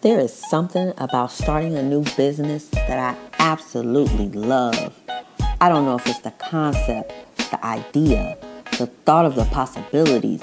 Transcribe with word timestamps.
There 0.00 0.20
is 0.20 0.32
something 0.32 0.92
about 0.98 1.32
starting 1.32 1.74
a 1.74 1.82
new 1.82 2.04
business 2.16 2.68
that 2.68 3.00
I 3.00 3.16
absolutely 3.40 4.28
love. 4.28 4.96
I 5.60 5.68
don't 5.68 5.86
know 5.86 5.96
if 5.96 6.06
it's 6.06 6.20
the 6.20 6.30
concept, 6.30 7.12
the 7.50 7.58
idea, 7.66 8.38
the 8.78 8.86
thought 8.86 9.26
of 9.26 9.34
the 9.34 9.44
possibilities. 9.46 10.40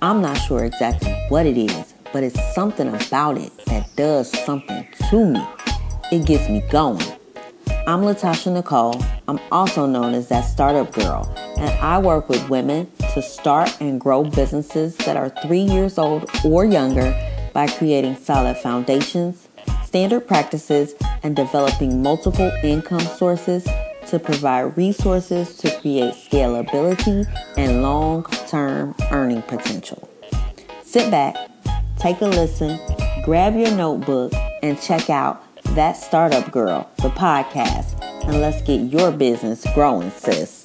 I'm 0.00 0.22
not 0.22 0.36
sure 0.36 0.64
exactly 0.64 1.12
what 1.28 1.44
it 1.44 1.58
is, 1.58 1.92
but 2.12 2.22
it's 2.22 2.54
something 2.54 2.86
about 2.86 3.36
it 3.36 3.50
that 3.66 3.90
does 3.96 4.30
something 4.44 4.86
to 5.10 5.26
me. 5.26 5.44
It 6.12 6.24
gets 6.24 6.48
me 6.48 6.62
going. 6.70 7.02
I'm 7.88 8.02
Latasha 8.02 8.52
Nicole. 8.52 9.02
I'm 9.26 9.40
also 9.50 9.86
known 9.86 10.14
as 10.14 10.28
that 10.28 10.42
startup 10.42 10.92
girl, 10.92 11.34
and 11.58 11.70
I 11.80 11.98
work 11.98 12.28
with 12.28 12.48
women 12.48 12.88
to 13.14 13.22
start 13.22 13.76
and 13.80 14.00
grow 14.00 14.22
businesses 14.22 14.96
that 14.98 15.16
are 15.16 15.30
three 15.42 15.62
years 15.62 15.98
old 15.98 16.30
or 16.44 16.64
younger 16.64 17.12
by 17.54 17.68
creating 17.68 18.16
solid 18.16 18.58
foundations, 18.58 19.48
standard 19.84 20.26
practices, 20.28 20.94
and 21.22 21.34
developing 21.34 22.02
multiple 22.02 22.50
income 22.62 23.00
sources 23.00 23.66
to 24.08 24.18
provide 24.18 24.76
resources 24.76 25.56
to 25.56 25.70
create 25.80 26.12
scalability 26.14 27.26
and 27.56 27.80
long 27.80 28.24
term 28.46 28.94
earning 29.10 29.40
potential. 29.42 30.08
Sit 30.82 31.10
back, 31.10 31.36
take 31.98 32.20
a 32.20 32.26
listen, 32.26 32.78
grab 33.24 33.54
your 33.54 33.70
notebook, 33.70 34.32
and 34.62 34.78
check 34.80 35.08
out 35.08 35.42
That 35.74 35.96
Startup 35.96 36.50
Girl, 36.50 36.90
the 36.96 37.08
podcast, 37.10 37.98
and 38.24 38.40
let's 38.40 38.60
get 38.62 38.80
your 38.92 39.10
business 39.10 39.64
growing, 39.74 40.10
sis. 40.10 40.63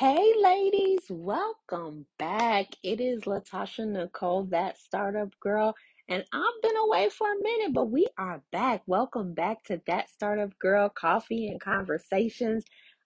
Hey, 0.00 0.32
ladies, 0.40 1.02
welcome 1.10 2.06
back. 2.18 2.68
It 2.82 3.02
is 3.02 3.24
Latasha 3.24 3.86
Nicole, 3.86 4.44
that 4.44 4.78
startup 4.78 5.38
girl, 5.40 5.74
and 6.08 6.24
I've 6.32 6.62
been 6.62 6.76
away 6.86 7.10
for 7.10 7.30
a 7.30 7.42
minute, 7.42 7.74
but 7.74 7.90
we 7.90 8.06
are 8.16 8.40
back. 8.50 8.80
Welcome 8.86 9.34
back 9.34 9.62
to 9.64 9.78
that 9.86 10.08
startup 10.08 10.58
girl 10.58 10.88
coffee 10.88 11.48
and 11.48 11.60
conversations. 11.60 12.64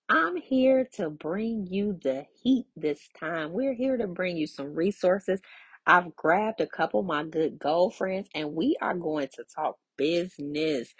I'm 0.08 0.36
here 0.36 0.88
to 0.92 1.10
bring 1.10 1.66
you 1.68 1.98
the 2.00 2.26
heat 2.44 2.66
this 2.76 3.08
time. 3.18 3.50
We're 3.50 3.74
here 3.74 3.96
to 3.96 4.06
bring 4.06 4.36
you 4.36 4.46
some 4.46 4.72
resources. 4.72 5.40
I've 5.88 6.14
grabbed 6.14 6.60
a 6.60 6.68
couple 6.68 7.00
of 7.00 7.06
my 7.06 7.24
good 7.24 7.58
goal 7.58 7.90
friends, 7.90 8.28
and 8.36 8.54
we 8.54 8.76
are 8.80 8.94
going 8.94 9.26
to 9.34 9.42
talk 9.52 9.78
business. 9.96 10.94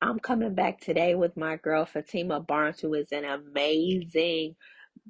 I'm 0.00 0.20
coming 0.20 0.54
back 0.54 0.80
today 0.80 1.16
with 1.16 1.36
my 1.36 1.56
girl 1.56 1.84
Fatima 1.84 2.38
Barnes, 2.38 2.78
who 2.78 2.94
is 2.94 3.10
an 3.10 3.24
amazing 3.24 4.54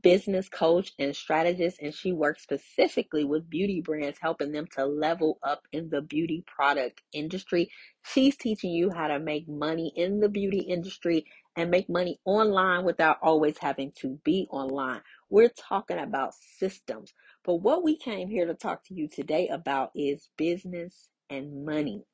business 0.02 0.48
coach 0.48 0.92
and 0.98 1.14
strategist, 1.14 1.78
and 1.80 1.94
she 1.94 2.12
works 2.12 2.42
specifically 2.42 3.24
with 3.24 3.50
beauty 3.50 3.80
brands, 3.80 4.18
helping 4.20 4.52
them 4.52 4.66
to 4.76 4.86
level 4.86 5.38
up 5.42 5.62
in 5.72 5.90
the 5.90 6.02
beauty 6.02 6.44
product 6.46 7.02
industry. 7.12 7.70
She's 8.04 8.36
teaching 8.36 8.72
you 8.72 8.90
how 8.90 9.08
to 9.08 9.18
make 9.20 9.48
money 9.48 9.92
in 9.96 10.20
the 10.20 10.28
beauty 10.28 10.60
industry 10.60 11.26
and 11.56 11.70
make 11.70 11.88
money 11.90 12.20
online 12.24 12.84
without 12.84 13.18
always 13.22 13.58
having 13.58 13.92
to 14.00 14.18
be 14.24 14.46
online. 14.50 15.02
We're 15.30 15.50
talking 15.50 15.98
about 15.98 16.34
systems. 16.34 17.12
But 17.44 17.56
what 17.56 17.84
we 17.84 17.96
came 17.96 18.28
here 18.28 18.46
to 18.46 18.54
talk 18.54 18.84
to 18.86 18.94
you 18.94 19.08
today 19.08 19.48
about 19.48 19.90
is 19.94 20.28
business 20.36 21.08
and 21.30 21.64
money. 21.64 22.04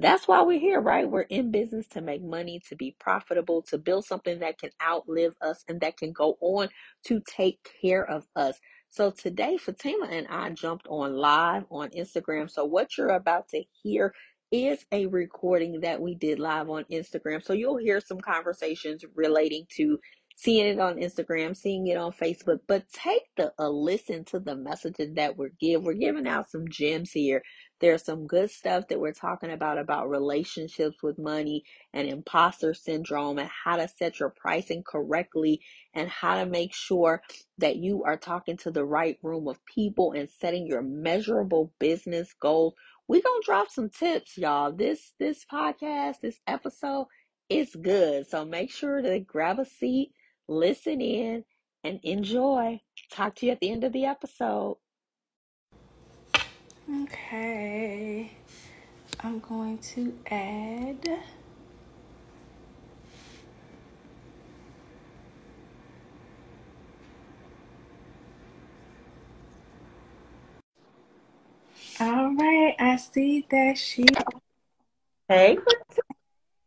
That's 0.00 0.28
why 0.28 0.42
we're 0.42 0.60
here, 0.60 0.80
right? 0.80 1.10
We're 1.10 1.22
in 1.22 1.52
business 1.52 1.88
to 1.90 2.02
make 2.02 2.22
money, 2.24 2.62
to 2.70 2.76
be 2.76 2.96
profitable, 3.00 3.62
to 3.70 3.78
build 3.78 4.06
something 4.06 4.40
that 4.40 4.58
can 4.58 4.70
outlive 4.82 5.34
us 5.42 5.64
and 5.68 5.82
that 5.82 5.98
can 5.98 6.12
go 6.12 6.38
on 6.40 6.70
to 7.06 7.22
take 7.28 7.58
care 7.82 8.08
of 8.08 8.26
us. 8.36 8.58
So 8.90 9.10
today, 9.12 9.58
Fatima 9.58 10.06
and 10.10 10.28
I 10.28 10.50
jumped 10.50 10.88
on 10.88 11.16
live 11.16 11.64
on 11.70 11.90
Instagram. 11.90 12.50
So 12.50 12.64
what 12.64 12.98
you're 12.98 13.10
about 13.10 13.48
to 13.50 13.64
hear 13.82 14.14
is 14.52 14.86
a 14.92 15.06
recording 15.08 15.80
that 15.82 16.00
we 16.00 16.14
did 16.16 16.40
live 16.40 16.70
on 16.70 16.84
Instagram. 16.92 17.44
So 17.44 17.52
you'll 17.54 17.78
hear 17.78 18.00
some 18.00 18.20
conversations 18.20 19.04
relating 19.16 19.66
to 19.76 19.98
seeing 20.36 20.66
it 20.66 20.80
on 20.80 20.96
Instagram, 20.96 21.56
seeing 21.56 21.86
it 21.88 21.98
on 21.98 22.12
Facebook, 22.12 22.60
but 22.68 22.84
take 22.92 23.24
the 23.36 23.52
a 23.58 23.70
listen 23.70 24.24
to 24.26 24.40
the 24.40 24.56
messages 24.56 25.14
that 25.16 25.36
we're 25.38 25.52
give. 25.60 25.84
We're 25.84 25.94
giving 25.94 26.28
out 26.28 26.50
some 26.50 26.68
gems 26.70 27.12
here 27.12 27.42
there's 27.80 28.04
some 28.04 28.26
good 28.26 28.50
stuff 28.50 28.88
that 28.88 29.00
we're 29.00 29.12
talking 29.12 29.50
about 29.50 29.78
about 29.78 30.10
relationships 30.10 31.02
with 31.02 31.18
money 31.18 31.64
and 31.92 32.08
imposter 32.08 32.74
syndrome 32.74 33.38
and 33.38 33.50
how 33.64 33.76
to 33.76 33.88
set 33.88 34.20
your 34.20 34.30
pricing 34.30 34.82
correctly 34.82 35.60
and 35.94 36.08
how 36.08 36.36
to 36.36 36.46
make 36.46 36.74
sure 36.74 37.22
that 37.58 37.76
you 37.76 38.04
are 38.04 38.16
talking 38.16 38.56
to 38.56 38.70
the 38.70 38.84
right 38.84 39.18
room 39.22 39.48
of 39.48 39.64
people 39.64 40.12
and 40.12 40.28
setting 40.28 40.66
your 40.66 40.82
measurable 40.82 41.72
business 41.78 42.34
goals. 42.40 42.74
We're 43.06 43.22
going 43.22 43.40
to 43.40 43.46
drop 43.46 43.70
some 43.70 43.90
tips, 43.90 44.36
y'all. 44.36 44.72
This 44.72 45.12
this 45.18 45.44
podcast, 45.50 46.20
this 46.20 46.40
episode 46.46 47.06
is 47.48 47.74
good. 47.74 48.28
So 48.28 48.44
make 48.44 48.70
sure 48.70 49.00
to 49.00 49.20
grab 49.20 49.58
a 49.58 49.64
seat, 49.64 50.12
listen 50.48 51.00
in, 51.00 51.44
and 51.84 52.00
enjoy. 52.02 52.80
Talk 53.12 53.36
to 53.36 53.46
you 53.46 53.52
at 53.52 53.60
the 53.60 53.70
end 53.70 53.84
of 53.84 53.92
the 53.92 54.04
episode. 54.04 54.76
Okay, 56.90 58.32
I'm 59.20 59.40
going 59.40 59.78
to 59.78 60.14
add 60.30 61.08
All 72.00 72.32
right, 72.34 72.76
I 72.78 72.96
see 72.96 73.44
that 73.50 73.76
she. 73.76 74.06
Hey, 75.28 75.58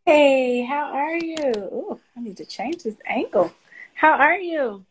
hey, 0.05 0.63
how 0.65 0.91
are 0.93 1.15
you? 1.17 1.37
Ooh, 1.55 1.99
I 2.17 2.19
need 2.19 2.35
to 2.37 2.45
change 2.45 2.83
this 2.83 2.97
angle. 3.05 3.53
How 3.93 4.11
are 4.11 4.35
you? 4.35 4.85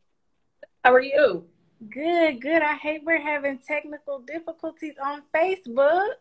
How 0.82 0.94
are 0.94 1.02
you? 1.02 1.49
Good, 1.88 2.42
good. 2.42 2.60
I 2.60 2.74
hate 2.74 3.02
we're 3.04 3.20
having 3.20 3.58
technical 3.66 4.18
difficulties 4.18 4.94
on 5.02 5.22
Facebook 5.34 6.12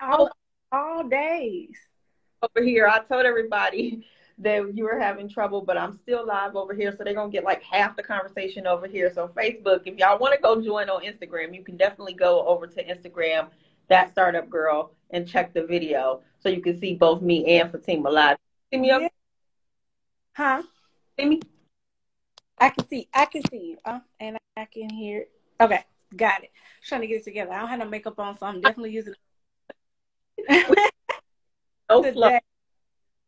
all, 0.00 0.30
all 0.70 1.08
days. 1.08 1.76
Over 2.42 2.64
here, 2.64 2.86
I 2.86 3.00
told 3.00 3.26
everybody 3.26 4.06
that 4.38 4.76
you 4.76 4.84
were 4.84 4.98
having 4.98 5.28
trouble, 5.28 5.62
but 5.62 5.76
I'm 5.76 5.98
still 6.02 6.24
live 6.24 6.54
over 6.54 6.74
here, 6.74 6.94
so 6.96 7.02
they're 7.02 7.14
gonna 7.14 7.30
get 7.30 7.42
like 7.42 7.62
half 7.62 7.96
the 7.96 8.04
conversation 8.04 8.68
over 8.68 8.86
here. 8.86 9.12
So 9.12 9.28
Facebook, 9.28 9.82
if 9.84 9.98
y'all 9.98 10.18
want 10.18 10.34
to 10.34 10.40
go 10.40 10.62
join 10.62 10.88
on 10.88 11.02
Instagram, 11.02 11.54
you 11.54 11.64
can 11.64 11.76
definitely 11.76 12.14
go 12.14 12.46
over 12.46 12.68
to 12.68 12.84
Instagram, 12.84 13.48
that 13.88 14.12
startup 14.12 14.48
girl, 14.48 14.92
and 15.10 15.26
check 15.26 15.52
the 15.52 15.66
video 15.66 16.22
so 16.38 16.48
you 16.48 16.62
can 16.62 16.78
see 16.78 16.94
both 16.94 17.20
me 17.20 17.58
and 17.58 17.70
Fatima 17.70 18.08
live. 18.08 18.38
See 18.72 18.78
me 18.78 18.90
up? 18.90 19.02
Huh? 20.34 20.62
See 21.18 21.26
me? 21.26 21.40
I 22.60 22.68
can 22.68 22.86
see. 22.86 23.08
I 23.12 23.24
can 23.24 23.42
see 23.50 23.58
you. 23.58 23.78
Uh, 23.84 24.00
and 24.20 24.38
I 24.56 24.66
can 24.66 24.90
hear. 24.90 25.24
Okay, 25.60 25.82
got 26.14 26.44
it. 26.44 26.50
I'm 26.54 26.86
trying 26.86 27.00
to 27.00 27.06
get 27.06 27.16
it 27.16 27.24
together. 27.24 27.52
I 27.52 27.60
don't 27.60 27.68
have 27.68 27.78
no 27.78 27.86
makeup 27.86 28.18
on, 28.18 28.38
so 28.38 28.46
I'm 28.46 28.60
definitely 28.60 28.92
using. 28.92 29.14
no 30.48 32.02
flow. 32.12 32.38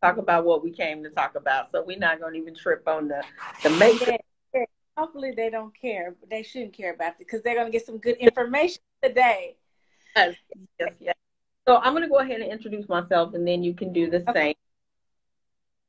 Talk 0.02 0.16
about 0.18 0.44
what 0.44 0.62
we 0.62 0.70
came 0.70 1.02
to 1.04 1.10
talk 1.10 1.36
about, 1.36 1.70
so 1.72 1.82
we're 1.84 1.98
not 1.98 2.20
going 2.20 2.34
to 2.34 2.38
even 2.38 2.54
trip 2.54 2.86
on 2.86 3.08
the 3.08 3.22
the 3.62 3.70
makeup. 3.70 4.20
Yeah. 4.52 4.64
Hopefully, 4.96 5.32
they 5.34 5.48
don't 5.48 5.74
care, 5.74 6.14
but 6.20 6.28
they 6.28 6.42
shouldn't 6.42 6.74
care 6.74 6.92
about 6.92 7.12
it 7.12 7.18
because 7.18 7.40
they're 7.42 7.54
going 7.54 7.66
to 7.66 7.72
get 7.72 7.86
some 7.86 7.98
good 7.98 8.16
information 8.16 8.82
today. 9.02 9.56
Yes, 10.14 10.34
yes, 10.78 10.94
yes. 11.00 11.14
So 11.66 11.76
I'm 11.76 11.92
going 11.92 12.02
to 12.02 12.08
go 12.08 12.18
ahead 12.18 12.40
and 12.40 12.50
introduce 12.50 12.88
myself, 12.88 13.34
and 13.34 13.46
then 13.46 13.62
you 13.62 13.72
can 13.72 13.92
do 13.92 14.10
the 14.10 14.28
okay. 14.28 14.32
same. 14.34 14.54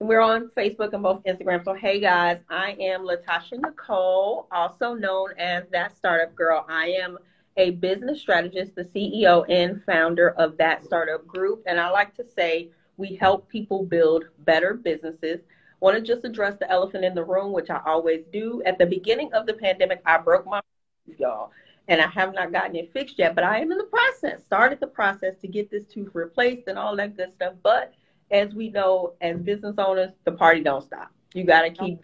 We're 0.03 0.19
on 0.19 0.49
Facebook 0.49 0.91
and 0.91 1.01
both 1.01 1.23
Instagram. 1.23 1.63
So, 1.63 1.73
hey 1.73 2.01
guys, 2.01 2.39
I 2.49 2.75
am 2.77 3.07
Latasha 3.07 3.57
Nicole, 3.57 4.47
also 4.51 4.93
known 4.93 5.29
as 5.37 5.63
That 5.71 5.95
Startup 5.95 6.35
Girl. 6.35 6.65
I 6.67 6.87
am 7.01 7.17
a 7.55 7.69
business 7.69 8.19
strategist, 8.19 8.75
the 8.75 8.83
CEO 8.83 9.49
and 9.49 9.81
founder 9.85 10.31
of 10.31 10.57
That 10.57 10.83
Startup 10.83 11.25
Group. 11.25 11.63
And 11.67 11.79
I 11.79 11.89
like 11.89 12.13
to 12.15 12.25
say 12.35 12.67
we 12.97 13.15
help 13.15 13.47
people 13.47 13.85
build 13.85 14.25
better 14.39 14.73
businesses. 14.73 15.39
Want 15.79 15.95
to 15.95 16.01
just 16.01 16.25
address 16.25 16.57
the 16.59 16.69
elephant 16.69 17.05
in 17.05 17.15
the 17.15 17.23
room, 17.23 17.53
which 17.53 17.69
I 17.69 17.79
always 17.85 18.25
do. 18.33 18.61
At 18.65 18.77
the 18.77 18.85
beginning 18.85 19.31
of 19.31 19.45
the 19.45 19.53
pandemic, 19.53 20.01
I 20.05 20.17
broke 20.17 20.45
my 20.45 20.59
y'all, 21.17 21.51
and 21.87 22.01
I 22.01 22.07
have 22.07 22.33
not 22.33 22.51
gotten 22.51 22.75
it 22.75 22.91
fixed 22.91 23.17
yet, 23.17 23.35
but 23.35 23.45
I 23.45 23.59
am 23.59 23.71
in 23.71 23.77
the 23.77 23.85
process, 23.85 24.43
started 24.43 24.81
the 24.81 24.87
process 24.87 25.35
to 25.39 25.47
get 25.47 25.71
this 25.71 25.85
tooth 25.85 26.09
replaced 26.13 26.67
and 26.67 26.77
all 26.77 26.93
that 26.97 27.15
good 27.15 27.31
stuff. 27.31 27.53
But 27.63 27.93
as 28.33 28.53
we 28.53 28.69
know, 28.69 29.13
as 29.21 29.37
business 29.37 29.75
owners, 29.77 30.09
the 30.25 30.31
party 30.31 30.61
don't 30.61 30.83
stop. 30.83 31.11
You 31.33 31.45
got 31.45 31.61
to 31.61 31.69
keep. 31.69 31.99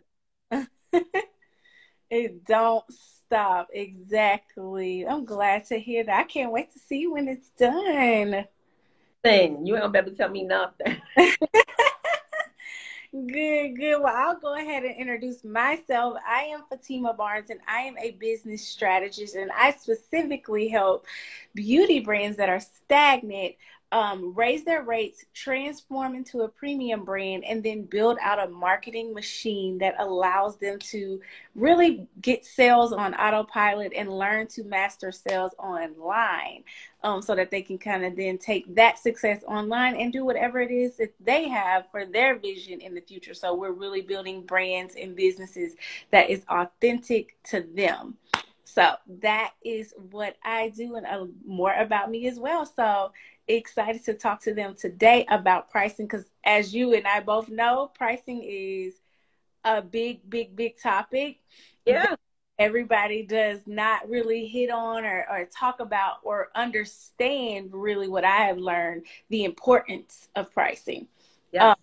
it 2.09 2.45
don't 2.45 2.85
stop. 2.89 3.69
Exactly. 3.73 5.05
I'm 5.05 5.25
glad 5.25 5.65
to 5.65 5.79
hear 5.79 6.03
that. 6.03 6.19
I 6.19 6.23
can't 6.23 6.51
wait 6.51 6.71
to 6.73 6.79
see 6.79 7.07
when 7.07 7.27
it's 7.27 7.49
done. 7.49 8.45
Thing 9.23 9.65
you 9.65 9.75
ain't 9.75 9.91
gonna 9.91 10.11
tell 10.11 10.29
me 10.29 10.43
nothing. 10.43 11.01
Good, 13.11 13.75
good. 13.75 14.03
Well, 14.03 14.13
I'll 14.15 14.39
go 14.39 14.55
ahead 14.55 14.83
and 14.83 14.95
introduce 14.95 15.43
myself. 15.43 16.17
I 16.27 16.43
am 16.43 16.61
Fatima 16.69 17.11
Barnes 17.11 17.49
and 17.49 17.59
I 17.67 17.79
am 17.79 17.97
a 17.97 18.11
business 18.11 18.67
strategist 18.67 19.33
and 19.33 19.49
I 19.51 19.71
specifically 19.71 20.67
help 20.67 21.07
beauty 21.55 22.01
brands 22.01 22.37
that 22.37 22.49
are 22.49 22.59
stagnant 22.59 23.55
um, 23.91 24.35
raise 24.35 24.63
their 24.63 24.83
rates, 24.83 25.25
transform 25.33 26.13
into 26.13 26.41
a 26.41 26.47
premium 26.47 27.03
brand, 27.03 27.43
and 27.43 27.63
then 27.63 27.83
build 27.83 28.17
out 28.21 28.39
a 28.39 28.51
marketing 28.51 29.13
machine 29.13 29.79
that 29.79 29.95
allows 29.97 30.57
them 30.57 30.77
to 30.79 31.19
really 31.55 32.07
get 32.21 32.45
sales 32.45 32.93
on 32.93 33.15
autopilot 33.15 33.91
and 33.95 34.09
learn 34.09 34.45
to 34.47 34.63
master 34.63 35.11
sales 35.11 35.53
online 35.57 36.63
um, 37.03 37.21
so 37.21 37.33
that 37.35 37.49
they 37.49 37.63
can 37.63 37.79
kind 37.79 38.05
of 38.05 38.15
then 38.15 38.37
take 38.37 38.73
that 38.75 38.99
success 38.99 39.43
online 39.47 39.95
and 39.95 40.13
do 40.13 40.23
whatever 40.23 40.61
it 40.61 40.71
is 40.71 40.97
that 40.97 41.13
they 41.19 41.47
have 41.47 41.89
for 41.89 42.05
their 42.05 42.37
vision 42.37 42.81
in 42.81 42.93
the 42.93 43.01
future. 43.01 43.33
So 43.33 43.55
we're 43.55 43.71
really 43.71 44.01
building 44.01 44.43
brands 44.43 44.95
and 44.95 45.15
businesses 45.15 45.73
that 46.11 46.29
is 46.29 46.43
authentic 46.47 47.37
to 47.45 47.65
them. 47.73 48.17
So 48.63 48.93
that 49.21 49.53
is 49.65 49.95
what 50.11 50.37
I 50.43 50.69
do, 50.69 50.95
and 50.95 51.05
uh, 51.05 51.25
more 51.43 51.73
about 51.73 52.11
me 52.11 52.27
as 52.27 52.39
well. 52.39 52.67
So 52.67 53.11
excited 53.57 54.05
to 54.05 54.13
talk 54.13 54.41
to 54.41 54.53
them 54.53 54.75
today 54.75 55.25
about 55.29 55.69
pricing 55.69 56.05
because, 56.05 56.25
as 56.45 56.73
you 56.73 56.93
and 56.93 57.07
I 57.07 57.19
both 57.19 57.49
know, 57.49 57.91
pricing 57.95 58.43
is 58.43 58.93
a 59.63 59.81
big, 59.81 60.29
big, 60.29 60.55
big 60.55 60.79
topic. 60.79 61.39
Yeah. 61.85 62.15
Everybody 62.57 63.23
does 63.23 63.61
not 63.65 64.09
really 64.09 64.45
hit 64.45 64.69
on 64.69 65.05
or, 65.05 65.25
or 65.29 65.45
talk 65.45 65.79
about 65.79 66.17
or 66.23 66.49
understand 66.55 67.69
really 67.71 68.09
what 68.09 68.25
I 68.25 68.47
have 68.47 68.57
learned 68.57 69.05
the 69.29 69.45
importance 69.45 70.27
of 70.35 70.51
pricing. 70.51 71.07
Yeah. 71.53 71.69
Um, 71.69 71.75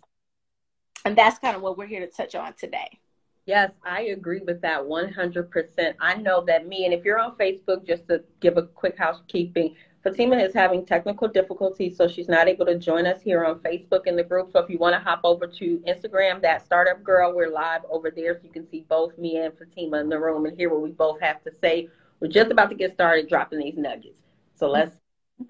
and 1.06 1.16
that's 1.16 1.38
kind 1.38 1.56
of 1.56 1.62
what 1.62 1.78
we're 1.78 1.86
here 1.86 2.00
to 2.00 2.08
touch 2.08 2.34
on 2.34 2.52
today. 2.54 3.00
Yes, 3.46 3.70
I 3.84 4.02
agree 4.02 4.40
with 4.44 4.60
that 4.62 4.82
100%. 4.82 5.94
I 6.00 6.14
know 6.16 6.44
that 6.46 6.66
me, 6.66 6.84
and 6.84 6.92
if 6.92 7.04
you're 7.04 7.20
on 7.20 7.36
Facebook, 7.36 7.86
just 7.86 8.08
to 8.08 8.24
give 8.40 8.56
a 8.56 8.64
quick 8.64 8.98
housekeeping, 8.98 9.76
Fatima 10.06 10.36
is 10.36 10.54
having 10.54 10.86
technical 10.86 11.26
difficulties, 11.26 11.96
so 11.96 12.06
she's 12.06 12.28
not 12.28 12.46
able 12.46 12.64
to 12.64 12.78
join 12.78 13.08
us 13.08 13.20
here 13.20 13.44
on 13.44 13.58
Facebook 13.58 14.06
in 14.06 14.14
the 14.14 14.22
group. 14.22 14.52
So 14.52 14.60
if 14.60 14.70
you 14.70 14.78
want 14.78 14.94
to 14.94 15.00
hop 15.00 15.20
over 15.24 15.48
to 15.48 15.82
Instagram, 15.84 16.40
that 16.42 16.64
startup 16.64 17.02
girl, 17.02 17.34
we're 17.34 17.50
live 17.50 17.80
over 17.90 18.12
there, 18.12 18.36
so 18.36 18.42
you 18.44 18.52
can 18.52 18.70
see 18.70 18.86
both 18.88 19.18
me 19.18 19.38
and 19.38 19.52
Fatima 19.58 19.98
in 19.98 20.08
the 20.08 20.20
room 20.20 20.46
and 20.46 20.56
hear 20.56 20.70
what 20.70 20.80
we 20.80 20.92
both 20.92 21.20
have 21.20 21.42
to 21.42 21.50
say. 21.60 21.88
We're 22.20 22.28
just 22.28 22.52
about 22.52 22.70
to 22.70 22.76
get 22.76 22.94
started 22.94 23.28
dropping 23.28 23.58
these 23.58 23.76
nuggets. 23.76 24.22
So 24.54 24.70
let's. 24.70 24.94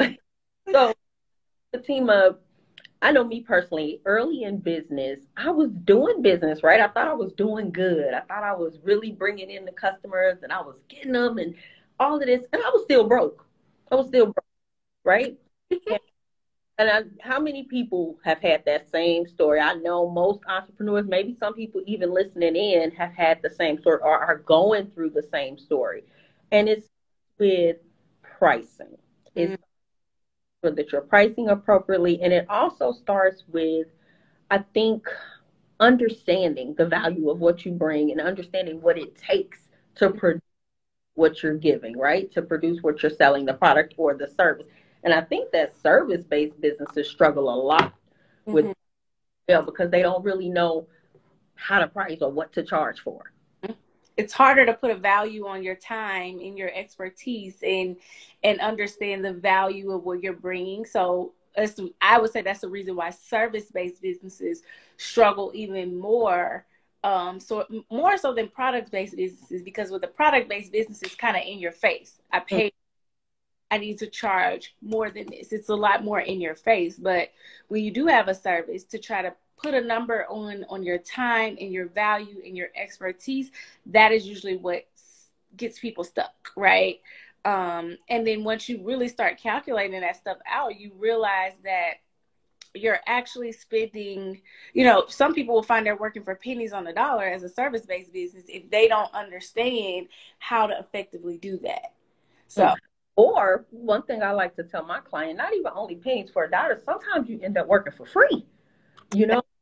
so, 0.72 0.94
Fatima, 1.74 2.36
I 3.02 3.12
know 3.12 3.24
me 3.24 3.42
personally, 3.42 4.00
early 4.06 4.44
in 4.44 4.56
business, 4.56 5.20
I 5.36 5.50
was 5.50 5.72
doing 5.72 6.22
business, 6.22 6.62
right? 6.62 6.80
I 6.80 6.88
thought 6.88 7.08
I 7.08 7.12
was 7.12 7.34
doing 7.34 7.72
good. 7.72 8.14
I 8.14 8.20
thought 8.20 8.42
I 8.42 8.54
was 8.54 8.78
really 8.82 9.12
bringing 9.12 9.50
in 9.50 9.66
the 9.66 9.72
customers 9.72 10.38
and 10.42 10.50
I 10.50 10.62
was 10.62 10.76
getting 10.88 11.12
them 11.12 11.36
and 11.36 11.54
all 12.00 12.18
of 12.18 12.26
this. 12.26 12.46
And 12.54 12.62
I 12.62 12.70
was 12.70 12.84
still 12.84 13.06
broke. 13.06 13.46
I 13.92 13.94
was 13.94 14.08
still 14.08 14.26
broke, 14.26 14.45
right? 15.06 15.38
and 15.70 15.80
I, 16.78 17.02
how 17.22 17.40
many 17.40 17.64
people 17.64 18.18
have 18.24 18.40
had 18.40 18.64
that 18.66 18.90
same 18.90 19.26
story? 19.26 19.60
I 19.60 19.74
know 19.74 20.10
most 20.10 20.40
entrepreneurs, 20.46 21.06
maybe 21.08 21.34
some 21.40 21.54
people 21.54 21.80
even 21.86 22.12
listening 22.12 22.56
in, 22.56 22.90
have 22.90 23.14
had 23.14 23.40
the 23.42 23.50
same 23.50 23.78
story 23.78 24.00
or 24.02 24.18
are 24.18 24.38
going 24.38 24.90
through 24.90 25.10
the 25.10 25.26
same 25.32 25.56
story. 25.56 26.04
And 26.52 26.68
it's 26.68 26.88
with 27.38 27.78
pricing. 28.38 28.98
It's 29.34 29.52
mm-hmm 29.52 29.62
sure 30.66 30.74
that 30.74 30.92
you're 30.92 31.00
pricing 31.00 31.48
appropriately. 31.48 32.20
And 32.22 32.32
it 32.32 32.46
also 32.48 32.92
starts 32.92 33.44
with, 33.48 33.86
I 34.50 34.58
think, 34.74 35.06
understanding 35.80 36.74
the 36.76 36.86
value 36.86 37.30
of 37.30 37.38
what 37.40 37.64
you 37.64 37.72
bring 37.72 38.10
and 38.10 38.20
understanding 38.20 38.80
what 38.80 38.98
it 38.98 39.14
takes 39.16 39.58
to 39.96 40.10
produce 40.10 40.42
what 41.14 41.42
you're 41.42 41.54
giving, 41.56 41.98
right? 41.98 42.30
To 42.32 42.42
produce 42.42 42.82
what 42.82 43.02
you're 43.02 43.10
selling, 43.10 43.46
the 43.46 43.54
product 43.54 43.94
or 43.96 44.14
the 44.14 44.28
service. 44.28 44.66
And 45.04 45.14
I 45.14 45.20
think 45.20 45.52
that 45.52 45.80
service 45.80 46.24
based 46.24 46.60
businesses 46.60 47.08
struggle 47.08 47.52
a 47.52 47.56
lot 47.56 47.94
with 48.44 48.64
mm-hmm. 48.64 48.72
yeah, 49.48 49.60
because 49.60 49.90
they 49.90 50.02
don't 50.02 50.24
really 50.24 50.48
know 50.48 50.86
how 51.54 51.78
to 51.78 51.86
price 51.86 52.18
or 52.20 52.30
what 52.30 52.52
to 52.52 52.62
charge 52.62 53.00
for 53.00 53.32
it's 54.16 54.32
harder 54.32 54.64
to 54.64 54.72
put 54.72 54.90
a 54.90 54.94
value 54.94 55.46
on 55.46 55.62
your 55.62 55.74
time 55.74 56.38
and 56.40 56.56
your 56.56 56.70
expertise 56.74 57.56
and 57.62 57.96
and 58.42 58.60
understand 58.60 59.24
the 59.24 59.32
value 59.32 59.92
of 59.92 60.04
what 60.04 60.22
you're 60.22 60.32
bringing 60.32 60.84
so 60.84 61.32
i 62.00 62.18
would 62.18 62.32
say 62.32 62.42
that's 62.42 62.60
the 62.60 62.68
reason 62.68 62.96
why 62.96 63.10
service-based 63.10 64.02
businesses 64.02 64.62
struggle 64.96 65.50
even 65.54 65.98
more 65.98 66.66
um, 67.04 67.38
so 67.38 67.64
more 67.90 68.16
so 68.16 68.34
than 68.34 68.48
product-based 68.48 69.16
businesses 69.16 69.62
because 69.62 69.90
with 69.90 70.02
the 70.02 70.08
product-based 70.08 70.72
business 70.72 71.02
it's 71.02 71.14
kind 71.14 71.36
of 71.36 71.42
in 71.46 71.58
your 71.58 71.72
face 71.72 72.20
i 72.32 72.40
mm. 72.40 72.72
I 73.70 73.78
need 73.78 73.98
to 73.98 74.06
charge 74.06 74.74
more 74.80 75.10
than 75.10 75.26
this. 75.26 75.52
It's 75.52 75.68
a 75.68 75.74
lot 75.74 76.04
more 76.04 76.20
in 76.20 76.40
your 76.40 76.54
face. 76.54 76.96
But 76.96 77.30
when 77.68 77.82
you 77.82 77.90
do 77.90 78.06
have 78.06 78.28
a 78.28 78.34
service 78.34 78.84
to 78.84 78.98
try 78.98 79.22
to 79.22 79.34
put 79.56 79.74
a 79.74 79.80
number 79.80 80.26
on 80.28 80.64
on 80.68 80.82
your 80.82 80.98
time 80.98 81.56
and 81.60 81.72
your 81.72 81.88
value 81.88 82.42
and 82.44 82.56
your 82.56 82.68
expertise 82.76 83.50
that 83.86 84.12
is 84.12 84.26
usually 84.26 84.56
what 84.56 84.86
gets 85.56 85.78
people 85.78 86.04
stuck 86.04 86.34
right 86.56 87.00
um, 87.44 87.96
and 88.08 88.26
then 88.26 88.42
once 88.42 88.68
you 88.68 88.84
really 88.84 89.08
start 89.08 89.38
calculating 89.38 90.00
that 90.00 90.16
stuff 90.16 90.38
out 90.46 90.78
you 90.78 90.92
realize 90.98 91.52
that 91.64 91.94
you're 92.74 93.00
actually 93.06 93.52
spending 93.52 94.40
you 94.74 94.84
know 94.84 95.04
some 95.08 95.32
people 95.32 95.54
will 95.54 95.62
find 95.62 95.86
they're 95.86 95.96
working 95.96 96.22
for 96.22 96.34
pennies 96.34 96.74
on 96.74 96.84
the 96.84 96.92
dollar 96.92 97.24
as 97.24 97.42
a 97.42 97.48
service-based 97.48 98.12
business 98.12 98.44
if 98.48 98.68
they 98.70 98.86
don't 98.86 99.12
understand 99.14 100.06
how 100.38 100.66
to 100.66 100.78
effectively 100.78 101.38
do 101.38 101.56
that 101.58 101.94
so 102.48 102.74
or 103.16 103.66
one 103.70 104.02
thing 104.02 104.22
i 104.22 104.30
like 104.30 104.54
to 104.54 104.62
tell 104.62 104.84
my 104.84 105.00
client 105.00 105.36
not 105.36 105.52
even 105.54 105.72
only 105.74 105.96
pennies 105.96 106.30
for 106.30 106.44
a 106.44 106.50
dollar 106.50 106.80
sometimes 106.84 107.28
you 107.28 107.40
end 107.42 107.56
up 107.58 107.66
working 107.66 107.92
for 107.92 108.06
free 108.06 108.46
you 109.14 109.26
know? 109.26 109.42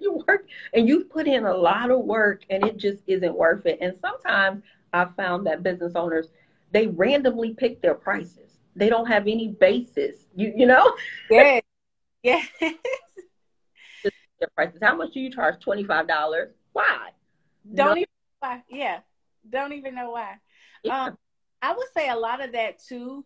You 0.00 0.24
work 0.26 0.46
and 0.72 0.88
you 0.88 1.04
put 1.04 1.28
in 1.28 1.44
a 1.44 1.54
lot 1.54 1.90
of 1.90 2.00
work 2.00 2.42
and 2.48 2.64
it 2.64 2.78
just 2.78 3.02
isn't 3.06 3.36
worth 3.36 3.66
it. 3.66 3.78
And 3.80 3.94
sometimes 4.00 4.62
i 4.92 5.04
found 5.16 5.46
that 5.46 5.62
business 5.62 5.92
owners 5.94 6.28
they 6.72 6.86
randomly 6.88 7.52
pick 7.54 7.82
their 7.82 7.94
prices. 7.94 8.58
They 8.74 8.88
don't 8.88 9.06
have 9.06 9.24
any 9.28 9.48
basis 9.48 10.26
you 10.34 10.52
you 10.56 10.66
know? 10.66 10.96
Yes. 11.30 11.62
Yes. 12.22 12.48
Their 14.40 14.48
prices. 14.56 14.78
How 14.82 14.96
much 14.96 15.12
do 15.12 15.20
you 15.20 15.30
charge? 15.30 15.62
$25 15.62 16.48
why? 16.72 17.10
Don't 17.74 17.86
no. 17.86 17.92
even 17.92 18.06
why. 18.40 18.62
Yeah. 18.68 19.00
Don't 19.48 19.72
even 19.74 19.94
know 19.94 20.10
why. 20.10 20.36
Yeah. 20.82 21.04
um 21.04 21.18
i 21.62 21.72
would 21.72 21.86
say 21.94 22.08
a 22.08 22.16
lot 22.16 22.42
of 22.42 22.52
that 22.52 22.78
too 22.78 23.24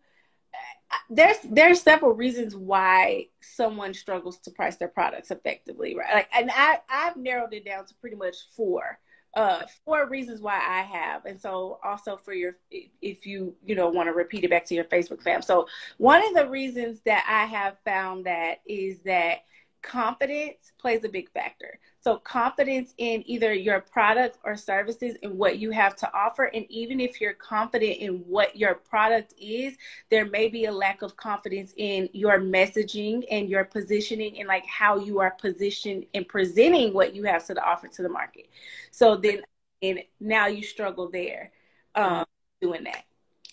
there's 1.09 1.37
there's 1.45 1.83
several 1.83 2.13
reasons 2.13 2.55
why 2.55 3.27
someone 3.41 3.95
struggles 3.95 4.39
to 4.39 4.51
price 4.51 4.77
their 4.77 4.89
products 4.89 5.31
effectively, 5.31 5.97
right? 5.97 6.15
Like, 6.15 6.29
and 6.35 6.51
I 6.55 6.79
I've 6.89 7.17
narrowed 7.17 7.53
it 7.53 7.65
down 7.65 7.87
to 7.87 7.95
pretty 7.95 8.17
much 8.17 8.37
four, 8.57 8.99
uh, 9.35 9.63
four 9.85 10.09
reasons 10.09 10.41
why 10.41 10.57
I 10.57 10.83
have, 10.83 11.25
and 11.27 11.41
so 11.41 11.79
also 11.85 12.17
for 12.17 12.33
your 12.33 12.57
if 12.71 13.27
you 13.27 13.55
you 13.65 13.75
know 13.75 13.89
want 13.89 14.09
to 14.09 14.13
repeat 14.13 14.45
it 14.45 14.51
back 14.51 14.65
to 14.67 14.75
your 14.75 14.85
Facebook 14.85 15.23
fam. 15.23 15.43
So 15.43 15.67
one 15.99 16.27
of 16.27 16.35
the 16.35 16.49
reasons 16.49 17.01
that 17.07 17.25
I 17.29 17.47
have 17.47 17.77
found 17.85 18.27
that 18.27 18.61
is 18.67 19.01
that 19.01 19.39
confidence 19.83 20.73
plays 20.79 21.05
a 21.05 21.09
big 21.09 21.31
factor. 21.31 21.79
So, 22.01 22.17
confidence 22.17 22.95
in 22.99 23.23
either 23.27 23.53
your 23.53 23.81
product 23.81 24.39
or 24.45 24.57
services 24.57 25.17
and 25.23 25.37
what 25.37 25.59
you 25.59 25.71
have 25.71 25.97
to 25.97 26.15
offer. 26.15 26.45
And 26.45 26.67
even 26.71 27.01
if 27.01 27.21
you're 27.21 27.35
confident 27.35 27.99
in 27.99 28.19
what 28.27 28.57
your 28.57 28.75
product 28.75 29.35
is, 29.39 29.77
there 30.11 30.25
may 30.25 30.49
be 30.49 30.65
a 30.65 30.73
lack 30.73 31.03
of 31.03 31.17
confidence 31.17 31.75
in 31.77 32.09
your 32.13 32.41
messaging 32.41 33.25
and 33.31 33.49
your 33.49 33.65
positioning 33.65 34.39
and 34.39 34.49
like 34.49 34.67
how 34.67 34.99
you 34.99 35.21
are 35.21 35.33
positioned 35.33 36.07
and 36.15 36.27
presenting 36.27 36.95
what 36.95 37.15
you 37.15 37.25
have 37.25 37.45
to 37.47 37.65
offer 37.65 37.89
to 37.89 38.03
the 38.03 38.09
market. 38.09 38.49
So, 38.91 39.17
then 39.17 39.43
and 39.83 40.01
now 40.21 40.47
you 40.47 40.63
struggle 40.63 41.11
there 41.11 41.53
um, 41.95 42.25
doing 42.61 42.85
that. 42.85 43.05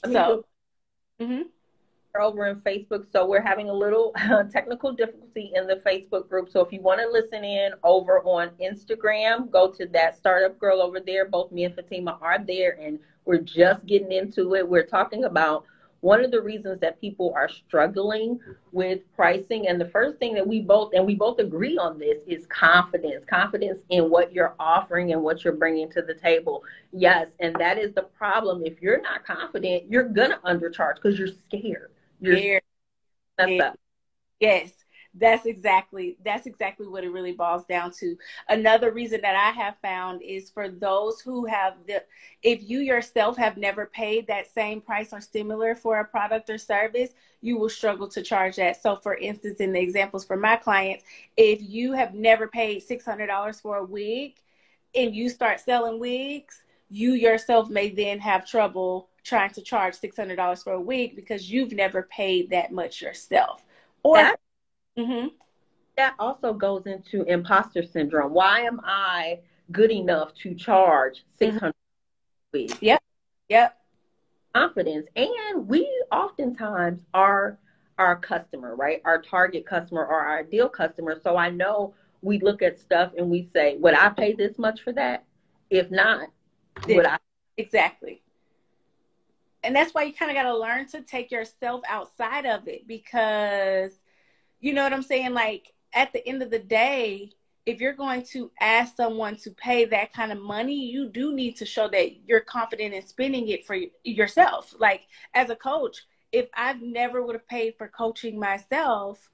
So, 0.05 0.45
mm-hmm 1.19 1.43
over 2.21 2.47
in 2.47 2.57
Facebook. 2.61 3.05
So 3.11 3.25
we're 3.25 3.41
having 3.41 3.69
a 3.69 3.73
little 3.73 4.13
technical 4.51 4.91
difficulty 4.91 5.51
in 5.55 5.67
the 5.67 5.81
Facebook 5.85 6.29
group. 6.29 6.49
So 6.49 6.61
if 6.61 6.71
you 6.71 6.81
want 6.81 6.99
to 7.01 7.09
listen 7.09 7.43
in 7.43 7.71
over 7.83 8.21
on 8.21 8.49
Instagram, 8.61 9.49
go 9.51 9.71
to 9.71 9.85
that 9.87 10.17
startup 10.17 10.59
girl 10.59 10.81
over 10.81 10.99
there. 10.99 11.25
Both 11.25 11.51
me 11.51 11.65
and 11.65 11.75
Fatima 11.75 12.17
are 12.21 12.39
there, 12.39 12.77
and 12.81 12.99
we're 13.25 13.41
just 13.41 13.85
getting 13.85 14.11
into 14.11 14.55
it. 14.55 14.67
We're 14.67 14.85
talking 14.85 15.25
about 15.25 15.65
one 16.01 16.23
of 16.23 16.31
the 16.31 16.41
reasons 16.41 16.79
that 16.79 17.01
people 17.01 17.33
are 17.35 17.49
struggling 17.49 18.39
with 18.71 18.99
pricing 19.15 19.67
and 19.67 19.81
the 19.81 19.89
first 19.89 20.17
thing 20.19 20.33
that 20.35 20.47
we 20.47 20.61
both 20.61 20.93
and 20.93 21.05
we 21.05 21.15
both 21.15 21.39
agree 21.39 21.77
on 21.77 21.97
this 21.97 22.21
is 22.27 22.45
confidence 22.47 23.25
confidence 23.25 23.79
in 23.89 24.09
what 24.09 24.31
you're 24.31 24.55
offering 24.59 25.11
and 25.13 25.21
what 25.21 25.43
you're 25.43 25.53
bringing 25.53 25.89
to 25.89 26.01
the 26.01 26.13
table 26.13 26.63
yes 26.91 27.29
and 27.39 27.55
that 27.55 27.77
is 27.77 27.93
the 27.93 28.03
problem 28.03 28.61
if 28.63 28.81
you're 28.81 29.01
not 29.01 29.25
confident 29.25 29.83
you're 29.89 30.07
gonna 30.07 30.39
undercharge 30.45 30.95
because 30.95 31.17
you're 31.17 31.27
scared 31.27 31.91
you're 32.21 32.39
Yes. 34.39 34.71
That's 35.19 35.47
exactly 35.47 36.17
that's 36.23 36.45
exactly 36.45 36.87
what 36.87 37.03
it 37.03 37.09
really 37.09 37.31
boils 37.31 37.65
down 37.65 37.91
to. 37.99 38.15
Another 38.49 38.91
reason 38.91 39.21
that 39.21 39.35
I 39.35 39.49
have 39.59 39.77
found 39.81 40.21
is 40.21 40.51
for 40.51 40.69
those 40.69 41.21
who 41.21 41.45
have 41.45 41.73
the 41.87 42.03
if 42.43 42.69
you 42.69 42.79
yourself 42.81 43.35
have 43.37 43.57
never 43.57 43.87
paid 43.87 44.27
that 44.27 44.45
same 44.53 44.79
price 44.79 45.13
or 45.13 45.21
similar 45.21 45.73
for 45.73 45.99
a 45.99 46.05
product 46.05 46.51
or 46.51 46.59
service, 46.59 47.11
you 47.41 47.57
will 47.57 47.69
struggle 47.69 48.07
to 48.09 48.21
charge 48.21 48.57
that. 48.57 48.79
So 48.79 48.95
for 48.97 49.15
instance, 49.15 49.59
in 49.59 49.73
the 49.73 49.79
examples 49.81 50.23
for 50.23 50.37
my 50.37 50.55
clients, 50.55 51.03
if 51.35 51.61
you 51.63 51.93
have 51.93 52.13
never 52.13 52.47
paid 52.47 52.83
$600 52.83 53.59
for 53.59 53.77
a 53.77 53.85
wig 53.85 54.35
and 54.93 55.15
you 55.15 55.29
start 55.29 55.59
selling 55.61 55.99
wigs, 55.99 56.61
you 56.89 57.13
yourself 57.13 57.69
may 57.69 57.89
then 57.89 58.19
have 58.19 58.45
trouble 58.47 59.09
trying 59.27 59.51
to 59.51 59.61
charge 59.61 59.95
$600 59.95 60.63
for 60.63 60.73
a 60.73 60.81
wig 60.81 61.15
because 61.15 61.51
you've 61.51 61.73
never 61.73 62.03
paid 62.03 62.49
that 62.51 62.71
much 62.71 63.01
yourself. 63.01 63.63
Or 64.03 64.17
that, 64.17 64.39
mm-hmm. 64.97 65.27
that 65.97 66.15
also 66.17 66.53
goes 66.53 66.85
into 66.85 67.23
imposter 67.23 67.83
syndrome. 67.83 68.33
Why 68.33 68.61
am 68.61 68.79
I 68.83 69.39
good 69.71 69.91
enough 69.91 70.33
to 70.35 70.55
charge 70.55 71.25
600 71.37 71.73
mm-hmm. 72.55 72.77
Yep. 72.79 73.03
Yep. 73.49 73.77
Confidence. 74.53 75.07
And 75.15 75.67
we 75.67 75.87
oftentimes 76.11 77.01
are 77.13 77.59
our 77.97 78.15
customer, 78.15 78.75
right? 78.75 79.01
Our 79.03 79.21
target 79.21 79.65
customer 79.65 80.05
or 80.05 80.21
our 80.21 80.39
ideal 80.39 80.69
customer. 80.69 81.19
So 81.21 81.35
I 81.35 81.49
know 81.49 81.93
we 82.21 82.39
look 82.39 82.61
at 82.61 82.79
stuff 82.79 83.11
and 83.17 83.29
we 83.29 83.49
say, 83.53 83.75
would 83.77 83.93
I 83.93 84.09
pay 84.09 84.33
this 84.33 84.57
much 84.57 84.81
for 84.81 84.93
that? 84.93 85.25
If 85.69 85.91
not, 85.91 86.29
would 86.87 87.05
I? 87.05 87.17
Exactly 87.57 88.21
and 89.63 89.75
that's 89.75 89.93
why 89.93 90.03
you 90.03 90.13
kind 90.13 90.31
of 90.31 90.35
got 90.35 90.43
to 90.43 90.57
learn 90.57 90.87
to 90.87 91.01
take 91.01 91.31
yourself 91.31 91.81
outside 91.87 92.45
of 92.45 92.67
it 92.67 92.87
because 92.87 93.91
you 94.59 94.73
know 94.73 94.83
what 94.83 94.93
I'm 94.93 95.03
saying? 95.03 95.33
Like 95.33 95.73
at 95.93 96.13
the 96.13 96.27
end 96.27 96.41
of 96.41 96.49
the 96.49 96.59
day, 96.59 97.31
if 97.65 97.81
you're 97.81 97.93
going 97.93 98.23
to 98.23 98.49
ask 98.61 98.95
someone 98.95 99.35
to 99.37 99.51
pay 99.51 99.85
that 99.85 100.13
kind 100.13 100.31
of 100.31 100.41
money, 100.41 100.85
you 100.85 101.09
do 101.09 101.33
need 101.33 101.57
to 101.57 101.65
show 101.65 101.89
that 101.89 102.25
you're 102.25 102.39
confident 102.39 102.93
in 102.93 103.05
spending 103.05 103.49
it 103.49 103.65
for 103.65 103.77
yourself. 104.03 104.73
Like 104.79 105.01
as 105.33 105.49
a 105.49 105.55
coach, 105.55 106.05
if 106.31 106.47
I've 106.55 106.81
never 106.81 107.21
would 107.21 107.35
have 107.35 107.47
paid 107.47 107.75
for 107.77 107.87
coaching 107.89 108.39
myself, 108.39 109.29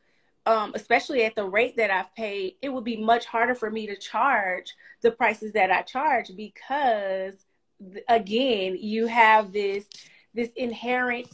um, 0.45 0.71
especially 0.75 1.23
at 1.23 1.35
the 1.35 1.45
rate 1.45 1.77
that 1.77 1.91
I've 1.91 2.13
paid, 2.15 2.55
it 2.61 2.69
would 2.69 2.83
be 2.83 2.97
much 2.97 3.25
harder 3.25 3.55
for 3.55 3.69
me 3.69 3.87
to 3.87 3.95
charge 3.95 4.73
the 5.01 5.11
prices 5.11 5.53
that 5.53 5.71
I 5.71 5.83
charge 5.83 6.31
because, 6.35 7.35
again, 8.09 8.77
you 8.79 9.07
have 9.07 9.53
this 9.53 9.85
this 10.33 10.49
inherent 10.55 11.29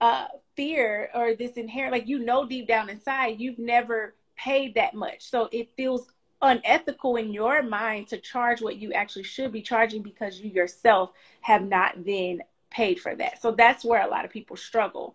uh, 0.00 0.26
fear 0.56 1.10
or 1.14 1.34
this 1.34 1.52
inherent 1.52 1.92
like 1.92 2.08
you 2.08 2.18
know 2.18 2.46
deep 2.46 2.66
down 2.66 2.88
inside 2.88 3.38
you've 3.38 3.58
never 3.58 4.14
paid 4.36 4.74
that 4.74 4.94
much. 4.94 5.22
So 5.22 5.48
it 5.52 5.70
feels 5.76 6.06
unethical 6.42 7.16
in 7.16 7.32
your 7.32 7.62
mind 7.62 8.08
to 8.08 8.18
charge 8.18 8.62
what 8.62 8.76
you 8.76 8.92
actually 8.92 9.24
should 9.24 9.52
be 9.52 9.60
charging 9.60 10.02
because 10.02 10.40
you 10.40 10.50
yourself 10.50 11.10
have 11.42 11.66
not 11.66 12.04
then 12.04 12.42
paid 12.70 12.98
for 12.98 13.14
that. 13.16 13.42
So 13.42 13.52
that's 13.52 13.84
where 13.84 14.02
a 14.02 14.08
lot 14.08 14.24
of 14.24 14.30
people 14.30 14.56
struggle 14.56 15.14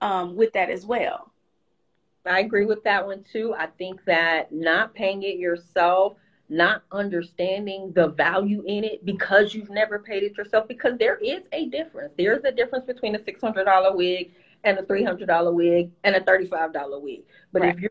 um, 0.00 0.34
with 0.34 0.52
that 0.54 0.70
as 0.70 0.84
well. 0.84 1.30
I 2.26 2.40
agree 2.40 2.64
with 2.64 2.82
that 2.84 3.06
one 3.06 3.22
too. 3.22 3.54
I 3.56 3.66
think 3.66 4.04
that 4.06 4.50
not 4.50 4.94
paying 4.94 5.22
it 5.22 5.38
yourself 5.38 6.16
not 6.48 6.82
understanding 6.92 7.92
the 7.94 8.08
value 8.08 8.62
in 8.66 8.84
it 8.84 9.04
because 9.04 9.54
you've 9.54 9.70
never 9.70 9.98
paid 9.98 10.22
it 10.22 10.36
yourself 10.36 10.68
because 10.68 10.98
there 10.98 11.16
is 11.16 11.42
a 11.52 11.66
difference. 11.66 12.12
There's 12.16 12.44
a 12.44 12.52
difference 12.52 12.84
between 12.84 13.14
a 13.14 13.18
$600 13.18 13.96
wig 13.96 14.32
and 14.62 14.78
a 14.78 14.82
$300 14.82 15.52
wig 15.52 15.90
and 16.04 16.16
a 16.16 16.20
$35 16.20 17.02
wig. 17.02 17.22
But 17.52 17.62
right. 17.62 17.74
if 17.74 17.80
you're 17.80 17.90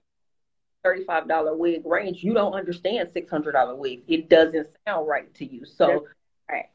$35 0.85 1.57
wig 1.57 1.85
range, 1.85 2.23
you 2.23 2.33
don't 2.33 2.53
understand 2.53 3.09
$600 3.09 3.77
wigs. 3.77 4.03
It 4.07 4.29
doesn't 4.29 4.67
sound 4.85 5.07
right 5.07 5.33
to 5.35 5.45
you. 5.45 5.65
So 5.65 6.05
right. 6.49 6.69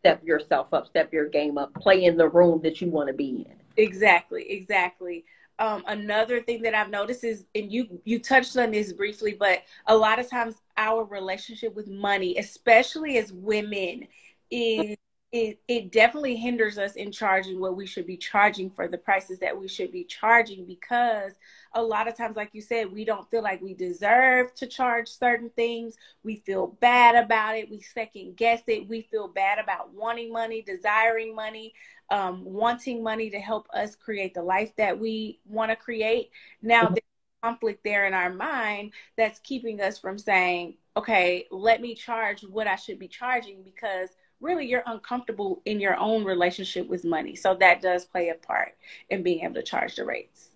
step 0.00 0.22
yourself 0.24 0.74
up, 0.74 0.86
step 0.88 1.12
your 1.12 1.28
game 1.28 1.56
up, 1.56 1.72
play 1.74 2.04
in 2.04 2.16
the 2.16 2.28
room 2.28 2.60
that 2.62 2.80
you 2.80 2.90
want 2.90 3.08
to 3.08 3.14
be 3.14 3.46
in. 3.48 3.56
Exactly, 3.76 4.50
exactly 4.50 5.24
um, 5.58 5.84
another 5.86 6.40
thing 6.40 6.62
that 6.62 6.74
I've 6.74 6.90
noticed 6.90 7.24
is, 7.24 7.44
and 7.54 7.70
you 7.70 8.00
you 8.04 8.18
touched 8.18 8.56
on 8.56 8.70
this 8.70 8.92
briefly, 8.92 9.36
but 9.38 9.62
a 9.86 9.96
lot 9.96 10.18
of 10.18 10.28
times 10.28 10.56
our 10.76 11.04
relationship 11.04 11.74
with 11.74 11.88
money, 11.88 12.38
especially 12.38 13.18
as 13.18 13.32
women, 13.32 14.08
is 14.50 14.96
it, 15.32 15.60
it 15.66 15.90
definitely 15.90 16.36
hinders 16.36 16.76
us 16.76 16.94
in 16.94 17.10
charging 17.10 17.58
what 17.58 17.74
we 17.74 17.86
should 17.86 18.06
be 18.06 18.18
charging 18.18 18.68
for 18.68 18.86
the 18.86 18.98
prices 18.98 19.38
that 19.38 19.58
we 19.58 19.66
should 19.66 19.90
be 19.90 20.04
charging 20.04 20.66
because 20.66 21.32
a 21.74 21.82
lot 21.82 22.08
of 22.08 22.16
times 22.16 22.36
like 22.36 22.50
you 22.52 22.60
said 22.60 22.92
we 22.92 23.04
don't 23.04 23.30
feel 23.30 23.42
like 23.42 23.60
we 23.62 23.74
deserve 23.74 24.54
to 24.54 24.66
charge 24.66 25.08
certain 25.08 25.50
things 25.50 25.96
we 26.22 26.36
feel 26.36 26.66
bad 26.80 27.14
about 27.14 27.56
it 27.56 27.70
we 27.70 27.80
second 27.80 28.36
guess 28.36 28.62
it 28.66 28.88
we 28.88 29.02
feel 29.10 29.28
bad 29.28 29.58
about 29.58 29.92
wanting 29.92 30.32
money 30.32 30.62
desiring 30.62 31.34
money 31.34 31.72
um, 32.12 32.44
wanting 32.44 33.02
money 33.02 33.30
to 33.30 33.38
help 33.38 33.66
us 33.74 33.96
create 33.96 34.34
the 34.34 34.42
life 34.42 34.76
that 34.76 34.98
we 34.98 35.40
want 35.46 35.70
to 35.70 35.76
create. 35.76 36.30
Now, 36.60 36.82
mm-hmm. 36.82 36.94
there's 36.94 37.02
conflict 37.42 37.82
there 37.84 38.06
in 38.06 38.12
our 38.12 38.30
mind 38.30 38.92
that's 39.16 39.40
keeping 39.40 39.80
us 39.80 39.98
from 39.98 40.18
saying, 40.18 40.74
okay, 40.96 41.46
let 41.50 41.80
me 41.80 41.94
charge 41.94 42.42
what 42.42 42.66
I 42.66 42.76
should 42.76 42.98
be 42.98 43.08
charging 43.08 43.62
because 43.62 44.10
really 44.42 44.66
you're 44.66 44.82
uncomfortable 44.86 45.62
in 45.64 45.80
your 45.80 45.96
own 45.96 46.24
relationship 46.24 46.86
with 46.86 47.04
money. 47.04 47.34
So 47.34 47.54
that 47.54 47.80
does 47.80 48.04
play 48.04 48.28
a 48.28 48.34
part 48.34 48.76
in 49.08 49.22
being 49.22 49.44
able 49.44 49.54
to 49.54 49.62
charge 49.62 49.96
the 49.96 50.04
rates. 50.04 50.51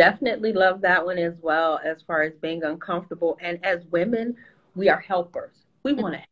Definitely 0.00 0.54
love 0.54 0.80
that 0.80 1.04
one 1.04 1.18
as 1.18 1.34
well, 1.42 1.78
as 1.84 2.00
far 2.00 2.22
as 2.22 2.32
being 2.40 2.64
uncomfortable. 2.64 3.36
And 3.42 3.62
as 3.62 3.84
women, 3.90 4.34
we 4.74 4.88
are 4.88 4.98
helpers. 4.98 5.66
We 5.82 5.92
want 5.92 6.14
to 6.14 6.22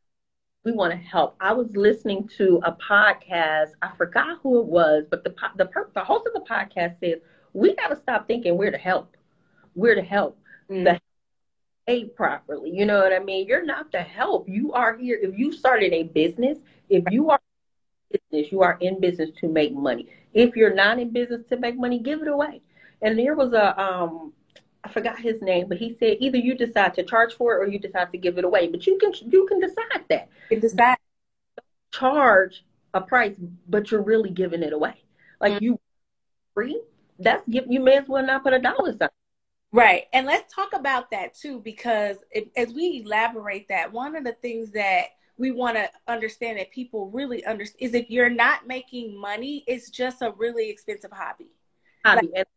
we 0.64 0.72
want 0.72 0.92
to 0.92 0.96
help. 0.96 1.36
I 1.38 1.52
was 1.52 1.76
listening 1.76 2.30
to 2.38 2.62
a 2.64 2.72
podcast. 2.72 3.72
I 3.82 3.90
forgot 3.94 4.38
who 4.42 4.58
it 4.60 4.64
was, 4.64 5.04
but 5.10 5.22
the 5.22 5.34
the 5.58 5.68
the 5.92 6.02
host 6.02 6.26
of 6.26 6.32
the 6.32 6.48
podcast 6.48 6.98
says 6.98 7.18
we 7.52 7.74
got 7.76 7.88
to 7.88 7.96
stop 7.96 8.26
thinking 8.26 8.56
we're 8.56 8.70
to 8.70 8.78
help. 8.78 9.18
We're 9.74 9.96
to 9.96 10.02
help 10.02 10.38
mm. 10.70 10.84
the 10.84 10.98
aid 11.88 12.16
properly. 12.16 12.70
You 12.70 12.86
know 12.86 13.00
what 13.00 13.12
I 13.12 13.18
mean? 13.18 13.46
You're 13.46 13.66
not 13.66 13.92
to 13.92 14.00
help. 14.00 14.48
You 14.48 14.72
are 14.72 14.96
here. 14.96 15.18
If 15.20 15.38
you 15.38 15.52
started 15.52 15.92
a 15.92 16.04
business, 16.04 16.56
if 16.88 17.04
you 17.10 17.28
are 17.28 17.40
business, 18.10 18.50
you 18.50 18.62
are 18.62 18.78
in 18.80 18.98
business 18.98 19.28
to 19.40 19.48
make 19.48 19.74
money. 19.74 20.08
If 20.32 20.56
you're 20.56 20.74
not 20.74 20.98
in 20.98 21.10
business 21.10 21.42
to 21.50 21.58
make 21.58 21.76
money, 21.76 21.98
give 21.98 22.22
it 22.22 22.28
away. 22.28 22.62
And 23.02 23.18
there 23.18 23.34
was 23.34 23.52
a 23.52 23.80
um 23.80 24.32
I 24.84 24.88
forgot 24.88 25.18
his 25.18 25.42
name, 25.42 25.68
but 25.68 25.78
he 25.78 25.96
said 25.98 26.18
either 26.20 26.38
you 26.38 26.54
decide 26.54 26.94
to 26.94 27.02
charge 27.02 27.34
for 27.34 27.54
it 27.54 27.58
or 27.58 27.70
you 27.70 27.78
decide 27.78 28.12
to 28.12 28.18
give 28.18 28.38
it 28.38 28.44
away. 28.44 28.68
But 28.68 28.86
you 28.86 28.98
can 28.98 29.12
you 29.30 29.46
can 29.46 29.60
decide 29.60 30.04
that. 30.08 30.28
You 30.50 30.60
decide 30.60 30.96
charge 31.92 32.64
a 32.94 33.00
price, 33.00 33.36
but 33.68 33.90
you're 33.90 34.02
really 34.02 34.30
giving 34.30 34.62
it 34.62 34.72
away. 34.72 34.94
Like 35.40 35.54
mm-hmm. 35.54 35.64
you 35.64 35.80
free, 36.54 36.80
that's 37.18 37.46
give 37.48 37.66
you 37.68 37.80
may 37.80 37.98
as 37.98 38.08
well 38.08 38.24
not 38.24 38.42
put 38.42 38.52
a 38.52 38.58
dollar 38.58 38.96
sign. 38.96 39.08
Right. 39.70 40.04
And 40.14 40.26
let's 40.26 40.52
talk 40.54 40.72
about 40.72 41.10
that 41.10 41.34
too, 41.34 41.60
because 41.60 42.16
if, 42.30 42.48
as 42.56 42.72
we 42.72 43.02
elaborate 43.04 43.68
that, 43.68 43.92
one 43.92 44.16
of 44.16 44.24
the 44.24 44.32
things 44.32 44.70
that 44.72 45.08
we 45.36 45.50
want 45.50 45.76
to 45.76 45.90
understand 46.08 46.58
that 46.58 46.70
people 46.70 47.10
really 47.10 47.44
understand 47.44 47.76
is 47.80 47.94
if 47.94 48.08
you're 48.08 48.30
not 48.30 48.66
making 48.66 49.20
money, 49.20 49.64
it's 49.66 49.90
just 49.90 50.22
a 50.22 50.32
really 50.38 50.70
expensive 50.70 51.12
hobby. 51.12 51.48
Hobby. 52.04 52.30
Like, 52.34 52.48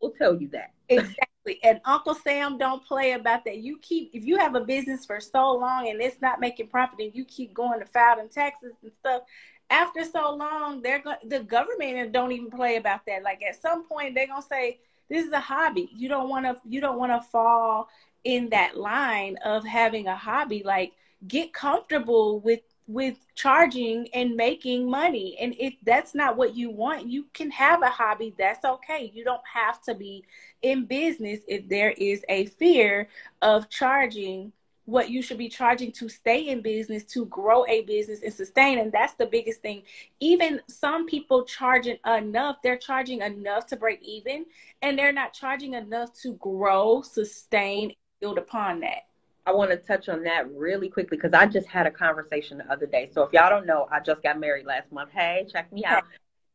we'll 0.00 0.12
tell 0.12 0.40
you 0.40 0.48
that. 0.48 0.72
Exactly. 0.88 1.58
And 1.62 1.80
Uncle 1.84 2.14
Sam 2.14 2.58
don't 2.58 2.84
play 2.84 3.12
about 3.12 3.44
that. 3.44 3.58
You 3.58 3.78
keep 3.78 4.10
if 4.12 4.24
you 4.24 4.38
have 4.38 4.54
a 4.54 4.60
business 4.60 5.06
for 5.06 5.20
so 5.20 5.52
long 5.52 5.88
and 5.88 6.00
it's 6.00 6.20
not 6.20 6.40
making 6.40 6.68
profit 6.68 7.00
and 7.00 7.14
you 7.14 7.24
keep 7.24 7.54
going 7.54 7.80
to 7.80 7.86
filing 7.86 8.28
taxes 8.28 8.72
and 8.82 8.92
stuff, 9.00 9.22
after 9.70 10.04
so 10.04 10.34
long, 10.34 10.82
they're 10.82 11.00
going 11.00 11.16
the 11.26 11.40
government 11.40 12.12
don't 12.12 12.32
even 12.32 12.50
play 12.50 12.76
about 12.76 13.06
that. 13.06 13.22
Like 13.22 13.42
at 13.42 13.60
some 13.60 13.84
point 13.86 14.14
they're 14.14 14.26
gonna 14.26 14.42
say, 14.42 14.80
This 15.08 15.26
is 15.26 15.32
a 15.32 15.40
hobby. 15.40 15.90
You 15.94 16.08
don't 16.08 16.28
wanna 16.28 16.56
you 16.66 16.80
don't 16.80 16.98
wanna 16.98 17.22
fall 17.22 17.88
in 18.24 18.50
that 18.50 18.76
line 18.76 19.36
of 19.44 19.64
having 19.64 20.06
a 20.06 20.16
hobby. 20.16 20.62
Like 20.64 20.92
get 21.26 21.52
comfortable 21.52 22.40
with 22.40 22.60
with 22.88 23.18
charging 23.34 24.08
and 24.14 24.34
making 24.34 24.90
money. 24.90 25.36
And 25.38 25.54
if 25.58 25.74
that's 25.84 26.14
not 26.14 26.36
what 26.36 26.56
you 26.56 26.70
want, 26.70 27.06
you 27.06 27.26
can 27.34 27.50
have 27.50 27.82
a 27.82 27.90
hobby. 27.90 28.34
That's 28.36 28.64
okay. 28.64 29.12
You 29.14 29.24
don't 29.24 29.42
have 29.52 29.80
to 29.82 29.94
be 29.94 30.24
in 30.62 30.86
business 30.86 31.40
if 31.46 31.68
there 31.68 31.90
is 31.90 32.24
a 32.28 32.46
fear 32.46 33.08
of 33.42 33.68
charging 33.68 34.52
what 34.86 35.10
you 35.10 35.20
should 35.20 35.36
be 35.36 35.50
charging 35.50 35.92
to 35.92 36.08
stay 36.08 36.48
in 36.48 36.62
business, 36.62 37.04
to 37.04 37.26
grow 37.26 37.66
a 37.66 37.82
business 37.82 38.22
and 38.22 38.32
sustain. 38.32 38.78
And 38.78 38.90
that's 38.90 39.12
the 39.12 39.26
biggest 39.26 39.60
thing. 39.60 39.82
Even 40.18 40.62
some 40.66 41.04
people 41.04 41.44
charging 41.44 41.98
enough, 42.06 42.62
they're 42.62 42.78
charging 42.78 43.20
enough 43.20 43.66
to 43.66 43.76
break 43.76 44.00
even, 44.02 44.46
and 44.80 44.98
they're 44.98 45.12
not 45.12 45.34
charging 45.34 45.74
enough 45.74 46.14
to 46.22 46.32
grow, 46.36 47.02
sustain, 47.02 47.92
build 48.18 48.38
upon 48.38 48.80
that. 48.80 49.02
I 49.48 49.52
want 49.52 49.70
to 49.70 49.78
touch 49.78 50.10
on 50.10 50.22
that 50.24 50.50
really 50.52 50.90
quickly 50.90 51.16
because 51.16 51.32
I 51.32 51.46
just 51.46 51.66
had 51.66 51.86
a 51.86 51.90
conversation 51.90 52.58
the 52.58 52.70
other 52.70 52.84
day. 52.84 53.08
So 53.10 53.22
if 53.22 53.32
y'all 53.32 53.48
don't 53.48 53.66
know, 53.66 53.88
I 53.90 53.98
just 53.98 54.22
got 54.22 54.38
married 54.38 54.66
last 54.66 54.92
month. 54.92 55.08
Hey, 55.10 55.46
check 55.50 55.72
me 55.72 55.86
out. 55.86 56.04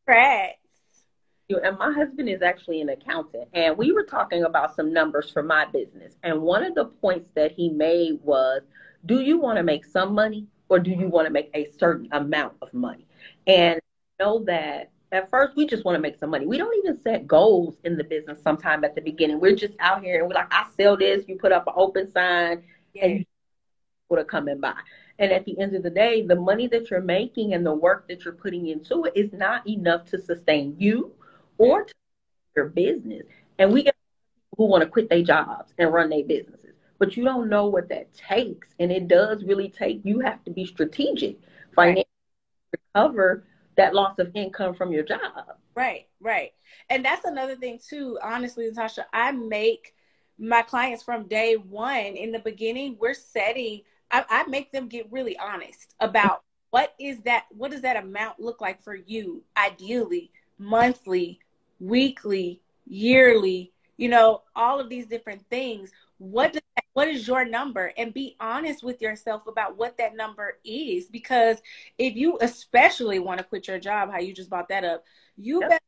Congrats. 0.06 0.58
and 1.50 1.76
my 1.76 1.92
husband 1.92 2.28
is 2.28 2.40
actually 2.40 2.80
an 2.82 2.90
accountant, 2.90 3.48
and 3.52 3.76
we 3.76 3.90
were 3.90 4.04
talking 4.04 4.44
about 4.44 4.76
some 4.76 4.92
numbers 4.92 5.28
for 5.28 5.42
my 5.42 5.64
business. 5.64 6.14
And 6.22 6.40
one 6.42 6.62
of 6.62 6.76
the 6.76 6.84
points 6.84 7.30
that 7.34 7.50
he 7.50 7.68
made 7.68 8.20
was, 8.22 8.62
do 9.06 9.20
you 9.20 9.38
want 9.38 9.56
to 9.56 9.64
make 9.64 9.84
some 9.84 10.14
money 10.14 10.46
or 10.68 10.78
do 10.78 10.92
you 10.92 11.08
want 11.08 11.26
to 11.26 11.32
make 11.32 11.50
a 11.52 11.64
certain 11.76 12.08
amount 12.12 12.52
of 12.62 12.72
money? 12.72 13.08
And 13.48 13.80
know 14.20 14.44
that 14.44 14.92
at 15.10 15.30
first 15.30 15.56
we 15.56 15.66
just 15.66 15.84
want 15.84 15.96
to 15.96 16.00
make 16.00 16.16
some 16.18 16.30
money. 16.30 16.46
We 16.46 16.58
don't 16.58 16.76
even 16.78 17.00
set 17.00 17.26
goals 17.26 17.76
in 17.84 17.96
the 17.96 18.04
business 18.04 18.42
sometime 18.42 18.84
at 18.84 18.94
the 18.94 19.00
beginning. 19.00 19.40
We're 19.40 19.56
just 19.56 19.74
out 19.80 20.02
here 20.02 20.20
and 20.20 20.28
we're 20.28 20.34
like, 20.34 20.52
I 20.52 20.66
sell 20.76 20.96
this, 20.96 21.24
you 21.26 21.36
put 21.36 21.52
up 21.52 21.66
an 21.66 21.74
open 21.76 22.10
sign. 22.10 22.62
People 22.94 24.16
to 24.16 24.24
come 24.24 24.48
and 24.48 24.60
buy. 24.60 24.74
And 25.18 25.32
at 25.32 25.44
the 25.44 25.58
end 25.58 25.74
of 25.76 25.82
the 25.82 25.90
day, 25.90 26.26
the 26.26 26.36
money 26.36 26.66
that 26.68 26.90
you're 26.90 27.00
making 27.00 27.54
and 27.54 27.64
the 27.64 27.74
work 27.74 28.08
that 28.08 28.24
you're 28.24 28.34
putting 28.34 28.68
into 28.68 29.04
it 29.04 29.12
is 29.14 29.32
not 29.32 29.66
enough 29.68 30.06
to 30.06 30.20
sustain 30.20 30.76
you 30.78 31.12
or 31.58 31.86
your 32.56 32.66
business. 32.66 33.22
And 33.58 33.72
we 33.72 33.84
get 33.84 33.94
people 33.94 34.64
who 34.64 34.70
want 34.70 34.82
to 34.82 34.88
quit 34.88 35.08
their 35.08 35.22
jobs 35.22 35.72
and 35.78 35.92
run 35.92 36.10
their 36.10 36.24
businesses, 36.24 36.74
but 36.98 37.16
you 37.16 37.24
don't 37.24 37.48
know 37.48 37.66
what 37.66 37.88
that 37.90 38.12
takes. 38.14 38.68
And 38.80 38.90
it 38.90 39.06
does 39.06 39.44
really 39.44 39.68
take, 39.68 40.00
you 40.04 40.20
have 40.20 40.42
to 40.44 40.50
be 40.50 40.64
strategic 40.66 41.38
financially 41.74 42.06
recover 42.94 43.44
that 43.76 43.94
loss 43.94 44.18
of 44.18 44.30
income 44.34 44.74
from 44.74 44.92
your 44.92 45.04
job. 45.04 45.20
Right, 45.74 46.06
right. 46.20 46.52
And 46.90 47.04
that's 47.04 47.24
another 47.24 47.56
thing 47.56 47.78
too, 47.84 48.18
honestly, 48.22 48.68
Natasha, 48.68 49.06
I 49.12 49.32
make 49.32 49.94
my 50.38 50.62
clients 50.62 51.02
from 51.02 51.28
day 51.28 51.56
one 51.56 52.16
in 52.16 52.32
the 52.32 52.38
beginning, 52.38 52.96
we're 52.98 53.14
setting, 53.14 53.82
I, 54.10 54.24
I 54.28 54.46
make 54.46 54.72
them 54.72 54.88
get 54.88 55.10
really 55.12 55.38
honest 55.38 55.94
about 56.00 56.42
what 56.70 56.94
is 56.98 57.20
that, 57.20 57.44
what 57.50 57.70
does 57.70 57.82
that 57.82 57.96
amount 57.96 58.40
look 58.40 58.60
like 58.60 58.82
for 58.82 58.94
you, 58.94 59.42
ideally, 59.56 60.30
monthly, 60.58 61.38
weekly, 61.80 62.60
yearly, 62.86 63.72
you 63.96 64.08
know, 64.08 64.42
all 64.56 64.80
of 64.80 64.88
these 64.88 65.06
different 65.06 65.44
things. 65.50 65.90
What 66.18 66.52
does 66.52 66.62
that, 66.76 66.84
what 66.94 67.08
is 67.08 67.26
your 67.26 67.44
number? 67.44 67.92
And 67.96 68.14
be 68.14 68.36
honest 68.40 68.82
with 68.82 69.00
yourself 69.00 69.46
about 69.46 69.76
what 69.76 69.96
that 69.98 70.16
number 70.16 70.58
is. 70.64 71.06
Because 71.06 71.58
if 71.98 72.16
you 72.16 72.38
especially 72.40 73.18
want 73.18 73.38
to 73.38 73.44
quit 73.44 73.68
your 73.68 73.78
job, 73.78 74.10
how 74.10 74.18
you 74.18 74.32
just 74.32 74.50
brought 74.50 74.68
that 74.68 74.84
up, 74.84 75.04
you 75.36 75.60
yep. 75.60 75.70
better 75.70 75.83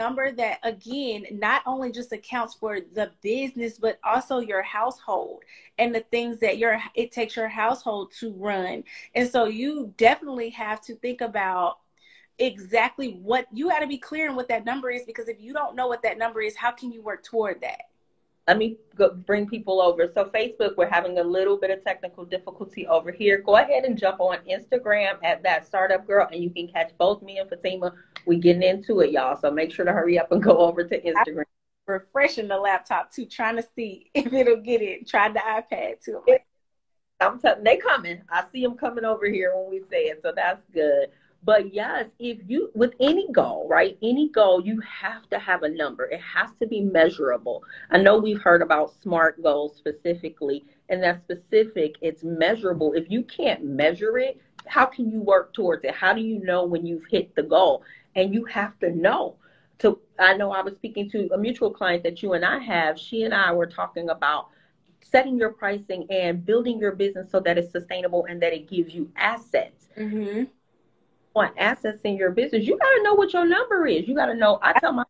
number 0.00 0.32
that 0.32 0.58
again 0.62 1.24
not 1.30 1.62
only 1.66 1.92
just 1.92 2.12
accounts 2.12 2.54
for 2.54 2.80
the 2.94 3.10
business 3.22 3.78
but 3.78 4.00
also 4.02 4.38
your 4.38 4.62
household 4.62 5.42
and 5.78 5.94
the 5.94 6.00
things 6.10 6.38
that 6.38 6.58
your 6.58 6.80
it 6.94 7.12
takes 7.12 7.36
your 7.36 7.48
household 7.48 8.10
to 8.10 8.32
run 8.32 8.82
and 9.14 9.28
so 9.28 9.44
you 9.44 9.92
definitely 9.98 10.48
have 10.48 10.80
to 10.80 10.94
think 10.96 11.20
about 11.20 11.78
exactly 12.40 13.18
what 13.22 13.46
you 13.52 13.68
got 13.68 13.80
to 13.80 13.86
be 13.86 13.98
clear 13.98 14.28
on 14.28 14.34
what 14.34 14.48
that 14.48 14.64
number 14.64 14.90
is 14.90 15.02
because 15.04 15.28
if 15.28 15.40
you 15.40 15.52
don't 15.52 15.76
know 15.76 15.86
what 15.86 16.02
that 16.02 16.18
number 16.18 16.40
is, 16.40 16.56
how 16.56 16.70
can 16.70 16.90
you 16.90 17.02
work 17.02 17.22
toward 17.22 17.60
that? 17.60 17.82
Let 18.48 18.58
me 18.58 18.78
go 18.96 19.10
bring 19.14 19.46
people 19.46 19.80
over. 19.80 20.10
So 20.12 20.24
Facebook, 20.24 20.76
we're 20.76 20.88
having 20.88 21.18
a 21.18 21.22
little 21.22 21.56
bit 21.56 21.70
of 21.70 21.84
technical 21.84 22.24
difficulty 22.24 22.86
over 22.88 23.12
here. 23.12 23.38
Go 23.42 23.56
ahead 23.56 23.84
and 23.84 23.96
jump 23.96 24.18
on 24.20 24.38
Instagram 24.50 25.18
at 25.22 25.42
that 25.44 25.66
startup 25.66 26.06
girl, 26.06 26.26
and 26.32 26.42
you 26.42 26.50
can 26.50 26.66
catch 26.66 26.90
both 26.98 27.22
me 27.22 27.38
and 27.38 27.48
Fatima. 27.48 27.92
We 28.26 28.38
getting 28.38 28.62
into 28.62 29.00
it, 29.00 29.10
y'all. 29.10 29.36
So 29.36 29.50
make 29.50 29.72
sure 29.72 29.84
to 29.84 29.92
hurry 29.92 30.18
up 30.18 30.32
and 30.32 30.42
go 30.42 30.58
over 30.58 30.84
to 30.84 31.00
Instagram. 31.00 31.38
I'm 31.38 31.94
refreshing 31.94 32.48
the 32.48 32.56
laptop 32.56 33.12
too, 33.12 33.26
trying 33.26 33.56
to 33.56 33.64
see 33.74 34.10
if 34.14 34.32
it'll 34.32 34.56
get 34.56 34.82
it. 34.82 35.08
Tried 35.08 35.34
the 35.34 35.40
iPad 35.40 36.04
too. 36.04 36.22
I'm 37.20 37.38
telling 37.38 37.64
they 37.64 37.76
coming. 37.76 38.22
I 38.30 38.44
see 38.50 38.62
them 38.62 38.76
coming 38.76 39.04
over 39.04 39.26
here 39.26 39.52
when 39.54 39.70
we 39.70 39.80
say 39.90 40.04
it, 40.04 40.20
so 40.22 40.32
that's 40.34 40.62
good. 40.72 41.08
But 41.42 41.72
yes, 41.72 42.10
if 42.18 42.38
you, 42.46 42.70
with 42.74 42.92
any 43.00 43.30
goal, 43.32 43.66
right? 43.68 43.96
Any 44.02 44.28
goal, 44.28 44.62
you 44.62 44.80
have 44.80 45.28
to 45.30 45.38
have 45.38 45.62
a 45.62 45.68
number. 45.68 46.04
It 46.04 46.20
has 46.20 46.50
to 46.60 46.66
be 46.66 46.82
measurable. 46.82 47.64
I 47.90 47.98
know 47.98 48.18
we've 48.18 48.42
heard 48.42 48.60
about 48.60 48.92
SMART 49.02 49.42
goals 49.42 49.76
specifically, 49.76 50.64
and 50.90 51.02
that 51.02 51.22
specific, 51.22 51.96
it's 52.02 52.22
measurable. 52.24 52.92
If 52.92 53.10
you 53.10 53.22
can't 53.22 53.64
measure 53.64 54.18
it, 54.18 54.38
how 54.66 54.84
can 54.84 55.10
you 55.10 55.22
work 55.22 55.54
towards 55.54 55.84
it? 55.84 55.94
How 55.94 56.12
do 56.12 56.20
you 56.20 56.40
know 56.44 56.64
when 56.64 56.84
you've 56.84 57.06
hit 57.10 57.34
the 57.34 57.42
goal? 57.42 57.84
And 58.14 58.34
you 58.34 58.44
have 58.46 58.78
to 58.80 58.90
know. 58.90 59.36
To, 59.80 59.98
I 60.18 60.36
know 60.36 60.52
I 60.52 60.60
was 60.60 60.74
speaking 60.74 61.08
to 61.10 61.30
a 61.32 61.38
mutual 61.38 61.70
client 61.70 62.02
that 62.02 62.22
you 62.22 62.34
and 62.34 62.44
I 62.44 62.58
have. 62.58 62.98
She 62.98 63.22
and 63.22 63.32
I 63.32 63.52
were 63.52 63.66
talking 63.66 64.10
about 64.10 64.48
setting 65.02 65.38
your 65.38 65.50
pricing 65.50 66.06
and 66.10 66.44
building 66.44 66.78
your 66.78 66.92
business 66.92 67.30
so 67.30 67.40
that 67.40 67.56
it's 67.56 67.72
sustainable 67.72 68.26
and 68.28 68.42
that 68.42 68.52
it 68.52 68.68
gives 68.68 68.94
you 68.94 69.10
assets. 69.16 69.88
Mm-hmm 69.96 70.44
want 71.34 71.54
assets 71.58 72.00
in 72.04 72.16
your 72.16 72.30
business, 72.30 72.66
you 72.66 72.78
got 72.78 72.96
to 72.96 73.02
know 73.02 73.14
what 73.14 73.32
your 73.32 73.46
number 73.46 73.86
is. 73.86 74.06
You 74.08 74.14
got 74.14 74.26
to 74.26 74.34
know. 74.34 74.58
I 74.62 74.78
tell 74.78 74.92
my 74.92 75.04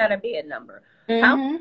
out 0.00 0.12
of 0.12 0.22
bed 0.22 0.46
number. 0.46 0.82
Mm-hmm. 1.08 1.24
How 1.24 1.58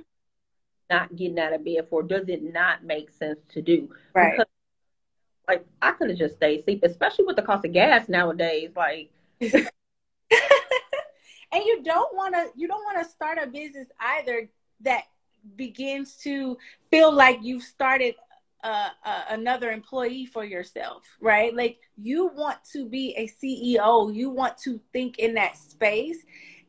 not 0.89 1.15
getting 1.15 1.37
out 1.39 1.53
of 1.53 1.65
bed 1.65 1.87
for? 1.89 2.03
Does 2.03 2.29
it 2.29 2.43
not 2.43 2.83
make 2.83 3.11
sense 3.11 3.39
to 3.51 3.61
do? 3.61 3.89
Right. 4.13 4.31
Because, 4.31 4.47
like 5.47 5.65
I 5.81 5.91
could 5.91 6.09
have 6.09 6.19
just 6.19 6.35
stayed 6.35 6.61
asleep, 6.61 6.81
especially 6.83 7.25
with 7.25 7.35
the 7.35 7.41
cost 7.41 7.65
of 7.65 7.73
gas 7.73 8.09
nowadays. 8.09 8.71
Like. 8.75 9.11
and 11.51 11.63
you 11.63 11.81
don't 11.83 12.15
want 12.15 12.33
to. 12.35 12.47
You 12.55 12.67
don't 12.67 12.83
want 12.83 13.05
to 13.05 13.09
start 13.11 13.37
a 13.41 13.47
business 13.47 13.87
either 13.99 14.49
that 14.81 15.03
begins 15.55 16.17
to 16.17 16.57
feel 16.91 17.11
like 17.11 17.39
you've 17.41 17.63
started 17.63 18.15
uh, 18.63 18.89
uh, 19.05 19.23
another 19.29 19.71
employee 19.71 20.25
for 20.25 20.43
yourself, 20.43 21.03
right? 21.21 21.55
Like 21.55 21.79
you 21.95 22.27
want 22.35 22.57
to 22.73 22.87
be 22.87 23.13
a 23.15 23.27
CEO, 23.27 24.13
you 24.13 24.29
want 24.29 24.57
to 24.59 24.79
think 24.91 25.19
in 25.19 25.33
that 25.35 25.57
space. 25.57 26.17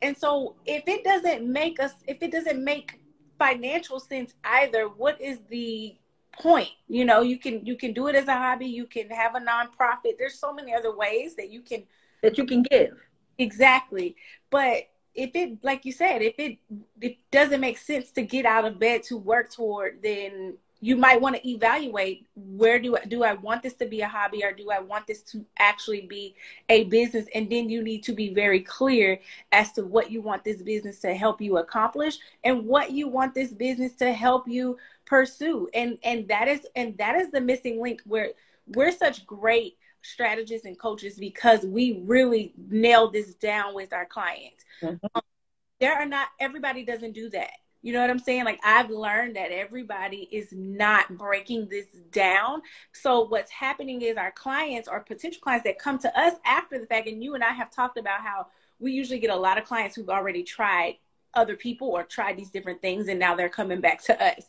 And 0.03 0.17
so 0.17 0.57
if 0.65 0.85
it 0.87 1.03
doesn't 1.03 1.51
make 1.51 1.81
us, 1.81 1.93
if 2.07 2.23
it 2.23 2.31
doesn't 2.31 2.63
make 2.63 3.01
financial 3.39 3.99
sense 3.99 4.35
either, 4.45 4.89
what 4.89 5.21
is 5.21 5.41
the 5.49 5.97
point? 6.41 6.71
You 6.89 7.05
know, 7.05 7.23
you 7.23 7.39
can 7.39 7.65
you 7.67 7.77
can 7.77 7.93
do 7.93 8.07
it 8.09 8.15
as 8.15 8.29
a 8.29 8.35
hobby, 8.35 8.67
you 8.67 8.87
can 8.87 9.09
have 9.11 9.35
a 9.35 9.41
nonprofit. 9.41 10.19
There's 10.19 10.39
so 10.39 10.53
many 10.53 10.75
other 10.75 10.95
ways 10.95 11.35
that 11.37 11.51
you 11.51 11.63
can 11.63 11.85
that 12.23 12.39
you 12.39 12.45
can 12.45 12.63
give. 12.63 12.97
Exactly. 13.39 14.17
But 14.51 14.85
if 15.15 15.31
it 15.35 15.63
like 15.65 15.85
you 15.85 15.93
said, 15.93 16.23
if 16.23 16.35
it 16.39 16.59
it 17.01 17.19
doesn't 17.31 17.61
make 17.61 17.79
sense 17.79 18.11
to 18.13 18.23
get 18.23 18.47
out 18.47 18.65
of 18.65 18.79
bed 18.79 19.03
to 19.05 19.17
work 19.17 19.51
toward, 19.53 20.03
then 20.03 20.57
you 20.81 20.97
might 20.97 21.21
want 21.21 21.35
to 21.35 21.49
evaluate 21.49 22.25
where 22.37 22.79
do 22.79 22.97
I, 22.97 23.05
do 23.05 23.25
I 23.25 23.33
want 23.33 23.65
this 23.65 23.75
to 23.75 23.87
be 23.87 24.01
a 24.03 24.07
hobby 24.09 24.45
or 24.45 24.53
do 24.53 24.71
I 24.71 24.79
want 24.79 25.09
this 25.09 25.23
to 25.33 25.45
actually 25.59 26.03
be 26.03 26.37
a 26.69 26.85
business 26.85 27.27
and 27.35 27.51
then 27.51 27.69
you 27.69 27.83
need 27.83 28.05
to 28.05 28.13
be 28.13 28.33
very 28.33 28.61
clear 28.61 29.19
as 29.51 29.73
to 29.73 29.85
what 29.85 30.13
you 30.13 30.23
want 30.23 30.45
this 30.45 30.63
business 30.63 31.01
to 31.01 31.15
help 31.15 31.41
you 31.41 31.59
accomplish 31.59 32.19
and 32.45 32.65
what 32.65 32.93
you 32.93 33.09
want 33.09 33.35
this 33.35 33.51
business 33.53 33.95
to 33.97 34.13
help 34.13 34.47
you 34.47 34.79
pursue 35.05 35.69
and 35.75 35.99
and 36.05 36.29
that 36.29 36.47
is 36.47 36.65
and 36.77 36.97
that 36.99 37.17
is 37.17 37.33
the 37.33 37.41
missing 37.41 37.83
link 37.83 38.01
where 38.07 38.29
we're 38.75 38.93
such 38.93 39.27
great 39.27 39.77
strategists 40.09 40.67
and 40.67 40.79
coaches 40.79 41.17
because 41.19 41.63
we 41.65 42.03
really 42.05 42.53
nail 42.57 43.11
this 43.11 43.35
down 43.35 43.75
with 43.75 43.93
our 43.93 44.07
clients 44.07 44.65
mm-hmm. 44.83 44.97
um, 45.15 45.23
there 45.81 45.95
are 45.95 46.07
not 46.07 46.29
everybody 46.41 46.85
doesn't 46.85 47.13
do 47.13 47.29
that 47.31 47.51
you 47.83 47.93
know 47.93 48.01
what 48.01 48.11
I'm 48.11 48.19
saying? 48.19 48.45
Like 48.45 48.61
I've 48.65 48.91
learned 48.91 49.37
that 49.37 49.53
everybody 49.53 50.29
is 50.33 50.49
not 50.53 51.17
breaking 51.17 51.69
this 51.69 51.87
down. 52.11 52.63
So 52.93 53.27
what's 53.29 53.51
happening 53.51 54.03
is 54.03 54.17
our 54.17 54.33
clients 54.33 54.89
or 54.89 55.01
potential 55.01 55.41
clients 55.41 55.65
that 55.65 55.79
come 55.79 55.99
to 56.01 56.21
us 56.21 56.35
after 56.45 56.79
the 56.79 56.87
fact, 56.87 57.09
and 57.09 57.23
you 57.23 57.35
and 57.35 57.45
I 57.45 57.53
have 57.53 57.71
talked 57.71 57.99
about 57.99 58.21
how 58.21 58.47
we 58.81 58.93
usually 58.93 59.21
get 59.21 59.31
a 59.31 59.37
lot 59.37 59.59
of 59.59 59.65
clients 59.65 59.95
who've 59.95 60.09
already 60.09 60.43
tried 60.43 60.97
other 61.35 61.57
people 61.57 61.89
or 61.89 62.05
tried 62.05 62.37
these 62.37 62.51
different 62.51 62.81
things 62.81 63.09
and 63.09 63.19
now 63.19 63.35
they're 63.35 63.49
coming 63.49 63.81
back 63.81 64.03
to 64.05 64.23
us. 64.25 64.47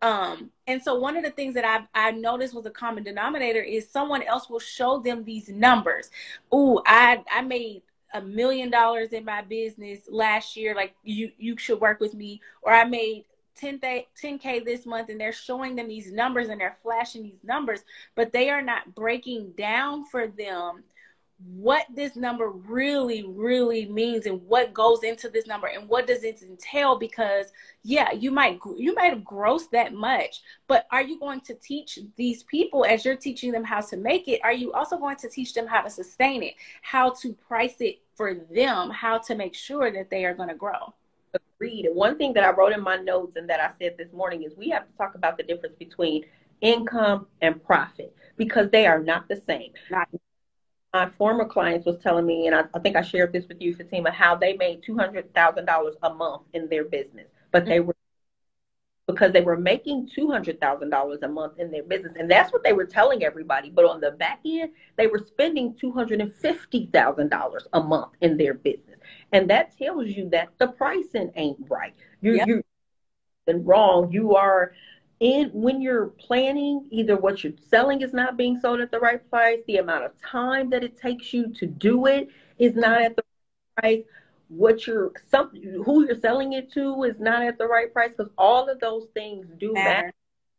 Um, 0.00 0.50
and 0.66 0.82
so 0.82 0.94
one 0.94 1.16
of 1.16 1.24
the 1.24 1.30
things 1.30 1.54
that 1.54 1.64
I've 1.64 1.88
I 1.94 2.12
noticed 2.12 2.54
was 2.54 2.66
a 2.66 2.70
common 2.70 3.02
denominator 3.02 3.62
is 3.62 3.90
someone 3.90 4.22
else 4.22 4.48
will 4.48 4.60
show 4.60 5.00
them 5.00 5.24
these 5.24 5.48
numbers. 5.48 6.10
Ooh, 6.54 6.80
I 6.86 7.24
I 7.30 7.42
made 7.42 7.82
a 8.14 8.20
million 8.20 8.70
dollars 8.70 9.12
in 9.12 9.24
my 9.24 9.42
business 9.42 10.00
last 10.08 10.56
year 10.56 10.74
like 10.74 10.94
you 11.02 11.30
you 11.38 11.56
should 11.58 11.80
work 11.80 12.00
with 12.00 12.14
me 12.14 12.40
or 12.62 12.72
i 12.72 12.82
made 12.82 13.24
10 13.56 13.80
10k 13.80 14.64
this 14.64 14.86
month 14.86 15.08
and 15.08 15.20
they're 15.20 15.32
showing 15.32 15.76
them 15.76 15.88
these 15.88 16.10
numbers 16.12 16.48
and 16.48 16.60
they're 16.60 16.78
flashing 16.82 17.22
these 17.22 17.42
numbers 17.44 17.80
but 18.14 18.32
they 18.32 18.48
are 18.48 18.62
not 18.62 18.94
breaking 18.94 19.52
down 19.58 20.04
for 20.06 20.26
them 20.26 20.82
what 21.40 21.86
this 21.94 22.16
number 22.16 22.50
really 22.50 23.24
really 23.24 23.86
means 23.86 24.26
and 24.26 24.42
what 24.42 24.74
goes 24.74 25.04
into 25.04 25.28
this 25.28 25.46
number 25.46 25.68
and 25.68 25.88
what 25.88 26.04
does 26.04 26.24
it 26.24 26.42
entail 26.42 26.98
because 26.98 27.46
yeah 27.84 28.10
you 28.10 28.32
might 28.32 28.58
you 28.76 28.92
might 28.94 29.12
have 29.12 29.22
grossed 29.22 29.70
that 29.70 29.92
much 29.92 30.42
but 30.66 30.86
are 30.90 31.02
you 31.02 31.18
going 31.20 31.40
to 31.40 31.54
teach 31.54 32.00
these 32.16 32.42
people 32.44 32.84
as 32.84 33.04
you're 33.04 33.14
teaching 33.16 33.52
them 33.52 33.62
how 33.62 33.80
to 33.80 33.96
make 33.96 34.26
it? 34.26 34.40
Are 34.42 34.52
you 34.52 34.72
also 34.72 34.98
going 34.98 35.16
to 35.16 35.28
teach 35.28 35.54
them 35.54 35.66
how 35.66 35.80
to 35.80 35.90
sustain 35.90 36.42
it 36.42 36.54
how 36.82 37.10
to 37.20 37.32
price 37.32 37.76
it 37.80 38.00
for 38.16 38.34
them 38.52 38.90
how 38.90 39.18
to 39.18 39.36
make 39.36 39.54
sure 39.54 39.92
that 39.92 40.10
they 40.10 40.24
are 40.24 40.34
going 40.34 40.48
to 40.48 40.56
grow? 40.56 40.92
Agreed. 41.34 41.86
And 41.86 41.94
one 41.94 42.18
thing 42.18 42.32
that 42.32 42.42
i 42.42 42.50
wrote 42.50 42.72
in 42.72 42.82
my 42.82 42.96
notes 42.96 43.36
and 43.36 43.48
that 43.48 43.60
i 43.60 43.70
said 43.78 43.94
this 43.96 44.12
morning 44.12 44.42
is 44.42 44.56
we 44.56 44.70
have 44.70 44.86
to 44.86 44.92
talk 44.96 45.14
about 45.14 45.36
the 45.36 45.44
difference 45.44 45.76
between 45.78 46.24
income 46.60 47.28
and 47.42 47.62
profit 47.64 48.12
because 48.36 48.70
they 48.70 48.86
are 48.86 48.98
not 48.98 49.28
the 49.28 49.40
same. 49.46 49.72
Not 49.90 50.08
my 50.92 51.08
former 51.18 51.44
clients 51.44 51.86
was 51.86 51.98
telling 52.02 52.26
me, 52.26 52.46
and 52.46 52.56
I, 52.56 52.64
I 52.74 52.78
think 52.78 52.96
I 52.96 53.02
shared 53.02 53.32
this 53.32 53.46
with 53.46 53.60
you, 53.60 53.74
Fatima, 53.74 54.10
how 54.10 54.34
they 54.34 54.56
made 54.56 54.82
two 54.82 54.96
hundred 54.96 55.32
thousand 55.34 55.66
dollars 55.66 55.96
a 56.02 56.12
month 56.12 56.42
in 56.54 56.68
their 56.68 56.84
business, 56.84 57.26
but 57.52 57.66
they 57.66 57.80
were 57.80 57.94
because 59.06 59.32
they 59.32 59.40
were 59.40 59.56
making 59.56 60.08
two 60.14 60.30
hundred 60.30 60.60
thousand 60.60 60.90
dollars 60.90 61.20
a 61.22 61.28
month 61.28 61.58
in 61.58 61.70
their 61.70 61.82
business, 61.82 62.12
and 62.18 62.30
that's 62.30 62.52
what 62.52 62.62
they 62.64 62.72
were 62.72 62.86
telling 62.86 63.22
everybody. 63.22 63.70
But 63.70 63.84
on 63.84 64.00
the 64.00 64.12
back 64.12 64.40
end, 64.46 64.70
they 64.96 65.06
were 65.06 65.18
spending 65.18 65.74
two 65.74 65.92
hundred 65.92 66.20
and 66.20 66.32
fifty 66.34 66.88
thousand 66.92 67.30
dollars 67.30 67.66
a 67.72 67.82
month 67.82 68.12
in 68.22 68.36
their 68.36 68.54
business, 68.54 68.98
and 69.32 69.48
that 69.50 69.76
tells 69.76 70.06
you 70.08 70.28
that 70.30 70.48
the 70.58 70.68
pricing 70.68 71.30
ain't 71.36 71.58
right. 71.68 71.94
You 72.22 72.36
yep. 72.36 72.48
you're 72.48 72.62
wrong. 73.58 74.10
You 74.10 74.36
are 74.36 74.72
in 75.20 75.50
when 75.52 75.80
you're 75.80 76.06
planning 76.06 76.86
either 76.90 77.16
what 77.16 77.42
you're 77.42 77.52
selling 77.68 78.02
is 78.02 78.12
not 78.12 78.36
being 78.36 78.58
sold 78.60 78.80
at 78.80 78.90
the 78.90 79.00
right 79.00 79.28
price 79.30 79.58
the 79.66 79.78
amount 79.78 80.04
of 80.04 80.12
time 80.20 80.70
that 80.70 80.84
it 80.84 80.96
takes 80.96 81.32
you 81.32 81.52
to 81.52 81.66
do 81.66 82.06
it 82.06 82.28
is 82.58 82.74
not 82.74 83.02
at 83.02 83.16
the 83.16 83.22
right 83.82 83.82
price 83.82 84.04
what 84.48 84.86
you're 84.86 85.12
some 85.30 85.50
who 85.84 86.06
you're 86.06 86.20
selling 86.20 86.52
it 86.52 86.72
to 86.72 87.02
is 87.04 87.18
not 87.18 87.42
at 87.42 87.58
the 87.58 87.66
right 87.66 87.92
price 87.92 88.12
because 88.16 88.32
all 88.38 88.68
of 88.68 88.80
those 88.80 89.08
things 89.12 89.46
do 89.58 89.72
matter, 89.72 90.06
matter. 90.06 90.12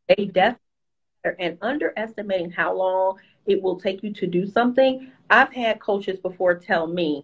they 0.10 0.26
definitely 0.26 0.60
matter. 1.24 1.38
and 1.39 1.58
underestimating 1.62 2.52
how 2.52 2.76
long 2.76 3.17
it 3.45 3.62
will 3.62 3.80
take 3.80 4.04
you 4.04 4.13
to 4.13 4.28
do 4.28 4.45
something 4.45 5.10
i've 5.30 5.54
had 5.54 5.80
coaches 5.80 6.19
before 6.19 6.54
tell 6.54 6.86
me 6.86 7.24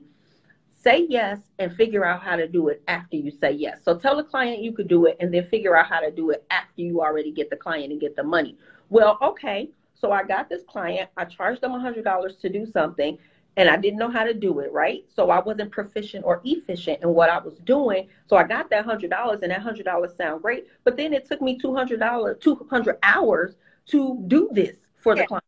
say 0.85 1.07
yes 1.09 1.39
and 1.57 1.75
figure 1.75 2.05
out 2.05 2.21
how 2.21 2.35
to 2.35 2.47
do 2.47 2.67
it 2.67 2.83
after 2.87 3.15
you 3.15 3.31
say 3.31 3.51
yes. 3.51 3.79
So 3.83 3.97
tell 3.97 4.15
the 4.15 4.23
client 4.23 4.61
you 4.61 4.71
could 4.71 4.87
do 4.87 5.05
it 5.05 5.17
and 5.19 5.33
then 5.33 5.47
figure 5.47 5.75
out 5.75 5.87
how 5.87 5.99
to 5.99 6.11
do 6.11 6.29
it 6.29 6.45
after 6.51 6.81
you 6.81 7.01
already 7.01 7.31
get 7.31 7.49
the 7.49 7.55
client 7.55 7.91
and 7.91 7.99
get 7.99 8.15
the 8.15 8.23
money. 8.23 8.55
Well, 8.89 9.17
okay. 9.21 9.71
So 9.95 10.11
I 10.11 10.23
got 10.23 10.47
this 10.47 10.61
client, 10.67 11.09
I 11.17 11.25
charged 11.25 11.61
them 11.61 11.71
$100 11.71 12.39
to 12.39 12.49
do 12.49 12.65
something 12.67 13.17
and 13.57 13.69
I 13.69 13.77
didn't 13.77 13.97
know 13.97 14.11
how 14.11 14.25
to 14.25 14.33
do 14.33 14.59
it, 14.59 14.71
right? 14.71 15.05
So 15.07 15.31
I 15.31 15.39
wasn't 15.39 15.71
proficient 15.71 16.23
or 16.23 16.41
efficient 16.43 17.01
in 17.01 17.09
what 17.09 17.29
I 17.29 17.39
was 17.39 17.57
doing. 17.59 18.07
So 18.27 18.35
I 18.35 18.43
got 18.43 18.69
that 18.69 18.85
$100 18.85 19.41
and 19.41 19.51
that 19.51 19.63
$100 19.63 20.17
sound 20.17 20.41
great, 20.41 20.67
but 20.83 20.97
then 20.97 21.13
it 21.13 21.27
took 21.27 21.41
me 21.41 21.57
$200 21.57 22.39
200 22.39 22.97
hours 23.01 23.55
to 23.87 24.23
do 24.27 24.49
this 24.51 24.75
for 24.97 25.15
yeah. 25.15 25.23
the 25.23 25.27
client 25.27 25.45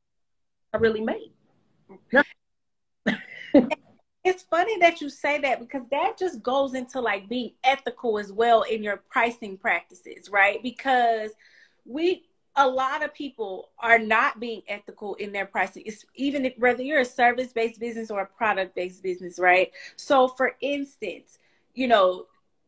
I 0.73 0.77
really 0.77 1.01
made. 1.01 1.31
it's 4.27 4.43
funny 4.43 4.77
that 4.79 5.01
you 5.01 5.09
say 5.09 5.39
that 5.39 5.59
because 5.59 5.83
that 5.91 6.17
just 6.17 6.43
goes 6.43 6.73
into 6.73 6.99
like 6.99 7.29
being 7.29 7.53
ethical 7.63 8.19
as 8.19 8.31
well 8.31 8.63
in 8.63 8.83
your 8.83 8.97
pricing 9.09 9.57
practices, 9.57 10.29
right? 10.29 10.61
Because 10.61 11.31
we 11.85 12.23
a 12.59 12.67
lot 12.67 13.03
of 13.03 13.13
people 13.13 13.69
are 13.79 13.99
not 13.99 14.39
being 14.39 14.63
ethical 14.67 15.13
in 15.15 15.31
their 15.31 15.45
pricing. 15.45 15.83
It's 15.85 16.03
even 16.15 16.45
if, 16.45 16.57
whether 16.57 16.81
you're 16.81 17.01
a 17.01 17.05
service 17.05 17.53
based 17.53 17.79
business 17.79 18.09
or 18.09 18.21
a 18.21 18.25
product 18.25 18.75
based 18.75 19.03
business, 19.03 19.37
right? 19.37 19.71
So, 19.95 20.27
for 20.27 20.55
instance, 20.59 21.37
you 21.75 21.87
know, 21.87 22.25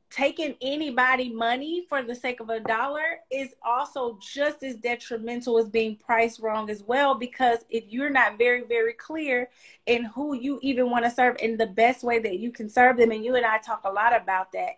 taking 0.09 0.55
anybody 0.61 1.29
money 1.29 1.85
for 1.87 2.01
the 2.01 2.15
sake 2.15 2.39
of 2.39 2.49
a 2.49 2.59
dollar 2.59 3.19
is 3.31 3.53
also 3.63 4.17
just 4.21 4.63
as 4.63 4.75
detrimental 4.75 5.57
as 5.59 5.69
being 5.69 5.95
priced 5.95 6.39
wrong 6.39 6.69
as 6.69 6.81
well 6.83 7.13
because 7.13 7.59
if 7.69 7.83
you're 7.89 8.09
not 8.09 8.37
very 8.37 8.63
very 8.63 8.93
clear 8.93 9.49
in 9.85 10.03
who 10.05 10.33
you 10.35 10.59
even 10.63 10.89
want 10.89 11.05
to 11.05 11.11
serve 11.11 11.37
in 11.39 11.57
the 11.57 11.67
best 11.67 12.03
way 12.03 12.17
that 12.19 12.39
you 12.39 12.51
can 12.51 12.67
serve 12.67 12.97
them 12.97 13.11
and 13.11 13.23
you 13.23 13.35
and 13.35 13.45
I 13.45 13.59
talk 13.59 13.81
a 13.85 13.91
lot 13.91 14.15
about 14.15 14.51
that 14.53 14.77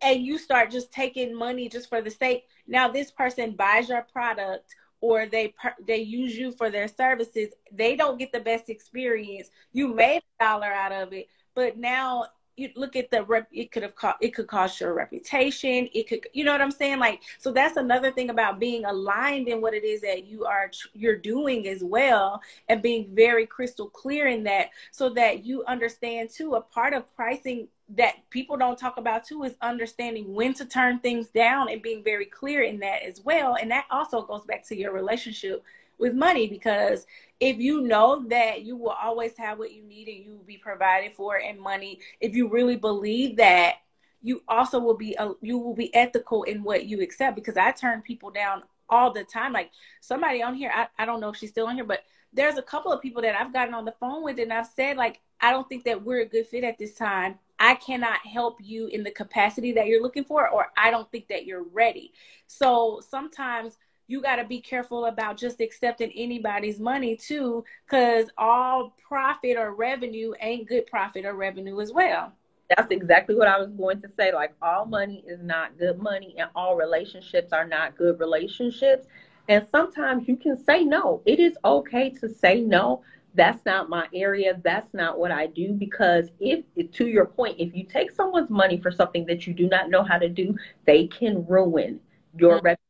and 0.00 0.24
you 0.24 0.38
start 0.38 0.70
just 0.70 0.92
taking 0.92 1.34
money 1.34 1.68
just 1.68 1.88
for 1.88 2.00
the 2.00 2.10
sake 2.10 2.46
now 2.66 2.88
this 2.88 3.10
person 3.10 3.52
buys 3.52 3.90
your 3.90 4.02
product 4.02 4.74
or 5.00 5.26
they 5.26 5.54
they 5.86 5.98
use 5.98 6.36
you 6.36 6.52
for 6.52 6.70
their 6.70 6.88
services 6.88 7.50
they 7.70 7.96
don't 7.96 8.18
get 8.18 8.32
the 8.32 8.40
best 8.40 8.70
experience. 8.70 9.50
You 9.72 9.88
made 9.88 10.22
a 10.40 10.44
dollar 10.44 10.72
out 10.72 10.92
of 10.92 11.12
it 11.12 11.28
but 11.54 11.76
now 11.76 12.24
you 12.58 12.70
look 12.76 12.96
at 12.96 13.10
the 13.10 13.22
rep 13.24 13.48
it 13.52 13.70
could 13.72 13.82
have 13.82 13.94
cost 13.94 14.16
it 14.20 14.34
could 14.34 14.46
cost 14.46 14.80
your 14.80 14.94
reputation 14.94 15.88
it 15.94 16.08
could 16.08 16.26
you 16.32 16.44
know 16.44 16.52
what 16.52 16.60
i'm 16.60 16.70
saying? 16.70 16.98
Like 16.98 17.22
so 17.38 17.52
that's 17.52 17.76
another 17.76 18.10
thing 18.10 18.30
about 18.30 18.58
being 18.58 18.84
aligned 18.84 19.48
in 19.48 19.60
what 19.60 19.74
it 19.74 19.84
is 19.84 20.00
that 20.02 20.26
you 20.26 20.44
are 20.44 20.70
you're 20.94 21.16
doing 21.16 21.68
as 21.68 21.82
well 21.82 22.40
and 22.68 22.82
being 22.82 23.08
very 23.12 23.46
crystal 23.46 23.88
clear 23.88 24.26
in 24.28 24.42
that 24.44 24.70
so 24.90 25.10
that 25.10 25.44
you 25.44 25.64
understand 25.66 26.30
too 26.30 26.54
a 26.54 26.60
part 26.60 26.94
of 26.94 27.14
pricing 27.14 27.68
that 27.96 28.16
people 28.30 28.56
don't 28.56 28.78
talk 28.78 28.98
about 28.98 29.24
too 29.24 29.42
is 29.44 29.54
understanding 29.62 30.34
when 30.34 30.52
to 30.54 30.66
turn 30.66 30.98
things 30.98 31.28
down 31.28 31.70
and 31.70 31.80
being 31.80 32.04
very 32.04 32.26
clear 32.26 32.62
in 32.62 32.78
that 32.80 33.02
as 33.02 33.22
well. 33.22 33.56
And 33.60 33.70
that 33.70 33.86
also 33.90 34.22
goes 34.22 34.44
back 34.44 34.66
to 34.68 34.76
your 34.76 34.92
relationship 34.92 35.64
with 35.98 36.14
money 36.14 36.46
because 36.46 37.06
if 37.40 37.58
you 37.58 37.80
know 37.80 38.24
that 38.28 38.62
you 38.62 38.76
will 38.76 38.96
always 39.02 39.36
have 39.36 39.58
what 39.58 39.72
you 39.72 39.82
need 39.82 40.08
and 40.08 40.24
you 40.24 40.32
will 40.32 40.44
be 40.44 40.58
provided 40.58 41.12
for 41.14 41.36
and 41.36 41.60
money 41.60 42.00
if 42.20 42.34
you 42.34 42.48
really 42.48 42.76
believe 42.76 43.36
that 43.36 43.76
you 44.22 44.42
also 44.48 44.78
will 44.78 44.96
be 44.96 45.16
uh, 45.18 45.32
you 45.40 45.58
will 45.58 45.74
be 45.74 45.94
ethical 45.94 46.42
in 46.44 46.62
what 46.62 46.86
you 46.86 47.00
accept 47.00 47.36
because 47.36 47.56
i 47.56 47.70
turn 47.70 48.02
people 48.02 48.30
down 48.30 48.62
all 48.88 49.12
the 49.12 49.24
time. 49.24 49.52
Like 49.52 49.70
somebody 50.00 50.42
on 50.42 50.54
here 50.54 50.70
I, 50.74 50.88
I 50.98 51.04
don't 51.04 51.20
know 51.20 51.30
if 51.30 51.36
she's 51.36 51.50
still 51.50 51.66
on 51.66 51.74
here 51.74 51.84
but 51.84 52.04
there's 52.32 52.58
a 52.58 52.62
couple 52.62 52.92
of 52.92 53.00
people 53.00 53.22
that 53.22 53.34
i've 53.34 53.52
gotten 53.52 53.74
on 53.74 53.86
the 53.86 53.94
phone 53.98 54.22
with 54.22 54.38
and 54.38 54.52
i've 54.52 54.66
said 54.66 54.98
like 54.98 55.20
i 55.40 55.50
don't 55.50 55.66
think 55.68 55.84
that 55.84 56.02
we're 56.04 56.20
a 56.20 56.26
good 56.26 56.46
fit 56.46 56.64
at 56.64 56.78
this 56.78 56.94
time. 56.94 57.38
I 57.60 57.74
cannot 57.74 58.24
help 58.24 58.58
you 58.62 58.86
in 58.86 59.02
the 59.02 59.10
capacity 59.10 59.72
that 59.72 59.86
you're 59.86 60.02
looking 60.02 60.24
for 60.24 60.48
or 60.48 60.68
i 60.76 60.90
don't 60.90 61.10
think 61.10 61.28
that 61.28 61.46
you're 61.46 61.64
ready. 61.72 62.12
So 62.46 63.00
sometimes 63.08 63.78
you 64.08 64.22
got 64.22 64.36
to 64.36 64.44
be 64.44 64.60
careful 64.60 65.04
about 65.04 65.36
just 65.36 65.60
accepting 65.60 66.10
anybody's 66.16 66.80
money 66.80 67.14
too, 67.14 67.62
because 67.86 68.30
all 68.36 68.96
profit 69.06 69.56
or 69.56 69.74
revenue 69.74 70.32
ain't 70.40 70.66
good 70.66 70.86
profit 70.86 71.24
or 71.24 71.34
revenue 71.34 71.80
as 71.80 71.92
well. 71.92 72.32
That's 72.74 72.90
exactly 72.90 73.34
what 73.34 73.48
I 73.48 73.58
was 73.58 73.70
going 73.70 74.00
to 74.02 74.08
say. 74.18 74.32
Like, 74.32 74.54
all 74.60 74.84
money 74.84 75.24
is 75.26 75.40
not 75.42 75.78
good 75.78 75.98
money, 75.98 76.34
and 76.38 76.50
all 76.54 76.76
relationships 76.76 77.52
are 77.52 77.66
not 77.66 77.96
good 77.96 78.18
relationships. 78.18 79.06
And 79.48 79.66
sometimes 79.70 80.28
you 80.28 80.36
can 80.36 80.62
say 80.62 80.84
no. 80.84 81.22
It 81.24 81.40
is 81.40 81.56
okay 81.64 82.10
to 82.10 82.28
say 82.28 82.60
no. 82.60 83.02
That's 83.34 83.64
not 83.64 83.88
my 83.88 84.06
area. 84.14 84.60
That's 84.62 84.92
not 84.92 85.18
what 85.18 85.30
I 85.30 85.46
do. 85.46 85.72
Because 85.72 86.30
if, 86.40 86.64
to 86.92 87.06
your 87.06 87.24
point, 87.24 87.56
if 87.58 87.74
you 87.74 87.84
take 87.84 88.10
someone's 88.10 88.50
money 88.50 88.78
for 88.78 88.90
something 88.90 89.24
that 89.26 89.46
you 89.46 89.54
do 89.54 89.68
not 89.68 89.88
know 89.88 90.02
how 90.02 90.18
to 90.18 90.28
do, 90.28 90.54
they 90.84 91.06
can 91.06 91.46
ruin 91.46 92.00
your 92.36 92.56
mm-hmm. 92.56 92.66
reputation 92.66 92.87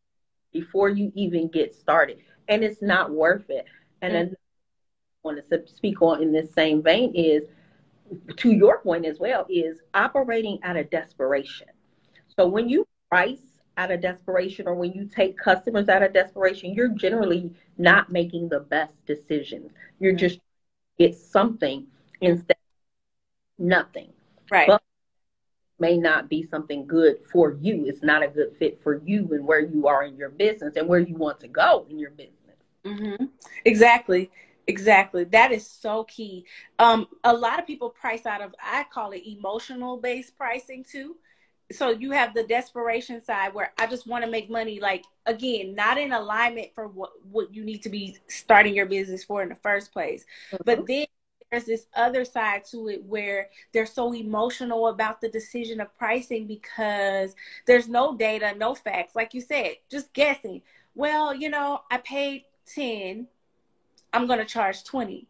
before 0.52 0.88
you 0.88 1.12
even 1.14 1.48
get 1.48 1.74
started. 1.74 2.18
And 2.48 2.64
it's 2.64 2.82
not 2.82 3.10
worth 3.10 3.50
it. 3.50 3.66
And 4.02 4.12
mm-hmm. 4.14 4.32
I 4.32 4.36
want 5.22 5.50
to 5.50 5.66
speak 5.66 6.00
on 6.02 6.22
in 6.22 6.32
this 6.32 6.52
same 6.54 6.82
vein 6.82 7.14
is 7.14 7.44
to 8.36 8.52
your 8.52 8.80
point 8.80 9.04
as 9.04 9.18
well 9.18 9.46
is 9.50 9.80
operating 9.94 10.58
out 10.62 10.76
of 10.76 10.88
desperation. 10.90 11.68
So 12.36 12.46
when 12.46 12.68
you 12.68 12.86
price 13.10 13.40
out 13.76 13.90
of 13.90 14.00
desperation 14.00 14.66
or 14.66 14.74
when 14.74 14.92
you 14.92 15.06
take 15.06 15.36
customers 15.38 15.88
out 15.88 16.02
of 16.02 16.12
desperation, 16.12 16.74
you're 16.74 16.88
generally 16.88 17.52
not 17.76 18.10
making 18.10 18.48
the 18.48 18.60
best 18.60 18.94
decisions. 19.06 19.70
You're 20.00 20.12
mm-hmm. 20.12 20.18
just 20.18 20.40
get 20.98 21.14
something 21.14 21.86
instead 22.20 22.56
of 22.56 23.64
nothing. 23.64 24.12
Right. 24.50 24.66
But 24.66 24.82
may 25.78 25.96
not 25.96 26.28
be 26.28 26.42
something 26.42 26.86
good 26.86 27.16
for 27.30 27.52
you. 27.60 27.84
It's 27.86 28.02
not 28.02 28.22
a 28.22 28.28
good 28.28 28.56
fit 28.58 28.80
for 28.82 29.00
you 29.04 29.28
and 29.32 29.46
where 29.46 29.60
you 29.60 29.86
are 29.86 30.04
in 30.04 30.16
your 30.16 30.30
business 30.30 30.76
and 30.76 30.88
where 30.88 31.00
you 31.00 31.14
want 31.14 31.40
to 31.40 31.48
go 31.48 31.86
in 31.88 31.98
your 31.98 32.10
business. 32.10 32.34
Mm-hmm. 32.84 33.26
Exactly. 33.64 34.30
Exactly. 34.66 35.24
That 35.24 35.50
is 35.50 35.66
so 35.66 36.04
key. 36.04 36.44
Um, 36.78 37.08
a 37.24 37.32
lot 37.32 37.58
of 37.58 37.66
people 37.66 37.90
price 37.90 38.26
out 38.26 38.42
of, 38.42 38.54
I 38.62 38.84
call 38.92 39.12
it 39.12 39.22
emotional 39.26 39.96
based 39.96 40.36
pricing 40.36 40.84
too. 40.84 41.16
So 41.70 41.90
you 41.90 42.12
have 42.12 42.34
the 42.34 42.44
desperation 42.44 43.22
side 43.22 43.54
where 43.54 43.72
I 43.78 43.86
just 43.86 44.06
want 44.06 44.24
to 44.24 44.30
make 44.30 44.50
money, 44.50 44.80
like 44.80 45.04
again, 45.26 45.74
not 45.74 45.98
in 45.98 46.12
alignment 46.12 46.74
for 46.74 46.88
what, 46.88 47.10
what 47.30 47.54
you 47.54 47.64
need 47.64 47.82
to 47.82 47.88
be 47.88 48.18
starting 48.28 48.74
your 48.74 48.86
business 48.86 49.24
for 49.24 49.42
in 49.42 49.48
the 49.48 49.54
first 49.54 49.92
place. 49.92 50.24
Mm-hmm. 50.52 50.62
But 50.64 50.86
then 50.86 51.06
there's 51.50 51.64
this 51.64 51.86
other 51.94 52.24
side 52.24 52.64
to 52.66 52.88
it 52.88 53.02
where 53.04 53.48
they're 53.72 53.86
so 53.86 54.14
emotional 54.14 54.88
about 54.88 55.20
the 55.20 55.28
decision 55.28 55.80
of 55.80 55.96
pricing 55.96 56.46
because 56.46 57.34
there's 57.66 57.88
no 57.88 58.16
data, 58.16 58.54
no 58.56 58.74
facts. 58.74 59.16
Like 59.16 59.34
you 59.34 59.40
said, 59.40 59.76
just 59.90 60.12
guessing. 60.12 60.62
Well, 60.94 61.34
you 61.34 61.48
know, 61.48 61.80
I 61.90 61.98
paid 61.98 62.44
10, 62.74 63.26
I'm 64.12 64.26
going 64.26 64.40
to 64.40 64.44
charge 64.44 64.84
20. 64.84 65.26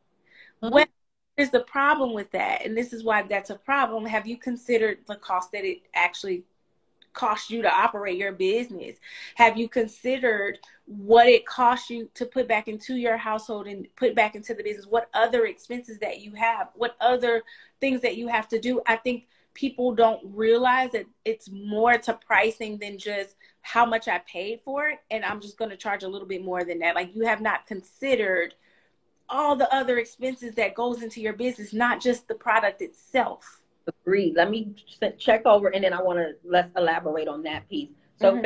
Mm-hmm. 0.63 0.75
Well, 0.75 0.87
here's 1.37 1.51
the 1.51 1.61
problem 1.61 2.15
with 2.15 2.31
that. 2.33 2.65
And 2.65 2.77
this 2.77 2.93
is 2.93 3.05
why 3.05 3.23
that's 3.23 3.51
a 3.51 3.57
problem. 3.57 4.05
Have 4.07 4.27
you 4.27 4.37
considered 4.37 4.99
the 5.07 5.17
cost 5.17 5.53
that 5.53 5.65
it 5.65 5.83
actually 5.95 6.45
cost 7.19 7.51
you 7.51 7.63
to 7.63 7.73
operate 7.73 8.17
your 8.17 8.33
business? 8.33 8.97
Have 9.35 9.57
you 9.57 9.69
considered 9.69 10.61
what 10.87 11.27
it 11.27 11.45
costs 11.45 11.91
you 11.91 12.09
to 12.15 12.25
put 12.25 12.47
back 12.47 12.69
into 12.69 12.95
your 12.95 13.17
household 13.17 13.67
and 13.67 13.89
put 13.97 14.15
back 14.15 14.37
into 14.37 14.55
the 14.55 14.63
business? 14.63 14.87
What 14.87 15.11
other 15.13 15.47
expenses 15.47 15.99
that 15.99 16.21
you 16.21 16.33
have? 16.35 16.69
What 16.75 16.97
other 17.01 17.43
things 17.81 18.01
that 18.03 18.17
you 18.17 18.29
have 18.29 18.49
to 18.49 18.61
do? 18.61 18.81
I 18.87 18.97
think 18.97 19.27
people 19.53 19.93
don't 19.93 20.21
realize 20.25 20.93
that 20.93 21.07
it's 21.25 21.51
more 21.51 21.99
to 21.99 22.15
pricing 22.15 22.79
than 22.79 22.97
just 22.97 23.35
how 23.63 23.85
much 23.85 24.07
I 24.07 24.19
paid 24.21 24.61
for 24.65 24.89
it 24.89 25.01
and 25.11 25.25
I'm 25.25 25.41
just 25.41 25.59
going 25.59 25.71
to 25.71 25.77
charge 25.77 26.05
a 26.05 26.09
little 26.09 26.29
bit 26.29 26.45
more 26.45 26.63
than 26.63 26.79
that. 26.79 26.95
Like 26.95 27.15
you 27.17 27.27
have 27.27 27.41
not 27.41 27.67
considered 27.67 28.55
all 29.29 29.57
the 29.57 29.73
other 29.75 29.99
expenses 29.99 30.55
that 30.55 30.77
goes 30.77 31.03
into 31.03 31.21
your 31.21 31.33
business, 31.33 31.73
not 31.73 32.01
just 32.01 32.29
the 32.29 32.35
product 32.35 32.81
itself. 32.81 33.61
Agreed. 33.89 34.35
Let 34.37 34.51
me 34.51 34.75
check 35.19 35.47
over 35.47 35.69
and 35.69 35.83
then 35.83 35.93
I 35.93 36.03
want 36.03 36.19
to 36.19 36.33
let's 36.45 36.71
elaborate 36.77 37.29
on 37.29 37.43
that 37.45 37.69
piece. 37.69 37.91
So 38.17 38.33
mm-hmm. 38.33 38.45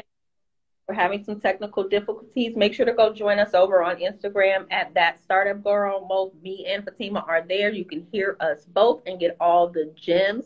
we're 0.86 0.94
having 0.94 1.24
some 1.24 1.40
technical 1.40 1.88
difficulties. 1.88 2.56
Make 2.56 2.74
sure 2.74 2.86
to 2.86 2.92
go 2.92 3.12
join 3.12 3.38
us 3.38 3.54
over 3.54 3.82
on 3.82 3.96
Instagram 3.96 4.66
at 4.70 4.94
that 4.94 5.22
startup 5.22 5.62
girl. 5.64 6.06
Both 6.06 6.32
me 6.42 6.66
and 6.68 6.84
Fatima 6.84 7.24
are 7.26 7.42
there. 7.46 7.70
You 7.70 7.84
can 7.84 8.06
hear 8.12 8.36
us 8.40 8.64
both 8.66 9.02
and 9.06 9.18
get 9.18 9.36
all 9.40 9.68
the 9.68 9.92
gems. 9.96 10.44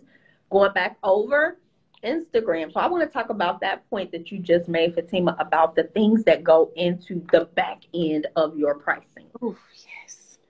Going 0.51 0.73
back 0.73 0.97
over 1.03 1.59
Instagram. 2.05 2.73
So 2.73 2.81
I 2.81 2.87
want 2.87 3.03
to 3.03 3.13
talk 3.13 3.31
about 3.31 3.61
that 3.61 3.89
point 3.91 4.13
that 4.13 4.31
you 4.31 4.39
just 4.39 4.69
made, 4.69 4.95
Fatima, 4.95 5.37
about 5.39 5.75
the 5.75 5.85
things 5.85 6.25
that 6.25 6.45
go 6.45 6.71
into 6.77 7.27
the 7.33 7.47
back 7.55 7.83
end 7.95 8.27
of 8.37 8.57
your 8.57 8.77
pricing. 8.77 9.27
Ooh, 9.43 9.57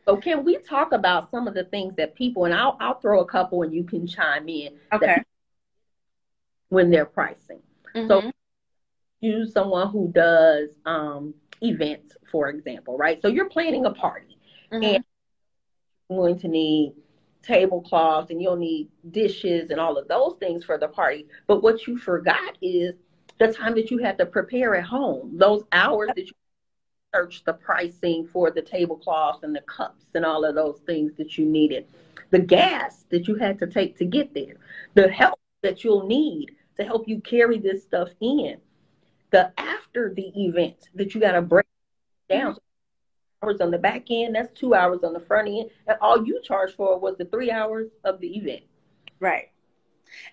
so 0.06 0.16
can 0.16 0.44
we 0.44 0.58
talk 0.58 0.92
about 0.92 1.30
some 1.30 1.48
of 1.48 1.54
the 1.54 1.64
things 1.64 1.94
that 1.96 2.14
people 2.14 2.44
and 2.44 2.54
I'll 2.54 2.76
I'll 2.80 3.00
throw 3.00 3.20
a 3.20 3.26
couple 3.26 3.62
and 3.62 3.74
you 3.74 3.84
can 3.84 4.06
chime 4.06 4.48
in. 4.48 4.74
Okay. 4.92 5.22
When 6.68 6.90
they're 6.90 7.06
pricing. 7.06 7.60
Mm-hmm. 7.94 8.08
So 8.08 8.32
use 9.20 9.52
someone 9.52 9.88
who 9.88 10.10
does 10.12 10.70
um, 10.84 11.34
events, 11.62 12.16
for 12.30 12.48
example, 12.48 12.96
right? 12.96 13.20
So 13.22 13.28
you're 13.28 13.48
planning 13.48 13.86
a 13.86 13.92
party 13.92 14.38
mm-hmm. 14.72 14.84
and 14.84 15.04
you're 16.08 16.18
going 16.18 16.38
to 16.40 16.48
need 16.48 16.94
tablecloths 17.42 18.30
and 18.30 18.42
you'll 18.42 18.56
need 18.56 18.88
dishes 19.10 19.70
and 19.70 19.80
all 19.80 19.96
of 19.96 20.08
those 20.08 20.36
things 20.38 20.64
for 20.64 20.78
the 20.78 20.88
party. 20.88 21.26
But 21.46 21.62
what 21.62 21.86
you 21.86 21.98
forgot 21.98 22.58
is 22.60 22.94
the 23.38 23.52
time 23.52 23.74
that 23.74 23.90
you 23.90 23.98
had 23.98 24.18
to 24.18 24.26
prepare 24.26 24.74
at 24.76 24.84
home, 24.84 25.36
those 25.36 25.64
hours 25.72 26.10
that 26.14 26.26
you 26.26 26.32
the 27.44 27.52
pricing 27.52 28.26
for 28.26 28.50
the 28.50 28.62
tablecloths 28.62 29.42
and 29.42 29.54
the 29.54 29.60
cups 29.62 30.04
and 30.14 30.24
all 30.24 30.44
of 30.44 30.54
those 30.54 30.80
things 30.86 31.12
that 31.16 31.38
you 31.38 31.44
needed, 31.44 31.86
the 32.30 32.38
gas 32.38 33.04
that 33.10 33.26
you 33.28 33.34
had 33.36 33.58
to 33.58 33.66
take 33.66 33.96
to 33.98 34.04
get 34.04 34.34
there, 34.34 34.56
the 34.94 35.08
help 35.08 35.38
that 35.62 35.84
you'll 35.84 36.06
need 36.06 36.52
to 36.76 36.84
help 36.84 37.08
you 37.08 37.20
carry 37.20 37.58
this 37.58 37.82
stuff 37.82 38.10
in, 38.20 38.58
the 39.30 39.52
after 39.58 40.12
the 40.14 40.30
event 40.36 40.88
that 40.94 41.14
you 41.14 41.20
got 41.20 41.32
to 41.32 41.42
break 41.42 41.66
down. 42.28 42.56
Hours 43.42 43.60
on 43.60 43.70
the 43.70 43.78
back 43.78 44.10
end, 44.10 44.34
that's 44.34 44.58
two 44.58 44.74
hours 44.74 45.04
on 45.04 45.12
the 45.12 45.20
front 45.20 45.48
end, 45.48 45.70
and 45.86 45.98
all 46.00 46.26
you 46.26 46.40
charged 46.42 46.74
for 46.74 46.98
was 46.98 47.16
the 47.18 47.26
three 47.26 47.50
hours 47.50 47.88
of 48.04 48.20
the 48.20 48.36
event. 48.36 48.62
Right. 49.20 49.50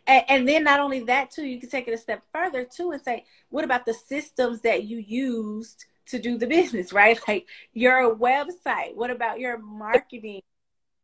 And, 0.07 0.23
and, 0.29 0.47
then 0.47 0.63
not 0.63 0.79
only 0.79 1.01
that 1.01 1.31
too, 1.31 1.45
you 1.45 1.59
can 1.59 1.69
take 1.69 1.87
it 1.87 1.93
a 1.93 1.97
step 1.97 2.23
further 2.31 2.63
too 2.63 2.91
and 2.91 3.01
say, 3.01 3.25
what 3.49 3.63
about 3.63 3.85
the 3.85 3.93
systems 3.93 4.61
that 4.61 4.83
you 4.83 4.97
used 4.97 5.85
to 6.07 6.19
do 6.19 6.37
the 6.37 6.47
business, 6.47 6.93
right? 6.93 7.19
Like 7.27 7.47
your 7.73 8.15
website, 8.15 8.95
what 8.95 9.09
about 9.09 9.39
your 9.39 9.57
marketing? 9.57 10.41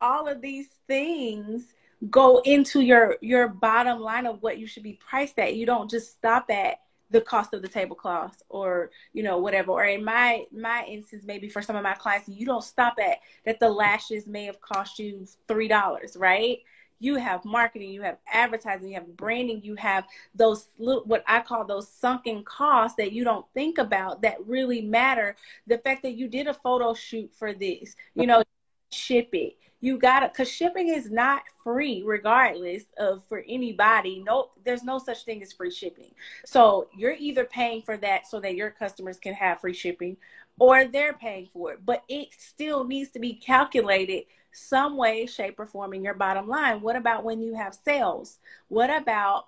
All 0.00 0.28
of 0.28 0.40
these 0.40 0.68
things 0.86 1.74
go 2.08 2.38
into 2.38 2.80
your 2.80 3.16
your 3.20 3.48
bottom 3.48 4.00
line 4.00 4.26
of 4.26 4.42
what 4.42 4.58
you 4.58 4.66
should 4.66 4.82
be 4.82 4.98
priced 5.08 5.38
at. 5.38 5.56
You 5.56 5.66
don't 5.66 5.90
just 5.90 6.12
stop 6.12 6.50
at 6.50 6.78
the 7.10 7.20
cost 7.20 7.52
of 7.54 7.62
the 7.62 7.68
tablecloth 7.68 8.42
or 8.48 8.90
you 9.12 9.22
know 9.22 9.38
whatever 9.38 9.72
or 9.72 9.84
in 9.84 10.04
my 10.04 10.44
my 10.52 10.84
instance 10.88 11.24
maybe 11.26 11.48
for 11.48 11.60
some 11.60 11.76
of 11.76 11.82
my 11.82 11.94
clients 11.94 12.28
you 12.28 12.46
don't 12.46 12.64
stop 12.64 12.94
at 13.02 13.18
that 13.44 13.58
the 13.58 13.68
lashes 13.68 14.26
may 14.26 14.44
have 14.44 14.60
cost 14.60 14.98
you 14.98 15.26
three 15.48 15.68
dollars 15.68 16.16
right 16.16 16.58
you 17.00 17.16
have 17.16 17.44
marketing, 17.44 17.90
you 17.90 18.02
have 18.02 18.18
advertising, 18.30 18.88
you 18.88 18.94
have 18.94 19.16
branding, 19.16 19.62
you 19.64 19.74
have 19.76 20.04
those 20.34 20.68
what 20.76 21.24
I 21.26 21.40
call 21.40 21.64
those 21.64 21.88
sunken 21.88 22.44
costs 22.44 22.96
that 22.98 23.12
you 23.12 23.24
don't 23.24 23.46
think 23.54 23.78
about 23.78 24.22
that 24.22 24.36
really 24.46 24.82
matter. 24.82 25.34
The 25.66 25.78
fact 25.78 26.02
that 26.02 26.12
you 26.12 26.28
did 26.28 26.46
a 26.46 26.54
photo 26.54 26.94
shoot 26.94 27.32
for 27.34 27.52
this, 27.52 27.96
you 28.14 28.26
know, 28.26 28.42
ship 28.92 29.30
it. 29.32 29.56
You 29.82 29.96
got 29.96 30.22
it 30.22 30.32
because 30.32 30.50
shipping 30.50 30.88
is 30.88 31.10
not 31.10 31.42
free, 31.64 32.02
regardless 32.04 32.84
of 32.98 33.22
for 33.30 33.42
anybody. 33.48 34.22
No, 34.26 34.50
there's 34.62 34.82
no 34.82 34.98
such 34.98 35.24
thing 35.24 35.42
as 35.42 35.54
free 35.54 35.70
shipping. 35.70 36.12
So 36.44 36.88
you're 36.94 37.16
either 37.18 37.44
paying 37.46 37.80
for 37.80 37.96
that 37.96 38.26
so 38.26 38.40
that 38.40 38.56
your 38.56 38.70
customers 38.70 39.18
can 39.18 39.32
have 39.32 39.60
free 39.60 39.72
shipping, 39.72 40.18
or 40.58 40.84
they're 40.84 41.14
paying 41.14 41.48
for 41.50 41.72
it. 41.72 41.86
But 41.86 42.04
it 42.10 42.28
still 42.36 42.84
needs 42.84 43.10
to 43.12 43.20
be 43.20 43.32
calculated 43.32 44.24
some 44.52 44.96
way, 44.96 45.26
shape, 45.26 45.58
or 45.58 45.66
form 45.66 45.94
in 45.94 46.02
your 46.02 46.14
bottom 46.14 46.48
line. 46.48 46.80
What 46.80 46.96
about 46.96 47.24
when 47.24 47.40
you 47.40 47.54
have 47.54 47.74
sales? 47.74 48.38
What 48.68 48.90
about 48.90 49.46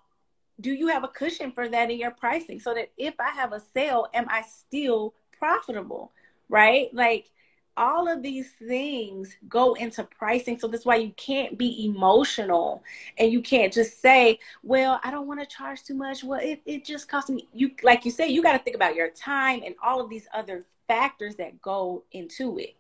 do 0.61 0.73
you 0.73 0.89
have 0.89 1.05
a 1.05 1.09
cushion 1.09 1.51
for 1.53 1.69
that 1.69 1.91
in 1.91 1.99
your 1.99 2.11
pricing 2.13 2.61
so 2.61 2.75
that 2.75 2.91
if 2.97 3.15
I 3.19 3.31
have 3.31 3.53
a 3.53 3.63
sale, 3.75 4.07
am 4.15 4.27
I 4.29 4.43
still 4.43 5.15
profitable? 5.39 6.13
Right? 6.49 6.93
Like 6.93 7.31
all 7.77 8.07
of 8.07 8.23
these 8.23 8.51
things 8.53 9.35
go 9.49 9.75
into 9.75 10.05
pricing. 10.05 10.59
So 10.59 10.69
that's 10.69 10.85
why 10.85 10.97
you 10.97 11.13
can't 11.17 11.57
be 11.57 11.87
emotional 11.87 12.83
and 13.19 13.33
you 13.33 13.41
can't 13.41 13.73
just 13.73 14.01
say, 14.01 14.39
well, 14.63 15.01
I 15.03 15.11
don't 15.11 15.27
want 15.27 15.41
to 15.41 15.47
charge 15.47 15.83
too 15.83 15.95
much. 15.95 16.23
Well, 16.23 16.41
it, 16.43 16.61
it 16.67 16.85
just 16.85 17.09
costs 17.09 17.31
me. 17.31 17.49
You, 17.53 17.71
like 17.83 18.05
you 18.05 18.11
say, 18.11 18.29
you 18.29 18.43
got 18.43 18.53
to 18.53 18.59
think 18.59 18.77
about 18.77 18.95
your 18.95 19.09
time 19.11 19.63
and 19.65 19.75
all 19.83 20.01
of 20.01 20.11
these 20.11 20.27
other 20.35 20.67
factors 20.87 21.37
that 21.37 21.63
go 21.63 22.05
into 22.13 22.59
it. 22.59 22.77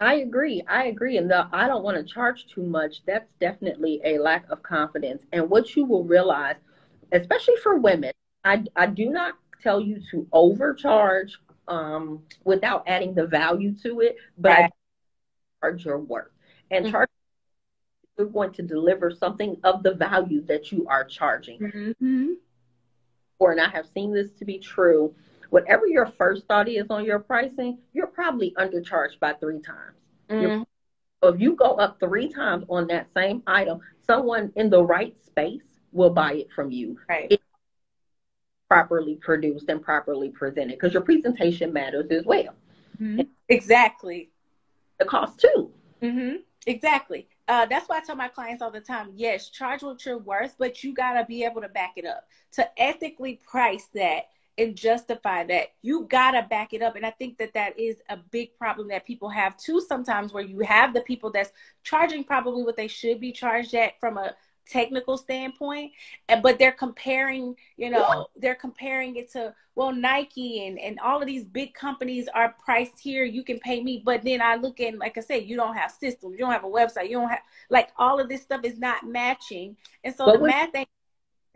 I 0.00 0.14
agree. 0.16 0.62
I 0.68 0.84
agree. 0.84 1.16
And 1.16 1.30
the 1.30 1.48
I 1.52 1.66
don't 1.66 1.82
want 1.82 1.96
to 1.96 2.04
charge 2.12 2.46
too 2.46 2.62
much, 2.62 3.04
that's 3.06 3.30
definitely 3.40 4.00
a 4.04 4.18
lack 4.18 4.48
of 4.50 4.62
confidence. 4.62 5.24
And 5.32 5.50
what 5.50 5.74
you 5.74 5.84
will 5.84 6.04
realize, 6.04 6.56
especially 7.12 7.56
for 7.62 7.78
women, 7.78 8.12
I, 8.44 8.64
I 8.76 8.86
do 8.86 9.10
not 9.10 9.34
tell 9.60 9.80
you 9.80 10.00
to 10.10 10.26
overcharge 10.32 11.36
um, 11.66 12.22
without 12.44 12.84
adding 12.86 13.14
the 13.14 13.26
value 13.26 13.74
to 13.82 14.00
it, 14.00 14.16
but 14.38 14.50
right. 14.50 14.72
I 15.62 15.66
charge 15.66 15.84
your 15.84 15.98
worth. 15.98 16.30
And 16.70 16.84
mm-hmm. 16.84 16.92
charge 16.92 17.08
you're 18.16 18.26
going 18.28 18.52
to 18.52 18.62
deliver 18.62 19.10
something 19.10 19.56
of 19.64 19.82
the 19.82 19.94
value 19.94 20.42
that 20.46 20.72
you 20.72 20.86
are 20.88 21.04
charging. 21.04 21.60
Mm-hmm. 21.60 22.32
Or 23.38 23.52
and 23.52 23.60
I 23.60 23.68
have 23.68 23.86
seen 23.94 24.12
this 24.12 24.32
to 24.38 24.44
be 24.44 24.58
true 24.58 25.14
whatever 25.50 25.86
your 25.86 26.06
first 26.06 26.46
thought 26.46 26.68
is 26.68 26.86
on 26.90 27.04
your 27.04 27.18
pricing, 27.18 27.78
you're 27.92 28.06
probably 28.06 28.54
undercharged 28.58 29.18
by 29.20 29.32
three 29.34 29.60
times. 29.60 29.96
Mm-hmm. 30.28 30.62
So 31.22 31.28
if 31.30 31.40
you 31.40 31.54
go 31.54 31.72
up 31.74 31.98
three 31.98 32.28
times 32.28 32.64
on 32.68 32.86
that 32.88 33.12
same 33.12 33.42
item, 33.46 33.80
someone 34.06 34.52
in 34.56 34.70
the 34.70 34.82
right 34.82 35.16
space 35.26 35.64
will 35.92 36.10
buy 36.10 36.34
it 36.34 36.52
from 36.52 36.70
you. 36.70 36.98
Right. 37.08 37.26
It's 37.30 37.42
properly 38.68 39.16
produced 39.16 39.68
and 39.68 39.82
properly 39.82 40.28
presented 40.28 40.72
because 40.78 40.92
your 40.92 41.02
presentation 41.02 41.72
matters 41.72 42.10
as 42.10 42.24
well. 42.24 42.54
Mm-hmm. 43.00 43.22
Exactly. 43.48 44.30
The 44.98 45.06
cost 45.06 45.40
too. 45.40 45.72
Mm-hmm. 46.02 46.36
Exactly. 46.66 47.28
Uh, 47.48 47.64
that's 47.64 47.88
why 47.88 47.96
I 47.96 48.00
tell 48.00 48.14
my 48.14 48.28
clients 48.28 48.62
all 48.62 48.70
the 48.70 48.80
time 48.80 49.10
yes, 49.14 49.48
charge 49.48 49.82
what 49.82 50.04
you're 50.04 50.18
worth, 50.18 50.54
but 50.58 50.84
you 50.84 50.92
got 50.92 51.14
to 51.14 51.24
be 51.24 51.44
able 51.44 51.62
to 51.62 51.68
back 51.68 51.94
it 51.96 52.04
up. 52.04 52.28
To 52.52 52.68
ethically 52.80 53.40
price 53.48 53.88
that, 53.94 54.24
and 54.58 54.76
justify 54.76 55.44
that. 55.44 55.68
You 55.82 56.06
gotta 56.10 56.46
back 56.48 56.74
it 56.74 56.82
up. 56.82 56.96
And 56.96 57.06
I 57.06 57.10
think 57.12 57.38
that 57.38 57.54
that 57.54 57.78
is 57.78 58.02
a 58.08 58.16
big 58.16 58.56
problem 58.58 58.88
that 58.88 59.06
people 59.06 59.28
have 59.28 59.56
too 59.56 59.80
sometimes, 59.80 60.32
where 60.32 60.44
you 60.44 60.60
have 60.60 60.92
the 60.92 61.00
people 61.00 61.30
that's 61.30 61.52
charging 61.82 62.24
probably 62.24 62.64
what 62.64 62.76
they 62.76 62.88
should 62.88 63.20
be 63.20 63.32
charged 63.32 63.74
at 63.74 63.98
from 64.00 64.18
a 64.18 64.34
technical 64.68 65.16
standpoint 65.16 65.92
but 66.42 66.58
they're 66.58 66.72
comparing 66.72 67.56
you 67.76 67.88
know 67.88 68.26
they're 68.36 68.54
comparing 68.54 69.16
it 69.16 69.30
to 69.32 69.54
well 69.74 69.92
nike 69.92 70.66
and 70.66 70.78
and 70.78 70.98
all 71.00 71.20
of 71.20 71.26
these 71.26 71.44
big 71.44 71.72
companies 71.72 72.28
are 72.34 72.54
priced 72.62 72.98
here 73.00 73.24
you 73.24 73.42
can 73.42 73.58
pay 73.60 73.82
me 73.82 74.02
but 74.04 74.22
then 74.22 74.42
i 74.42 74.56
look 74.56 74.78
at 74.80 74.98
like 74.98 75.16
i 75.16 75.20
said 75.20 75.44
you 75.44 75.56
don't 75.56 75.74
have 75.74 75.90
systems 75.90 76.32
you 76.32 76.38
don't 76.38 76.52
have 76.52 76.64
a 76.64 76.68
website 76.68 77.08
you 77.08 77.16
don't 77.16 77.30
have 77.30 77.40
like 77.70 77.88
all 77.96 78.20
of 78.20 78.28
this 78.28 78.42
stuff 78.42 78.60
is 78.64 78.78
not 78.78 79.06
matching 79.06 79.76
and 80.04 80.14
so 80.14 80.30
the 80.30 80.38
math 80.38 80.74
ain't 80.74 80.88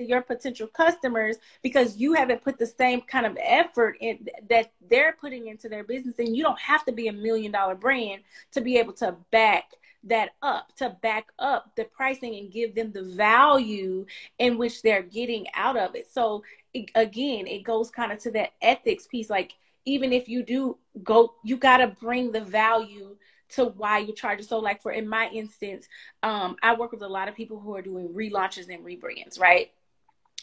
your 0.05 0.23
potential 0.23 0.67
customers 0.67 1.37
because 1.63 1.97
you 1.97 2.15
haven't 2.15 2.43
put 2.43 2.59
the 2.59 2.67
same 2.67 3.01
kind 3.03 3.27
of 3.27 3.37
effort 3.41 3.97
in 4.01 4.27
that 4.49 4.73
they're 4.89 5.17
putting 5.21 5.49
into 5.49 5.69
their 5.69 5.85
business 5.85 6.19
and 6.19 6.37
you 6.37 6.43
don't 6.43 6.59
have 6.59 6.85
to 6.85 6.93
be 6.93 7.09
a 7.09 7.13
million 7.13 7.53
dollar 7.53 7.75
brand 7.75 8.23
to 8.53 8.61
be 8.61 8.77
able 8.79 8.93
to 8.93 9.17
back 9.31 9.65
that 10.05 10.31
up 10.43 10.75
to 10.77 10.97
back 11.03 11.29
up 11.39 11.71
the 11.77 11.85
pricing 11.85 12.35
and 12.37 12.51
give 12.51 12.75
them 12.75 12.91
the 12.91 13.03
value 13.03 14.05
in 14.39 14.59
which 14.59 14.83
they're 14.83 15.03
getting 15.03 15.47
out 15.55 15.77
of 15.77 15.95
it 15.95 16.11
so 16.11 16.43
it, 16.75 16.91
again 16.97 17.47
it 17.47 17.63
goes 17.63 17.91
kind 17.91 18.11
of 18.11 18.19
to 18.19 18.31
that 18.31 18.51
ethics 18.61 19.07
piece 19.07 19.31
like 19.31 19.55
even 19.85 20.13
if 20.13 20.29
you 20.29 20.43
do 20.43 20.77
go 21.05 21.35
you 21.45 21.57
got 21.57 21.77
to 21.77 21.87
bring 22.01 22.33
the 22.33 22.41
value 22.41 23.17
to 23.53 23.67
why 23.67 23.99
you 23.99 24.13
charge 24.15 24.41
it. 24.41 24.49
So, 24.49 24.59
like 24.59 24.83
for 24.83 24.93
in 24.93 25.09
my 25.09 25.29
instance, 25.33 25.89
um, 26.23 26.57
I 26.63 26.75
work 26.75 26.93
with 26.93 27.03
a 27.03 27.09
lot 27.09 27.29
of 27.29 27.35
people 27.35 27.61
who 27.61 27.75
are 27.77 27.83
doing 27.83 28.09
relaunches 28.09 28.73
and 28.73 28.85
rebrands, 28.85 29.39
right? 29.39 29.71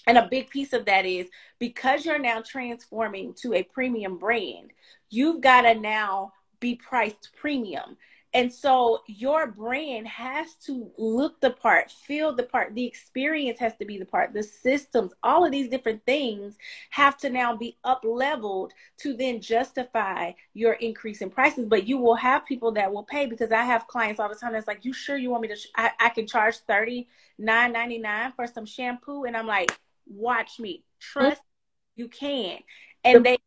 And 0.09 0.17
a 0.17 0.27
big 0.27 0.49
piece 0.49 0.73
of 0.73 0.85
that 0.85 1.05
is 1.05 1.29
because 1.59 2.03
you're 2.03 2.17
now 2.17 2.41
transforming 2.41 3.31
to 3.43 3.53
a 3.53 3.61
premium 3.61 4.17
brand, 4.17 4.71
you've 5.11 5.39
got 5.39 5.61
to 5.61 5.75
now 5.75 6.33
be 6.59 6.73
priced 6.77 7.29
premium. 7.39 7.95
And 8.33 8.51
so 8.51 9.01
your 9.05 9.45
brand 9.45 10.07
has 10.07 10.55
to 10.65 10.89
look 10.97 11.39
the 11.41 11.51
part, 11.51 11.91
feel 11.91 12.35
the 12.35 12.41
part, 12.41 12.73
the 12.73 12.87
experience 12.87 13.59
has 13.59 13.75
to 13.77 13.85
be 13.85 13.99
the 13.99 14.05
part, 14.05 14.33
the 14.33 14.41
systems, 14.41 15.13
all 15.21 15.45
of 15.45 15.51
these 15.51 15.69
different 15.69 16.03
things 16.07 16.57
have 16.89 17.15
to 17.19 17.29
now 17.29 17.55
be 17.55 17.77
up 17.83 18.01
leveled 18.03 18.73
to 19.01 19.15
then 19.15 19.39
justify 19.39 20.31
your 20.55 20.73
increase 20.73 21.21
in 21.21 21.29
prices. 21.29 21.67
But 21.67 21.87
you 21.87 21.99
will 21.99 22.15
have 22.15 22.47
people 22.47 22.71
that 22.71 22.91
will 22.91 23.03
pay 23.03 23.27
because 23.27 23.51
I 23.51 23.61
have 23.61 23.85
clients 23.85 24.19
all 24.19 24.29
the 24.29 24.33
time 24.33 24.53
that's 24.53 24.67
like, 24.67 24.83
You 24.83 24.91
sure 24.91 25.17
you 25.17 25.29
want 25.29 25.43
me 25.43 25.49
to? 25.49 25.57
I, 25.77 25.91
I 25.99 26.09
can 26.09 26.25
charge 26.25 26.57
thirty 26.67 27.07
nine 27.37 27.73
ninety 27.73 27.99
nine 27.99 28.33
for 28.35 28.47
some 28.47 28.65
shampoo? 28.65 29.25
And 29.25 29.37
I'm 29.37 29.45
like, 29.45 29.69
Watch 30.09 30.59
me, 30.59 30.83
trust 30.99 31.41
mm-hmm. 31.41 32.01
you 32.01 32.07
can. 32.09 32.59
And 33.03 33.25
they 33.25 33.37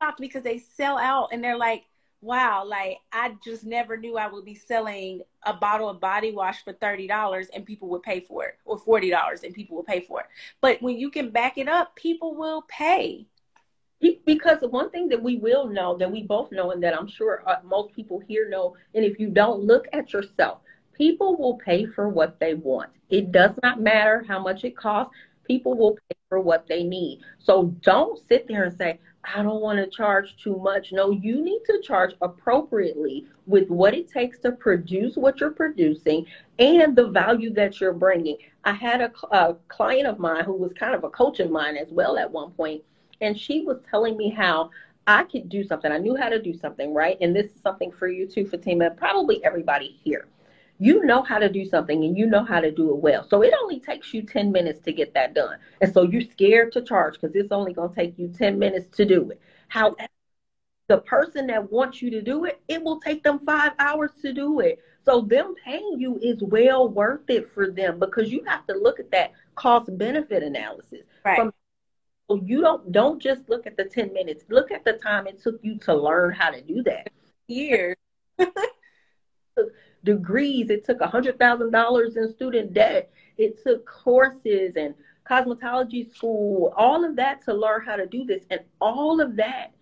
talk 0.00 0.16
because 0.18 0.42
they 0.42 0.58
sell 0.58 0.96
out 0.96 1.28
and 1.32 1.42
they're 1.42 1.58
like, 1.58 1.84
wow, 2.22 2.64
like 2.64 2.98
I 3.12 3.34
just 3.44 3.64
never 3.64 3.96
knew 3.96 4.16
I 4.16 4.28
would 4.28 4.44
be 4.44 4.54
selling 4.54 5.22
a 5.42 5.52
bottle 5.52 5.88
of 5.88 6.00
body 6.00 6.32
wash 6.32 6.64
for 6.64 6.72
$30 6.72 7.48
and 7.52 7.66
people 7.66 7.88
would 7.88 8.02
pay 8.02 8.20
for 8.20 8.44
it 8.44 8.58
or 8.64 8.78
$40 8.78 9.42
and 9.42 9.52
people 9.52 9.76
will 9.76 9.84
pay 9.84 10.00
for 10.00 10.20
it. 10.20 10.26
But 10.60 10.80
when 10.80 10.96
you 10.96 11.10
can 11.10 11.30
back 11.30 11.58
it 11.58 11.68
up, 11.68 11.94
people 11.96 12.34
will 12.34 12.62
pay. 12.68 13.26
Because 14.24 14.58
one 14.62 14.90
thing 14.90 15.08
that 15.10 15.22
we 15.22 15.36
will 15.36 15.68
know, 15.68 15.96
that 15.96 16.10
we 16.10 16.22
both 16.24 16.50
know, 16.50 16.72
and 16.72 16.82
that 16.82 16.96
I'm 16.96 17.06
sure 17.06 17.44
uh, 17.46 17.56
most 17.64 17.94
people 17.94 18.18
here 18.18 18.48
know, 18.48 18.74
and 18.94 19.04
if 19.04 19.20
you 19.20 19.28
don't 19.28 19.60
look 19.60 19.86
at 19.92 20.12
yourself, 20.12 20.58
people 20.92 21.36
will 21.36 21.56
pay 21.58 21.86
for 21.86 22.08
what 22.08 22.40
they 22.40 22.54
want. 22.54 22.90
It 23.10 23.30
does 23.30 23.52
not 23.62 23.80
matter 23.80 24.24
how 24.26 24.40
much 24.40 24.64
it 24.64 24.76
costs. 24.76 25.14
People 25.52 25.74
will 25.74 25.98
pay 26.08 26.16
for 26.30 26.40
what 26.40 26.66
they 26.66 26.82
need. 26.82 27.20
So 27.38 27.74
don't 27.82 28.18
sit 28.26 28.48
there 28.48 28.64
and 28.64 28.74
say, 28.74 28.98
I 29.22 29.42
don't 29.42 29.60
want 29.60 29.78
to 29.78 29.86
charge 29.86 30.34
too 30.42 30.56
much. 30.56 30.92
No, 30.92 31.10
you 31.10 31.44
need 31.44 31.60
to 31.66 31.82
charge 31.82 32.14
appropriately 32.22 33.26
with 33.46 33.68
what 33.68 33.92
it 33.92 34.10
takes 34.10 34.38
to 34.38 34.52
produce 34.52 35.14
what 35.14 35.40
you're 35.40 35.50
producing 35.50 36.24
and 36.58 36.96
the 36.96 37.08
value 37.08 37.52
that 37.52 37.82
you're 37.82 37.92
bringing. 37.92 38.38
I 38.64 38.72
had 38.72 39.02
a, 39.02 39.12
a 39.30 39.56
client 39.68 40.06
of 40.06 40.18
mine 40.18 40.46
who 40.46 40.54
was 40.54 40.72
kind 40.72 40.94
of 40.94 41.04
a 41.04 41.10
coach 41.10 41.38
of 41.38 41.50
mine 41.50 41.76
as 41.76 41.88
well 41.90 42.16
at 42.16 42.30
one 42.30 42.52
point, 42.52 42.82
and 43.20 43.38
she 43.38 43.60
was 43.60 43.82
telling 43.90 44.16
me 44.16 44.30
how 44.30 44.70
I 45.06 45.24
could 45.24 45.50
do 45.50 45.62
something. 45.64 45.92
I 45.92 45.98
knew 45.98 46.16
how 46.16 46.30
to 46.30 46.40
do 46.40 46.56
something, 46.56 46.94
right? 46.94 47.18
And 47.20 47.36
this 47.36 47.52
is 47.52 47.60
something 47.62 47.92
for 47.92 48.08
you 48.08 48.26
too, 48.26 48.46
Fatima, 48.46 48.88
probably 48.92 49.44
everybody 49.44 50.00
here 50.02 50.28
you 50.82 51.04
know 51.04 51.22
how 51.22 51.38
to 51.38 51.48
do 51.48 51.64
something 51.64 52.02
and 52.02 52.18
you 52.18 52.26
know 52.26 52.42
how 52.42 52.60
to 52.60 52.72
do 52.72 52.90
it 52.90 52.96
well. 52.96 53.24
So 53.28 53.42
it 53.42 53.54
only 53.62 53.78
takes 53.78 54.12
you 54.12 54.22
10 54.22 54.50
minutes 54.50 54.80
to 54.80 54.92
get 54.92 55.14
that 55.14 55.32
done. 55.32 55.58
And 55.80 55.94
so 55.94 56.02
you're 56.02 56.22
scared 56.22 56.72
to 56.72 56.82
charge 56.82 57.14
because 57.20 57.36
it's 57.36 57.52
only 57.52 57.72
going 57.72 57.90
to 57.90 57.94
take 57.94 58.18
you 58.18 58.26
10 58.26 58.58
minutes 58.58 58.96
to 58.96 59.04
do 59.04 59.30
it. 59.30 59.40
However, 59.68 60.08
the 60.88 60.98
person 60.98 61.46
that 61.46 61.70
wants 61.70 62.02
you 62.02 62.10
to 62.10 62.20
do 62.20 62.46
it, 62.46 62.60
it 62.66 62.82
will 62.82 62.98
take 62.98 63.22
them 63.22 63.38
five 63.46 63.72
hours 63.78 64.10
to 64.22 64.32
do 64.32 64.58
it. 64.58 64.80
So 65.04 65.20
them 65.20 65.54
paying 65.64 66.00
you 66.00 66.18
is 66.20 66.42
well 66.42 66.88
worth 66.88 67.30
it 67.30 67.48
for 67.48 67.70
them 67.70 68.00
because 68.00 68.32
you 68.32 68.42
have 68.48 68.66
to 68.66 68.74
look 68.74 68.98
at 68.98 69.12
that 69.12 69.34
cost 69.54 69.96
benefit 69.96 70.42
analysis. 70.42 71.02
Right. 71.24 71.36
From, 71.36 71.54
so 72.28 72.40
you 72.44 72.60
don't 72.60 72.90
don't 72.90 73.22
just 73.22 73.48
look 73.48 73.68
at 73.68 73.76
the 73.76 73.84
10 73.84 74.12
minutes. 74.12 74.44
Look 74.48 74.72
at 74.72 74.84
the 74.84 74.94
time 74.94 75.28
it 75.28 75.40
took 75.40 75.60
you 75.62 75.78
to 75.78 75.94
learn 75.94 76.32
how 76.32 76.50
to 76.50 76.60
do 76.60 76.82
that. 76.82 77.10
Years. 77.46 77.96
degrees. 80.04 80.70
It 80.70 80.84
took 80.84 81.00
$100,000 81.00 82.16
in 82.16 82.32
student 82.32 82.72
debt. 82.72 83.10
It 83.38 83.62
took 83.62 83.86
courses 83.86 84.74
and 84.76 84.94
cosmetology 85.28 86.12
school, 86.14 86.72
all 86.76 87.04
of 87.04 87.16
that 87.16 87.42
to 87.44 87.54
learn 87.54 87.84
how 87.84 87.96
to 87.96 88.06
do 88.06 88.24
this. 88.24 88.44
And 88.50 88.60
all 88.80 89.20
of 89.20 89.36
that 89.36 89.72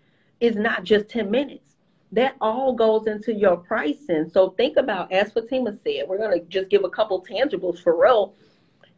is 0.40 0.56
not 0.56 0.85
just 0.85 1.09
10 1.09 1.30
minutes. 1.30 1.76
That 2.12 2.37
all 2.40 2.74
goes 2.74 3.06
into 3.06 3.33
your 3.33 3.56
pricing. 3.56 4.28
So 4.30 4.50
think 4.50 4.76
about, 4.76 5.12
as 5.12 5.33
Fatima 5.33 5.76
said, 5.85 6.09
we're 6.09 6.18
going 6.18 6.38
to 6.38 6.44
just 6.46 6.68
give 6.68 6.85
a 6.85 6.90
couple 6.90 7.24
tangibles 7.24 7.83
for 7.83 8.00
real. 8.00 8.35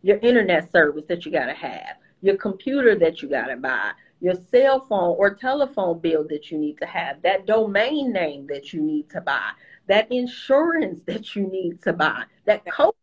Your 0.03 0.19
internet 0.19 0.73
service 0.73 1.05
that 1.09 1.25
you 1.25 1.31
got 1.31 1.47
to 1.47 1.55
have, 1.55 1.97
your 2.23 2.37
computer 2.37 2.99
that 2.99 3.23
you 3.23 3.29
got 3.29 3.47
to 3.47 3.57
buy, 3.57 3.93
your 4.21 4.35
cell 4.51 4.81
phone 4.89 5.17
or 5.19 5.35
telephone 5.35 5.99
bill 5.99 6.27
that 6.29 6.51
you 6.51 6.59
need 6.59 6.79
to 6.79 6.87
have, 6.87 7.21
that 7.23 7.47
domain 7.47 8.13
name 8.13 8.47
that 8.47 8.73
you 8.73 8.81
need 8.81 9.11
to 9.11 9.21
buy, 9.21 9.51
that 9.93 10.11
insurance 10.11 11.01
that 11.07 11.37
you 11.37 11.47
need 11.49 11.83
to 11.83 11.93
buy, 11.93 12.23
that 12.47 12.65
coach 12.65 12.97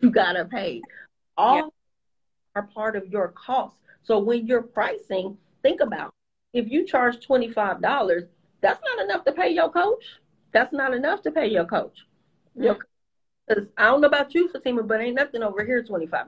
you 0.00 0.10
gotta 0.10 0.44
pay. 0.44 0.82
All 1.36 1.56
yeah. 1.56 1.68
are 2.56 2.68
part 2.74 2.96
of 2.96 3.06
your 3.06 3.28
cost. 3.28 3.76
So 4.02 4.18
when 4.18 4.44
you're 4.44 4.62
pricing, 4.62 5.38
think 5.62 5.80
about 5.80 6.12
if 6.52 6.68
you 6.68 6.84
charge 6.88 7.24
$25, 7.24 8.26
that's 8.60 8.80
not 8.84 9.04
enough 9.04 9.24
to 9.26 9.32
pay 9.32 9.50
your 9.50 9.70
coach. 9.70 10.04
That's 10.50 10.72
not 10.72 10.92
enough 10.92 11.22
to 11.22 11.30
pay 11.30 11.46
your 11.46 11.66
coach. 11.66 11.98
Mm-hmm. 12.58 12.80
Because 13.46 13.68
I 13.78 13.84
don't 13.84 14.00
know 14.00 14.08
about 14.08 14.34
you, 14.34 14.48
Fatima, 14.48 14.82
but 14.82 15.00
ain't 15.00 15.14
nothing 15.14 15.44
over 15.44 15.64
here 15.64 15.84
$25. 15.84 16.26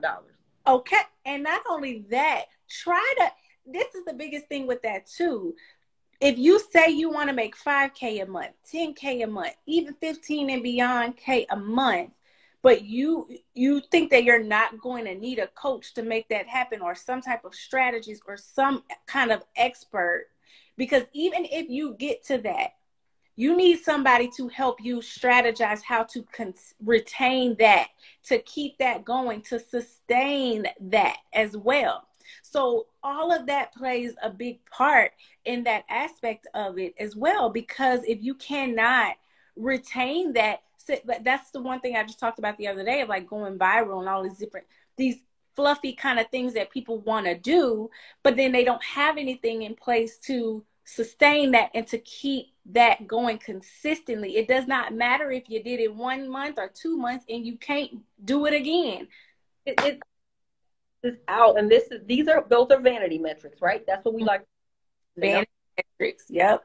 Okay. 0.67 0.95
And 1.25 1.43
not 1.43 1.63
only 1.69 2.05
that, 2.11 2.45
try 2.69 3.13
to 3.17 3.31
this 3.65 3.93
is 3.93 4.05
the 4.05 4.13
biggest 4.13 4.47
thing 4.47 4.67
with 4.67 4.81
that 4.83 5.05
too 5.05 5.53
if 6.19 6.37
you 6.37 6.59
say 6.71 6.89
you 6.89 7.11
want 7.11 7.29
to 7.29 7.35
make 7.35 7.55
5k 7.57 8.23
a 8.23 8.25
month 8.25 8.51
10k 8.71 9.23
a 9.23 9.27
month 9.27 9.53
even 9.65 9.93
15 9.95 10.49
and 10.49 10.63
beyond 10.63 11.17
k 11.17 11.45
a 11.49 11.55
month 11.55 12.11
but 12.63 12.83
you 12.83 13.29
you 13.53 13.81
think 13.91 14.09
that 14.11 14.23
you're 14.23 14.43
not 14.43 14.79
going 14.81 15.05
to 15.05 15.15
need 15.15 15.39
a 15.39 15.47
coach 15.47 15.93
to 15.93 16.01
make 16.01 16.27
that 16.29 16.47
happen 16.47 16.81
or 16.81 16.95
some 16.95 17.21
type 17.21 17.45
of 17.45 17.53
strategies 17.53 18.19
or 18.27 18.35
some 18.35 18.83
kind 19.05 19.31
of 19.31 19.43
expert 19.55 20.27
because 20.75 21.03
even 21.13 21.45
if 21.45 21.69
you 21.69 21.95
get 21.99 22.25
to 22.25 22.37
that 22.39 22.71
you 23.35 23.55
need 23.55 23.77
somebody 23.79 24.27
to 24.35 24.47
help 24.47 24.83
you 24.83 24.97
strategize 24.97 25.83
how 25.83 26.01
to 26.01 26.23
con- 26.35 26.53
retain 26.83 27.55
that 27.59 27.89
to 28.23 28.39
keep 28.39 28.75
that 28.79 29.05
going 29.05 29.41
to 29.43 29.59
sustain 29.59 30.65
that 30.81 31.17
as 31.33 31.55
well 31.55 32.06
so 32.51 32.87
all 33.03 33.31
of 33.31 33.45
that 33.47 33.73
plays 33.73 34.13
a 34.23 34.29
big 34.29 34.59
part 34.65 35.11
in 35.45 35.63
that 35.63 35.83
aspect 35.89 36.47
of 36.53 36.77
it 36.77 36.93
as 36.99 37.15
well 37.15 37.49
because 37.49 38.01
if 38.07 38.21
you 38.21 38.33
cannot 38.35 39.15
retain 39.55 40.33
that 40.33 40.61
that's 41.21 41.51
the 41.51 41.61
one 41.61 41.81
thing 41.81 41.95
I 41.95 42.03
just 42.03 42.19
talked 42.19 42.39
about 42.39 42.57
the 42.57 42.67
other 42.67 42.85
day 42.85 43.01
of 43.01 43.09
like 43.09 43.27
going 43.27 43.57
viral 43.59 43.99
and 43.99 44.07
all 44.07 44.23
these 44.23 44.37
different 44.37 44.65
these 44.95 45.17
fluffy 45.57 45.91
kind 45.91 46.19
of 46.19 46.29
things 46.29 46.53
that 46.53 46.71
people 46.71 46.99
want 47.01 47.25
to 47.25 47.35
do, 47.35 47.89
but 48.23 48.37
then 48.37 48.51
they 48.51 48.63
don't 48.63 48.83
have 48.83 49.17
anything 49.17 49.63
in 49.63 49.75
place 49.75 50.17
to 50.19 50.63
sustain 50.85 51.51
that 51.51 51.71
and 51.73 51.85
to 51.87 51.97
keep 51.97 52.53
that 52.67 53.07
going 53.07 53.39
consistently. 53.39 54.37
It 54.37 54.47
does 54.47 54.67
not 54.67 54.93
matter 54.93 55.31
if 55.31 55.49
you 55.49 55.61
did 55.61 55.79
it 55.79 55.93
one 55.93 56.29
month 56.29 56.59
or 56.59 56.69
two 56.69 56.95
months 56.95 57.25
and 57.27 57.45
you 57.45 57.57
can't 57.57 57.91
do 58.23 58.45
it 58.45 58.53
again. 58.53 59.07
It, 59.65 59.81
it, 59.83 60.03
this 61.01 61.15
out, 61.27 61.59
and 61.59 61.69
this 61.69 61.91
is 61.91 62.01
these 62.05 62.27
are 62.27 62.45
those 62.49 62.69
are 62.71 62.79
vanity 62.79 63.17
metrics, 63.17 63.61
right? 63.61 63.83
That's 63.87 64.03
what 64.05 64.13
we 64.13 64.23
like. 64.23 64.43
Vanity 65.15 65.49
metrics. 65.77 66.25
Yep. 66.29 66.63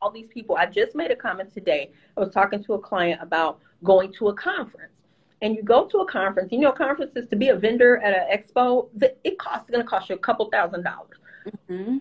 All 0.00 0.10
these 0.10 0.28
people. 0.28 0.56
I 0.56 0.66
just 0.66 0.94
made 0.94 1.10
a 1.10 1.16
comment 1.16 1.52
today. 1.52 1.92
I 2.16 2.20
was 2.20 2.32
talking 2.32 2.62
to 2.64 2.74
a 2.74 2.78
client 2.78 3.20
about 3.22 3.60
going 3.84 4.12
to 4.14 4.28
a 4.28 4.34
conference, 4.34 4.92
and 5.40 5.54
you 5.54 5.62
go 5.62 5.86
to 5.86 5.98
a 5.98 6.06
conference. 6.06 6.52
You 6.52 6.60
know, 6.60 6.72
conferences 6.72 7.28
to 7.28 7.36
be 7.36 7.48
a 7.48 7.56
vendor 7.56 7.98
at 7.98 8.14
an 8.14 8.38
expo, 8.38 8.88
it 9.24 9.38
costs 9.38 9.70
going 9.70 9.82
to 9.82 9.88
cost 9.88 10.08
you 10.08 10.16
a 10.16 10.18
couple 10.18 10.48
thousand 10.50 10.82
dollars. 10.82 11.18
Mm-hmm. 11.70 11.98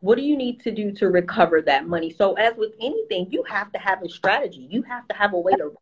What 0.00 0.16
do 0.16 0.22
you 0.22 0.36
need 0.36 0.60
to 0.60 0.72
do 0.72 0.90
to 0.92 1.08
recover 1.08 1.62
that 1.62 1.86
money? 1.86 2.10
So, 2.10 2.34
as 2.34 2.56
with 2.56 2.72
anything, 2.80 3.28
you 3.30 3.44
have 3.44 3.70
to 3.72 3.78
have 3.78 4.02
a 4.02 4.08
strategy. 4.08 4.66
You 4.68 4.82
have 4.82 5.06
to 5.08 5.14
have 5.14 5.32
a 5.32 5.38
way 5.38 5.52
to 5.52 5.74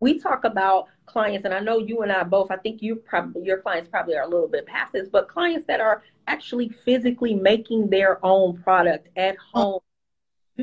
we 0.00 0.18
talk 0.18 0.44
about 0.44 0.88
clients, 1.06 1.44
and 1.44 1.52
I 1.52 1.60
know 1.60 1.78
you 1.78 2.02
and 2.02 2.10
I 2.10 2.22
both, 2.24 2.50
I 2.50 2.56
think 2.56 2.82
you 2.82 2.96
probably, 2.96 3.44
your 3.44 3.58
clients 3.58 3.88
probably 3.90 4.16
are 4.16 4.22
a 4.22 4.28
little 4.28 4.48
bit 4.48 4.66
past 4.66 4.92
this, 4.92 5.08
but 5.08 5.28
clients 5.28 5.66
that 5.66 5.80
are 5.80 6.02
actually 6.26 6.70
physically 6.70 7.34
making 7.34 7.90
their 7.90 8.24
own 8.24 8.56
product 8.62 9.08
at 9.16 9.36
home, 9.52 9.80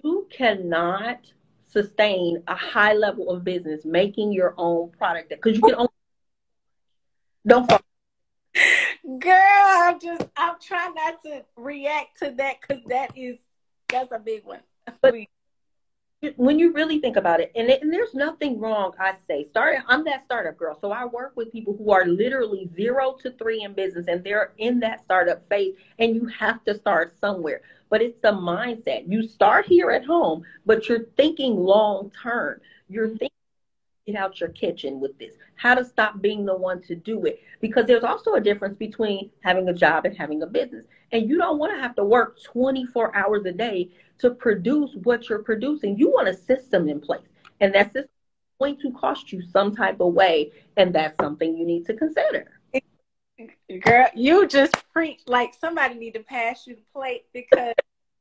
you 0.03 0.27
cannot 0.31 1.19
sustain 1.67 2.41
a 2.47 2.55
high 2.55 2.93
level 2.93 3.29
of 3.29 3.43
business 3.43 3.85
making 3.85 4.31
your 4.31 4.55
own 4.57 4.89
product 4.91 5.29
because 5.29 5.55
you 5.55 5.61
can 5.61 5.75
only, 5.75 5.89
don't 7.47 7.69
fall. 7.69 7.81
Girl, 9.19 9.31
I'm 9.33 9.99
just, 9.99 10.27
I'm 10.35 10.55
trying 10.59 10.95
not 10.95 11.21
to 11.23 11.45
react 11.55 12.19
to 12.19 12.33
that 12.37 12.57
because 12.61 12.83
that 12.87 13.15
is, 13.15 13.37
that's 13.89 14.11
a 14.11 14.19
big 14.19 14.45
one. 14.45 14.61
But 15.01 15.13
when 16.35 16.57
you 16.57 16.73
really 16.73 16.99
think 16.99 17.15
about 17.15 17.39
it, 17.39 17.51
and, 17.55 17.69
it, 17.69 17.81
and 17.83 17.93
there's 17.93 18.15
nothing 18.15 18.59
wrong, 18.59 18.93
I 18.99 19.13
say, 19.27 19.45
start. 19.45 19.77
I'm 19.87 20.03
that 20.05 20.25
startup 20.25 20.57
girl, 20.57 20.77
so 20.79 20.91
I 20.91 21.05
work 21.05 21.33
with 21.35 21.51
people 21.51 21.75
who 21.77 21.91
are 21.91 22.05
literally 22.05 22.69
zero 22.75 23.15
to 23.21 23.31
three 23.31 23.63
in 23.63 23.73
business, 23.73 24.07
and 24.07 24.23
they're 24.23 24.53
in 24.57 24.79
that 24.79 25.03
startup 25.03 25.47
phase. 25.47 25.75
And 25.99 26.15
you 26.15 26.25
have 26.27 26.63
to 26.65 26.73
start 26.73 27.13
somewhere, 27.19 27.61
but 27.89 28.01
it's 28.01 28.19
the 28.21 28.31
mindset. 28.31 29.03
You 29.07 29.21
start 29.21 29.67
here 29.67 29.91
at 29.91 30.05
home, 30.05 30.43
but 30.65 30.89
you're 30.89 31.05
thinking 31.17 31.55
long 31.55 32.11
term. 32.23 32.61
You're 32.89 33.09
thinking 33.09 33.29
get 34.07 34.15
out 34.15 34.39
your 34.39 34.49
kitchen 34.49 34.99
with 34.99 35.17
this, 35.19 35.33
how 35.55 35.75
to 35.75 35.83
stop 35.83 36.21
being 36.21 36.45
the 36.45 36.55
one 36.55 36.81
to 36.81 36.95
do 36.95 37.25
it. 37.25 37.41
Because 37.59 37.85
there's 37.85 38.03
also 38.03 38.33
a 38.35 38.41
difference 38.41 38.77
between 38.77 39.29
having 39.41 39.67
a 39.67 39.73
job 39.73 40.05
and 40.05 40.17
having 40.17 40.41
a 40.41 40.47
business. 40.47 40.85
And 41.11 41.29
you 41.29 41.37
don't 41.37 41.59
want 41.59 41.73
to 41.73 41.79
have 41.79 41.95
to 41.97 42.03
work 42.03 42.41
24 42.43 43.15
hours 43.15 43.45
a 43.45 43.51
day 43.51 43.91
to 44.19 44.31
produce 44.31 44.95
what 45.03 45.29
you're 45.29 45.43
producing. 45.43 45.97
You 45.97 46.09
want 46.09 46.29
a 46.29 46.33
system 46.33 46.87
in 46.87 47.01
place. 47.01 47.27
And 47.59 47.75
that 47.75 47.87
system 47.87 48.03
is 48.03 48.59
going 48.59 48.79
to 48.81 48.91
cost 48.93 49.31
you 49.31 49.41
some 49.41 49.75
type 49.75 49.99
of 49.99 50.13
way. 50.13 50.51
And 50.77 50.95
that's 50.95 51.17
something 51.21 51.57
you 51.57 51.65
need 51.65 51.85
to 51.87 51.93
consider. 51.93 52.51
Girl, 53.83 54.07
you 54.15 54.47
just 54.47 54.73
preach 54.91 55.21
like 55.27 55.53
somebody 55.53 55.95
need 55.95 56.13
to 56.13 56.21
pass 56.21 56.65
you 56.65 56.75
the 56.75 56.81
plate 56.93 57.25
because 57.33 57.73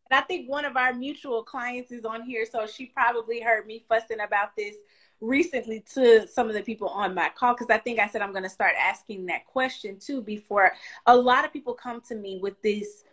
and 0.09 0.19
I 0.19 0.23
think 0.23 0.49
one 0.49 0.65
of 0.65 0.77
our 0.77 0.95
mutual 0.95 1.43
clients 1.43 1.91
is 1.91 2.05
on 2.05 2.23
here, 2.23 2.47
so 2.47 2.65
she 2.67 2.87
probably 2.87 3.41
heard 3.41 3.67
me 3.67 3.85
fussing 3.89 4.21
about 4.21 4.55
this 4.57 4.77
recently 5.21 5.85
to 5.95 6.27
some 6.29 6.49
of 6.49 6.55
the 6.55 6.63
people 6.63 6.89
on 6.89 7.15
my 7.15 7.31
call 7.35 7.55
because 7.55 7.71
I 7.71 7.79
think 7.79 7.99
I 7.99 8.09
said 8.09 8.21
I'm 8.21 8.33
going 8.33 8.43
to 8.43 8.51
start 8.51 8.73
asking 8.79 9.27
that 9.27 9.47
question 9.47 9.99
too 9.99 10.21
before 10.21 10.73
a 11.07 11.17
lot 11.17 11.45
of 11.45 11.53
people 11.53 11.75
come 11.75 12.01
to 12.09 12.15
me 12.15 12.39
with 12.43 12.61
this 12.63 13.05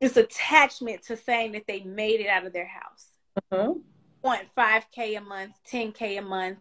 this 0.00 0.16
attachment 0.16 1.02
to 1.02 1.16
saying 1.16 1.52
that 1.52 1.66
they 1.66 1.80
made 1.80 2.20
it 2.20 2.28
out 2.28 2.46
of 2.46 2.54
their 2.54 2.66
house. 2.66 3.08
Mm-hmm. 3.52 3.80
Want 4.22 4.48
5k 4.56 5.18
a 5.18 5.20
month, 5.20 5.52
10k 5.70 6.18
a 6.18 6.22
month. 6.22 6.58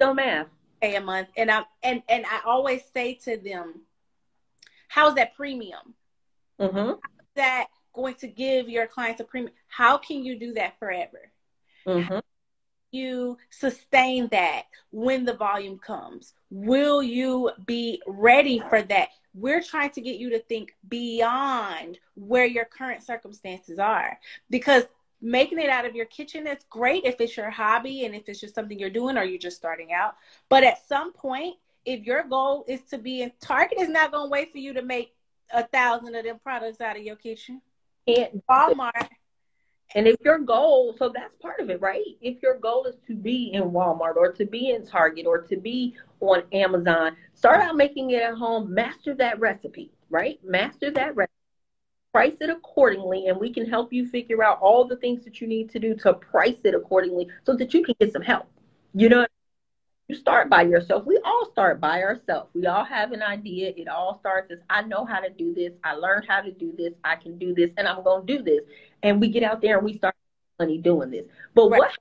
No 0.00 0.14
math. 0.14 0.46
A 0.80 0.98
month. 1.00 1.28
And 1.36 1.50
I 1.50 1.64
and 1.82 2.02
and 2.08 2.24
I 2.24 2.40
always 2.46 2.82
say 2.94 3.14
to 3.24 3.36
them, 3.36 3.82
how's 4.88 5.14
that 5.16 5.36
premium? 5.36 5.94
Mm-hmm. 6.58 6.92
that 7.36 7.68
going 7.94 8.14
to 8.16 8.28
give 8.28 8.68
your 8.68 8.86
clients 8.86 9.20
a 9.20 9.24
premium? 9.24 9.54
How 9.68 9.98
can 9.98 10.24
you 10.24 10.38
do 10.38 10.54
that 10.54 10.78
forever? 10.78 11.30
Mm-hmm 11.86 12.18
you 12.92 13.38
sustain 13.50 14.28
that 14.28 14.64
when 14.90 15.24
the 15.24 15.34
volume 15.34 15.78
comes? 15.78 16.34
Will 16.50 17.02
you 17.02 17.50
be 17.66 18.02
ready 18.06 18.62
for 18.68 18.82
that? 18.82 19.08
We're 19.34 19.62
trying 19.62 19.90
to 19.90 20.00
get 20.00 20.16
you 20.16 20.30
to 20.30 20.40
think 20.40 20.74
beyond 20.88 21.98
where 22.14 22.46
your 22.46 22.64
current 22.64 23.02
circumstances 23.02 23.78
are 23.78 24.18
because 24.50 24.84
making 25.22 25.58
it 25.58 25.68
out 25.68 25.84
of 25.84 25.94
your 25.94 26.06
kitchen 26.06 26.46
is 26.46 26.64
great 26.70 27.04
if 27.04 27.20
it's 27.20 27.36
your 27.36 27.50
hobby 27.50 28.06
and 28.06 28.14
if 28.14 28.28
it's 28.28 28.40
just 28.40 28.54
something 28.54 28.78
you're 28.78 28.90
doing 28.90 29.16
or 29.16 29.24
you're 29.24 29.38
just 29.38 29.56
starting 29.56 29.92
out. 29.92 30.16
But 30.48 30.64
at 30.64 30.86
some 30.88 31.12
point, 31.12 31.56
if 31.84 32.04
your 32.04 32.24
goal 32.24 32.64
is 32.68 32.80
to 32.90 32.98
be 32.98 33.22
in 33.22 33.32
Target 33.40 33.80
is 33.80 33.88
not 33.88 34.12
going 34.12 34.26
to 34.26 34.30
wait 34.30 34.52
for 34.52 34.58
you 34.58 34.72
to 34.74 34.82
make 34.82 35.14
a 35.52 35.66
thousand 35.66 36.14
of 36.14 36.24
them 36.24 36.38
products 36.42 36.80
out 36.80 36.96
of 36.96 37.02
your 37.02 37.16
kitchen. 37.16 37.60
And 38.06 38.42
Walmart 38.48 39.08
and 39.94 40.06
if 40.06 40.16
your 40.24 40.38
goal, 40.38 40.94
so 40.96 41.10
that's 41.12 41.34
part 41.36 41.60
of 41.60 41.68
it, 41.68 41.80
right? 41.80 42.04
If 42.20 42.42
your 42.42 42.58
goal 42.58 42.84
is 42.84 42.96
to 43.06 43.14
be 43.14 43.52
in 43.52 43.64
Walmart 43.64 44.16
or 44.16 44.32
to 44.32 44.44
be 44.44 44.70
in 44.70 44.86
Target 44.86 45.26
or 45.26 45.40
to 45.42 45.56
be 45.56 45.96
on 46.20 46.44
Amazon, 46.52 47.16
start 47.34 47.60
out 47.60 47.76
making 47.76 48.10
it 48.10 48.22
at 48.22 48.34
home, 48.34 48.72
master 48.72 49.14
that 49.14 49.40
recipe, 49.40 49.90
right? 50.08 50.38
Master 50.44 50.90
that 50.92 51.16
recipe, 51.16 51.32
price 52.12 52.36
it 52.40 52.50
accordingly, 52.50 53.26
and 53.26 53.38
we 53.38 53.52
can 53.52 53.68
help 53.68 53.92
you 53.92 54.06
figure 54.06 54.44
out 54.44 54.60
all 54.60 54.84
the 54.84 54.96
things 54.96 55.24
that 55.24 55.40
you 55.40 55.48
need 55.48 55.70
to 55.70 55.80
do 55.80 55.94
to 55.96 56.14
price 56.14 56.58
it 56.64 56.74
accordingly 56.74 57.28
so 57.44 57.56
that 57.56 57.74
you 57.74 57.82
can 57.82 57.94
get 58.00 58.12
some 58.12 58.22
help. 58.22 58.46
You 58.94 59.08
know, 59.08 59.26
you 60.10 60.16
start 60.16 60.50
by 60.50 60.62
yourself. 60.62 61.06
We 61.06 61.20
all 61.24 61.48
start 61.52 61.80
by 61.80 62.02
ourselves. 62.02 62.50
We 62.52 62.66
all 62.66 62.84
have 62.84 63.12
an 63.12 63.22
idea. 63.22 63.72
It 63.76 63.86
all 63.86 64.18
starts 64.18 64.50
as 64.50 64.58
I 64.68 64.82
know 64.82 65.04
how 65.04 65.20
to 65.20 65.30
do 65.30 65.54
this. 65.54 65.72
I 65.84 65.94
learned 65.94 66.26
how 66.28 66.40
to 66.40 66.50
do 66.50 66.74
this. 66.76 66.94
I 67.04 67.14
can 67.14 67.38
do 67.38 67.54
this, 67.54 67.70
and 67.76 67.86
I'm 67.86 68.02
going 68.02 68.26
to 68.26 68.38
do 68.38 68.42
this. 68.42 68.64
And 69.04 69.20
we 69.20 69.28
get 69.28 69.44
out 69.44 69.62
there 69.62 69.76
and 69.76 69.84
we 69.84 69.96
start 69.96 70.16
money 70.58 70.78
doing 70.78 71.12
this. 71.12 71.26
But 71.54 71.70
right. 71.70 71.78
what 71.78 71.92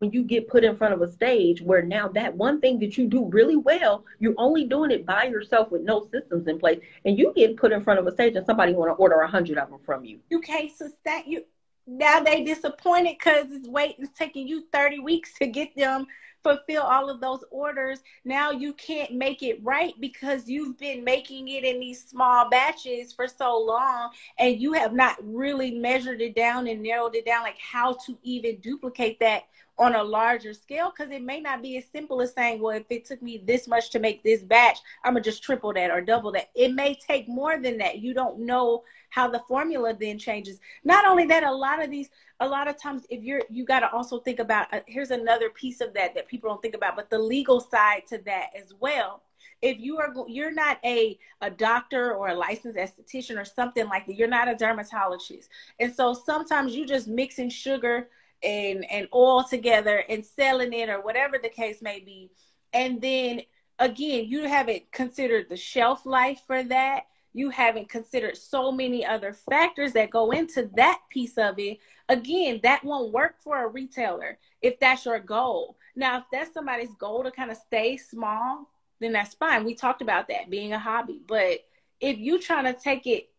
when 0.00 0.10
you 0.10 0.24
get 0.24 0.48
put 0.48 0.64
in 0.64 0.76
front 0.76 0.94
of 0.94 1.02
a 1.02 1.12
stage 1.12 1.60
where 1.60 1.82
now 1.82 2.08
that 2.08 2.34
one 2.34 2.58
thing 2.60 2.80
that 2.80 2.98
you 2.98 3.06
do 3.06 3.26
really 3.26 3.56
well, 3.56 4.04
you're 4.18 4.34
only 4.38 4.64
doing 4.64 4.90
it 4.90 5.06
by 5.06 5.24
yourself 5.24 5.70
with 5.70 5.82
no 5.82 6.08
systems 6.10 6.48
in 6.48 6.58
place, 6.58 6.80
and 7.04 7.16
you 7.16 7.32
get 7.36 7.56
put 7.56 7.70
in 7.70 7.80
front 7.80 8.00
of 8.00 8.06
a 8.08 8.12
stage 8.12 8.34
and 8.34 8.44
somebody 8.44 8.72
want 8.72 8.88
to 8.90 8.94
order 8.94 9.20
a 9.20 9.28
hundred 9.28 9.56
of 9.56 9.70
them 9.70 9.78
from 9.86 10.04
you. 10.04 10.18
You 10.30 10.40
can't 10.40 10.72
sustain 10.72 11.24
you. 11.26 11.44
Now 11.86 12.20
they 12.20 12.42
disappointed 12.42 13.16
because 13.18 13.46
it's 13.50 13.68
waiting, 13.68 14.04
it's 14.04 14.18
taking 14.18 14.48
you 14.48 14.64
30 14.72 14.98
weeks 15.00 15.34
to 15.34 15.46
get 15.46 15.76
them 15.76 16.06
fulfill 16.42 16.82
all 16.82 17.10
of 17.10 17.20
those 17.20 17.44
orders. 17.50 18.00
Now 18.24 18.50
you 18.50 18.72
can't 18.74 19.12
make 19.12 19.42
it 19.42 19.62
right 19.62 19.94
because 20.00 20.48
you've 20.48 20.78
been 20.78 21.04
making 21.04 21.48
it 21.48 21.64
in 21.64 21.80
these 21.80 22.04
small 22.04 22.48
batches 22.48 23.12
for 23.12 23.26
so 23.28 23.58
long 23.58 24.10
and 24.38 24.60
you 24.60 24.72
have 24.72 24.92
not 24.92 25.16
really 25.22 25.72
measured 25.72 26.20
it 26.20 26.34
down 26.34 26.66
and 26.66 26.82
narrowed 26.82 27.14
it 27.14 27.26
down 27.26 27.42
like 27.42 27.58
how 27.58 27.94
to 28.06 28.18
even 28.22 28.56
duplicate 28.60 29.18
that 29.20 29.44
on 29.80 29.94
a 29.94 30.04
larger 30.04 30.52
scale 30.52 30.92
because 30.94 31.10
it 31.10 31.22
may 31.22 31.40
not 31.40 31.62
be 31.62 31.78
as 31.78 31.84
simple 31.90 32.20
as 32.20 32.34
saying, 32.34 32.60
well, 32.60 32.76
if 32.76 32.84
it 32.90 33.06
took 33.06 33.22
me 33.22 33.42
this 33.46 33.66
much 33.66 33.88
to 33.90 33.98
make 33.98 34.22
this 34.22 34.42
batch, 34.42 34.78
I'm 35.04 35.14
gonna 35.14 35.24
just 35.24 35.42
triple 35.42 35.72
that 35.72 35.90
or 35.90 36.02
double 36.02 36.30
that. 36.32 36.50
It 36.54 36.74
may 36.74 36.94
take 36.94 37.26
more 37.28 37.58
than 37.58 37.78
that. 37.78 37.98
You 37.98 38.12
don't 38.12 38.40
know 38.40 38.84
how 39.10 39.28
the 39.28 39.42
formula 39.46 39.94
then 39.98 40.18
changes. 40.18 40.58
Not 40.84 41.04
only 41.06 41.26
that, 41.26 41.44
a 41.44 41.52
lot 41.52 41.82
of 41.82 41.90
these, 41.90 42.08
a 42.40 42.48
lot 42.48 42.68
of 42.68 42.80
times, 42.80 43.04
if 43.10 43.22
you're, 43.22 43.42
you 43.50 43.64
got 43.64 43.80
to 43.80 43.92
also 43.92 44.20
think 44.20 44.38
about. 44.38 44.72
Uh, 44.72 44.80
here's 44.86 45.10
another 45.10 45.50
piece 45.50 45.80
of 45.80 45.92
that 45.94 46.14
that 46.14 46.28
people 46.28 46.48
don't 46.48 46.62
think 46.62 46.74
about, 46.74 46.96
but 46.96 47.10
the 47.10 47.18
legal 47.18 47.60
side 47.60 48.06
to 48.08 48.18
that 48.24 48.50
as 48.56 48.72
well 48.80 49.22
if 49.62 49.78
you 49.78 49.98
are 49.98 50.12
you're 50.26 50.52
not 50.52 50.78
a 50.84 51.18
a 51.42 51.50
doctor 51.50 52.14
or 52.14 52.28
a 52.28 52.34
licensed 52.34 52.78
esthetician 52.78 53.40
or 53.40 53.44
something 53.44 53.86
like 53.88 54.06
that 54.06 54.16
you're 54.16 54.28
not 54.28 54.48
a 54.48 54.54
dermatologist 54.54 55.48
and 55.78 55.94
so 55.94 56.14
sometimes 56.14 56.74
you 56.74 56.86
just 56.86 57.08
mixing 57.08 57.50
sugar 57.50 58.08
and 58.42 58.84
and 58.90 59.08
oil 59.14 59.44
together 59.44 60.04
and 60.08 60.24
selling 60.24 60.72
it 60.72 60.88
or 60.88 61.00
whatever 61.02 61.38
the 61.42 61.48
case 61.48 61.82
may 61.82 62.00
be 62.00 62.30
and 62.72 63.00
then 63.00 63.40
again 63.78 64.24
you 64.26 64.48
haven't 64.48 64.90
considered 64.92 65.46
the 65.48 65.56
shelf 65.56 66.06
life 66.06 66.42
for 66.46 66.62
that 66.62 67.04
you 67.32 67.50
haven't 67.50 67.88
considered 67.88 68.36
so 68.36 68.72
many 68.72 69.04
other 69.04 69.32
factors 69.32 69.92
that 69.92 70.10
go 70.10 70.30
into 70.30 70.68
that 70.76 71.00
piece 71.10 71.38
of 71.38 71.58
it. 71.58 71.78
Again 72.08 72.60
that 72.62 72.84
won't 72.84 73.12
work 73.12 73.36
for 73.40 73.64
a 73.64 73.68
retailer 73.68 74.38
if 74.62 74.78
that's 74.80 75.04
your 75.04 75.20
goal. 75.20 75.76
Now 75.94 76.18
if 76.18 76.24
that's 76.32 76.52
somebody's 76.52 76.94
goal 76.94 77.22
to 77.24 77.30
kind 77.30 77.50
of 77.50 77.56
stay 77.56 77.96
small 77.96 78.68
then 79.00 79.12
that's 79.12 79.34
fine. 79.34 79.64
We 79.64 79.74
talked 79.74 80.02
about 80.02 80.28
that 80.28 80.50
being 80.50 80.74
a 80.74 80.78
hobby. 80.78 81.22
But 81.26 81.60
if 82.00 82.18
you're 82.18 82.38
trying 82.38 82.64
to 82.64 82.78
take 82.78 83.06
it 83.06 83.30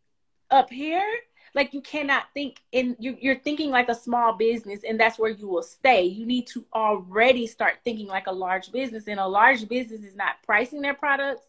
up 0.50 0.70
here 0.70 1.04
like 1.54 1.74
you 1.74 1.82
cannot 1.82 2.26
think 2.34 2.62
in 2.72 2.96
you, 3.00 3.18
you're 3.20 3.40
thinking 3.40 3.72
like 3.72 3.90
a 3.90 3.96
small 3.96 4.34
business 4.34 4.82
and 4.88 5.00
that's 5.00 5.20
where 5.20 5.30
you 5.30 5.48
will 5.48 5.64
stay. 5.64 6.04
You 6.04 6.26
need 6.26 6.48
to 6.48 6.66
already 6.74 7.46
start 7.46 7.80
thinking 7.84 8.08
like 8.08 8.28
a 8.28 8.32
large 8.32 8.72
business. 8.72 9.08
And 9.08 9.20
a 9.20 9.28
large 9.28 9.68
business 9.68 10.02
is 10.02 10.16
not 10.16 10.42
pricing 10.46 10.82
their 10.82 10.94
products 10.94 11.44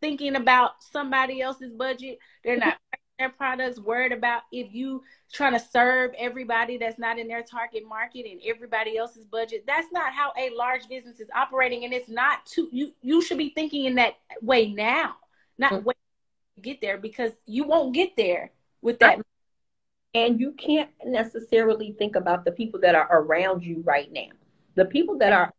thinking 0.00 0.36
about 0.36 0.82
somebody 0.92 1.40
else's 1.40 1.72
budget 1.72 2.18
they're 2.44 2.56
not 2.56 2.76
their 3.18 3.30
products 3.30 3.80
worried 3.80 4.12
about 4.12 4.42
if 4.52 4.72
you 4.72 5.02
trying 5.32 5.52
to 5.52 5.58
serve 5.58 6.12
everybody 6.16 6.78
that's 6.78 7.00
not 7.00 7.18
in 7.18 7.26
their 7.26 7.42
target 7.42 7.82
market 7.86 8.24
and 8.30 8.40
everybody 8.46 8.96
else's 8.96 9.24
budget 9.24 9.64
that's 9.66 9.88
not 9.90 10.12
how 10.12 10.32
a 10.38 10.50
large 10.54 10.88
business 10.88 11.18
is 11.18 11.28
operating 11.34 11.84
and 11.84 11.92
it's 11.92 12.08
not 12.08 12.46
to 12.46 12.68
you 12.70 12.92
you 13.02 13.20
should 13.20 13.38
be 13.38 13.50
thinking 13.50 13.86
in 13.86 13.96
that 13.96 14.14
way 14.40 14.72
now 14.72 15.16
not 15.58 15.72
mm-hmm. 15.72 15.86
wait 15.86 15.96
to 16.54 16.62
get 16.62 16.80
there 16.80 16.96
because 16.96 17.32
you 17.44 17.64
won't 17.64 17.92
get 17.92 18.16
there 18.16 18.52
with 18.82 18.98
that. 19.00 19.20
And 20.14 20.40
you 20.40 20.52
can't 20.52 20.90
necessarily 21.04 21.94
think 21.98 22.16
about 22.16 22.44
the 22.44 22.52
people 22.52 22.80
that 22.80 22.94
are 22.94 23.08
around 23.10 23.62
you 23.62 23.82
right 23.84 24.10
now. 24.10 24.28
The 24.74 24.86
people 24.86 25.18
that 25.18 25.32
are 25.32 25.52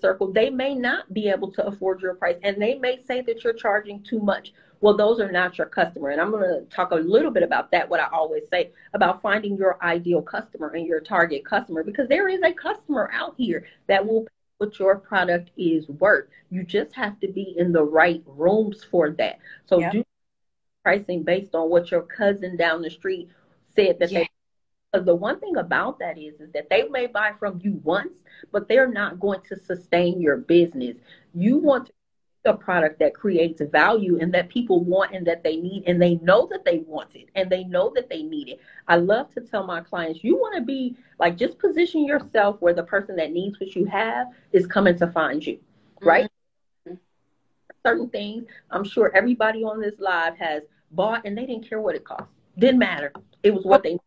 circle, 0.00 0.32
they 0.32 0.50
may 0.50 0.74
not 0.74 1.12
be 1.12 1.28
able 1.28 1.50
to 1.52 1.66
afford 1.66 2.00
your 2.00 2.14
price 2.14 2.36
and 2.42 2.60
they 2.60 2.74
may 2.74 2.98
say 3.06 3.20
that 3.22 3.44
you're 3.44 3.52
charging 3.52 4.02
too 4.02 4.18
much. 4.18 4.52
Well, 4.80 4.96
those 4.96 5.20
are 5.20 5.30
not 5.30 5.58
your 5.58 5.66
customer. 5.66 6.10
And 6.10 6.20
I'm 6.20 6.30
going 6.30 6.48
to 6.48 6.64
talk 6.66 6.92
a 6.92 6.96
little 6.96 7.30
bit 7.30 7.42
about 7.42 7.70
that, 7.72 7.88
what 7.88 8.00
I 8.00 8.08
always 8.12 8.44
say 8.50 8.70
about 8.94 9.22
finding 9.22 9.56
your 9.56 9.82
ideal 9.82 10.22
customer 10.22 10.68
and 10.68 10.86
your 10.86 11.00
target 11.00 11.44
customer, 11.44 11.82
because 11.82 12.08
there 12.08 12.28
is 12.28 12.40
a 12.42 12.52
customer 12.52 13.10
out 13.12 13.34
here 13.36 13.66
that 13.88 14.06
will 14.06 14.22
pay 14.22 14.28
what 14.58 14.78
your 14.78 14.96
product 14.96 15.50
is 15.56 15.88
worth. 15.88 16.28
You 16.50 16.62
just 16.64 16.94
have 16.94 17.18
to 17.20 17.28
be 17.28 17.54
in 17.56 17.72
the 17.72 17.82
right 17.82 18.22
rooms 18.26 18.84
for 18.84 19.10
that. 19.10 19.38
So 19.66 19.80
do 19.90 20.04
pricing 20.84 21.22
based 21.22 21.54
on 21.54 21.70
what 21.70 21.90
your 21.90 22.02
cousin 22.02 22.56
down 22.56 22.82
the 22.82 22.90
street 22.90 23.28
said 23.74 23.98
that 23.98 24.10
yeah. 24.10 24.20
they 24.20 24.28
the 24.92 25.14
one 25.14 25.38
thing 25.38 25.56
about 25.56 25.98
that 25.98 26.18
is 26.18 26.40
is 26.40 26.50
that 26.52 26.70
they 26.70 26.88
may 26.88 27.06
buy 27.06 27.32
from 27.38 27.60
you 27.62 27.80
once, 27.84 28.14
but 28.52 28.68
they're 28.68 28.90
not 28.90 29.20
going 29.20 29.40
to 29.48 29.56
sustain 29.56 30.20
your 30.20 30.38
business. 30.38 30.96
You 31.34 31.58
want 31.58 31.86
to 31.86 31.92
a 32.44 32.56
product 32.56 32.98
that 32.98 33.14
creates 33.14 33.60
value 33.60 34.18
and 34.20 34.32
that 34.32 34.48
people 34.48 34.82
want 34.82 35.14
and 35.14 35.26
that 35.26 35.44
they 35.44 35.56
need 35.56 35.84
and 35.86 36.00
they 36.00 36.14
know 36.16 36.48
that 36.50 36.64
they 36.64 36.78
want 36.78 37.14
it 37.14 37.28
and 37.34 37.50
they 37.50 37.64
know 37.64 37.92
that 37.94 38.08
they 38.08 38.22
need 38.22 38.48
it. 38.48 38.60
I 38.86 38.96
love 38.96 39.32
to 39.34 39.40
tell 39.40 39.66
my 39.66 39.80
clients 39.80 40.24
you 40.24 40.36
want 40.36 40.56
to 40.56 40.62
be 40.62 40.96
like 41.18 41.36
just 41.36 41.58
position 41.58 42.06
yourself 42.06 42.56
where 42.60 42.74
the 42.74 42.82
person 42.82 43.16
that 43.16 43.32
needs 43.32 43.60
what 43.60 43.74
you 43.76 43.84
have 43.86 44.28
is 44.52 44.66
coming 44.66 44.98
to 44.98 45.06
find 45.08 45.44
you, 45.44 45.58
right? 46.00 46.30
Mm-hmm. 46.88 46.94
Certain 47.86 48.08
things, 48.08 48.44
I'm 48.70 48.84
sure 48.84 49.12
everybody 49.14 49.62
on 49.62 49.80
this 49.80 49.94
live 49.98 50.36
has 50.38 50.62
bought 50.90 51.26
and 51.26 51.36
they 51.36 51.44
didn't 51.44 51.68
care 51.68 51.80
what 51.80 51.94
it 51.94 52.04
cost. 52.04 52.30
Didn't 52.58 52.78
matter. 52.78 53.12
It 53.42 53.52
was 53.52 53.64
what 53.64 53.82
they 53.82 53.98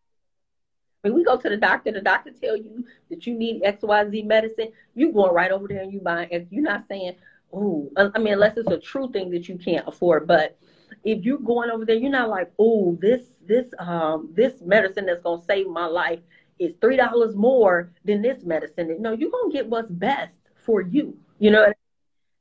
When 1.01 1.15
we 1.15 1.23
go 1.23 1.35
to 1.35 1.49
the 1.49 1.57
doctor, 1.57 1.91
the 1.91 2.01
doctor 2.01 2.31
tell 2.31 2.55
you 2.55 2.85
that 3.09 3.25
you 3.25 3.33
need 3.33 3.61
X, 3.63 3.81
Y, 3.81 4.09
Z 4.09 4.21
medicine. 4.23 4.71
You 4.93 5.11
going 5.11 5.33
right 5.33 5.51
over 5.51 5.67
there 5.67 5.81
and 5.81 5.91
you 5.91 5.99
buying. 5.99 6.29
It. 6.29 6.47
You're 6.51 6.63
not 6.63 6.87
saying, 6.87 7.15
"Oh," 7.51 7.89
I 7.97 8.19
mean, 8.19 8.33
unless 8.33 8.57
it's 8.57 8.69
a 8.69 8.77
true 8.77 9.11
thing 9.11 9.31
that 9.31 9.49
you 9.49 9.57
can't 9.57 9.87
afford. 9.87 10.27
But 10.27 10.57
if 11.03 11.23
you're 11.23 11.39
going 11.39 11.71
over 11.71 11.85
there, 11.85 11.95
you're 11.95 12.11
not 12.11 12.29
like, 12.29 12.51
"Oh, 12.59 12.97
this 13.01 13.23
this 13.45 13.73
um 13.79 14.29
this 14.35 14.61
medicine 14.61 15.07
that's 15.07 15.23
gonna 15.23 15.41
save 15.41 15.67
my 15.67 15.87
life 15.87 16.19
is 16.59 16.73
three 16.79 16.97
dollars 16.97 17.35
more 17.35 17.91
than 18.05 18.21
this 18.21 18.43
medicine." 18.43 19.01
No, 19.01 19.13
you're 19.13 19.31
gonna 19.31 19.51
get 19.51 19.67
what's 19.67 19.89
best 19.89 20.35
for 20.55 20.81
you. 20.81 21.17
You 21.39 21.51
know. 21.51 21.73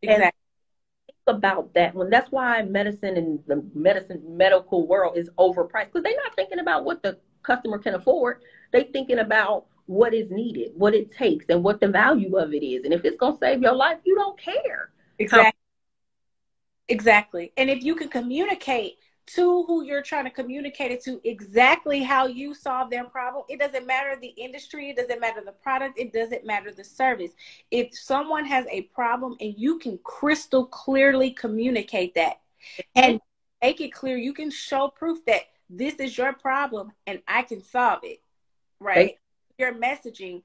Exactly. 0.03 0.25
And 0.25 0.33
about 1.27 1.73
that 1.75 1.95
one. 1.95 2.11
That's 2.11 2.31
why 2.33 2.63
medicine 2.63 3.17
and 3.17 3.41
the 3.47 3.65
medicine 3.75 4.23
medical 4.37 4.87
world 4.87 5.17
is 5.17 5.31
overpriced 5.39 5.87
because 5.87 6.03
they're 6.03 6.17
not 6.17 6.35
thinking 6.35 6.59
about 6.59 6.85
what 6.85 7.03
the 7.03 7.19
customer 7.43 7.79
can 7.79 7.95
afford. 7.95 8.43
They're 8.73 8.85
thinking 8.85 9.19
about 9.19 9.67
what 9.87 10.15
is 10.15 10.31
needed, 10.31 10.73
what 10.75 10.95
it 10.95 11.13
takes, 11.13 11.47
and 11.49 11.65
what 11.65 11.81
the 11.81 11.89
value 11.89 12.37
of 12.37 12.55
it 12.55 12.65
is. 12.65 12.85
And 12.85 12.95
if 12.95 13.05
it's 13.05 13.17
gonna 13.17 13.37
save 13.39 13.63
your 13.63 13.75
life, 13.75 13.99
you 14.05 14.15
don't 14.15 14.39
care. 14.39 14.91
Exactly. 15.19 15.53
Exactly. 16.89 17.53
And 17.57 17.71
if 17.71 17.85
you 17.85 17.95
can 17.95 18.09
communicate 18.09 18.99
to 19.35 19.63
who 19.65 19.85
you're 19.85 20.03
trying 20.03 20.25
to 20.25 20.31
communicate 20.31 20.91
it 20.91 21.05
to 21.05 21.21
exactly 21.23 22.03
how 22.03 22.27
you 22.27 22.53
solve 22.53 22.91
their 22.91 23.05
problem. 23.05 23.45
It 23.49 23.61
doesn't 23.61 23.87
matter 23.87 24.17
the 24.21 24.29
industry, 24.29 24.91
it 24.91 24.97
doesn't 24.97 25.21
matter 25.21 25.41
the 25.45 25.53
product, 25.53 25.99
it 25.99 26.13
doesn't 26.13 26.45
matter 26.45 26.73
the 26.73 26.83
service. 26.83 27.31
If 27.71 27.97
someone 27.97 28.45
has 28.47 28.67
a 28.71 28.83
problem 28.83 29.37
and 29.41 29.55
you 29.57 29.79
can 29.79 29.99
crystal 30.03 30.67
clearly 30.67 31.31
communicate 31.31 32.15
that 32.17 32.41
and 32.97 33.21
make 33.63 33.81
it 33.81 33.93
clear, 33.93 34.17
you 34.17 34.33
can 34.33 34.51
show 34.51 34.89
proof 34.89 35.25
that 35.27 35.43
this 35.71 35.95
is 35.95 36.17
your 36.17 36.33
problem 36.33 36.93
and 37.07 37.21
I 37.27 37.43
can 37.43 37.63
solve 37.63 38.01
it. 38.03 38.21
Right? 38.81 39.19
Your 39.59 39.75
messaging 39.75 40.43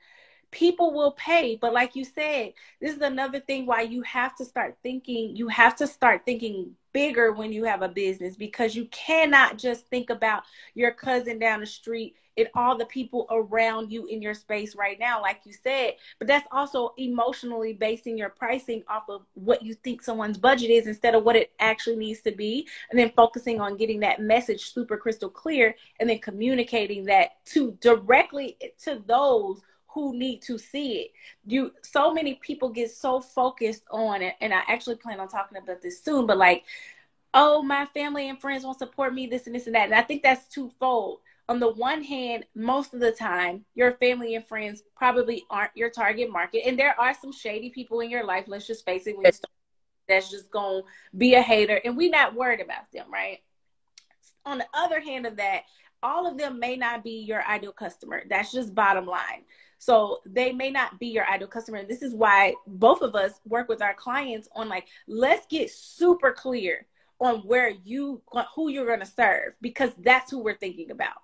people 0.52 0.94
will 0.94 1.12
pay 1.12 1.58
but 1.60 1.74
like 1.74 1.96
you 1.96 2.06
said 2.06 2.54
this 2.80 2.96
is 2.96 3.02
another 3.02 3.42
thing 3.42 3.66
why 3.66 3.82
you 3.82 4.02
have 4.04 4.34
to 4.36 4.46
start 4.46 4.78
thinking 4.82 5.36
you 5.36 5.50
have 5.50 5.76
to 5.76 5.86
start 5.86 6.22
thinking 6.24 6.74
bigger 6.96 7.34
when 7.34 7.52
you 7.52 7.66
have 7.66 7.82
a 7.82 7.90
business 7.90 8.38
because 8.38 8.74
you 8.74 8.86
cannot 8.86 9.58
just 9.58 9.86
think 9.88 10.10
about 10.10 10.44
your 10.76 10.92
cousin 10.92 11.38
down 11.38 11.60
the 11.60 11.66
street 11.66 12.16
and 12.38 12.48
all 12.56 12.78
the 12.78 12.86
people 12.86 13.28
around 13.30 13.92
you 13.92 14.06
in 14.06 14.22
your 14.22 14.34
space 14.34 14.78
right 14.78 14.98
now, 14.98 15.22
like 15.22 15.42
you 15.44 15.52
said. 15.52 15.96
But 16.20 16.30
that's 16.30 16.48
also 16.54 16.94
emotionally 16.98 17.74
basing 17.74 18.18
your 18.18 18.30
pricing 18.30 18.82
off 18.88 19.10
of 19.10 19.26
what 19.34 19.62
you 19.62 19.74
think 19.74 20.02
someone's 20.02 20.38
budget 20.38 20.70
is 20.70 20.88
instead 20.88 21.16
of 21.16 21.26
what 21.26 21.36
it 21.36 21.52
actually 21.60 21.98
needs 21.98 22.22
to 22.22 22.32
be. 22.32 22.66
And 22.90 22.98
then 22.98 23.12
focusing 23.14 23.60
on 23.60 23.76
getting 23.76 24.00
that 24.00 24.22
message 24.22 24.72
super 24.72 24.96
crystal 24.96 25.30
clear 25.30 25.76
and 26.00 26.10
then 26.10 26.20
communicating 26.20 27.04
that 27.06 27.44
to 27.48 27.78
directly 27.82 28.58
to 28.84 29.04
those 29.06 29.62
who 29.96 30.16
need 30.16 30.42
to 30.44 30.60
see 30.60 30.98
it. 30.98 31.12
You 31.48 31.72
so 31.82 32.14
many 32.14 32.36
people 32.36 32.70
get 32.70 32.92
so 32.92 33.22
focused 33.22 33.86
on 33.90 34.22
it, 34.22 34.36
and 34.42 34.54
I 34.54 34.62
actually 34.68 34.98
plan 34.98 35.20
on 35.20 35.30
talking 35.30 35.58
about 35.58 35.82
this 35.82 36.04
soon, 36.04 36.28
but 36.28 36.38
like, 36.38 36.66
oh, 37.34 37.64
my 37.64 37.86
family 37.88 38.30
and 38.30 38.40
friends 38.40 38.64
won't 38.64 38.78
support 38.78 39.14
me, 39.14 39.26
this 39.26 39.48
and 39.48 39.56
this 39.56 39.66
and 39.66 39.76
that. 39.76 39.86
And 39.86 39.96
I 39.96 40.04
think 40.04 40.22
that's 40.22 40.48
twofold. 40.54 41.20
On 41.48 41.60
the 41.60 41.72
one 41.72 42.04
hand, 42.04 42.46
most 42.56 42.94
of 42.94 43.00
the 43.00 43.12
time, 43.12 43.66
your 43.74 43.94
family 43.94 44.36
and 44.36 44.46
friends 44.46 44.84
probably 44.96 45.44
aren't 45.50 45.76
your 45.76 45.90
target 45.90 46.30
market. 46.30 46.68
And 46.68 46.78
there 46.78 47.00
are 47.00 47.14
some 47.14 47.32
shady 47.32 47.70
people 47.70 48.02
in 48.02 48.10
your 48.10 48.26
life, 48.26 48.46
let's 48.48 48.68
just 48.68 48.84
face 48.84 49.08
it, 49.08 49.16
that's 50.08 50.30
just 50.30 50.52
gonna 50.52 50.82
be 51.18 51.36
a 51.36 51.42
hater, 51.42 51.80
and 51.84 51.96
we're 51.96 52.10
not 52.10 52.36
worried 52.36 52.62
about 52.62 52.92
them, 52.92 53.12
right? 53.12 53.40
On 54.46 54.58
the 54.58 54.68
other 54.74 55.00
hand 55.00 55.26
of 55.26 55.38
that, 55.38 55.64
all 56.04 56.28
of 56.28 56.38
them 56.38 56.60
may 56.60 56.76
not 56.76 57.04
be 57.04 57.22
your 57.22 57.44
ideal 57.44 57.72
customer. 57.72 58.24
That's 58.30 58.52
just 58.52 58.76
bottom 58.76 59.08
line. 59.08 59.44
So 59.78 60.20
they 60.26 60.52
may 60.52 60.72
not 60.72 61.00
be 61.00 61.08
your 61.08 61.26
ideal 61.28 61.48
customer. 61.48 61.78
And 61.78 61.90
this 61.90 62.02
is 62.02 62.14
why 62.14 62.56
both 62.68 63.02
of 63.02 63.16
us 63.16 63.40
work 63.46 63.70
with 63.70 63.82
our 63.82 63.94
clients 63.94 64.48
on 64.56 64.70
like, 64.70 64.88
let's 65.08 65.46
get 65.48 65.70
super 65.70 66.32
clear 66.32 66.86
on 67.20 67.40
where 67.40 67.70
you, 67.70 68.22
who 68.56 68.70
you're 68.70 68.86
going 68.86 69.00
to 69.00 69.06
serve, 69.06 69.54
because 69.62 69.92
that's 70.00 70.32
who 70.32 70.40
we're 70.40 70.58
thinking 70.58 70.92
about. 70.92 71.16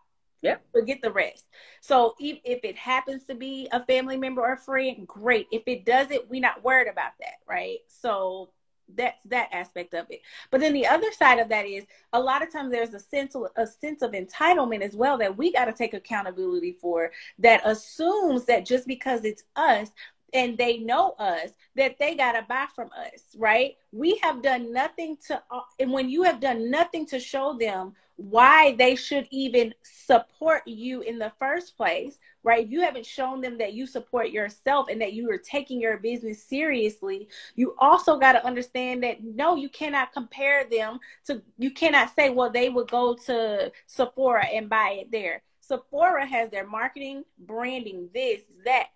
Yeah. 0.42 0.58
Forget 0.72 1.02
the 1.04 1.12
rest. 1.12 1.46
So 1.82 2.16
if, 2.20 2.40
if 2.44 2.64
it 2.64 2.76
happens 2.76 3.26
to 3.26 3.36
be 3.36 3.68
a 3.72 3.86
family 3.86 4.18
member 4.18 4.42
or 4.42 4.54
a 4.54 4.58
friend, 4.58 5.08
great. 5.08 5.48
If 5.52 5.64
it 5.68 5.86
doesn't, 5.86 6.30
we're 6.30 6.42
not 6.42 6.64
worried 6.64 6.88
about 6.88 7.12
that. 7.20 7.36
Right. 7.48 7.80
So 7.88 8.52
that's 8.96 9.24
that 9.26 9.50
aspect 9.52 9.94
of 9.94 10.06
it. 10.10 10.22
But 10.50 10.62
then 10.62 10.74
the 10.74 10.88
other 10.88 11.12
side 11.12 11.40
of 11.40 11.50
that 11.50 11.66
is 11.66 11.86
a 12.14 12.20
lot 12.20 12.44
of 12.44 12.52
times 12.52 12.72
there's 12.72 12.94
a 12.94 13.00
sense 13.00 13.36
of, 13.36 13.48
a 13.56 13.68
sense 13.68 14.02
of 14.02 14.12
entitlement 14.12 14.82
as 14.82 14.96
well 14.96 15.18
that 15.18 15.38
we 15.38 15.52
got 15.52 15.66
to 15.66 15.74
take 15.74 15.94
accountability 15.94 16.74
for 16.74 17.12
that 17.40 17.62
assumes 17.66 18.46
that 18.46 18.66
just 18.66 18.88
because 18.88 19.26
it's 19.26 19.44
us 19.56 19.90
and 20.34 20.58
they 20.58 20.78
know 20.78 21.12
us 21.20 21.52
that 21.76 21.98
they 22.00 22.16
got 22.16 22.34
to 22.34 22.46
buy 22.48 22.66
from 22.74 22.90
us, 22.98 23.22
right? 23.38 23.76
We 23.92 24.18
have 24.24 24.42
done 24.42 24.72
nothing 24.72 25.18
to 25.28 25.42
and 25.80 25.92
when 25.92 26.10
you 26.10 26.24
have 26.24 26.40
done 26.40 26.72
nothing 26.72 27.06
to 27.08 27.20
show 27.20 27.58
them 27.58 27.94
why 28.22 28.76
they 28.76 28.96
should 28.96 29.28
even 29.32 29.74
support 29.82 30.62
you 30.68 31.02
in 31.02 31.18
the 31.18 31.32
first 31.40 31.76
place, 31.76 32.18
right? 32.44 32.66
If 32.66 32.72
you 32.72 32.82
haven't 32.82 33.06
shown 33.06 33.42
them 33.42 33.58
that 33.58 33.74
you 33.74 33.88
support 33.88 34.30
yourself 34.30 34.88
and 34.90 35.02
that 35.02 35.14
you 35.14 35.30
are 35.32 35.38
taking 35.38 35.82
your 35.82 35.98
business 35.98 36.44
seriously, 36.44 37.30
you 37.56 37.76
also 37.80 38.20
got 38.20 38.34
to 38.34 38.46
understand 38.46 39.04
that 39.04 39.24
no, 39.24 39.56
you 39.56 39.70
cannot 39.70 40.14
compare 40.14 40.66
them 40.66 41.00
to, 41.26 41.42
you 41.58 41.72
cannot 41.72 42.14
say, 42.16 42.30
well, 42.30 42.52
they 42.52 42.70
would 42.70 42.90
go 42.92 43.16
to 43.26 43.72
Sephora 43.88 44.46
and 44.46 44.70
buy 44.70 45.00
it 45.02 45.12
there. 45.12 45.42
Sephora 45.62 46.26
has 46.26 46.50
their 46.52 46.68
marketing, 46.68 47.24
branding, 47.40 48.10
this, 48.14 48.42
that. 48.66 48.88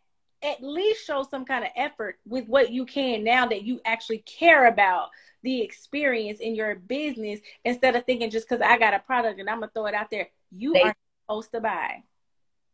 At 0.43 0.61
least 0.61 1.05
show 1.05 1.23
some 1.23 1.45
kind 1.45 1.63
of 1.63 1.71
effort 1.75 2.19
with 2.27 2.47
what 2.47 2.71
you 2.71 2.85
can 2.85 3.23
now 3.23 3.47
that 3.47 3.63
you 3.63 3.81
actually 3.85 4.19
care 4.19 4.67
about 4.67 5.09
the 5.43 5.61
experience 5.61 6.39
in 6.39 6.55
your 6.55 6.75
business 6.75 7.39
instead 7.63 7.95
of 7.95 8.05
thinking 8.05 8.29
just 8.29 8.49
because 8.49 8.61
I 8.61 8.77
got 8.77 8.93
a 8.93 8.99
product 8.99 9.39
and 9.39 9.49
I'm 9.49 9.59
gonna 9.59 9.71
throw 9.73 9.85
it 9.85 9.93
out 9.93 10.09
there, 10.11 10.29
you 10.51 10.73
they, 10.73 10.81
are 10.81 10.95
supposed 11.25 11.51
to 11.53 11.61
buy 11.61 12.03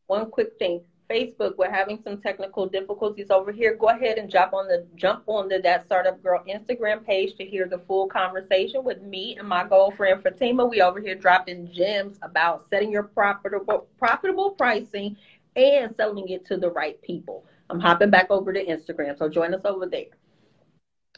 one 0.08 0.30
quick 0.30 0.58
thing. 0.60 0.82
Facebook, 1.10 1.58
we're 1.58 1.70
having 1.70 2.00
some 2.04 2.22
technical 2.22 2.68
difficulties 2.68 3.32
over 3.32 3.52
here. 3.52 3.76
Go 3.76 3.90
ahead 3.90 4.18
and 4.18 4.30
jump 4.30 4.54
on 4.54 4.68
the 4.68 4.88
jump 4.96 5.24
on 5.28 5.50
the 5.50 5.60
That 5.60 5.86
Startup 5.86 6.22
Girl 6.24 6.42
Instagram 6.48 7.06
page 7.06 7.36
to 7.36 7.46
hear 7.46 7.68
the 7.68 7.80
full 7.80 8.08
conversation 8.08 8.84
with 8.84 9.02
me 9.02 9.36
and 9.38 9.48
my 9.48 9.68
girlfriend 9.68 10.24
Fatima. 10.24 10.66
We 10.66 10.82
over 10.82 11.02
here 11.02 11.16
dropping 11.16 11.72
gems 11.72 12.18
about 12.22 12.68
setting 12.70 12.92
your 12.92 13.04
profitable 13.04 13.88
profitable 13.98 14.52
pricing 14.52 15.18
and 15.58 15.94
selling 15.98 16.30
it 16.30 16.46
to 16.46 16.56
the 16.56 16.70
right 16.70 17.02
people. 17.02 17.46
I'm 17.72 17.80
hopping 17.80 18.10
back 18.10 18.30
over 18.30 18.54
to 18.54 18.66
Instagram, 18.66 19.18
so 19.18 19.30
join 19.30 19.54
us 19.54 19.62
over 19.66 19.86
there. 19.86 20.06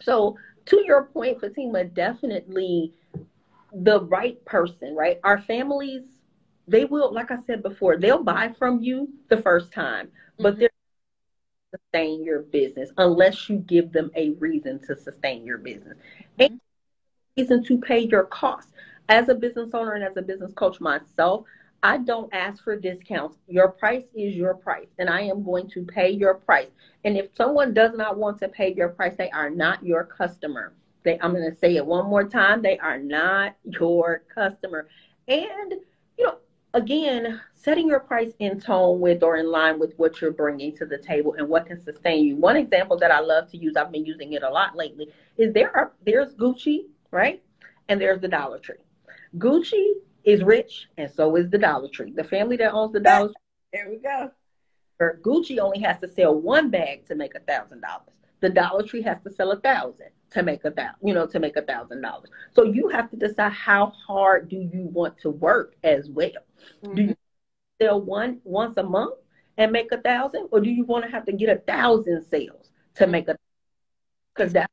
So 0.01 0.37
to 0.65 0.83
your 0.85 1.05
point, 1.05 1.41
Fatima, 1.41 1.85
definitely 1.85 2.93
the 3.73 4.01
right 4.01 4.43
person, 4.45 4.95
right? 4.95 5.19
Our 5.23 5.39
families 5.39 6.03
they 6.67 6.85
will, 6.85 7.13
like 7.13 7.29
I 7.29 7.37
said 7.45 7.61
before, 7.61 7.97
they'll 7.97 8.23
buy 8.23 8.53
from 8.57 8.81
you 8.81 9.09
the 9.29 9.37
first 9.37 9.73
time, 9.73 10.09
but 10.37 10.53
mm-hmm. 10.53 10.59
they're 10.61 10.69
sustain 11.73 12.23
your 12.23 12.43
business 12.43 12.91
unless 12.97 13.49
you 13.49 13.57
give 13.57 13.91
them 13.91 14.11
a 14.15 14.29
reason 14.31 14.79
to 14.79 14.95
sustain 14.95 15.43
your 15.43 15.57
business 15.57 15.97
mm-hmm. 16.39 16.53
and 16.53 16.61
reason 17.35 17.63
to 17.65 17.79
pay 17.79 17.99
your 17.99 18.25
costs. 18.25 18.71
As 19.09 19.27
a 19.27 19.35
business 19.35 19.71
owner 19.73 19.93
and 19.93 20.03
as 20.03 20.15
a 20.15 20.21
business 20.21 20.53
coach 20.53 20.79
myself, 20.79 21.45
I 21.83 21.97
don't 21.97 22.33
ask 22.33 22.63
for 22.63 22.77
discounts. 22.77 23.37
Your 23.49 23.67
price 23.67 24.05
is 24.15 24.35
your 24.35 24.53
price, 24.53 24.87
and 24.99 25.09
I 25.09 25.23
am 25.23 25.43
going 25.43 25.69
to 25.71 25.83
pay 25.83 26.09
your 26.09 26.35
price. 26.35 26.69
And 27.03 27.17
if 27.17 27.35
someone 27.35 27.73
does 27.73 27.91
not 27.93 28.17
want 28.17 28.39
to 28.39 28.47
pay 28.47 28.73
your 28.73 28.87
price, 28.87 29.15
they 29.17 29.29
are 29.31 29.49
not 29.49 29.85
your 29.85 30.05
customer. 30.05 30.73
They, 31.03 31.19
I'm 31.19 31.33
going 31.33 31.51
to 31.51 31.57
say 31.57 31.75
it 31.75 31.85
one 31.85 32.05
more 32.05 32.23
time. 32.23 32.61
They 32.61 32.77
are 32.79 32.97
not 32.97 33.57
your 33.65 34.23
customer. 34.33 34.87
And, 35.27 35.73
you 36.17 36.25
know, 36.25 36.37
again, 36.73 37.41
setting 37.53 37.89
your 37.89 37.99
price 37.99 38.31
in 38.39 38.61
tone 38.61 39.01
with 39.01 39.21
or 39.21 39.35
in 39.35 39.51
line 39.51 39.77
with 39.77 39.93
what 39.97 40.21
you're 40.21 40.31
bringing 40.31 40.73
to 40.77 40.85
the 40.85 40.97
table 40.97 41.35
and 41.37 41.49
what 41.49 41.65
can 41.65 41.83
sustain 41.83 42.23
you. 42.23 42.37
One 42.37 42.55
example 42.55 42.97
that 42.99 43.11
I 43.11 43.19
love 43.19 43.51
to 43.51 43.57
use, 43.57 43.75
I've 43.75 43.91
been 43.91 44.05
using 44.05 44.31
it 44.31 44.43
a 44.43 44.49
lot 44.49 44.77
lately, 44.77 45.09
is 45.37 45.53
there 45.53 45.75
are 45.75 45.91
there's 46.05 46.33
Gucci, 46.35 46.85
right? 47.11 47.43
And 47.89 47.99
there's 47.99 48.21
the 48.21 48.29
Dollar 48.29 48.59
Tree. 48.59 48.77
Gucci 49.37 49.95
is 50.23 50.43
rich, 50.43 50.87
and 50.97 51.11
so 51.11 51.35
is 51.35 51.49
the 51.49 51.57
Dollar 51.57 51.89
Tree. 51.89 52.11
The 52.11 52.23
family 52.23 52.57
that 52.57 52.73
owns 52.73 52.93
the 52.93 52.99
Dollar 52.99 53.27
Tree. 53.27 53.35
There 53.73 53.89
we 53.89 53.97
go. 53.97 54.29
Gucci 55.23 55.57
only 55.57 55.79
has 55.79 55.99
to 56.01 56.07
sell 56.07 56.39
one 56.39 56.69
bag 56.69 57.07
to 57.07 57.15
make 57.15 57.33
a 57.33 57.39
thousand 57.39 57.81
dollars. 57.81 58.13
The 58.39 58.49
Dollar 58.49 58.83
Tree 58.83 59.01
has 59.01 59.17
to 59.23 59.31
sell 59.31 59.51
a 59.51 59.59
thousand 59.59 60.09
to 60.31 60.43
make 60.43 60.63
a 60.65 60.71
thousand, 60.71 60.95
you 61.03 61.13
know, 61.13 61.25
to 61.25 61.39
make 61.39 61.57
a 61.57 61.61
thousand 61.61 62.01
dollars. 62.01 62.29
So 62.51 62.63
you 62.63 62.87
have 62.89 63.09
to 63.11 63.17
decide 63.17 63.51
how 63.51 63.93
hard 64.05 64.49
do 64.49 64.57
you 64.57 64.89
want 64.91 65.17
to 65.19 65.29
work 65.29 65.75
as 65.83 66.09
well. 66.09 66.29
Mm-hmm. 66.83 66.95
Do 66.95 67.01
you 67.03 67.15
sell 67.81 68.01
one 68.01 68.39
once 68.43 68.77
a 68.77 68.83
month 68.83 69.15
and 69.57 69.71
make 69.71 69.91
a 69.91 70.01
thousand, 70.01 70.49
or 70.51 70.59
do 70.59 70.69
you 70.69 70.83
want 70.85 71.05
to 71.05 71.11
have 71.11 71.25
to 71.25 71.31
get 71.31 71.49
a 71.49 71.61
thousand 71.61 72.23
sales 72.23 72.69
to 72.95 73.07
make 73.07 73.27
a? 73.27 73.37
Because 74.35 74.53
that 74.53 74.69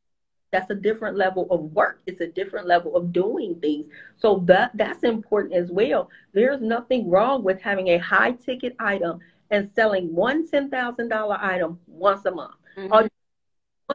that's 0.53 0.71
a 0.71 0.75
different 0.75 1.17
level 1.17 1.47
of 1.51 1.61
work. 1.73 2.01
It's 2.07 2.21
a 2.21 2.27
different 2.27 2.67
level 2.67 2.97
of 2.97 3.13
doing 3.13 3.55
things. 3.61 3.87
So 4.17 4.43
that 4.47 4.73
that's 4.75 5.05
important 5.05 5.55
as 5.55 5.71
well. 5.71 6.11
There's 6.33 6.61
nothing 6.61 7.09
wrong 7.09 7.45
with 7.45 7.61
having 7.61 7.89
a 7.89 7.99
high 7.99 8.33
ticket 8.33 8.75
item 8.79 9.21
and 9.51 9.71
selling 9.75 10.15
one 10.15 10.49
$10,000 10.49 11.43
item 11.43 11.79
once 11.87 12.25
a 12.25 12.31
month. 12.31 12.55
Mm-hmm. 12.77 12.93
or 12.93 13.09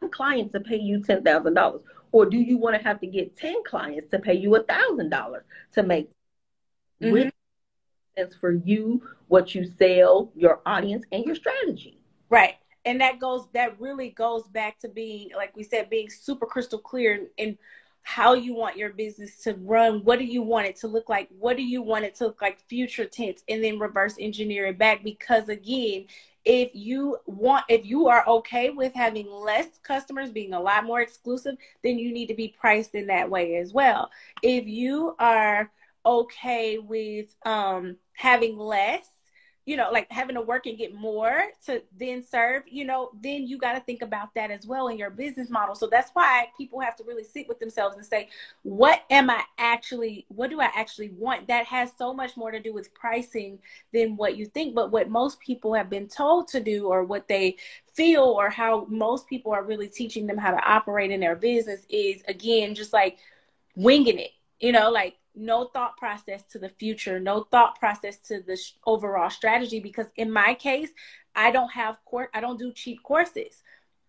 one 0.01 0.11
client 0.11 0.51
to 0.51 0.59
pay 0.59 0.77
you 0.77 0.99
$10,000 0.99 1.81
or 2.11 2.25
do 2.25 2.37
you 2.37 2.57
want 2.57 2.75
to 2.75 2.83
have 2.83 2.99
to 2.99 3.07
get 3.07 3.37
10 3.37 3.63
clients 3.65 4.11
to 4.11 4.19
pay 4.19 4.33
you 4.33 4.49
$1,000 4.49 5.41
to 5.73 5.83
make 5.83 6.09
mm-hmm. 7.01 7.11
which 7.13 7.33
for 8.39 8.51
you 8.51 9.01
what 9.29 9.55
you 9.55 9.65
sell 9.65 10.29
your 10.35 10.59
audience 10.65 11.05
and 11.13 11.23
your 11.23 11.35
strategy? 11.35 12.01
Right 12.29 12.55
and 12.85 13.01
that 13.01 13.19
goes 13.19 13.47
that 13.53 13.79
really 13.79 14.09
goes 14.09 14.47
back 14.47 14.79
to 14.79 14.87
being 14.87 15.29
like 15.35 15.55
we 15.55 15.63
said 15.63 15.89
being 15.89 16.09
super 16.09 16.45
crystal 16.45 16.79
clear 16.79 17.27
in 17.37 17.57
how 18.07 18.35
you 18.35 18.53
want 18.53 18.77
your 18.77 18.91
business 18.91 19.41
to 19.41 19.55
run. 19.55 20.01
What 20.03 20.19
do 20.19 20.25
you 20.25 20.43
want 20.43 20.67
it 20.67 20.75
to 20.77 20.87
look 20.87 21.09
like? 21.09 21.27
What 21.39 21.57
do 21.57 21.63
you 21.63 21.81
want 21.81 22.05
it 22.05 22.13
to 22.17 22.27
look 22.27 22.39
like? 22.39 22.59
Future 22.59 23.05
tense 23.05 23.43
and 23.49 23.63
then 23.63 23.79
reverse 23.79 24.15
engineer 24.19 24.67
it 24.67 24.77
back. 24.77 25.03
Because 25.03 25.49
again 25.49 26.05
if 26.45 26.69
you 26.75 27.17
want 27.25 27.65
if 27.67 27.83
you 27.83 28.07
are 28.07 28.23
okay 28.27 28.69
with 28.69 28.93
having 28.93 29.27
less 29.31 29.79
customers 29.81 30.29
being 30.29 30.53
a 30.53 30.59
lot 30.59 30.85
more 30.85 31.01
exclusive 31.01 31.55
then 31.83 31.97
you 31.97 32.13
need 32.13 32.27
to 32.27 32.35
be 32.35 32.49
priced 32.59 32.93
in 32.93 33.07
that 33.07 33.27
way 33.27 33.55
as 33.55 33.73
well. 33.73 34.11
If 34.43 34.67
you 34.67 35.15
are 35.17 35.71
okay 36.05 36.77
with 36.77 37.35
um 37.43 37.97
having 38.13 38.55
less 38.55 39.09
you 39.65 39.75
know, 39.77 39.89
like 39.91 40.05
having 40.11 40.35
to 40.35 40.41
work 40.41 40.67
and 40.67 40.77
get 40.77 40.93
more 40.93 41.45
to 41.65 41.81
then 41.97 42.23
serve, 42.23 42.63
you 42.67 42.85
know, 42.85 43.09
then 43.21 43.47
you 43.47 43.57
got 43.57 43.73
to 43.73 43.79
think 43.79 44.03
about 44.03 44.33
that 44.35 44.51
as 44.51 44.67
well 44.67 44.89
in 44.89 44.97
your 44.97 45.09
business 45.09 45.49
model. 45.49 45.73
So 45.73 45.87
that's 45.87 46.11
why 46.13 46.49
people 46.55 46.79
have 46.79 46.95
to 46.97 47.03
really 47.03 47.23
sit 47.23 47.47
with 47.47 47.59
themselves 47.59 47.95
and 47.95 48.05
say, 48.05 48.29
what 48.61 49.01
am 49.09 49.29
I 49.29 49.41
actually, 49.57 50.27
what 50.29 50.51
do 50.51 50.61
I 50.61 50.69
actually 50.75 51.09
want? 51.17 51.47
That 51.47 51.65
has 51.65 51.91
so 51.97 52.13
much 52.13 52.37
more 52.37 52.51
to 52.51 52.59
do 52.59 52.73
with 52.73 52.93
pricing 52.93 53.57
than 53.91 54.15
what 54.15 54.37
you 54.37 54.45
think. 54.45 54.75
But 54.75 54.91
what 54.91 55.09
most 55.09 55.39
people 55.39 55.73
have 55.73 55.89
been 55.89 56.07
told 56.07 56.47
to 56.49 56.59
do 56.59 56.87
or 56.87 57.03
what 57.03 57.27
they 57.27 57.57
feel 57.91 58.23
or 58.23 58.51
how 58.51 58.85
most 58.87 59.27
people 59.27 59.51
are 59.51 59.63
really 59.63 59.87
teaching 59.87 60.27
them 60.27 60.37
how 60.37 60.51
to 60.51 60.63
operate 60.63 61.09
in 61.09 61.19
their 61.19 61.35
business 61.35 61.87
is, 61.89 62.21
again, 62.27 62.75
just 62.75 62.93
like 62.93 63.17
winging 63.75 64.19
it, 64.19 64.31
you 64.59 64.71
know, 64.71 64.91
like 64.91 65.15
no 65.35 65.65
thought 65.65 65.97
process 65.97 66.43
to 66.51 66.59
the 66.59 66.69
future, 66.69 67.19
no 67.19 67.43
thought 67.43 67.79
process 67.79 68.17
to 68.19 68.41
the 68.41 68.55
sh- 68.55 68.73
overall 68.85 69.29
strategy. 69.29 69.79
Because 69.79 70.07
in 70.15 70.31
my 70.31 70.53
case, 70.53 70.89
I 71.35 71.51
don't 71.51 71.71
have 71.71 71.97
court, 72.05 72.29
I 72.33 72.41
don't 72.41 72.59
do 72.59 72.71
cheap 72.71 73.03
courses. 73.03 73.63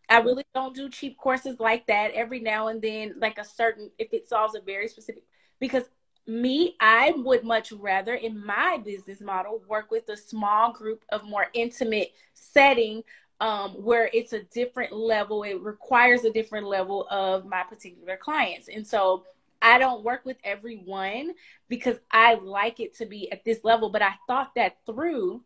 I 0.09 0.21
really 0.21 0.45
don't 0.55 0.75
do 0.75 0.89
cheap 0.89 1.19
courses 1.19 1.59
like 1.59 1.87
that. 1.89 2.13
Every 2.13 2.39
now 2.39 2.69
and 2.69 2.81
then, 2.81 3.15
like 3.19 3.39
a 3.39 3.45
certain, 3.45 3.91
if 3.99 4.13
it 4.13 4.29
solves 4.29 4.55
a 4.55 4.61
very 4.61 4.87
specific, 4.87 5.25
because 5.59 5.91
me, 6.29 6.77
I 6.81 7.13
would 7.17 7.45
much 7.45 7.73
rather 7.73 8.15
in 8.15 8.45
my 8.45 8.81
business 8.85 9.21
model 9.21 9.63
work 9.69 9.91
with 9.91 10.09
a 10.09 10.17
small 10.17 10.73
group 10.73 11.05
of 11.11 11.25
more 11.25 11.47
intimate 11.55 12.13
setting 12.35 13.03
um, 13.41 13.73
where 13.73 14.11
it's 14.13 14.33
a 14.33 14.43
different 14.45 14.93
level. 14.93 15.43
It 15.43 15.61
requires 15.61 16.25
a 16.25 16.33
different 16.33 16.67
level 16.67 17.07
of 17.11 17.45
my 17.47 17.63
particular 17.63 18.17
clients. 18.17 18.69
And 18.69 18.87
so 18.87 19.25
I 19.67 19.79
don't 19.79 20.05
work 20.05 20.25
with 20.25 20.37
everyone 20.45 21.33
because 21.69 21.97
I 22.13 22.35
like 22.35 22.79
it 22.79 22.95
to 22.99 23.07
be 23.07 23.33
at 23.33 23.45
this 23.45 23.59
level, 23.65 23.91
but 23.91 24.01
I 24.01 24.15
thought 24.29 24.55
that 24.55 24.77
through 24.87 25.43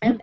and 0.00 0.20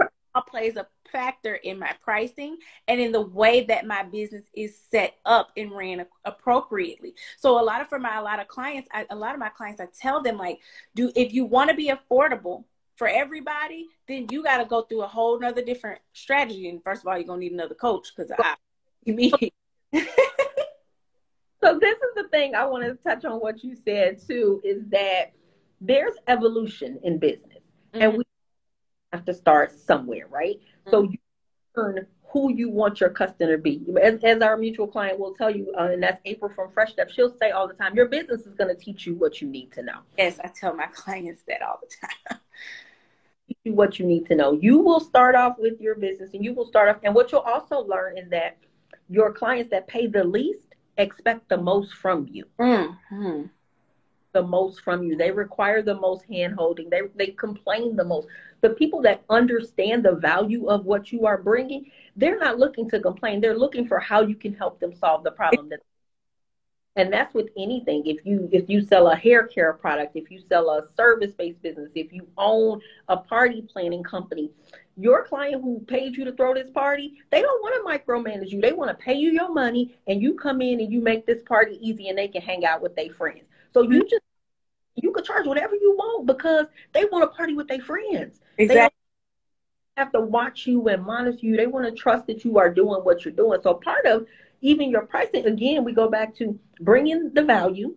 plays 0.47 0.77
a 0.77 0.87
factor 1.11 1.55
in 1.55 1.77
my 1.77 1.93
pricing 2.01 2.55
and 2.87 3.01
in 3.01 3.11
the 3.11 3.19
way 3.19 3.65
that 3.65 3.85
my 3.85 4.03
business 4.03 4.45
is 4.53 4.79
set 4.89 5.15
up 5.25 5.51
and 5.57 5.73
ran 5.73 6.05
appropriately. 6.23 7.15
So 7.37 7.59
a 7.59 7.63
lot 7.63 7.81
of 7.81 7.89
for 7.89 7.99
my 7.99 8.15
a 8.15 8.21
lot 8.21 8.39
of 8.39 8.47
clients, 8.47 8.87
I, 8.93 9.05
a 9.09 9.15
lot 9.15 9.33
of 9.33 9.41
my 9.41 9.49
clients, 9.49 9.81
I 9.81 9.87
tell 9.99 10.23
them 10.23 10.37
like, 10.37 10.59
do 10.95 11.11
if 11.13 11.33
you 11.33 11.43
want 11.43 11.69
to 11.69 11.75
be 11.75 11.91
affordable 11.91 12.63
for 12.95 13.09
everybody, 13.09 13.87
then 14.07 14.27
you 14.31 14.41
got 14.41 14.59
to 14.59 14.65
go 14.65 14.83
through 14.83 15.01
a 15.01 15.07
whole 15.07 15.37
nother 15.37 15.61
different 15.61 15.99
strategy. 16.13 16.69
And 16.69 16.81
first 16.81 17.01
of 17.01 17.07
all, 17.09 17.17
you're 17.17 17.27
gonna 17.27 17.41
need 17.41 17.51
another 17.51 17.75
coach 17.75 18.13
because 18.15 18.31
I, 18.31 18.55
me. 19.05 19.33
So 21.63 21.79
this 21.79 21.97
is 21.97 22.15
the 22.15 22.27
thing 22.29 22.55
I 22.55 22.65
want 22.65 22.83
to 22.83 22.95
touch 23.03 23.25
on 23.25 23.39
what 23.39 23.63
you 23.63 23.75
said 23.75 24.19
too 24.25 24.61
is 24.63 24.83
that 24.89 25.33
there's 25.81 26.13
evolution 26.27 26.99
in 27.03 27.17
business 27.17 27.63
mm-hmm. 27.93 28.01
and 28.01 28.17
we 28.17 28.23
have 29.13 29.25
to 29.25 29.33
start 29.33 29.71
somewhere, 29.71 30.27
right? 30.29 30.57
Mm-hmm. 30.57 30.89
So 30.91 31.03
you 31.03 31.17
learn 31.75 32.07
who 32.29 32.51
you 32.51 32.69
want 32.69 32.99
your 32.99 33.09
customer 33.09 33.55
to 33.55 33.57
be. 33.57 33.85
As, 34.01 34.23
as 34.23 34.41
our 34.41 34.57
mutual 34.57 34.87
client 34.87 35.17
will 35.19 35.33
tell 35.33 35.49
you, 35.49 35.73
uh, 35.77 35.89
and 35.91 36.03
that's 36.03 36.21
April 36.25 36.51
from 36.53 36.71
Fresh 36.71 36.91
Step, 36.91 37.09
she'll 37.09 37.35
say 37.37 37.51
all 37.51 37.67
the 37.67 37.73
time, 37.73 37.95
your 37.95 38.07
business 38.07 38.41
is 38.41 38.53
going 38.53 38.73
to 38.75 38.79
teach 38.79 39.05
you 39.05 39.15
what 39.15 39.41
you 39.41 39.47
need 39.47 39.71
to 39.71 39.81
know. 39.81 39.99
Yes, 40.17 40.39
I 40.43 40.49
tell 40.49 40.75
my 40.75 40.87
clients 40.93 41.43
that 41.47 41.61
all 41.61 41.79
the 41.81 41.89
time. 42.01 42.39
you 43.63 43.73
what 43.73 43.97
you 43.97 44.05
need 44.05 44.25
to 44.27 44.35
know. 44.35 44.53
You 44.53 44.79
will 44.79 44.99
start 44.99 45.35
off 45.35 45.57
with 45.57 45.79
your 45.79 45.95
business 45.95 46.33
and 46.33 46.43
you 46.43 46.53
will 46.53 46.65
start 46.65 46.89
off, 46.89 46.97
and 47.03 47.15
what 47.15 47.31
you'll 47.31 47.41
also 47.41 47.79
learn 47.79 48.17
is 48.17 48.29
that 48.29 48.57
your 49.09 49.31
clients 49.31 49.71
that 49.71 49.87
pay 49.87 50.07
the 50.07 50.23
least 50.23 50.66
expect 50.97 51.49
the 51.49 51.57
most 51.57 51.93
from 51.93 52.27
you. 52.29 52.45
Mm-hmm. 52.59 53.43
The 54.33 54.43
most 54.43 54.81
from 54.81 55.03
you. 55.03 55.15
They 55.15 55.31
require 55.31 55.81
the 55.81 55.95
most 55.95 56.25
hand 56.25 56.55
holding. 56.55 56.89
They, 56.89 57.01
they 57.15 57.27
complain 57.27 57.95
the 57.95 58.03
most. 58.03 58.27
The 58.61 58.71
people 58.71 59.01
that 59.03 59.23
understand 59.29 60.03
the 60.03 60.15
value 60.15 60.67
of 60.67 60.85
what 60.85 61.11
you 61.11 61.25
are 61.25 61.37
bringing, 61.37 61.91
they're 62.15 62.39
not 62.39 62.59
looking 62.59 62.89
to 62.89 62.99
complain. 62.99 63.41
They're 63.41 63.57
looking 63.57 63.87
for 63.87 63.99
how 63.99 64.21
you 64.21 64.35
can 64.35 64.53
help 64.53 64.79
them 64.79 64.93
solve 64.93 65.23
the 65.23 65.31
problem 65.31 65.69
that 65.69 65.79
and 66.97 67.13
that's 67.13 67.33
with 67.33 67.47
anything 67.57 68.05
if 68.05 68.25
you 68.25 68.49
if 68.51 68.69
you 68.69 68.81
sell 68.81 69.07
a 69.07 69.15
hair 69.15 69.47
care 69.47 69.73
product 69.73 70.15
if 70.15 70.29
you 70.29 70.41
sell 70.41 70.69
a 70.71 70.83
service 70.95 71.31
based 71.31 71.61
business 71.61 71.89
if 71.95 72.11
you 72.11 72.27
own 72.37 72.81
a 73.07 73.15
party 73.15 73.61
planning 73.61 74.03
company 74.03 74.51
your 74.97 75.23
client 75.23 75.61
who 75.61 75.79
paid 75.87 76.17
you 76.17 76.25
to 76.25 76.31
throw 76.33 76.55
this 76.55 76.71
party, 76.71 77.13
they 77.29 77.41
don't 77.41 77.61
want 77.61 77.75
to 77.75 78.11
micromanage 78.11 78.49
you. 78.49 78.59
They 78.59 78.73
want 78.73 78.89
to 78.89 79.03
pay 79.03 79.13
you 79.13 79.29
your 79.29 79.53
money 79.53 79.95
and 80.07 80.21
you 80.21 80.33
come 80.33 80.59
in 80.59 80.79
and 80.79 80.91
you 80.91 81.01
make 81.01 81.27
this 81.27 81.43
party 81.43 81.77
easy 81.79 82.09
and 82.09 82.17
they 82.17 82.27
can 82.27 82.41
hang 82.41 82.65
out 82.65 82.81
with 82.81 82.95
their 82.95 83.11
friends. 83.11 83.43
So 83.73 83.83
you 83.83 83.89
mm-hmm. 83.89 84.09
just 84.09 84.23
you 84.95 85.11
could 85.11 85.23
charge 85.23 85.45
whatever 85.45 85.75
you 85.75 85.93
want 85.95 86.25
because 86.25 86.65
they 86.93 87.05
want 87.05 87.31
to 87.31 87.35
party 87.37 87.53
with 87.53 87.67
their 87.67 87.79
friends. 87.79 88.39
Exactly. 88.57 88.97
They 89.95 90.01
have 90.01 90.11
to 90.13 90.21
watch 90.21 90.65
you 90.65 90.87
and 90.87 91.03
monitor 91.03 91.37
you. 91.41 91.55
They 91.55 91.67
want 91.67 91.85
to 91.85 91.91
trust 91.91 92.25
that 92.25 92.43
you 92.43 92.57
are 92.57 92.73
doing 92.73 93.01
what 93.01 93.23
you're 93.23 93.33
doing. 93.33 93.59
So 93.61 93.75
part 93.75 94.05
of 94.07 94.25
even 94.61 94.89
your 94.89 95.05
pricing, 95.05 95.45
again, 95.45 95.83
we 95.83 95.93
go 95.93 96.09
back 96.09 96.35
to 96.35 96.59
bringing 96.81 97.31
the 97.33 97.43
value, 97.43 97.95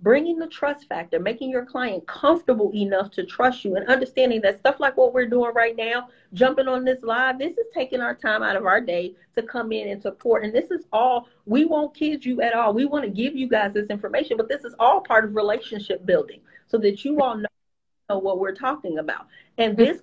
bringing 0.00 0.38
the 0.38 0.46
trust 0.48 0.86
factor, 0.88 1.18
making 1.18 1.50
your 1.50 1.64
client 1.64 2.06
comfortable 2.06 2.70
enough 2.74 3.10
to 3.12 3.24
trust 3.24 3.64
you, 3.64 3.76
and 3.76 3.88
understanding 3.88 4.40
that 4.42 4.58
stuff 4.58 4.76
like 4.78 4.96
what 4.96 5.14
we're 5.14 5.28
doing 5.28 5.52
right 5.54 5.76
now, 5.76 6.08
jumping 6.34 6.68
on 6.68 6.84
this 6.84 7.02
live, 7.02 7.38
this 7.38 7.56
is 7.56 7.66
taking 7.72 8.00
our 8.00 8.14
time 8.14 8.42
out 8.42 8.56
of 8.56 8.66
our 8.66 8.80
day 8.80 9.14
to 9.34 9.42
come 9.42 9.72
in 9.72 9.88
and 9.88 10.02
support. 10.02 10.44
And 10.44 10.52
this 10.52 10.70
is 10.70 10.84
all, 10.92 11.28
we 11.46 11.64
won't 11.64 11.94
kid 11.94 12.24
you 12.24 12.42
at 12.42 12.54
all. 12.54 12.74
We 12.74 12.84
want 12.84 13.04
to 13.04 13.10
give 13.10 13.34
you 13.34 13.48
guys 13.48 13.72
this 13.72 13.86
information, 13.88 14.36
but 14.36 14.48
this 14.48 14.64
is 14.64 14.74
all 14.78 15.00
part 15.00 15.24
of 15.24 15.34
relationship 15.34 16.04
building 16.04 16.40
so 16.66 16.76
that 16.78 17.04
you 17.04 17.20
all 17.20 17.36
know 17.36 18.18
what 18.18 18.38
we're 18.38 18.54
talking 18.54 18.98
about. 18.98 19.26
And 19.56 19.76
mm-hmm. 19.76 19.84
this 19.84 20.02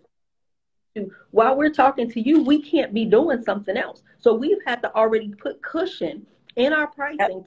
while 1.32 1.56
we're 1.56 1.72
talking 1.72 2.10
to 2.12 2.20
you, 2.20 2.44
we 2.44 2.62
can't 2.62 2.94
be 2.94 3.06
doing 3.06 3.42
something 3.42 3.78
else. 3.78 4.04
So 4.18 4.34
we've 4.34 4.64
had 4.66 4.82
to 4.82 4.94
already 4.96 5.30
put 5.30 5.62
cushion 5.62 6.26
in 6.56 6.74
our 6.74 6.88
pricing 6.88 7.46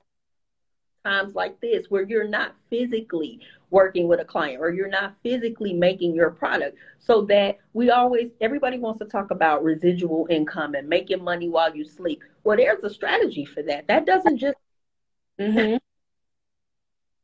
times 1.04 1.34
like 1.34 1.60
this 1.60 1.86
where 1.90 2.02
you're 2.02 2.26
not 2.26 2.54
physically 2.70 3.40
working 3.70 4.08
with 4.08 4.20
a 4.20 4.24
client 4.24 4.60
or 4.60 4.72
you're 4.72 4.88
not 4.88 5.14
physically 5.22 5.72
making 5.72 6.14
your 6.14 6.30
product 6.30 6.78
so 6.98 7.22
that 7.22 7.58
we 7.74 7.90
always 7.90 8.30
everybody 8.40 8.78
wants 8.78 8.98
to 8.98 9.04
talk 9.04 9.30
about 9.30 9.62
residual 9.62 10.26
income 10.30 10.74
and 10.74 10.88
making 10.88 11.22
money 11.22 11.48
while 11.48 11.74
you 11.76 11.84
sleep 11.84 12.22
well 12.42 12.56
there's 12.56 12.82
a 12.82 12.88
strategy 12.88 13.44
for 13.44 13.62
that 13.62 13.86
that 13.86 14.06
doesn't 14.06 14.38
just 14.38 14.56
mm-hmm. 15.38 15.76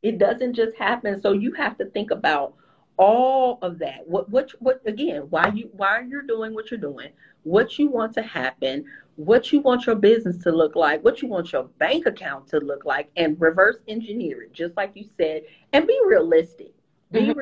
it 0.03 0.19
doesn't 0.19 0.53
just 0.53 0.77
happen 0.77 1.21
so 1.23 1.33
you 1.33 1.53
have 1.53 1.79
to 1.79 1.87
think 1.87 2.11
about 2.11 2.55
all 3.01 3.59
of 3.63 3.79
that. 3.79 4.07
What 4.07 4.29
what 4.29 4.51
what 4.61 4.83
again 4.85 5.23
why 5.31 5.51
you 5.55 5.71
why 5.73 6.05
you're 6.07 6.23
doing 6.23 6.55
what 6.55 6.71
you're 6.71 6.79
doing 6.79 7.09
what 7.45 7.79
you 7.79 7.89
want 7.89 8.13
to 8.13 8.23
happen 8.23 8.85
what 9.17 9.51
you 9.51 9.61
want 9.61 9.87
your 9.87 9.97
business 9.97 10.37
to 10.37 10.53
look 10.53 10.77
like 10.77 11.03
what 11.03 11.23
you 11.23 11.29
want 11.29 11.51
your 11.51 11.65
bank 11.79 12.05
account 12.05 12.47
to 12.47 12.59
look 12.59 12.85
like 12.85 13.11
and 13.17 13.41
reverse 13.41 13.79
engineer 13.89 14.43
it 14.43 14.53
just 14.53 14.77
like 14.77 14.93
you 14.95 15.07
said 15.17 15.43
and 15.73 15.87
be 15.87 15.99
realistic. 16.07 16.73
Be 17.11 17.21
mm-hmm. 17.21 17.41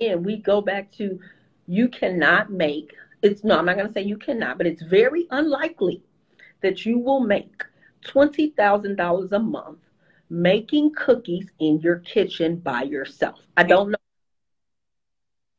and 0.00 0.24
we 0.24 0.36
go 0.36 0.60
back 0.60 0.92
to 0.92 1.18
you 1.66 1.88
cannot 1.88 2.52
make 2.52 2.94
it's 3.22 3.42
no 3.42 3.58
i'm 3.58 3.66
not 3.66 3.74
going 3.74 3.88
to 3.88 3.92
say 3.92 4.02
you 4.02 4.16
cannot 4.16 4.56
but 4.56 4.68
it's 4.68 4.82
very 4.82 5.26
unlikely 5.32 6.00
that 6.62 6.86
you 6.86 6.98
will 6.98 7.20
make 7.20 7.64
$20000 8.04 9.32
a 9.32 9.38
month 9.40 9.80
making 10.30 10.92
cookies 10.94 11.50
in 11.60 11.80
your 11.80 11.98
kitchen 12.00 12.56
by 12.56 12.82
yourself. 12.82 13.40
I 13.56 13.62
don't 13.62 13.90
know 13.90 13.96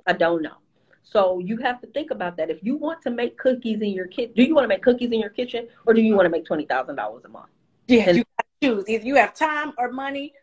I 0.08 0.14
don't 0.14 0.42
know. 0.42 0.56
So 1.04 1.40
you 1.40 1.58
have 1.58 1.80
to 1.82 1.88
think 1.88 2.12
about 2.12 2.36
that. 2.38 2.50
If 2.50 2.64
you 2.64 2.76
want 2.76 3.02
to 3.04 3.12
make 3.12 3.38
cookies 3.38 3.82
in 3.82 3.92
your 3.92 4.08
kitchen, 4.08 4.34
do 4.36 4.44
you 4.44 4.56
want 4.56 4.66
to 4.66 4.68
make 4.68 4.82
cookies 4.82 5.12
in 5.12 5.20
your 5.20 5.30
kitchen 5.30 5.68
or 5.86 5.94
do 5.94 6.02
you 6.02 6.16
want 6.16 6.26
to 6.26 6.30
make 6.30 6.46
twenty 6.46 6.66
thousand 6.66 6.96
dollars 6.96 7.24
a 7.26 7.30
month? 7.30 7.48
Yeah, 7.88 8.06
and, 8.08 8.18
you 8.18 8.24
got 8.38 8.46
to 8.62 8.68
choose 8.68 8.90
Either 8.90 9.06
you 9.06 9.16
have 9.16 9.34
time 9.34 9.74
or 9.78 9.92
money 9.92 10.34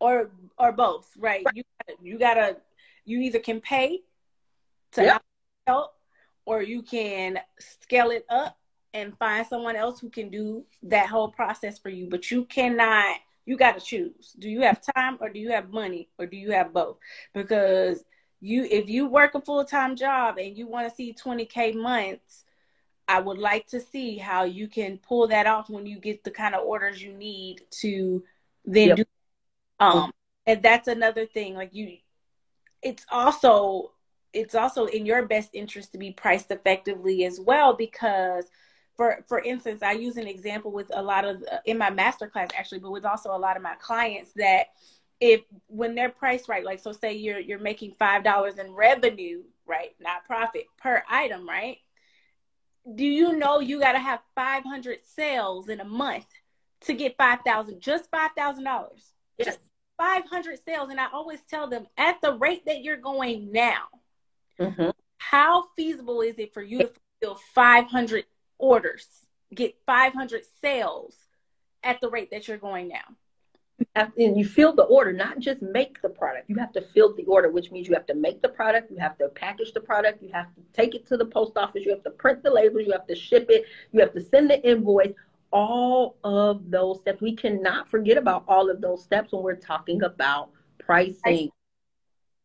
or 0.00 0.30
or 0.58 0.72
both, 0.72 1.10
right? 1.18 1.44
right. 1.44 1.56
You 1.56 1.62
you 2.02 2.18
gotta 2.18 2.56
you 3.04 3.20
either 3.20 3.38
can 3.38 3.60
pay 3.60 4.00
to 4.92 5.02
yep. 5.02 5.22
help 5.66 5.94
or 6.46 6.62
you 6.62 6.82
can 6.82 7.38
scale 7.58 8.10
it 8.10 8.24
up 8.30 8.56
and 8.94 9.16
find 9.18 9.46
someone 9.46 9.76
else 9.76 10.00
who 10.00 10.08
can 10.08 10.30
do 10.30 10.64
that 10.84 11.08
whole 11.08 11.28
process 11.28 11.78
for 11.78 11.90
you. 11.90 12.08
But 12.08 12.30
you 12.30 12.44
cannot 12.44 13.16
you 13.46 13.56
got 13.58 13.78
to 13.78 13.84
choose. 13.84 14.34
Do 14.38 14.48
you 14.48 14.62
have 14.62 14.80
time 14.96 15.18
or 15.20 15.28
do 15.28 15.38
you 15.38 15.50
have 15.50 15.70
money 15.70 16.08
or 16.18 16.26
do 16.26 16.36
you 16.36 16.52
have 16.52 16.72
both? 16.72 16.96
Because 17.34 18.02
you 18.44 18.64
if 18.70 18.88
you 18.88 19.06
work 19.06 19.34
a 19.34 19.40
full-time 19.40 19.96
job 19.96 20.38
and 20.38 20.56
you 20.56 20.66
want 20.66 20.88
to 20.88 20.94
see 20.94 21.14
20k 21.14 21.74
months, 21.74 22.44
I 23.08 23.20
would 23.20 23.38
like 23.38 23.66
to 23.68 23.80
see 23.80 24.18
how 24.18 24.44
you 24.44 24.68
can 24.68 24.98
pull 24.98 25.28
that 25.28 25.46
off 25.46 25.70
when 25.70 25.86
you 25.86 25.98
get 25.98 26.24
the 26.24 26.30
kind 26.30 26.54
of 26.54 26.64
orders 26.64 27.02
you 27.02 27.12
need 27.12 27.62
to 27.82 28.22
then 28.64 28.88
yep. 28.88 28.96
do 28.96 29.04
um 29.80 30.10
and 30.46 30.62
that's 30.62 30.88
another 30.88 31.26
thing 31.26 31.54
like 31.54 31.74
you 31.74 31.98
it's 32.82 33.04
also 33.10 33.92
it's 34.32 34.54
also 34.54 34.86
in 34.86 35.04
your 35.04 35.26
best 35.26 35.50
interest 35.52 35.92
to 35.92 35.98
be 35.98 36.12
priced 36.12 36.50
effectively 36.50 37.24
as 37.24 37.40
well 37.40 37.74
because 37.74 38.46
for 38.96 39.22
for 39.26 39.40
instance 39.40 39.82
i 39.82 39.92
use 39.92 40.16
an 40.16 40.26
example 40.26 40.72
with 40.72 40.90
a 40.94 41.02
lot 41.02 41.24
of 41.24 41.42
uh, 41.50 41.58
in 41.66 41.76
my 41.76 41.90
master 41.90 42.26
class 42.26 42.48
actually 42.56 42.78
but 42.78 42.92
with 42.92 43.04
also 43.04 43.34
a 43.34 43.38
lot 43.38 43.56
of 43.56 43.62
my 43.62 43.74
clients 43.74 44.32
that 44.32 44.68
if 45.24 45.40
when 45.68 45.94
they're 45.94 46.10
priced 46.10 46.48
right 46.48 46.64
like 46.64 46.80
so 46.80 46.92
say 46.92 47.14
you're 47.14 47.38
you're 47.38 47.58
making 47.58 47.92
five 47.92 48.22
dollars 48.22 48.58
in 48.58 48.70
revenue 48.72 49.42
right 49.66 49.94
not 50.00 50.24
profit 50.26 50.66
per 50.76 51.02
item 51.08 51.48
right 51.48 51.78
do 52.94 53.04
you 53.04 53.36
know 53.36 53.60
you 53.60 53.80
got 53.80 53.92
to 53.92 53.98
have 53.98 54.20
500 54.34 54.98
sales 55.16 55.68
in 55.68 55.80
a 55.80 55.84
month 55.84 56.26
to 56.82 56.92
get 56.92 57.16
5000 57.16 57.80
just 57.80 58.10
$5000 58.10 58.88
just 59.42 59.58
500 59.96 60.58
sales 60.66 60.90
and 60.90 61.00
i 61.00 61.06
always 61.12 61.40
tell 61.48 61.68
them 61.68 61.86
at 61.96 62.20
the 62.20 62.34
rate 62.34 62.66
that 62.66 62.82
you're 62.82 62.96
going 62.96 63.50
now 63.52 63.84
mm-hmm. 64.60 64.90
how 65.18 65.64
feasible 65.76 66.20
is 66.20 66.38
it 66.38 66.52
for 66.52 66.62
you 66.62 66.80
to 66.80 66.90
fulfill 67.20 67.40
500 67.54 68.24
orders, 68.58 69.06
get 69.54 69.76
500 69.86 70.42
sales 70.60 71.14
at 71.82 72.00
the 72.00 72.08
rate 72.08 72.30
that 72.30 72.48
you're 72.48 72.56
going 72.56 72.88
now. 72.88 73.04
And 73.96 74.38
you 74.38 74.44
fill 74.44 74.72
the 74.74 74.84
order, 74.84 75.12
not 75.12 75.38
just 75.38 75.60
make 75.62 76.00
the 76.02 76.08
product. 76.08 76.48
You 76.48 76.56
have 76.56 76.72
to 76.72 76.80
fill 76.80 77.14
the 77.14 77.24
order, 77.24 77.50
which 77.50 77.70
means 77.70 77.88
you 77.88 77.94
have 77.94 78.06
to 78.06 78.14
make 78.14 78.40
the 78.40 78.48
product, 78.48 78.90
you 78.90 78.98
have 78.98 79.18
to 79.18 79.28
package 79.28 79.72
the 79.72 79.80
product, 79.80 80.22
you 80.22 80.30
have 80.32 80.46
to 80.54 80.62
take 80.72 80.94
it 80.94 81.06
to 81.08 81.16
the 81.16 81.24
post 81.24 81.56
office, 81.56 81.84
you 81.84 81.90
have 81.90 82.02
to 82.04 82.10
print 82.10 82.42
the 82.42 82.50
labels, 82.50 82.84
you 82.86 82.92
have 82.92 83.06
to 83.06 83.16
ship 83.16 83.46
it, 83.48 83.64
you 83.92 84.00
have 84.00 84.12
to 84.12 84.20
send 84.20 84.50
the 84.50 84.62
invoice. 84.68 85.12
All 85.52 86.16
of 86.24 86.68
those 86.68 86.98
steps. 86.98 87.20
We 87.20 87.36
cannot 87.36 87.88
forget 87.88 88.18
about 88.18 88.44
all 88.48 88.68
of 88.68 88.80
those 88.80 89.04
steps 89.04 89.32
when 89.32 89.44
we're 89.44 89.54
talking 89.54 90.02
about 90.02 90.50
pricing. 90.80 91.50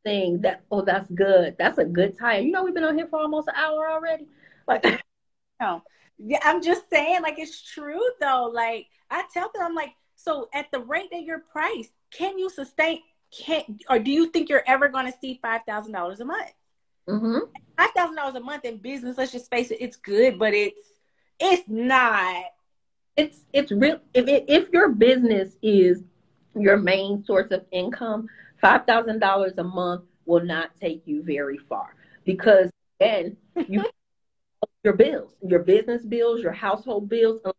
Thing 0.06 0.42
that 0.42 0.64
oh 0.72 0.82
that's 0.82 1.10
good. 1.10 1.56
That's 1.58 1.80
a 1.80 1.86
good 1.86 2.18
time. 2.18 2.46
You 2.46 2.52
know 2.52 2.64
we've 2.64 2.74
been 2.74 2.84
on 2.84 2.96
here 2.96 3.08
for 3.08 3.20
almost 3.20 3.48
an 3.48 3.56
hour 3.58 3.90
already. 3.90 4.28
Like 4.68 4.84
no. 5.60 5.82
Yeah, 6.20 6.40
I'm 6.44 6.62
just 6.62 6.90
saying, 6.90 7.22
like 7.22 7.40
it's 7.40 7.62
true 7.62 8.02
though. 8.20 8.52
Like 8.54 8.88
I 9.10 9.24
tell 9.34 9.50
them, 9.54 9.64
I'm 9.66 9.76
like, 9.76 9.94
so 10.22 10.50
at 10.54 10.70
the 10.72 10.80
rate 10.80 11.10
that 11.12 11.24
you're 11.24 11.40
priced, 11.40 11.92
can 12.12 12.38
you 12.38 12.50
sustain? 12.50 13.00
Can 13.32 13.80
or 13.90 14.00
do 14.00 14.12
you 14.12 14.28
think 14.28 14.50
you're 14.50 14.64
ever 14.68 14.90
going 14.90 15.12
to 15.12 15.18
see 15.20 15.40
five 15.42 15.62
thousand 15.66 15.94
dollars 15.94 16.20
a 16.20 16.26
month? 16.26 16.52
Mm-hmm. 17.08 17.38
Five 17.78 17.92
thousand 17.96 18.16
dollars 18.16 18.36
a 18.36 18.40
month 18.42 18.66
in 18.66 18.78
business. 18.78 19.18
Let's 19.18 19.32
just 19.32 19.50
face 19.50 19.72
it, 19.72 19.78
it's 19.80 19.98
good, 19.98 20.38
but 20.38 20.54
it's 20.54 20.82
it's 21.40 21.64
not. 21.68 22.46
It's 23.16 23.46
it's 23.54 23.72
real. 23.72 24.00
If 24.14 24.28
it, 24.28 24.46
if 24.48 24.70
your 24.74 24.90
business 24.90 25.56
is 25.62 26.04
your 26.56 26.78
main 26.78 27.24
source 27.24 27.52
of 27.52 27.66
income, 27.72 28.28
five 28.62 28.86
thousand 28.86 29.20
dollars 29.20 29.54
a 29.58 29.64
month 29.64 30.04
will 30.26 30.44
not 30.44 30.72
take 30.82 31.02
you 31.06 31.24
very 31.24 31.58
far 31.58 31.96
because 32.26 32.70
then 33.00 33.38
you 33.68 33.86
your 34.84 34.94
bills, 34.94 35.34
your 35.46 35.60
business 35.60 36.04
bills, 36.04 36.42
your 36.42 36.52
household 36.52 37.10
bills, 37.10 37.42
and 37.46 37.54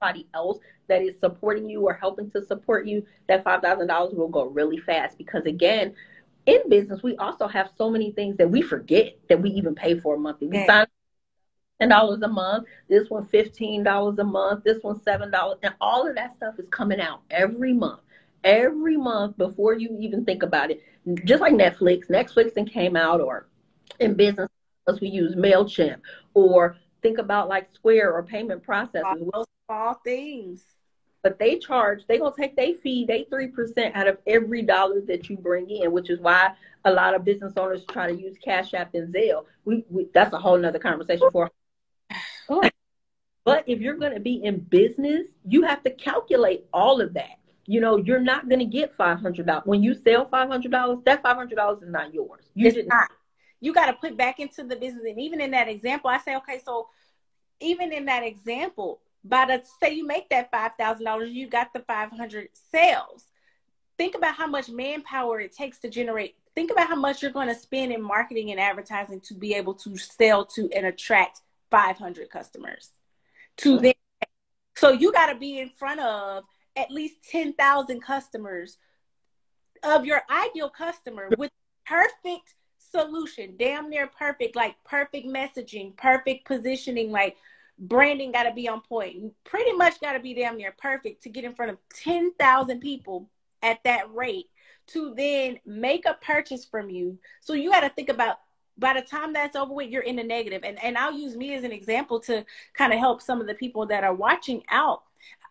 somebody 0.00 0.26
else 0.34 0.58
that 0.92 1.00
is 1.02 1.18
supporting 1.20 1.70
you 1.70 1.80
or 1.80 1.94
helping 1.94 2.30
to 2.32 2.44
support 2.44 2.86
you, 2.86 3.04
that 3.26 3.42
$5,000 3.42 4.14
will 4.14 4.28
go 4.28 4.44
really 4.44 4.76
fast. 4.76 5.16
Because 5.16 5.46
again, 5.46 5.94
in 6.44 6.68
business, 6.68 7.02
we 7.02 7.16
also 7.16 7.48
have 7.48 7.70
so 7.78 7.88
many 7.88 8.12
things 8.12 8.36
that 8.36 8.50
we 8.50 8.60
forget 8.60 9.16
that 9.30 9.40
we 9.40 9.48
even 9.50 9.74
pay 9.74 9.98
for 9.98 10.16
a 10.16 10.18
monthly. 10.18 10.48
We 10.48 10.66
sign 10.66 10.86
ten 11.80 11.88
dollars 11.88 12.20
a 12.22 12.28
month. 12.28 12.66
This 12.88 13.08
one 13.08 13.24
fifteen 13.26 13.82
dollars 13.82 14.18
a 14.18 14.24
month. 14.24 14.64
This 14.64 14.82
one 14.82 15.00
seven 15.02 15.30
dollars, 15.30 15.58
and 15.62 15.74
all 15.80 16.06
of 16.06 16.14
that 16.16 16.36
stuff 16.36 16.58
is 16.58 16.68
coming 16.68 17.00
out 17.00 17.22
every 17.30 17.72
month. 17.72 18.00
Every 18.44 18.96
month 18.96 19.38
before 19.38 19.74
you 19.74 19.96
even 20.00 20.24
think 20.24 20.42
about 20.42 20.70
it, 20.70 20.82
just 21.24 21.40
like 21.40 21.54
Netflix. 21.54 22.10
Netflix 22.10 22.56
and 22.56 22.70
came 22.70 22.96
out, 22.96 23.20
or 23.20 23.46
in 24.00 24.14
business, 24.14 24.48
we 25.00 25.08
use 25.08 25.36
Mailchimp, 25.36 26.00
or 26.34 26.76
think 27.02 27.18
about 27.18 27.48
like 27.48 27.72
Square 27.72 28.12
or 28.12 28.22
payment 28.24 28.64
processors. 28.64 29.30
Those 29.32 29.46
small 29.66 29.94
things. 30.04 30.64
But 31.22 31.38
they 31.38 31.58
charge, 31.58 32.06
they 32.06 32.18
gonna 32.18 32.34
take 32.36 32.56
their 32.56 32.74
fee, 32.74 33.04
they 33.06 33.24
three 33.24 33.48
percent 33.48 33.94
out 33.94 34.08
of 34.08 34.18
every 34.26 34.62
dollar 34.62 35.00
that 35.02 35.30
you 35.30 35.36
bring 35.36 35.70
in, 35.70 35.92
which 35.92 36.10
is 36.10 36.20
why 36.20 36.52
a 36.84 36.92
lot 36.92 37.14
of 37.14 37.24
business 37.24 37.52
owners 37.56 37.84
try 37.86 38.08
to 38.08 38.20
use 38.20 38.36
Cash 38.38 38.74
App 38.74 38.94
and 38.94 39.14
Zelle. 39.14 39.44
We, 39.64 39.84
we 39.88 40.08
that's 40.12 40.32
a 40.32 40.38
whole 40.38 40.58
nother 40.58 40.80
conversation 40.80 41.28
for. 41.30 41.50
but 43.44 43.64
if 43.66 43.80
you're 43.80 43.96
gonna 43.96 44.20
be 44.20 44.42
in 44.44 44.58
business, 44.58 45.28
you 45.46 45.62
have 45.62 45.82
to 45.84 45.90
calculate 45.90 46.64
all 46.72 47.00
of 47.00 47.14
that. 47.14 47.38
You 47.66 47.80
know, 47.80 47.96
you're 47.98 48.20
not 48.20 48.48
gonna 48.48 48.64
get 48.64 48.92
five 48.92 49.20
hundred 49.20 49.46
dollars 49.46 49.66
when 49.66 49.82
you 49.82 49.94
sell 49.94 50.28
five 50.28 50.48
hundred 50.48 50.72
dollars. 50.72 50.98
That 51.04 51.22
five 51.22 51.36
hundred 51.36 51.56
dollars 51.56 51.82
is 51.82 51.88
not 51.88 52.12
yours. 52.12 52.50
You 52.54 52.66
it's 52.66 52.88
not 52.88 53.08
you 53.62 53.72
got 53.72 53.86
to 53.86 53.92
put 53.94 54.16
back 54.16 54.40
into 54.40 54.64
the 54.64 54.76
business. 54.76 55.04
And 55.08 55.20
even 55.20 55.40
in 55.40 55.52
that 55.52 55.68
example, 55.68 56.10
I 56.10 56.18
say, 56.18 56.34
okay, 56.36 56.60
so 56.62 56.88
even 57.60 57.92
in 57.92 58.06
that 58.06 58.24
example, 58.24 59.00
by 59.24 59.46
the 59.46 59.62
say 59.80 59.94
you 59.94 60.06
make 60.06 60.28
that 60.30 60.50
five 60.50 60.72
thousand 60.78 61.04
dollars, 61.04 61.30
you 61.30 61.48
got 61.48 61.72
the 61.72 61.80
five 61.80 62.10
hundred 62.10 62.48
sales. 62.70 63.24
Think 63.98 64.14
about 64.14 64.34
how 64.34 64.46
much 64.46 64.68
manpower 64.68 65.40
it 65.40 65.52
takes 65.52 65.78
to 65.80 65.90
generate. 65.90 66.34
Think 66.54 66.70
about 66.70 66.88
how 66.88 66.96
much 66.96 67.22
you're 67.22 67.30
going 67.30 67.48
to 67.48 67.54
spend 67.54 67.92
in 67.92 68.02
marketing 68.02 68.50
and 68.50 68.60
advertising 68.60 69.20
to 69.20 69.34
be 69.34 69.54
able 69.54 69.74
to 69.74 69.96
sell 69.96 70.44
to 70.46 70.68
and 70.74 70.86
attract 70.86 71.40
500 71.70 72.28
customers. 72.28 72.92
To 73.58 73.78
then, 73.78 73.94
so 74.76 74.90
you 74.90 75.12
got 75.12 75.32
to 75.32 75.38
be 75.38 75.58
in 75.58 75.70
front 75.70 76.00
of 76.00 76.44
at 76.76 76.90
least 76.90 77.16
10,000 77.30 78.00
customers 78.00 78.78
of 79.82 80.04
your 80.04 80.22
ideal 80.30 80.70
customer 80.70 81.28
with 81.36 81.50
perfect 81.86 82.54
solution, 82.78 83.54
damn 83.58 83.88
near 83.88 84.06
perfect, 84.06 84.54
like 84.56 84.76
perfect 84.84 85.26
messaging, 85.26 85.96
perfect 85.96 86.46
positioning, 86.46 87.10
like 87.10 87.36
branding 87.78 88.32
got 88.32 88.44
to 88.44 88.52
be 88.52 88.68
on 88.68 88.80
point. 88.80 89.32
Pretty 89.44 89.72
much 89.72 90.00
got 90.00 90.12
to 90.12 90.20
be 90.20 90.34
damn 90.34 90.56
near 90.56 90.74
perfect 90.76 91.22
to 91.24 91.28
get 91.28 91.44
in 91.44 91.54
front 91.54 91.72
of 91.72 91.78
10,000 91.94 92.80
people 92.80 93.28
at 93.62 93.82
that 93.84 94.12
rate 94.12 94.46
to 94.88 95.14
then 95.14 95.58
make 95.64 96.06
a 96.06 96.18
purchase 96.22 96.64
from 96.64 96.90
you. 96.90 97.18
So 97.40 97.54
you 97.54 97.70
got 97.70 97.80
to 97.80 97.88
think 97.88 98.08
about 98.08 98.38
by 98.78 98.94
the 98.94 99.02
time 99.02 99.32
that's 99.32 99.56
over 99.56 99.72
with, 99.72 99.90
you're 99.90 100.02
in 100.02 100.16
the 100.16 100.24
negative. 100.24 100.62
And 100.64 100.82
and 100.82 100.96
I'll 100.96 101.12
use 101.12 101.36
me 101.36 101.54
as 101.54 101.64
an 101.64 101.72
example 101.72 102.20
to 102.20 102.44
kind 102.74 102.92
of 102.92 102.98
help 102.98 103.22
some 103.22 103.40
of 103.40 103.46
the 103.46 103.54
people 103.54 103.86
that 103.86 104.04
are 104.04 104.14
watching 104.14 104.62
out. 104.70 105.02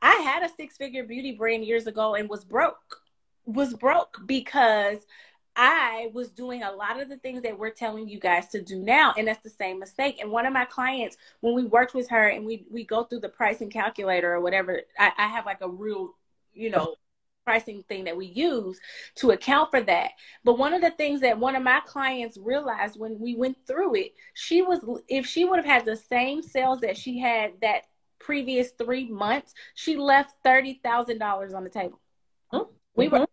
I 0.02 0.16
had 0.16 0.44
a 0.44 0.50
six 0.50 0.78
figure 0.78 1.04
beauty 1.04 1.34
brand 1.34 1.66
years 1.66 1.88
ago 1.88 2.16
and 2.16 2.30
was 2.30 2.44
broke. 2.44 3.02
Was 3.46 3.74
broke 3.74 4.22
because 4.26 5.00
I 5.56 6.10
was 6.14 6.30
doing 6.30 6.64
a 6.64 6.72
lot 6.72 7.02
of 7.02 7.10
the 7.10 7.18
things 7.18 7.42
that 7.44 7.58
we're 7.58 7.72
telling 7.72 8.08
you 8.08 8.20
guys 8.20 8.48
to 8.50 8.62
do 8.62 8.80
now, 8.80 9.14
and 9.18 9.28
that's 9.28 9.44
the 9.44 9.50
same 9.50 9.80
mistake. 9.80 10.20
And 10.22 10.32
one 10.32 10.46
of 10.46 10.54
my 10.54 10.66
clients, 10.66 11.18
when 11.42 11.54
we 11.54 11.66
worked 11.66 11.94
with 11.94 12.10
her 12.10 12.30
and 12.30 12.46
we 12.46 12.66
we 12.72 12.86
go 12.86 13.04
through 13.04 13.20
the 13.20 13.30
pricing 13.30 13.70
calculator 13.70 14.34
or 14.34 14.42
whatever, 14.42 14.82
I, 14.98 15.12
I 15.18 15.28
have 15.28 15.46
like 15.46 15.62
a 15.62 15.70
real, 15.70 16.16
you 16.54 16.70
know, 16.70 16.96
pricing 17.44 17.84
thing 17.90 18.06
that 18.06 18.16
we 18.16 18.28
use 18.28 18.80
to 19.16 19.32
account 19.32 19.72
for 19.72 19.82
that. 19.82 20.12
But 20.44 20.58
one 20.58 20.74
of 20.74 20.82
the 20.82 20.92
things 20.92 21.22
that 21.22 21.38
one 21.38 21.56
of 21.56 21.64
my 21.64 21.82
clients 21.86 22.38
realized 22.38 23.00
when 23.00 23.20
we 23.20 23.36
went 23.36 23.58
through 23.68 23.96
it, 23.96 24.14
she 24.34 24.62
was 24.62 24.80
if 25.10 25.26
she 25.26 25.44
would 25.46 25.58
have 25.58 25.66
had 25.66 25.86
the 25.86 25.98
same 25.98 26.42
sales 26.42 26.80
that 26.82 26.98
she 26.98 27.20
had 27.20 27.54
that 27.62 27.84
previous 28.20 28.72
three 28.78 29.08
months, 29.10 29.54
she 29.76 29.98
left 29.98 30.36
thirty 30.44 30.80
thousand 30.84 31.18
dollars 31.18 31.54
on 31.54 31.64
the 31.66 31.70
table. 31.70 32.00
Mm-hmm. 32.54 32.72
We 32.96 33.10
were 33.10 33.28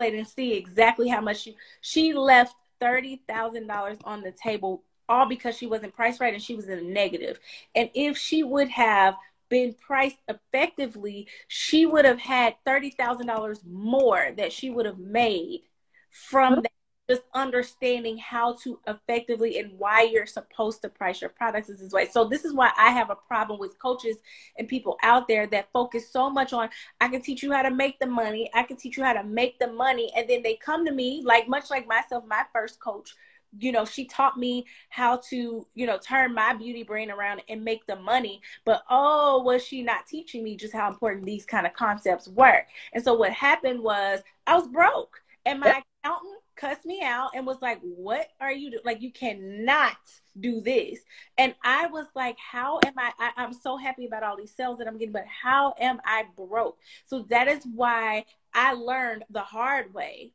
and 0.00 0.26
see 0.26 0.54
exactly 0.54 1.08
how 1.08 1.20
much 1.20 1.40
she 1.40 1.56
she 1.80 2.12
left 2.12 2.54
thirty 2.80 3.22
thousand 3.28 3.66
dollars 3.66 3.98
on 4.04 4.22
the 4.22 4.32
table 4.32 4.82
all 5.08 5.26
because 5.26 5.56
she 5.56 5.66
wasn't 5.66 5.94
priced 5.94 6.20
right 6.20 6.34
and 6.34 6.42
she 6.42 6.54
was 6.54 6.68
in 6.68 6.78
a 6.78 6.82
negative. 6.82 7.40
And 7.74 7.90
if 7.94 8.16
she 8.16 8.42
would 8.42 8.68
have 8.68 9.16
been 9.48 9.74
priced 9.74 10.18
effectively, 10.28 11.26
she 11.48 11.86
would 11.86 12.04
have 12.04 12.20
had 12.20 12.54
thirty 12.64 12.90
thousand 12.90 13.26
dollars 13.26 13.60
more 13.66 14.30
that 14.36 14.52
she 14.52 14.70
would 14.70 14.86
have 14.86 14.98
made 14.98 15.62
from 16.10 16.56
that 16.56 16.72
just 17.08 17.22
understanding 17.34 18.18
how 18.18 18.54
to 18.62 18.78
effectively 18.86 19.58
and 19.58 19.78
why 19.78 20.02
you're 20.02 20.26
supposed 20.26 20.82
to 20.82 20.88
price 20.88 21.20
your 21.20 21.30
products 21.30 21.68
is 21.68 21.80
this 21.80 21.92
way. 21.92 22.06
So 22.10 22.24
this 22.24 22.44
is 22.44 22.52
why 22.54 22.70
I 22.76 22.90
have 22.90 23.10
a 23.10 23.16
problem 23.16 23.58
with 23.58 23.78
coaches 23.78 24.16
and 24.58 24.68
people 24.68 24.98
out 25.02 25.26
there 25.26 25.46
that 25.48 25.68
focus 25.72 26.10
so 26.10 26.28
much 26.28 26.52
on 26.52 26.68
I 27.00 27.08
can 27.08 27.22
teach 27.22 27.42
you 27.42 27.52
how 27.52 27.62
to 27.62 27.70
make 27.70 27.98
the 27.98 28.06
money, 28.06 28.50
I 28.54 28.62
can 28.62 28.76
teach 28.76 28.96
you 28.96 29.04
how 29.04 29.14
to 29.14 29.24
make 29.24 29.58
the 29.58 29.72
money, 29.72 30.12
and 30.16 30.28
then 30.28 30.42
they 30.42 30.56
come 30.56 30.84
to 30.84 30.92
me 30.92 31.22
like 31.24 31.48
much 31.48 31.70
like 31.70 31.86
myself, 31.86 32.24
my 32.26 32.44
first 32.52 32.80
coach 32.80 33.14
you 33.58 33.72
know 33.72 33.84
she 33.84 34.04
taught 34.04 34.36
me 34.36 34.66
how 34.90 35.16
to 35.16 35.66
you 35.74 35.86
know 35.86 35.98
turn 35.98 36.34
my 36.34 36.52
beauty 36.52 36.82
brain 36.82 37.10
around 37.10 37.40
and 37.48 37.64
make 37.64 37.86
the 37.86 37.96
money. 37.96 38.42
But 38.66 38.82
oh 38.90 39.42
was 39.42 39.64
she 39.64 39.82
not 39.82 40.06
teaching 40.06 40.44
me 40.44 40.56
just 40.56 40.74
how 40.74 40.88
important 40.88 41.24
these 41.24 41.46
kind 41.46 41.66
of 41.66 41.72
concepts 41.72 42.28
were? 42.28 42.66
And 42.92 43.02
so 43.02 43.14
what 43.14 43.32
happened 43.32 43.82
was 43.82 44.20
i 44.46 44.54
was 44.54 44.68
broke 44.68 45.22
and 45.46 45.60
my 45.60 45.82
accountant 46.04 46.40
cussed 46.58 46.84
me 46.84 47.00
out 47.02 47.30
and 47.34 47.46
was 47.46 47.62
like, 47.62 47.80
What 47.80 48.28
are 48.40 48.52
you 48.52 48.70
doing? 48.70 48.82
Like, 48.84 49.00
you 49.00 49.12
cannot 49.12 49.96
do 50.38 50.60
this. 50.60 50.98
And 51.38 51.54
I 51.64 51.86
was 51.86 52.06
like, 52.14 52.36
How 52.38 52.80
am 52.84 52.94
I? 52.98 53.12
I? 53.18 53.30
I'm 53.36 53.52
so 53.52 53.76
happy 53.76 54.06
about 54.06 54.22
all 54.22 54.36
these 54.36 54.54
sales 54.54 54.78
that 54.78 54.88
I'm 54.88 54.98
getting, 54.98 55.12
but 55.12 55.26
how 55.26 55.74
am 55.78 56.00
I 56.04 56.24
broke? 56.36 56.78
So 57.06 57.22
that 57.30 57.48
is 57.48 57.64
why 57.74 58.24
I 58.52 58.74
learned 58.74 59.24
the 59.30 59.40
hard 59.40 59.94
way. 59.94 60.32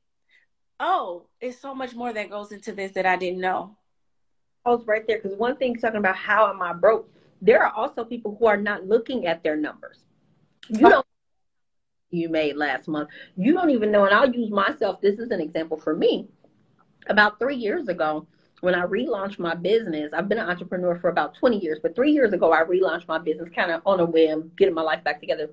Oh, 0.80 1.28
it's 1.40 1.60
so 1.60 1.76
much 1.76 1.94
more 1.94 2.12
that 2.14 2.30
goes 2.30 2.52
into 2.52 2.72
this 2.72 2.94
that 2.94 3.06
I 3.06 3.16
didn't 3.16 3.42
know. 3.42 3.78
I 4.66 4.70
was 4.70 4.88
right 4.88 5.06
there 5.06 5.20
because 5.22 5.38
one 5.38 5.58
thing 5.58 5.76
talking 5.76 6.00
about 6.00 6.16
how 6.16 6.50
am 6.50 6.62
I 6.62 6.74
broke, 6.74 7.10
there 7.42 7.64
are 7.64 7.74
also 7.74 8.04
people 8.06 8.36
who 8.40 8.46
are 8.46 8.58
not 8.58 8.88
looking 8.88 9.28
at 9.28 9.44
their 9.44 9.58
numbers. 9.58 10.06
You 10.70 10.90
don't 10.90 11.06
you 12.14 12.30
made 12.30 12.56
last 12.56 12.88
month. 12.88 13.10
You 13.36 13.54
don't 13.54 13.70
even 13.72 13.92
know, 13.92 14.06
and 14.06 14.14
I'll 14.14 14.30
use 14.30 14.52
myself. 14.52 15.02
This 15.02 15.20
is 15.20 15.32
an 15.32 15.42
example 15.42 15.78
for 15.78 15.96
me. 15.96 16.28
About 17.08 17.40
three 17.40 17.56
years 17.56 17.88
ago, 17.88 18.28
when 18.62 18.76
I 18.76 18.86
relaunched 18.86 19.40
my 19.40 19.56
business, 19.56 20.14
I've 20.14 20.30
been 20.30 20.38
an 20.38 20.50
entrepreneur 20.50 20.98
for 20.98 21.10
about 21.10 21.36
20 21.36 21.60
years, 21.60 21.80
but 21.82 21.96
three 21.96 22.12
years 22.12 22.32
ago, 22.32 22.54
I 22.54 22.64
relaunched 22.64 23.08
my 23.08 23.18
business 23.18 23.50
kind 23.50 23.72
of 23.72 23.82
on 23.86 24.00
a 24.00 24.06
whim, 24.06 24.52
getting 24.56 24.74
my 24.74 24.82
life 24.82 25.04
back 25.04 25.20
together. 25.20 25.50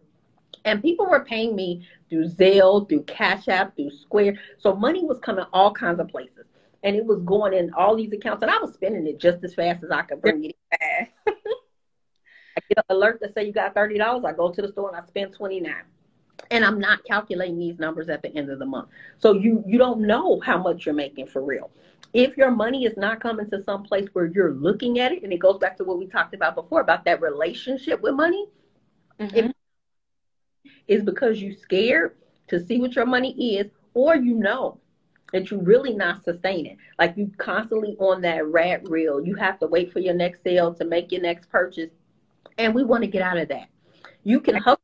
And 0.64 0.82
people 0.82 1.06
were 1.06 1.24
paying 1.24 1.56
me 1.56 1.88
through 2.08 2.26
Zelle, 2.26 2.88
through 2.88 3.02
Cash 3.04 3.48
App, 3.48 3.74
through 3.74 3.90
Square. 3.90 4.38
So 4.58 4.76
money 4.76 5.04
was 5.04 5.18
coming 5.18 5.44
all 5.52 5.72
kinds 5.72 5.98
of 5.98 6.08
places. 6.08 6.46
And 6.82 6.94
it 6.94 7.04
was 7.04 7.20
going 7.22 7.52
in 7.52 7.72
all 7.74 7.96
these 7.96 8.12
accounts, 8.12 8.42
and 8.42 8.50
I 8.50 8.58
was 8.58 8.74
spending 8.74 9.06
it 9.06 9.18
just 9.18 9.42
as 9.44 9.54
fast 9.54 9.82
as 9.82 9.90
I 9.90 10.02
could 10.02 10.20
bring 10.20 10.44
it 10.44 10.56
in. 10.80 11.06
I 12.56 12.60
get 12.68 12.78
an 12.78 12.96
alert 12.96 13.18
that 13.22 13.34
say 13.34 13.44
you 13.44 13.52
got 13.52 13.74
$30. 13.74 14.24
I 14.24 14.32
go 14.32 14.50
to 14.50 14.62
the 14.62 14.68
store 14.68 14.88
and 14.88 14.96
I 14.96 15.06
spend 15.06 15.34
29 15.34 15.72
and 16.50 16.64
I'm 16.64 16.78
not 16.78 17.04
calculating 17.04 17.58
these 17.58 17.78
numbers 17.78 18.08
at 18.08 18.22
the 18.22 18.34
end 18.36 18.50
of 18.50 18.58
the 18.58 18.66
month. 18.66 18.88
So 19.18 19.34
you 19.34 19.62
you 19.66 19.78
don't 19.78 20.00
know 20.00 20.40
how 20.40 20.58
much 20.58 20.86
you're 20.86 20.94
making 20.94 21.26
for 21.26 21.42
real. 21.42 21.70
If 22.12 22.36
your 22.36 22.50
money 22.50 22.84
is 22.84 22.96
not 22.96 23.20
coming 23.20 23.48
to 23.50 23.62
some 23.62 23.84
place 23.84 24.08
where 24.12 24.26
you're 24.26 24.52
looking 24.52 24.98
at 24.98 25.12
it, 25.12 25.22
and 25.22 25.32
it 25.32 25.38
goes 25.38 25.58
back 25.58 25.76
to 25.76 25.84
what 25.84 25.98
we 25.98 26.06
talked 26.06 26.34
about 26.34 26.54
before 26.54 26.80
about 26.80 27.04
that 27.04 27.20
relationship 27.20 28.00
with 28.00 28.14
money, 28.14 28.46
mm-hmm. 29.18 29.50
is 30.88 31.04
because 31.04 31.40
you're 31.40 31.52
scared 31.52 32.16
to 32.48 32.64
see 32.64 32.80
what 32.80 32.96
your 32.96 33.06
money 33.06 33.58
is, 33.58 33.70
or 33.94 34.16
you 34.16 34.34
know 34.34 34.80
that 35.32 35.50
you're 35.50 35.62
really 35.62 35.94
not 35.94 36.24
sustaining. 36.24 36.76
Like 36.98 37.16
you 37.16 37.30
constantly 37.38 37.96
on 38.00 38.22
that 38.22 38.44
rat 38.46 38.88
reel. 38.88 39.24
You 39.24 39.36
have 39.36 39.60
to 39.60 39.68
wait 39.68 39.92
for 39.92 40.00
your 40.00 40.14
next 40.14 40.42
sale 40.42 40.74
to 40.74 40.84
make 40.84 41.12
your 41.12 41.22
next 41.22 41.48
purchase. 41.48 41.90
And 42.58 42.74
we 42.74 42.82
want 42.82 43.04
to 43.04 43.08
get 43.08 43.22
out 43.22 43.38
of 43.38 43.48
that. 43.48 43.68
You 44.24 44.40
can 44.40 44.56
hustle 44.56 44.80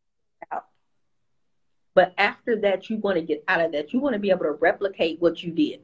but 1.97 2.13
after 2.19 2.61
that, 2.61 2.91
you 2.91 2.99
want 2.99 3.17
to 3.17 3.23
get 3.23 3.43
out 3.49 3.63
of 3.63 3.73
that. 3.73 3.95
You 3.95 4.01
want 4.01 4.13
to 4.13 4.19
be 4.19 4.29
able 4.29 4.45
to 4.45 4.53
replicate 4.53 5.19
what 5.19 5.43
you 5.43 5.51
did. 5.51 5.81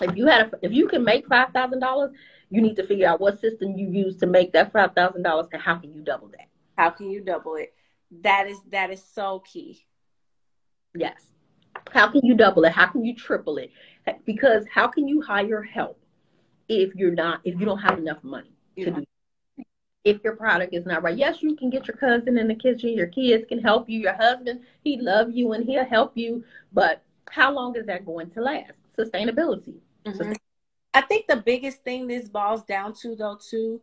If 0.00 0.16
you 0.16 0.28
had, 0.28 0.42
a, 0.42 0.50
if 0.62 0.72
you 0.72 0.86
can 0.86 1.02
make 1.02 1.26
five 1.26 1.50
thousand 1.50 1.80
dollars, 1.80 2.12
you 2.48 2.62
need 2.62 2.76
to 2.76 2.86
figure 2.86 3.08
out 3.08 3.20
what 3.20 3.40
system 3.40 3.76
you 3.76 3.90
use 3.90 4.16
to 4.18 4.26
make 4.28 4.52
that 4.52 4.72
five 4.72 4.94
thousand 4.94 5.24
dollars, 5.24 5.48
and 5.52 5.60
how 5.60 5.74
can 5.74 5.92
you 5.92 6.00
double 6.00 6.28
that? 6.28 6.46
How 6.76 6.90
can 6.90 7.10
you 7.10 7.20
double 7.22 7.56
it? 7.56 7.74
That 8.22 8.46
is 8.46 8.60
that 8.70 8.90
is 8.90 9.02
so 9.02 9.40
key. 9.40 9.84
Yes. 10.94 11.20
How 11.92 12.08
can 12.08 12.24
you 12.24 12.36
double 12.36 12.64
it? 12.64 12.70
How 12.70 12.86
can 12.86 13.04
you 13.04 13.16
triple 13.16 13.58
it? 13.58 13.72
Because 14.24 14.64
how 14.72 14.86
can 14.86 15.08
you 15.08 15.20
hire 15.20 15.62
help 15.62 16.00
if 16.68 16.94
you're 16.94 17.10
not 17.14 17.40
if 17.42 17.58
you 17.58 17.66
don't 17.66 17.80
have 17.80 17.98
enough 17.98 18.22
money 18.22 18.52
to 18.76 18.92
do 18.92 19.04
if 20.04 20.22
your 20.22 20.36
product 20.36 20.74
is 20.74 20.86
not 20.86 21.02
right. 21.02 21.16
Yes, 21.16 21.42
you 21.42 21.56
can 21.56 21.70
get 21.70 21.86
your 21.86 21.96
cousin 21.96 22.38
in 22.38 22.48
the 22.48 22.54
kitchen, 22.54 22.94
your 22.94 23.08
kids 23.08 23.44
can 23.48 23.60
help 23.60 23.88
you, 23.88 24.00
your 24.00 24.14
husband, 24.14 24.60
he 24.82 25.00
love 25.00 25.30
you 25.30 25.52
and 25.52 25.64
he'll 25.64 25.84
help 25.84 26.16
you, 26.16 26.44
but 26.72 27.02
how 27.30 27.52
long 27.52 27.76
is 27.76 27.86
that 27.86 28.06
going 28.06 28.30
to 28.30 28.40
last? 28.40 28.72
Sustainability. 28.96 29.74
Mm-hmm. 30.06 30.32
I 30.94 31.02
think 31.02 31.26
the 31.26 31.36
biggest 31.36 31.82
thing 31.84 32.06
this 32.06 32.28
boils 32.28 32.64
down 32.64 32.94
to 33.02 33.14
though 33.14 33.38
too 33.38 33.80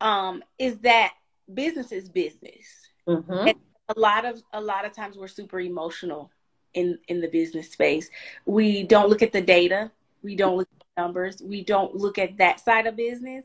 um, 0.00 0.42
is 0.58 0.78
that 0.78 1.14
business 1.52 1.92
is 1.92 2.08
business. 2.08 2.66
Mm-hmm. 3.08 3.48
And 3.48 3.58
a 3.88 3.98
lot 3.98 4.24
of 4.24 4.42
a 4.52 4.60
lot 4.60 4.84
of 4.84 4.92
times 4.94 5.16
we're 5.16 5.28
super 5.28 5.60
emotional 5.60 6.30
in 6.72 6.98
in 7.08 7.20
the 7.20 7.28
business 7.28 7.70
space. 7.70 8.08
We 8.46 8.84
don't 8.84 9.08
look 9.08 9.22
at 9.22 9.32
the 9.32 9.42
data, 9.42 9.90
we 10.22 10.36
don't 10.36 10.56
look 10.56 10.68
at 10.72 10.86
the 10.96 11.02
numbers, 11.02 11.42
we 11.42 11.62
don't 11.62 11.94
look 11.94 12.18
at 12.18 12.38
that 12.38 12.60
side 12.60 12.86
of 12.86 12.96
business 12.96 13.44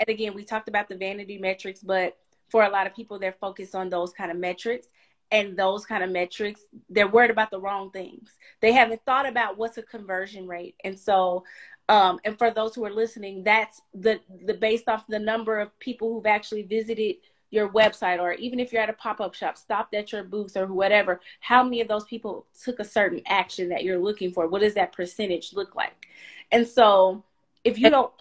and 0.00 0.08
again, 0.08 0.34
we 0.34 0.44
talked 0.44 0.68
about 0.68 0.88
the 0.88 0.96
vanity 0.96 1.38
metrics, 1.38 1.80
but 1.80 2.16
for 2.48 2.64
a 2.64 2.70
lot 2.70 2.86
of 2.86 2.96
people, 2.96 3.18
they're 3.18 3.36
focused 3.40 3.74
on 3.74 3.90
those 3.90 4.12
kind 4.12 4.30
of 4.30 4.36
metrics. 4.38 4.88
And 5.32 5.56
those 5.56 5.86
kind 5.86 6.02
of 6.02 6.10
metrics, 6.10 6.62
they're 6.88 7.06
worried 7.06 7.30
about 7.30 7.52
the 7.52 7.60
wrong 7.60 7.92
things. 7.92 8.30
They 8.60 8.72
haven't 8.72 9.04
thought 9.04 9.26
about 9.26 9.56
what's 9.56 9.78
a 9.78 9.82
conversion 9.82 10.48
rate. 10.48 10.74
And 10.82 10.98
so, 10.98 11.44
um, 11.88 12.18
and 12.24 12.36
for 12.36 12.50
those 12.50 12.74
who 12.74 12.84
are 12.84 12.90
listening, 12.92 13.44
that's 13.44 13.80
the 13.94 14.18
the 14.44 14.54
based 14.54 14.88
off 14.88 15.06
the 15.06 15.20
number 15.20 15.60
of 15.60 15.78
people 15.78 16.12
who've 16.12 16.26
actually 16.26 16.62
visited 16.62 17.16
your 17.50 17.68
website 17.68 18.20
or 18.20 18.32
even 18.34 18.58
if 18.60 18.72
you're 18.72 18.82
at 18.82 18.88
a 18.88 18.94
pop-up 18.94 19.34
shop 19.34 19.58
stopped 19.58 19.92
at 19.94 20.12
your 20.12 20.22
booth 20.22 20.56
or 20.56 20.66
whatever 20.66 21.20
how 21.40 21.64
many 21.64 21.80
of 21.80 21.88
those 21.88 22.04
people 22.04 22.46
took 22.62 22.78
a 22.78 22.84
certain 22.84 23.20
action 23.26 23.68
that 23.68 23.82
you're 23.82 23.98
looking 23.98 24.30
for 24.30 24.46
what 24.46 24.60
does 24.60 24.74
that 24.74 24.92
percentage 24.92 25.52
look 25.52 25.74
like 25.74 26.06
and 26.52 26.66
so 26.66 27.24
if 27.64 27.76
you 27.76 27.90
don't 27.90 28.12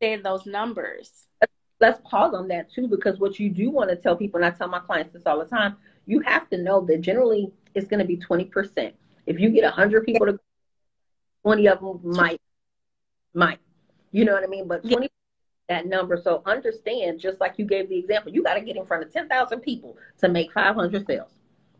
understand 0.00 0.24
those 0.24 0.46
numbers 0.46 1.27
let's 1.80 2.00
pause 2.04 2.34
on 2.34 2.48
that 2.48 2.70
too, 2.70 2.88
because 2.88 3.18
what 3.18 3.38
you 3.38 3.50
do 3.50 3.70
want 3.70 3.90
to 3.90 3.96
tell 3.96 4.16
people, 4.16 4.42
and 4.42 4.46
I 4.46 4.56
tell 4.56 4.68
my 4.68 4.80
clients 4.80 5.12
this 5.12 5.26
all 5.26 5.38
the 5.38 5.44
time, 5.44 5.76
you 6.06 6.20
have 6.20 6.48
to 6.50 6.58
know 6.58 6.80
that 6.86 7.00
generally 7.00 7.52
it's 7.74 7.86
going 7.86 8.00
to 8.00 8.06
be 8.06 8.16
20%. 8.16 8.92
If 9.26 9.38
you 9.38 9.50
get 9.50 9.64
100 9.64 10.04
people 10.04 10.26
to 10.26 10.40
20 11.44 11.68
of 11.68 11.80
them 11.80 12.00
might, 12.02 12.40
might, 13.34 13.58
you 14.10 14.24
know 14.24 14.32
what 14.32 14.42
I 14.42 14.46
mean? 14.46 14.66
But 14.66 14.82
20 14.88 15.08
that 15.68 15.86
number. 15.86 16.16
So 16.16 16.42
understand, 16.46 17.20
just 17.20 17.40
like 17.40 17.58
you 17.58 17.66
gave 17.66 17.88
the 17.88 17.98
example, 17.98 18.32
you 18.32 18.42
got 18.42 18.54
to 18.54 18.60
get 18.60 18.76
in 18.76 18.86
front 18.86 19.04
of 19.04 19.12
10,000 19.12 19.60
people 19.60 19.96
to 20.20 20.28
make 20.28 20.52
500 20.52 21.06
sales, 21.06 21.30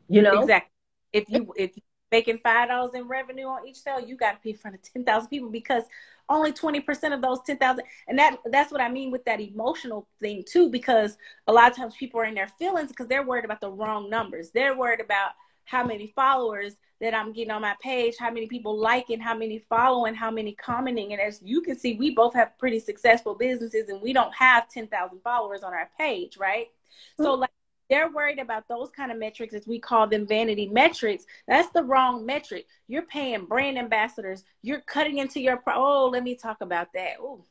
you 0.08 0.22
know? 0.22 0.42
Exactly. 0.42 0.70
If 1.12 1.24
you, 1.28 1.52
if 1.56 1.70
you're 1.74 1.82
making 2.12 2.38
$5 2.38 2.94
in 2.94 3.08
revenue 3.08 3.46
on 3.46 3.66
each 3.66 3.78
sale, 3.78 3.98
you 3.98 4.16
got 4.16 4.32
to 4.32 4.38
be 4.42 4.50
in 4.50 4.56
front 4.56 4.76
of 4.76 4.82
10,000 4.82 5.28
people 5.28 5.50
because 5.50 5.84
only 6.28 6.52
20% 6.52 7.14
of 7.14 7.22
those 7.22 7.38
10,000 7.46 7.84
and 8.08 8.18
that 8.18 8.36
that's 8.46 8.70
what 8.70 8.80
I 8.80 8.88
mean 8.88 9.10
with 9.10 9.24
that 9.24 9.40
emotional 9.40 10.06
thing 10.20 10.44
too 10.46 10.68
because 10.70 11.16
a 11.46 11.52
lot 11.52 11.70
of 11.70 11.76
times 11.76 11.94
people 11.96 12.20
are 12.20 12.26
in 12.26 12.34
their 12.34 12.48
feelings 12.58 12.88
because 12.88 13.08
they're 13.08 13.26
worried 13.26 13.44
about 13.44 13.60
the 13.60 13.70
wrong 13.70 14.10
numbers. 14.10 14.50
They're 14.50 14.76
worried 14.76 15.00
about 15.00 15.32
how 15.64 15.84
many 15.84 16.12
followers 16.14 16.76
that 17.00 17.14
I'm 17.14 17.32
getting 17.32 17.50
on 17.50 17.62
my 17.62 17.74
page, 17.80 18.16
how 18.18 18.30
many 18.30 18.46
people 18.46 18.76
liking, 18.76 19.20
how 19.20 19.34
many 19.34 19.64
following, 19.68 20.14
how 20.14 20.30
many 20.30 20.52
commenting. 20.52 21.12
And 21.12 21.20
as 21.20 21.40
you 21.42 21.60
can 21.60 21.78
see, 21.78 21.94
we 21.94 22.14
both 22.14 22.34
have 22.34 22.58
pretty 22.58 22.80
successful 22.80 23.34
businesses 23.34 23.88
and 23.88 24.00
we 24.02 24.12
don't 24.12 24.34
have 24.34 24.68
10,000 24.68 25.20
followers 25.22 25.62
on 25.62 25.72
our 25.72 25.90
page, 25.96 26.36
right? 26.36 26.66
Mm-hmm. 26.66 27.24
So 27.24 27.34
like 27.34 27.50
they're 27.90 28.10
worried 28.10 28.38
about 28.38 28.68
those 28.68 28.90
kind 28.90 29.10
of 29.10 29.18
metrics 29.18 29.54
as 29.54 29.66
we 29.66 29.78
call 29.78 30.06
them 30.06 30.26
vanity 30.26 30.68
metrics. 30.68 31.24
That's 31.46 31.70
the 31.70 31.82
wrong 31.82 32.26
metric. 32.26 32.66
You're 32.86 33.02
paying 33.02 33.46
brand 33.46 33.78
ambassadors. 33.78 34.44
You're 34.62 34.82
cutting 34.82 35.18
into 35.18 35.40
your 35.40 35.56
pro- 35.56 35.74
oh 35.76 36.08
let 36.08 36.22
me 36.22 36.34
talk 36.34 36.58
about 36.60 36.88
that. 36.94 37.16
Oh 37.20 37.44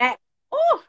that 0.00 0.18
oh 0.52 0.82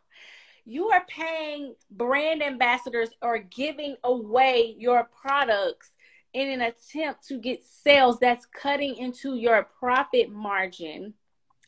you 0.65 0.89
are 0.89 1.05
paying 1.07 1.75
brand 1.91 2.43
ambassadors 2.43 3.09
or 3.21 3.37
giving 3.37 3.95
away 4.03 4.75
your 4.77 5.09
products 5.21 5.91
in 6.33 6.49
an 6.49 6.61
attempt 6.61 7.25
to 7.27 7.39
get 7.39 7.63
sales 7.63 8.19
that's 8.19 8.45
cutting 8.45 8.97
into 8.97 9.35
your 9.35 9.69
profit 9.79 10.29
margin. 10.29 11.13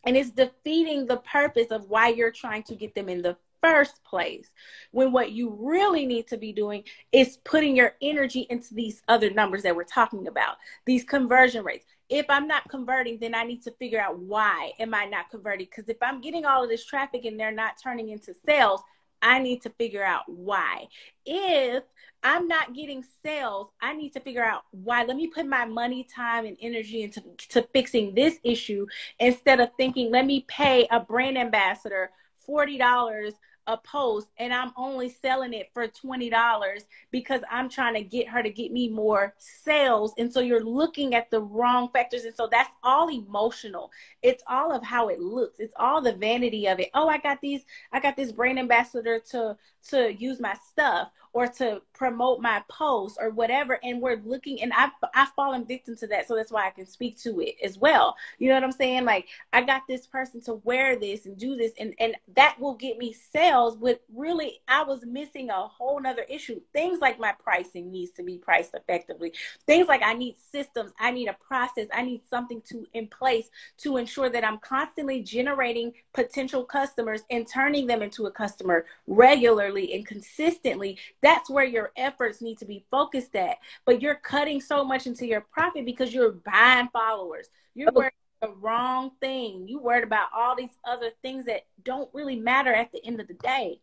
And 0.05 0.17
it's 0.17 0.31
defeating 0.31 1.05
the 1.05 1.17
purpose 1.17 1.67
of 1.71 1.89
why 1.89 2.09
you're 2.09 2.31
trying 2.31 2.63
to 2.63 2.75
get 2.75 2.93
them 2.93 3.07
in 3.07 3.21
the 3.21 3.37
first 3.61 4.03
place 4.03 4.49
when 4.91 5.11
what 5.11 5.31
you 5.31 5.55
really 5.59 6.05
need 6.05 6.27
to 6.27 6.37
be 6.37 6.53
doing 6.53 6.83
is 7.11 7.37
putting 7.43 7.75
your 7.75 7.93
energy 8.01 8.47
into 8.49 8.73
these 8.73 9.01
other 9.07 9.29
numbers 9.29 9.63
that 9.63 9.75
we're 9.75 9.83
talking 9.83 10.27
about 10.27 10.55
these 10.85 11.03
conversion 11.03 11.63
rates 11.63 11.85
if 12.09 12.25
i'm 12.29 12.47
not 12.47 12.67
converting 12.69 13.17
then 13.19 13.35
i 13.35 13.43
need 13.43 13.61
to 13.61 13.71
figure 13.71 13.99
out 13.99 14.17
why 14.19 14.71
am 14.79 14.93
i 14.93 15.05
not 15.05 15.29
converting 15.29 15.65
because 15.65 15.89
if 15.89 15.97
i'm 16.01 16.21
getting 16.21 16.45
all 16.45 16.63
of 16.63 16.69
this 16.69 16.85
traffic 16.85 17.25
and 17.25 17.39
they're 17.39 17.51
not 17.51 17.73
turning 17.81 18.09
into 18.09 18.33
sales 18.45 18.81
I 19.21 19.39
need 19.39 19.61
to 19.63 19.69
figure 19.71 20.03
out 20.03 20.23
why. 20.27 20.87
If 21.25 21.83
I'm 22.23 22.47
not 22.47 22.73
getting 22.73 23.03
sales, 23.23 23.69
I 23.81 23.93
need 23.93 24.13
to 24.13 24.19
figure 24.19 24.43
out 24.43 24.63
why. 24.71 25.03
Let 25.03 25.17
me 25.17 25.27
put 25.27 25.45
my 25.45 25.65
money, 25.65 26.07
time, 26.13 26.45
and 26.45 26.57
energy 26.61 27.03
into 27.03 27.21
to 27.49 27.61
fixing 27.73 28.13
this 28.13 28.37
issue 28.43 28.85
instead 29.19 29.59
of 29.59 29.69
thinking, 29.77 30.11
let 30.11 30.25
me 30.25 30.45
pay 30.47 30.87
a 30.91 30.99
brand 30.99 31.37
ambassador 31.37 32.11
$40 32.49 33.33
a 33.67 33.77
post 33.77 34.27
and 34.37 34.51
I'm 34.51 34.71
only 34.75 35.09
selling 35.09 35.53
it 35.53 35.69
for 35.73 35.87
$20 35.87 36.85
because 37.11 37.41
I'm 37.51 37.69
trying 37.69 37.93
to 37.93 38.01
get 38.01 38.27
her 38.27 38.41
to 38.41 38.49
get 38.49 38.71
me 38.71 38.89
more 38.89 39.35
sales. 39.37 40.13
And 40.17 40.33
so 40.33 40.39
you're 40.39 40.63
looking 40.63 41.13
at 41.13 41.29
the 41.29 41.41
wrong 41.41 41.89
factors. 41.93 42.23
And 42.25 42.35
so 42.35 42.47
that's 42.51 42.71
all 42.83 43.09
emotional. 43.09 43.91
It's 44.23 44.43
all 44.47 44.71
of 44.71 44.83
how 44.83 45.09
it 45.09 45.19
looks. 45.19 45.59
It's 45.59 45.73
all 45.77 46.01
the 46.01 46.13
vanity 46.13 46.67
of 46.67 46.79
it. 46.79 46.89
Oh, 46.95 47.07
I 47.07 47.19
got 47.19 47.41
these, 47.41 47.63
I 47.91 47.99
got 47.99 48.15
this 48.15 48.31
brand 48.31 48.57
ambassador 48.57 49.19
to 49.31 49.55
to 49.89 50.13
use 50.13 50.39
my 50.39 50.55
stuff 50.71 51.11
or 51.33 51.47
to 51.47 51.81
promote 51.99 52.39
my 52.39 52.63
post 52.69 53.17
or 53.19 53.29
whatever 53.29 53.77
and 53.83 54.01
we're 54.01 54.21
looking 54.23 54.61
and 54.61 54.71
I've 54.71 54.91
I've 55.13 55.33
fallen 55.33 55.65
victim 55.65 55.97
to 55.97 56.07
that 56.07 56.29
so 56.29 56.35
that's 56.37 56.49
why 56.49 56.65
I 56.65 56.69
can 56.69 56.85
speak 56.85 57.19
to 57.23 57.41
it 57.41 57.55
as 57.61 57.77
well. 57.77 58.15
You 58.37 58.47
know 58.47 58.53
what 58.53 58.63
I'm 58.63 58.71
saying? 58.71 59.03
Like 59.03 59.27
I 59.51 59.61
got 59.63 59.81
this 59.85 60.07
person 60.07 60.39
to 60.43 60.53
wear 60.63 60.95
this 60.95 61.25
and 61.25 61.37
do 61.37 61.57
this 61.57 61.73
and 61.77 61.93
and 61.99 62.15
that 62.37 62.55
will 62.57 62.75
get 62.75 62.97
me 62.97 63.11
sales 63.11 63.75
but 63.75 64.01
really 64.15 64.61
I 64.69 64.81
was 64.83 65.05
missing 65.05 65.49
a 65.49 65.67
whole 65.67 65.99
nother 65.99 66.23
issue. 66.29 66.61
Things 66.71 66.99
like 67.01 67.19
my 67.19 67.33
pricing 67.33 67.91
needs 67.91 68.11
to 68.11 68.23
be 68.23 68.37
priced 68.37 68.75
effectively. 68.75 69.33
Things 69.67 69.89
like 69.89 70.01
I 70.01 70.13
need 70.13 70.37
systems 70.39 70.93
I 71.01 71.11
need 71.11 71.27
a 71.27 71.35
process 71.45 71.87
I 71.93 72.03
need 72.03 72.21
something 72.29 72.61
to 72.69 72.87
in 72.93 73.07
place 73.07 73.49
to 73.79 73.97
ensure 73.97 74.29
that 74.29 74.45
I'm 74.45 74.59
constantly 74.59 75.21
generating 75.21 75.91
potential 76.13 76.63
customers 76.63 77.23
and 77.29 77.45
turning 77.45 77.87
them 77.87 78.01
into 78.01 78.27
a 78.27 78.31
customer 78.31 78.85
regularly 79.05 79.93
and 79.95 80.05
consistently. 80.05 80.97
That's 81.21 81.49
where 81.49 81.65
your 81.65 81.88
efforts 81.95 82.41
need 82.41 82.57
to 82.59 82.65
be 82.65 82.85
focused 82.91 83.35
at. 83.35 83.57
But 83.85 84.01
you're 84.01 84.15
cutting 84.15 84.61
so 84.61 84.83
much 84.83 85.07
into 85.07 85.25
your 85.25 85.41
profit 85.41 85.85
because 85.85 86.13
you're 86.13 86.31
buying 86.31 86.89
followers. 86.91 87.49
You're 87.75 87.89
oh. 87.89 87.99
worried 87.99 88.11
the 88.41 88.53
wrong 88.61 89.11
thing. 89.19 89.67
You 89.67 89.79
worried 89.79 90.03
about 90.03 90.29
all 90.33 90.55
these 90.55 90.77
other 90.85 91.11
things 91.21 91.45
that 91.45 91.65
don't 91.83 92.09
really 92.13 92.37
matter 92.37 92.73
at 92.73 92.91
the 92.91 93.05
end 93.05 93.19
of 93.19 93.27
the 93.27 93.33
day. 93.35 93.81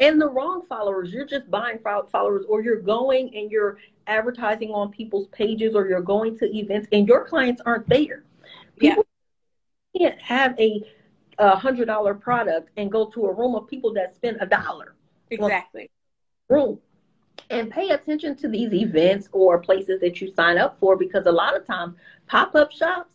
And 0.00 0.20
the 0.20 0.28
wrong 0.28 0.62
followers, 0.68 1.12
you're 1.12 1.26
just 1.26 1.48
buying 1.48 1.78
followers, 1.78 2.44
or 2.48 2.60
you're 2.60 2.80
going 2.80 3.32
and 3.36 3.50
you're 3.50 3.78
advertising 4.08 4.70
on 4.70 4.90
people's 4.90 5.28
pages, 5.28 5.76
or 5.76 5.86
you're 5.86 6.00
going 6.00 6.36
to 6.38 6.56
events, 6.56 6.88
and 6.90 7.06
your 7.06 7.24
clients 7.24 7.62
aren't 7.64 7.88
there. 7.88 8.24
People 8.76 9.06
yeah. 9.92 10.10
can't 10.10 10.22
have 10.22 10.58
a 10.58 10.82
a 11.38 11.56
hundred 11.56 11.86
dollar 11.86 12.14
product 12.14 12.70
and 12.76 12.90
go 12.90 13.06
to 13.06 13.26
a 13.26 13.32
room 13.32 13.54
of 13.54 13.68
people 13.68 13.92
that 13.94 14.14
spend 14.16 14.38
a 14.40 14.46
dollar. 14.46 14.96
Exactly 15.30 15.90
room. 16.48 16.78
And 17.50 17.70
pay 17.70 17.90
attention 17.90 18.36
to 18.36 18.48
these 18.48 18.72
events 18.72 19.28
or 19.32 19.58
places 19.58 20.00
that 20.00 20.20
you 20.20 20.32
sign 20.34 20.58
up 20.58 20.78
for 20.80 20.96
because 20.96 21.26
a 21.26 21.32
lot 21.32 21.56
of 21.56 21.66
times 21.66 21.94
pop 22.26 22.54
up 22.54 22.72
shops, 22.72 23.10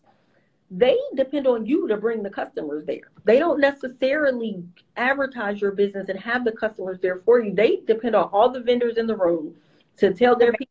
they 0.71 0.97
depend 1.15 1.47
on 1.47 1.65
you 1.65 1.87
to 1.87 1.97
bring 1.97 2.21
the 2.21 2.29
customers 2.29 2.85
there. 2.85 3.11
They 3.25 3.39
don't 3.39 3.59
necessarily 3.59 4.63
advertise 4.97 5.59
your 5.59 5.71
business 5.71 6.09
and 6.09 6.19
have 6.19 6.45
the 6.45 6.51
customers 6.51 6.99
there 7.01 7.21
for 7.25 7.39
you. 7.39 7.53
They 7.53 7.77
depend 7.87 8.15
on 8.15 8.29
all 8.31 8.49
the 8.49 8.61
vendors 8.61 8.97
in 8.97 9.07
the 9.07 9.15
room 9.15 9.55
to 9.97 10.13
tell 10.13 10.35
their 10.35 10.53
people 10.53 10.67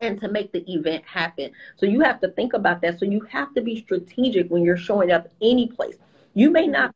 and 0.00 0.20
to 0.20 0.28
make 0.28 0.52
the 0.52 0.68
event 0.70 1.04
happen. 1.06 1.52
So 1.76 1.86
you 1.86 2.00
have 2.00 2.20
to 2.20 2.28
think 2.28 2.54
about 2.54 2.82
that. 2.82 2.98
So 2.98 3.04
you 3.04 3.20
have 3.30 3.54
to 3.54 3.62
be 3.62 3.80
strategic 3.80 4.50
when 4.50 4.64
you're 4.64 4.76
showing 4.76 5.12
up 5.12 5.28
any 5.40 5.68
place. 5.68 5.96
You 6.34 6.50
may 6.50 6.66
not 6.66 6.92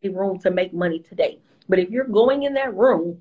be 0.00 0.08
room 0.08 0.38
to 0.40 0.50
make 0.50 0.72
money 0.72 0.98
today, 0.98 1.40
but 1.68 1.78
if 1.78 1.90
you're 1.90 2.04
going 2.04 2.44
in 2.44 2.54
that 2.54 2.74
room 2.74 3.20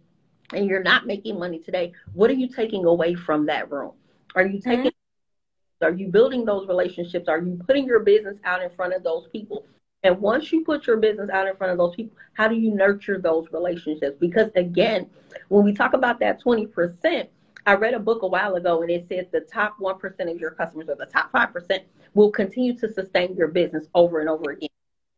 and 0.54 0.66
you're 0.68 0.84
not 0.84 1.06
making 1.08 1.40
money 1.40 1.60
today, 1.60 1.94
what 2.14 2.30
are 2.30 2.36
you 2.36 2.48
taking 2.48 2.86
away 2.86 3.16
from 3.16 3.46
that 3.48 3.72
room? 3.72 3.94
Are 4.36 4.46
you 4.46 4.60
taking 4.60 4.92
mm-hmm. 4.92 5.86
are 5.86 5.94
you 5.94 6.08
building 6.08 6.46
those 6.46 6.68
relationships? 6.68 7.28
Are 7.28 7.40
you 7.40 7.60
putting 7.66 7.86
your 7.86 8.00
business 8.00 8.38
out 8.44 8.62
in 8.62 8.70
front 8.70 8.94
of 8.94 9.04
those 9.04 9.28
people? 9.32 9.66
And 10.04 10.20
once 10.20 10.52
you 10.52 10.64
put 10.64 10.88
your 10.88 10.98
business 10.98 11.30
out 11.30 11.48
in 11.48 11.56
front 11.56 11.72
of 11.72 11.78
those 11.78 11.96
people, 11.96 12.18
how 12.34 12.48
do 12.48 12.56
you 12.56 12.74
nurture 12.74 13.20
those 13.20 13.48
relationships? 13.52 14.18
Because 14.20 14.50
again, 14.56 15.10
when 15.50 15.64
we 15.64 15.74
talk 15.74 15.94
about 15.94 16.20
that 16.22 16.42
20%, 16.42 17.28
I 17.66 17.76
read 17.76 17.94
a 17.94 18.00
book 18.00 18.24
a 18.24 18.28
while 18.28 18.56
ago 18.56 18.82
and 18.82 18.90
it 18.90 19.08
says 19.08 19.28
the 19.32 19.42
top 19.42 19.78
1% 19.80 20.32
of 20.32 20.40
your 20.40 20.52
customers 20.52 20.90
or 20.90 20.96
the 20.96 21.06
top 21.06 21.32
5% 21.32 21.80
will 22.16 22.32
continue 22.32 22.76
to 22.80 22.92
sustain 22.92 23.36
your 23.36 23.50
business 23.50 23.86
over 23.94 24.20
and 24.20 24.30
over 24.30 24.52
again. 24.52 24.70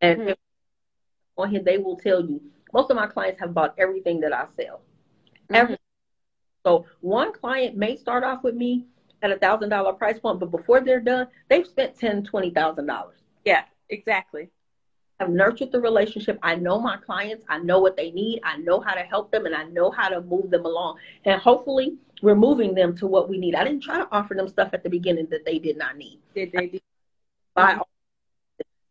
And 0.02 0.20
mm-hmm. 0.20 0.32
on 1.38 1.50
here, 1.50 1.62
they 1.62 1.78
will 1.78 1.96
tell 1.96 2.20
you, 2.20 2.42
most 2.72 2.90
of 2.90 2.96
my 2.96 3.06
clients 3.06 3.40
have 3.40 3.54
bought 3.54 3.74
everything 3.78 4.20
that 4.20 4.34
I 4.34 4.46
sell. 4.60 4.82
Mm-hmm. 5.50 5.74
So 6.64 6.86
one 7.00 7.32
client 7.32 7.76
may 7.76 7.96
start 7.96 8.24
off 8.24 8.42
with 8.42 8.54
me 8.54 8.86
at 9.22 9.30
a 9.30 9.38
thousand 9.38 9.68
dollar 9.70 9.92
price 9.92 10.18
point, 10.18 10.40
but 10.40 10.50
before 10.50 10.80
they're 10.80 11.00
done, 11.00 11.28
they've 11.48 11.66
spent 11.66 11.98
ten, 11.98 12.22
twenty 12.22 12.50
thousand 12.50 12.86
dollars. 12.86 13.18
Yeah, 13.44 13.64
exactly. 13.90 14.48
I've 15.20 15.30
nurtured 15.30 15.70
the 15.72 15.80
relationship. 15.80 16.38
I 16.42 16.56
know 16.56 16.80
my 16.80 16.96
clients. 16.96 17.44
I 17.48 17.58
know 17.58 17.78
what 17.78 17.96
they 17.96 18.10
need. 18.10 18.40
I 18.42 18.56
know 18.56 18.80
how 18.80 18.94
to 18.94 19.02
help 19.02 19.30
them, 19.30 19.46
and 19.46 19.54
I 19.54 19.64
know 19.64 19.90
how 19.90 20.08
to 20.08 20.20
move 20.22 20.50
them 20.50 20.64
along. 20.64 20.98
And 21.24 21.40
hopefully, 21.40 21.96
we're 22.22 22.34
moving 22.34 22.74
them 22.74 22.96
to 22.96 23.06
what 23.06 23.28
we 23.28 23.38
need. 23.38 23.54
I 23.54 23.64
didn't 23.64 23.82
try 23.82 23.98
to 23.98 24.08
offer 24.10 24.34
them 24.34 24.48
stuff 24.48 24.70
at 24.72 24.82
the 24.82 24.90
beginning 24.90 25.28
that 25.30 25.44
they 25.44 25.58
did 25.58 25.76
not 25.76 25.96
need. 25.96 26.20
Did 26.34 26.52
they? 26.52 26.66
Did. 26.68 26.80
Buy 27.54 27.78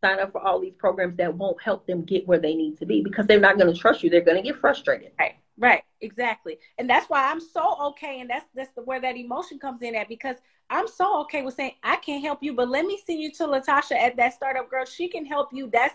sign 0.03 0.19
up 0.19 0.31
for 0.31 0.41
all 0.41 0.59
these 0.59 0.73
programs 0.77 1.15
that 1.17 1.33
won't 1.33 1.61
help 1.61 1.87
them 1.87 2.03
get 2.03 2.27
where 2.27 2.39
they 2.39 2.55
need 2.55 2.77
to 2.77 2.85
be 2.85 3.01
because 3.01 3.25
they're 3.25 3.39
not 3.39 3.57
going 3.57 3.73
to 3.73 3.79
trust 3.79 4.03
you. 4.03 4.09
They're 4.09 4.21
going 4.21 4.37
to 4.37 4.43
get 4.43 4.59
frustrated. 4.59 5.11
Right. 5.17 5.35
Right, 5.57 5.83
exactly. 6.01 6.57
And 6.79 6.89
that's 6.89 7.09
why 7.09 7.29
I'm 7.29 7.39
so 7.39 7.77
okay 7.89 8.21
and 8.21 8.29
that's 8.29 8.45
that's 8.55 8.71
the, 8.75 8.81
where 8.81 8.99
that 9.01 9.15
emotion 9.17 9.59
comes 9.59 9.83
in 9.83 9.95
at 9.95 10.09
because 10.09 10.37
I'm 10.69 10.87
so 10.87 11.21
okay 11.21 11.43
with 11.43 11.53
saying 11.53 11.73
I 11.83 11.97
can't 11.97 12.23
help 12.23 12.41
you, 12.41 12.53
but 12.55 12.69
let 12.69 12.85
me 12.85 12.99
send 13.05 13.21
you 13.21 13.31
to 13.33 13.43
Latasha 13.47 13.91
at 13.95 14.15
that 14.17 14.33
startup 14.33 14.69
girl. 14.71 14.85
She 14.85 15.07
can 15.09 15.25
help 15.25 15.49
you. 15.53 15.69
That's 15.71 15.93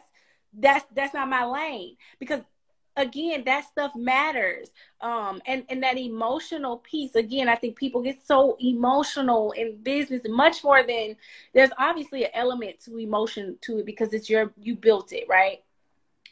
that's 0.56 0.86
that's 0.94 1.12
not 1.12 1.28
my 1.28 1.44
lane 1.44 1.96
because 2.20 2.40
again 2.96 3.44
that 3.44 3.64
stuff 3.66 3.92
matters 3.94 4.70
um 5.00 5.40
and 5.46 5.64
and 5.68 5.82
that 5.82 5.96
emotional 5.98 6.78
piece 6.78 7.14
again 7.14 7.48
i 7.48 7.54
think 7.54 7.76
people 7.76 8.02
get 8.02 8.18
so 8.26 8.56
emotional 8.60 9.52
in 9.52 9.76
business 9.82 10.22
much 10.26 10.64
more 10.64 10.82
than 10.82 11.14
there's 11.54 11.70
obviously 11.78 12.24
an 12.24 12.30
element 12.34 12.80
to 12.80 12.98
emotion 12.98 13.56
to 13.60 13.78
it 13.78 13.86
because 13.86 14.12
it's 14.14 14.28
your 14.28 14.52
you 14.60 14.74
built 14.74 15.12
it 15.12 15.26
right 15.28 15.62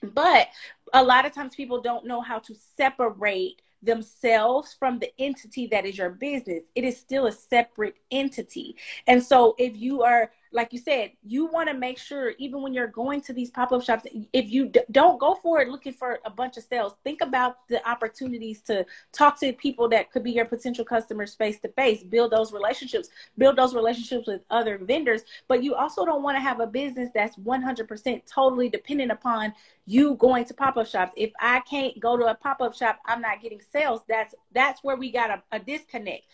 but 0.02 0.48
a 0.92 1.02
lot 1.02 1.26
of 1.26 1.32
times 1.32 1.54
people 1.54 1.80
don't 1.80 2.06
know 2.06 2.20
how 2.20 2.38
to 2.40 2.54
separate 2.76 3.62
themselves 3.82 4.74
from 4.78 4.98
the 4.98 5.10
entity 5.18 5.66
that 5.68 5.86
is 5.86 5.98
your 5.98 6.10
business. 6.10 6.64
It 6.74 6.84
is 6.84 6.98
still 6.98 7.26
a 7.26 7.32
separate 7.32 7.96
entity. 8.10 8.76
And 9.06 9.22
so 9.22 9.54
if 9.58 9.76
you 9.76 10.02
are 10.02 10.30
like 10.52 10.72
you 10.72 10.78
said, 10.78 11.12
you 11.24 11.46
want 11.46 11.68
to 11.68 11.74
make 11.74 11.98
sure, 11.98 12.32
even 12.38 12.62
when 12.62 12.72
you're 12.72 12.86
going 12.86 13.20
to 13.22 13.32
these 13.32 13.50
pop 13.50 13.72
up 13.72 13.82
shops, 13.82 14.06
if 14.32 14.50
you 14.50 14.68
d- 14.68 14.80
don't 14.90 15.18
go 15.18 15.34
for 15.34 15.60
it 15.60 15.68
looking 15.68 15.92
for 15.92 16.18
a 16.24 16.30
bunch 16.30 16.56
of 16.56 16.64
sales, 16.64 16.94
think 17.04 17.20
about 17.20 17.66
the 17.68 17.86
opportunities 17.88 18.60
to 18.62 18.84
talk 19.12 19.38
to 19.40 19.52
people 19.52 19.88
that 19.88 20.10
could 20.10 20.22
be 20.22 20.32
your 20.32 20.44
potential 20.44 20.84
customers 20.84 21.34
face 21.34 21.58
to 21.60 21.68
face, 21.68 22.02
build 22.02 22.32
those 22.32 22.52
relationships, 22.52 23.08
build 23.38 23.56
those 23.56 23.74
relationships 23.74 24.26
with 24.26 24.42
other 24.50 24.78
vendors. 24.78 25.22
But 25.48 25.62
you 25.62 25.74
also 25.74 26.04
don't 26.04 26.22
want 26.22 26.36
to 26.36 26.40
have 26.40 26.60
a 26.60 26.66
business 26.66 27.10
that's 27.14 27.36
100% 27.36 28.22
totally 28.26 28.68
dependent 28.68 29.12
upon 29.12 29.52
you 29.86 30.14
going 30.16 30.44
to 30.44 30.54
pop 30.54 30.76
up 30.76 30.86
shops. 30.86 31.12
If 31.16 31.32
I 31.40 31.60
can't 31.60 31.98
go 32.00 32.16
to 32.16 32.26
a 32.26 32.34
pop 32.34 32.60
up 32.60 32.74
shop, 32.74 32.98
I'm 33.06 33.20
not 33.20 33.40
getting 33.40 33.60
sales. 33.72 34.00
That's 34.08 34.34
that's 34.52 34.82
where 34.82 34.96
we 34.96 35.12
got 35.12 35.30
a, 35.30 35.42
a 35.52 35.58
disconnect. 35.60 36.24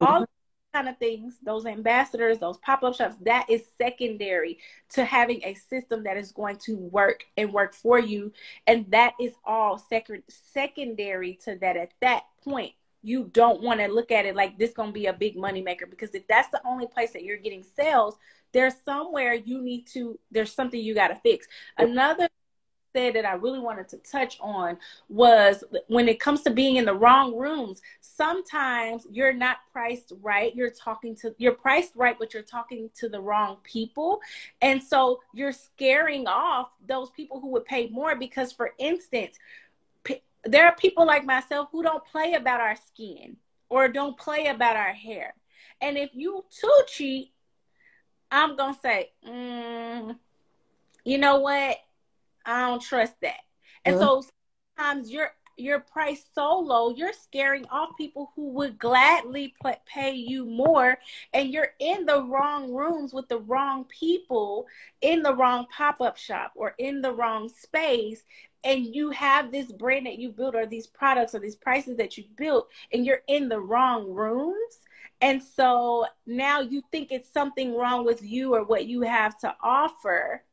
Mm-hmm. 0.00 0.12
All 0.12 0.26
kind 0.72 0.88
of 0.88 0.98
things, 0.98 1.38
those 1.42 1.66
ambassadors, 1.66 2.38
those 2.38 2.58
pop 2.58 2.82
up 2.82 2.94
shops, 2.94 3.16
that 3.22 3.46
is 3.48 3.62
secondary 3.78 4.58
to 4.90 5.04
having 5.04 5.40
a 5.44 5.54
system 5.54 6.02
that 6.04 6.16
is 6.16 6.32
going 6.32 6.56
to 6.56 6.76
work 6.76 7.24
and 7.36 7.52
work 7.52 7.74
for 7.74 7.98
you. 7.98 8.32
And 8.66 8.90
that 8.90 9.12
is 9.20 9.32
all 9.44 9.78
sec- 9.78 10.08
secondary 10.28 11.38
to 11.44 11.56
that. 11.60 11.76
At 11.76 11.92
that 12.00 12.24
point, 12.42 12.72
you 13.02 13.30
don't 13.32 13.62
want 13.62 13.80
to 13.80 13.88
look 13.88 14.10
at 14.10 14.26
it 14.26 14.36
like 14.36 14.58
this 14.58 14.72
going 14.72 14.90
to 14.90 14.94
be 14.94 15.06
a 15.06 15.12
big 15.12 15.36
moneymaker 15.36 15.90
because 15.90 16.14
if 16.14 16.26
that's 16.28 16.48
the 16.50 16.60
only 16.64 16.86
place 16.86 17.12
that 17.12 17.24
you're 17.24 17.36
getting 17.36 17.64
sales, 17.64 18.16
there's 18.52 18.74
somewhere 18.84 19.34
you 19.34 19.60
need 19.60 19.86
to, 19.88 20.18
there's 20.30 20.52
something 20.52 20.80
you 20.80 20.94
got 20.94 21.08
to 21.08 21.16
fix. 21.16 21.46
Another 21.78 22.28
said 22.92 23.14
that 23.14 23.24
I 23.24 23.34
really 23.34 23.58
wanted 23.58 23.88
to 23.88 23.96
touch 23.98 24.38
on 24.40 24.76
was 25.08 25.64
when 25.88 26.08
it 26.08 26.20
comes 26.20 26.42
to 26.42 26.50
being 26.50 26.76
in 26.76 26.84
the 26.84 26.94
wrong 26.94 27.36
rooms, 27.36 27.82
sometimes 28.00 29.06
you're 29.10 29.32
not 29.32 29.58
priced 29.72 30.12
right. 30.22 30.54
You're 30.54 30.70
talking 30.70 31.14
to, 31.16 31.34
you're 31.38 31.52
priced 31.52 31.94
right, 31.96 32.16
but 32.18 32.34
you're 32.34 32.42
talking 32.42 32.90
to 32.96 33.08
the 33.08 33.20
wrong 33.20 33.58
people. 33.62 34.20
And 34.60 34.82
so 34.82 35.20
you're 35.32 35.52
scaring 35.52 36.26
off 36.26 36.70
those 36.86 37.10
people 37.10 37.40
who 37.40 37.48
would 37.48 37.64
pay 37.64 37.88
more 37.88 38.16
because, 38.16 38.52
for 38.52 38.72
instance, 38.78 39.38
p- 40.04 40.22
there 40.44 40.66
are 40.66 40.74
people 40.76 41.06
like 41.06 41.24
myself 41.24 41.68
who 41.72 41.82
don't 41.82 42.04
play 42.04 42.34
about 42.34 42.60
our 42.60 42.76
skin 42.76 43.36
or 43.68 43.88
don't 43.88 44.18
play 44.18 44.46
about 44.48 44.76
our 44.76 44.92
hair. 44.92 45.34
And 45.80 45.96
if 45.96 46.10
you 46.12 46.44
too 46.50 46.82
cheat, 46.86 47.32
I'm 48.30 48.56
going 48.56 48.74
to 48.74 48.80
say, 48.80 49.10
mm, 49.26 50.16
you 51.04 51.18
know 51.18 51.40
what? 51.40 51.76
I 52.44 52.68
don't 52.68 52.82
trust 52.82 53.14
that. 53.22 53.40
And 53.84 53.96
mm-hmm. 53.96 54.04
so 54.04 54.24
sometimes 54.76 55.10
you're 55.10 55.32
your 55.56 55.80
price 55.80 56.24
so 56.34 56.58
low, 56.58 56.94
you're 56.94 57.12
scaring 57.12 57.66
off 57.66 57.90
people 57.98 58.32
who 58.34 58.50
would 58.50 58.78
gladly 58.78 59.54
pay 59.86 60.12
you 60.12 60.46
more. 60.46 60.98
And 61.32 61.50
you're 61.50 61.72
in 61.78 62.06
the 62.06 62.22
wrong 62.22 62.72
rooms 62.72 63.12
with 63.12 63.28
the 63.28 63.38
wrong 63.38 63.84
people 63.84 64.66
in 65.00 65.22
the 65.22 65.34
wrong 65.34 65.66
pop 65.74 66.00
up 66.00 66.16
shop 66.16 66.52
or 66.56 66.74
in 66.78 67.02
the 67.02 67.12
wrong 67.12 67.48
space. 67.48 68.22
And 68.64 68.94
you 68.94 69.10
have 69.10 69.50
this 69.50 69.72
brand 69.72 70.06
that 70.06 70.18
you 70.18 70.30
built, 70.30 70.54
or 70.54 70.66
these 70.66 70.86
products, 70.86 71.34
or 71.34 71.40
these 71.40 71.56
prices 71.56 71.96
that 71.96 72.16
you 72.16 72.24
built, 72.36 72.68
and 72.92 73.04
you're 73.04 73.22
in 73.26 73.48
the 73.48 73.60
wrong 73.60 74.08
rooms. 74.12 74.78
And 75.20 75.42
so 75.42 76.06
now 76.26 76.60
you 76.60 76.82
think 76.90 77.10
it's 77.10 77.32
something 77.32 77.76
wrong 77.76 78.04
with 78.04 78.22
you 78.22 78.54
or 78.54 78.64
what 78.64 78.86
you 78.86 79.02
have 79.02 79.36
to 79.38 79.54
offer 79.62 80.44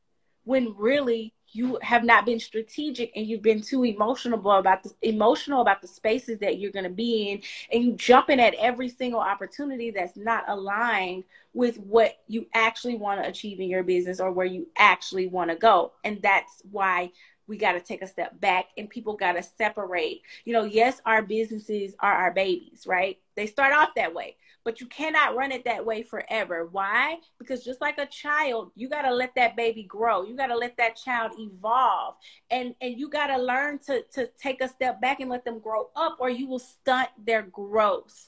when 0.43 0.75
really 0.77 1.33
you 1.51 1.79
have 1.81 2.03
not 2.03 2.25
been 2.25 2.39
strategic 2.39 3.11
and 3.15 3.25
you've 3.25 3.41
been 3.41 3.61
too 3.61 3.83
emotional 3.83 4.39
about 4.57 4.83
the 4.83 4.91
emotional 5.01 5.61
about 5.61 5.81
the 5.81 5.87
spaces 5.87 6.39
that 6.39 6.59
you're 6.59 6.71
going 6.71 6.83
to 6.83 6.89
be 6.89 7.29
in 7.29 7.41
and 7.71 7.83
you 7.83 7.93
jumping 7.93 8.39
at 8.39 8.53
every 8.55 8.89
single 8.89 9.19
opportunity 9.19 9.91
that's 9.91 10.17
not 10.17 10.43
aligned 10.47 11.23
with 11.53 11.77
what 11.77 12.19
you 12.27 12.45
actually 12.53 12.95
want 12.95 13.21
to 13.21 13.27
achieve 13.27 13.59
in 13.59 13.69
your 13.69 13.83
business 13.83 14.19
or 14.19 14.31
where 14.31 14.45
you 14.45 14.67
actually 14.77 15.27
want 15.27 15.49
to 15.49 15.55
go. 15.55 15.93
And 16.03 16.21
that's 16.21 16.61
why 16.71 17.11
we 17.47 17.57
got 17.57 17.71
to 17.71 17.79
take 17.79 18.03
a 18.03 18.07
step 18.07 18.39
back 18.39 18.67
and 18.77 18.89
people 18.89 19.15
got 19.15 19.33
to 19.33 19.43
separate. 19.43 20.21
You 20.45 20.53
know 20.53 20.65
yes 20.65 21.01
our 21.05 21.21
businesses 21.21 21.95
are 21.99 22.13
our 22.13 22.31
babies 22.31 22.85
right? 22.87 23.17
They 23.35 23.47
start 23.47 23.73
off 23.73 23.89
that 23.95 24.13
way 24.13 24.35
but 24.69 24.79
you 24.79 24.85
cannot 24.85 25.35
run 25.35 25.51
it 25.51 25.65
that 25.65 25.83
way 25.83 26.03
forever. 26.03 26.69
Why? 26.71 27.17
Because 27.39 27.63
just 27.63 27.81
like 27.81 27.97
a 27.97 28.05
child, 28.05 28.69
you 28.75 28.87
got 28.87 29.01
to 29.01 29.11
let 29.11 29.33
that 29.33 29.55
baby 29.57 29.81
grow. 29.81 30.21
You 30.23 30.37
got 30.37 30.45
to 30.47 30.55
let 30.55 30.77
that 30.77 30.95
child 30.95 31.31
evolve. 31.39 32.17
And 32.51 32.75
and 32.79 32.95
you 32.95 33.09
got 33.09 33.27
to 33.35 33.37
learn 33.39 33.79
to 33.87 34.03
to 34.13 34.29
take 34.39 34.61
a 34.61 34.67
step 34.67 35.01
back 35.01 35.21
and 35.21 35.29
let 35.31 35.43
them 35.43 35.57
grow 35.57 35.89
up 35.95 36.17
or 36.19 36.29
you 36.29 36.45
will 36.47 36.59
stunt 36.59 37.09
their 37.25 37.41
growth 37.41 38.27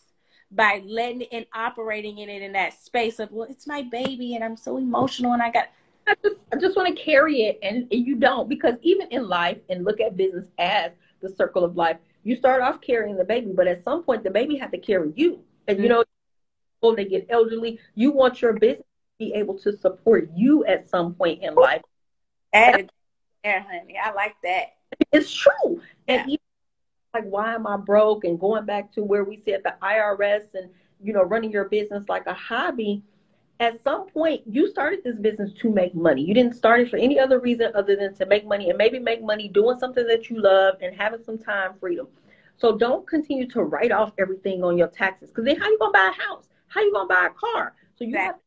by 0.49 0.81
letting 0.83 1.21
it 1.21 1.29
and 1.31 1.45
operating 1.53 2.17
in 2.17 2.27
it 2.27 2.41
in 2.41 2.53
that 2.53 2.73
space 2.73 3.19
of 3.19 3.31
well 3.31 3.47
it's 3.47 3.67
my 3.67 3.83
baby 3.83 4.33
and 4.33 4.43
I'm 4.43 4.57
so 4.57 4.77
emotional 4.77 5.33
and 5.33 5.43
I 5.43 5.51
got 5.51 5.69
I 6.07 6.15
just, 6.23 6.41
I 6.51 6.55
just 6.55 6.75
want 6.75 6.89
to 6.89 7.03
carry 7.03 7.43
it 7.43 7.59
and, 7.61 7.87
and 7.91 8.07
you 8.07 8.15
don't 8.15 8.49
because 8.49 8.73
even 8.81 9.07
in 9.11 9.27
life 9.29 9.59
and 9.69 9.85
look 9.85 10.01
at 10.01 10.17
business 10.17 10.47
as 10.57 10.91
the 11.21 11.29
circle 11.29 11.63
of 11.63 11.77
life 11.77 11.97
you 12.23 12.35
start 12.35 12.63
off 12.63 12.81
carrying 12.81 13.15
the 13.15 13.23
baby 13.23 13.53
but 13.55 13.67
at 13.67 13.83
some 13.83 14.01
point 14.01 14.23
the 14.23 14.31
baby 14.31 14.57
has 14.57 14.71
to 14.71 14.79
carry 14.79 15.13
you 15.15 15.39
and 15.67 15.77
you 15.77 15.85
mm-hmm. 15.85 16.01
Know 16.81 16.95
they 16.95 17.05
get 17.05 17.27
elderly. 17.29 17.79
You 17.95 18.11
want 18.11 18.41
your 18.41 18.53
business 18.53 18.79
to 18.79 19.25
be 19.25 19.33
able 19.33 19.57
to 19.59 19.75
support 19.77 20.29
you 20.35 20.65
at 20.65 20.89
some 20.89 21.13
point 21.13 21.43
in 21.43 21.55
life. 21.55 21.81
Added 22.53 22.91
there, 23.43 23.65
honey. 23.69 23.97
I 24.01 24.11
like 24.13 24.35
that. 24.43 24.75
It's 25.11 25.31
true. 25.33 25.81
And 26.07 26.29
even 26.29 26.39
like, 27.13 27.25
why 27.25 27.55
am 27.55 27.67
I 27.67 27.77
broke? 27.77 28.23
And 28.23 28.39
going 28.39 28.65
back 28.65 28.93
to 28.93 29.03
where 29.03 29.23
we 29.23 29.37
said 29.37 29.61
the 29.63 29.75
IRS 29.81 30.43
and, 30.53 30.69
you 31.01 31.13
know, 31.13 31.23
running 31.23 31.51
your 31.51 31.65
business 31.65 32.07
like 32.09 32.27
a 32.27 32.33
hobby. 32.33 33.03
At 33.59 33.83
some 33.83 34.09
point, 34.09 34.41
you 34.47 34.67
started 34.71 35.03
this 35.03 35.17
business 35.17 35.53
to 35.61 35.69
make 35.71 35.93
money. 35.93 36.23
You 36.23 36.33
didn't 36.33 36.55
start 36.55 36.79
it 36.79 36.89
for 36.89 36.97
any 36.97 37.19
other 37.19 37.39
reason 37.39 37.71
other 37.75 37.95
than 37.95 38.15
to 38.15 38.25
make 38.25 38.45
money 38.45 38.69
and 38.69 38.77
maybe 38.77 38.97
make 38.97 39.23
money 39.23 39.47
doing 39.47 39.77
something 39.77 40.05
that 40.07 40.31
you 40.31 40.41
love 40.41 40.75
and 40.81 40.95
having 40.95 41.23
some 41.23 41.37
time 41.37 41.73
freedom. 41.79 42.07
So 42.57 42.75
don't 42.75 43.07
continue 43.07 43.47
to 43.49 43.61
write 43.61 43.91
off 43.91 44.13
everything 44.17 44.63
on 44.63 44.79
your 44.79 44.87
taxes 44.87 45.29
because 45.29 45.45
then 45.45 45.59
how 45.59 45.67
you 45.67 45.77
gonna 45.77 45.91
buy 45.91 46.11
a 46.11 46.21
house? 46.21 46.47
How 46.73 46.81
you 46.81 46.93
gonna 46.93 47.07
buy 47.07 47.27
a 47.27 47.29
car? 47.31 47.73
So 47.97 48.05
you 48.05 48.17
have 48.17 48.35
to 48.35 48.41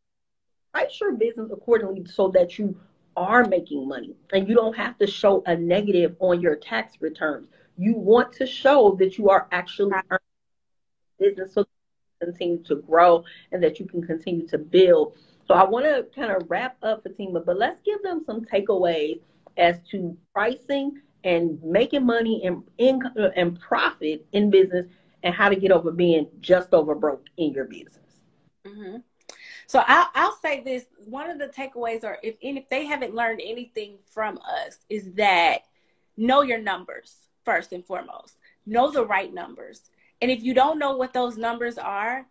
price 0.72 0.98
your 0.98 1.12
business 1.12 1.50
accordingly 1.52 2.06
so 2.06 2.28
that 2.28 2.58
you 2.58 2.74
are 3.16 3.44
making 3.44 3.86
money 3.86 4.14
and 4.32 4.48
you 4.48 4.54
don't 4.54 4.74
have 4.74 4.96
to 4.98 5.06
show 5.06 5.42
a 5.46 5.54
negative 5.54 6.16
on 6.20 6.40
your 6.40 6.56
tax 6.56 6.94
returns. 7.00 7.48
You 7.76 7.94
want 7.94 8.32
to 8.34 8.46
show 8.46 8.96
that 8.98 9.18
you 9.18 9.28
are 9.28 9.46
actually 9.52 9.92
earning 10.10 10.18
business 11.18 11.52
so 11.52 11.66
continue 12.20 12.62
to 12.64 12.76
grow 12.76 13.24
and 13.52 13.62
that 13.62 13.78
you 13.78 13.86
can 13.86 14.02
continue 14.02 14.46
to 14.48 14.56
build. 14.56 15.18
So 15.46 15.52
I 15.54 15.64
want 15.64 15.84
to 15.84 16.06
kind 16.18 16.32
of 16.32 16.48
wrap 16.48 16.76
up 16.82 17.02
Fatima, 17.02 17.40
but 17.40 17.58
let's 17.58 17.82
give 17.82 18.02
them 18.02 18.22
some 18.24 18.46
takeaways 18.46 19.20
as 19.58 19.80
to 19.90 20.16
pricing 20.32 21.00
and 21.24 21.62
making 21.62 22.06
money 22.06 22.42
and 22.44 22.62
income 22.78 23.12
uh, 23.18 23.28
and 23.36 23.60
profit 23.60 24.24
in 24.32 24.50
business 24.50 24.86
and 25.22 25.34
how 25.34 25.50
to 25.50 25.56
get 25.56 25.72
over 25.72 25.90
being 25.90 26.26
just 26.40 26.72
over 26.72 26.94
broke 26.94 27.26
in 27.36 27.52
your 27.52 27.64
business. 27.66 28.03
Mm-hmm. 28.66 28.96
So 29.66 29.82
I'll, 29.86 30.08
I'll 30.14 30.36
say 30.36 30.62
this: 30.62 30.84
one 31.06 31.30
of 31.30 31.38
the 31.38 31.46
takeaways, 31.46 32.04
or 32.04 32.18
if 32.22 32.36
if 32.40 32.68
they 32.68 32.84
haven't 32.86 33.14
learned 33.14 33.40
anything 33.42 33.98
from 34.10 34.38
us, 34.38 34.78
is 34.88 35.12
that 35.14 35.60
know 36.16 36.42
your 36.42 36.60
numbers 36.60 37.14
first 37.44 37.72
and 37.72 37.84
foremost. 37.84 38.36
Know 38.66 38.90
the 38.90 39.06
right 39.06 39.32
numbers, 39.32 39.90
and 40.20 40.30
if 40.30 40.42
you 40.42 40.54
don't 40.54 40.78
know 40.78 40.96
what 40.96 41.12
those 41.12 41.36
numbers 41.36 41.78
are, 41.78 42.26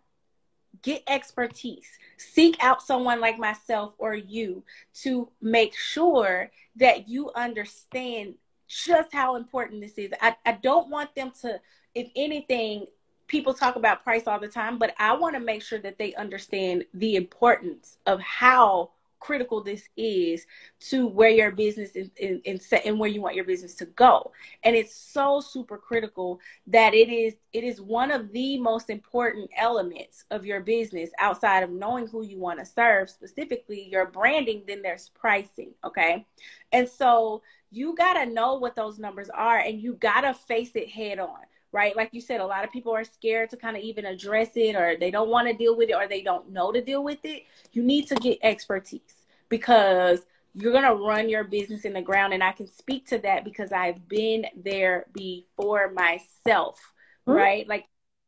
get 0.82 1.02
expertise. 1.08 1.88
Seek 2.16 2.56
out 2.62 2.82
someone 2.82 3.20
like 3.20 3.38
myself 3.38 3.94
or 3.98 4.14
you 4.14 4.64
to 5.02 5.28
make 5.40 5.76
sure 5.76 6.50
that 6.76 7.08
you 7.08 7.30
understand 7.34 8.34
just 8.68 9.12
how 9.12 9.36
important 9.36 9.80
this 9.80 9.98
is. 9.98 10.12
I, 10.20 10.36
I 10.44 10.52
don't 10.52 10.90
want 10.90 11.14
them 11.14 11.32
to, 11.42 11.60
if 11.94 12.08
anything, 12.16 12.86
people 13.34 13.52
talk 13.52 13.74
about 13.74 14.04
price 14.04 14.28
all 14.28 14.38
the 14.38 14.46
time, 14.46 14.78
but 14.78 14.94
I 14.96 15.12
want 15.12 15.34
to 15.34 15.40
make 15.40 15.60
sure 15.60 15.80
that 15.80 15.98
they 15.98 16.14
understand 16.14 16.84
the 16.94 17.16
importance 17.16 17.98
of 18.06 18.20
how 18.20 18.90
critical 19.18 19.60
this 19.60 19.88
is 19.96 20.46
to 20.78 21.08
where 21.08 21.30
your 21.30 21.50
business 21.50 21.96
is 21.96 22.10
in, 22.16 22.40
and 22.84 23.00
where 23.00 23.10
you 23.10 23.20
want 23.20 23.34
your 23.34 23.44
business 23.44 23.74
to 23.74 23.86
go. 23.86 24.30
And 24.62 24.76
it's 24.76 24.94
so 24.94 25.40
super 25.40 25.76
critical 25.76 26.38
that 26.68 26.94
it 26.94 27.08
is 27.08 27.34
it 27.52 27.64
is 27.64 27.80
one 27.80 28.12
of 28.12 28.30
the 28.30 28.56
most 28.58 28.88
important 28.88 29.50
elements 29.56 30.26
of 30.30 30.46
your 30.46 30.60
business 30.60 31.10
outside 31.18 31.64
of 31.64 31.70
knowing 31.70 32.06
who 32.06 32.22
you 32.22 32.38
want 32.38 32.60
to 32.60 32.64
serve 32.64 33.10
specifically 33.10 33.88
your 33.90 34.06
branding 34.06 34.62
then 34.68 34.80
there's 34.80 35.08
pricing 35.08 35.70
okay? 35.82 36.24
And 36.70 36.88
so 36.88 37.42
you 37.72 37.96
got 37.96 38.12
to 38.12 38.26
know 38.26 38.54
what 38.54 38.76
those 38.76 39.00
numbers 39.00 39.28
are 39.30 39.58
and 39.58 39.80
you 39.80 39.94
got 39.94 40.20
to 40.20 40.34
face 40.34 40.70
it 40.76 40.88
head 40.88 41.18
on 41.18 41.40
right? 41.74 41.96
Like 41.96 42.10
you 42.12 42.20
said, 42.20 42.40
a 42.40 42.46
lot 42.46 42.64
of 42.64 42.70
people 42.70 42.94
are 42.94 43.02
scared 43.02 43.50
to 43.50 43.56
kind 43.56 43.76
of 43.76 43.82
even 43.82 44.06
address 44.06 44.50
it 44.54 44.76
or 44.76 44.96
they 44.96 45.10
don't 45.10 45.28
want 45.28 45.48
to 45.48 45.54
deal 45.54 45.76
with 45.76 45.90
it 45.90 45.94
or 45.94 46.06
they 46.06 46.22
don't 46.22 46.50
know 46.50 46.70
to 46.70 46.80
deal 46.80 47.02
with 47.02 47.18
it. 47.24 47.42
You 47.72 47.82
need 47.82 48.06
to 48.06 48.14
get 48.14 48.38
expertise 48.42 49.26
because 49.48 50.20
you're 50.54 50.70
going 50.70 50.84
to 50.84 50.94
run 50.94 51.28
your 51.28 51.42
business 51.42 51.84
in 51.84 51.92
the 51.92 52.00
ground. 52.00 52.32
And 52.32 52.44
I 52.44 52.52
can 52.52 52.68
speak 52.68 53.08
to 53.08 53.18
that 53.18 53.44
because 53.44 53.72
I've 53.72 54.08
been 54.08 54.46
there 54.54 55.06
before 55.12 55.90
myself, 55.90 56.78
mm-hmm. 57.26 57.32
right? 57.32 57.68
Like 57.68 57.86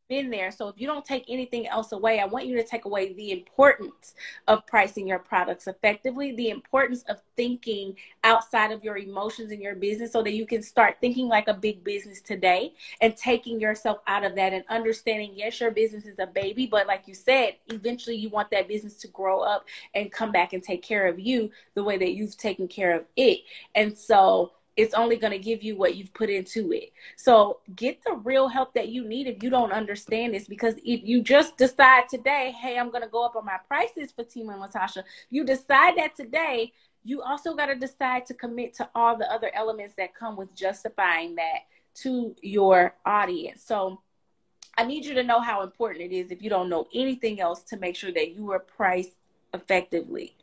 been 0.08 0.30
there. 0.30 0.50
So 0.50 0.68
if 0.68 0.76
you 0.78 0.86
don't 0.86 1.04
take 1.04 1.24
anything 1.28 1.66
else 1.66 1.92
away, 1.92 2.20
I 2.20 2.26
want 2.26 2.46
you 2.46 2.56
to 2.56 2.64
take 2.64 2.84
away 2.84 3.12
the 3.12 3.32
importance 3.32 4.14
of 4.46 4.66
pricing 4.66 5.06
your 5.06 5.18
products 5.18 5.66
effectively, 5.66 6.34
the 6.34 6.50
importance 6.50 7.02
of 7.08 7.20
thinking 7.36 7.96
outside 8.24 8.72
of 8.72 8.84
your 8.84 8.98
emotions 8.98 9.52
in 9.52 9.60
your 9.60 9.74
business 9.74 10.12
so 10.12 10.22
that 10.22 10.32
you 10.32 10.46
can 10.46 10.62
start 10.62 10.96
thinking 11.00 11.28
like 11.28 11.48
a 11.48 11.54
big 11.54 11.82
business 11.84 12.20
today 12.20 12.72
and 13.00 13.16
taking 13.16 13.60
yourself 13.60 13.98
out 14.06 14.24
of 14.24 14.34
that 14.34 14.52
and 14.52 14.64
understanding 14.68 15.32
yes, 15.34 15.60
your 15.60 15.70
business 15.70 16.06
is 16.06 16.18
a 16.18 16.26
baby, 16.26 16.66
but 16.66 16.86
like 16.86 17.02
you 17.06 17.14
said, 17.14 17.56
eventually 17.68 18.16
you 18.16 18.28
want 18.28 18.50
that 18.50 18.68
business 18.68 18.94
to 18.94 19.08
grow 19.08 19.40
up 19.40 19.66
and 19.94 20.12
come 20.12 20.32
back 20.32 20.52
and 20.52 20.62
take 20.62 20.82
care 20.82 21.06
of 21.06 21.18
you 21.18 21.50
the 21.74 21.82
way 21.82 21.96
that 21.98 22.14
you've 22.14 22.36
taken 22.36 22.68
care 22.68 22.94
of 22.94 23.04
it. 23.16 23.40
And 23.74 23.96
so 23.96 24.52
it's 24.76 24.94
only 24.94 25.16
going 25.16 25.32
to 25.32 25.38
give 25.38 25.62
you 25.62 25.76
what 25.76 25.96
you've 25.96 26.12
put 26.12 26.28
into 26.28 26.72
it. 26.72 26.92
So 27.16 27.60
get 27.74 28.02
the 28.04 28.12
real 28.12 28.48
help 28.48 28.74
that 28.74 28.88
you 28.88 29.08
need 29.08 29.26
if 29.26 29.42
you 29.42 29.48
don't 29.48 29.72
understand 29.72 30.34
this. 30.34 30.46
Because 30.46 30.74
if 30.84 31.02
you 31.02 31.22
just 31.22 31.56
decide 31.56 32.08
today, 32.10 32.54
hey, 32.60 32.78
I'm 32.78 32.90
going 32.90 33.02
to 33.02 33.08
go 33.08 33.24
up 33.24 33.36
on 33.36 33.46
my 33.46 33.58
prices 33.66 34.12
for 34.12 34.24
Fatima 34.24 34.52
and 34.52 34.62
Latasha, 34.62 35.02
you 35.30 35.44
decide 35.44 35.96
that 35.96 36.14
today, 36.14 36.72
you 37.04 37.22
also 37.22 37.54
got 37.54 37.66
to 37.66 37.74
decide 37.74 38.26
to 38.26 38.34
commit 38.34 38.74
to 38.74 38.88
all 38.94 39.16
the 39.16 39.32
other 39.32 39.50
elements 39.54 39.94
that 39.96 40.14
come 40.14 40.36
with 40.36 40.54
justifying 40.54 41.36
that 41.36 41.60
to 41.94 42.34
your 42.42 42.94
audience. 43.06 43.62
So 43.64 44.02
I 44.76 44.84
need 44.84 45.06
you 45.06 45.14
to 45.14 45.22
know 45.22 45.40
how 45.40 45.62
important 45.62 46.12
it 46.12 46.14
is 46.14 46.30
if 46.30 46.42
you 46.42 46.50
don't 46.50 46.68
know 46.68 46.86
anything 46.94 47.40
else 47.40 47.62
to 47.64 47.78
make 47.78 47.96
sure 47.96 48.12
that 48.12 48.34
you 48.34 48.50
are 48.52 48.58
priced 48.58 49.12
effectively. 49.54 50.36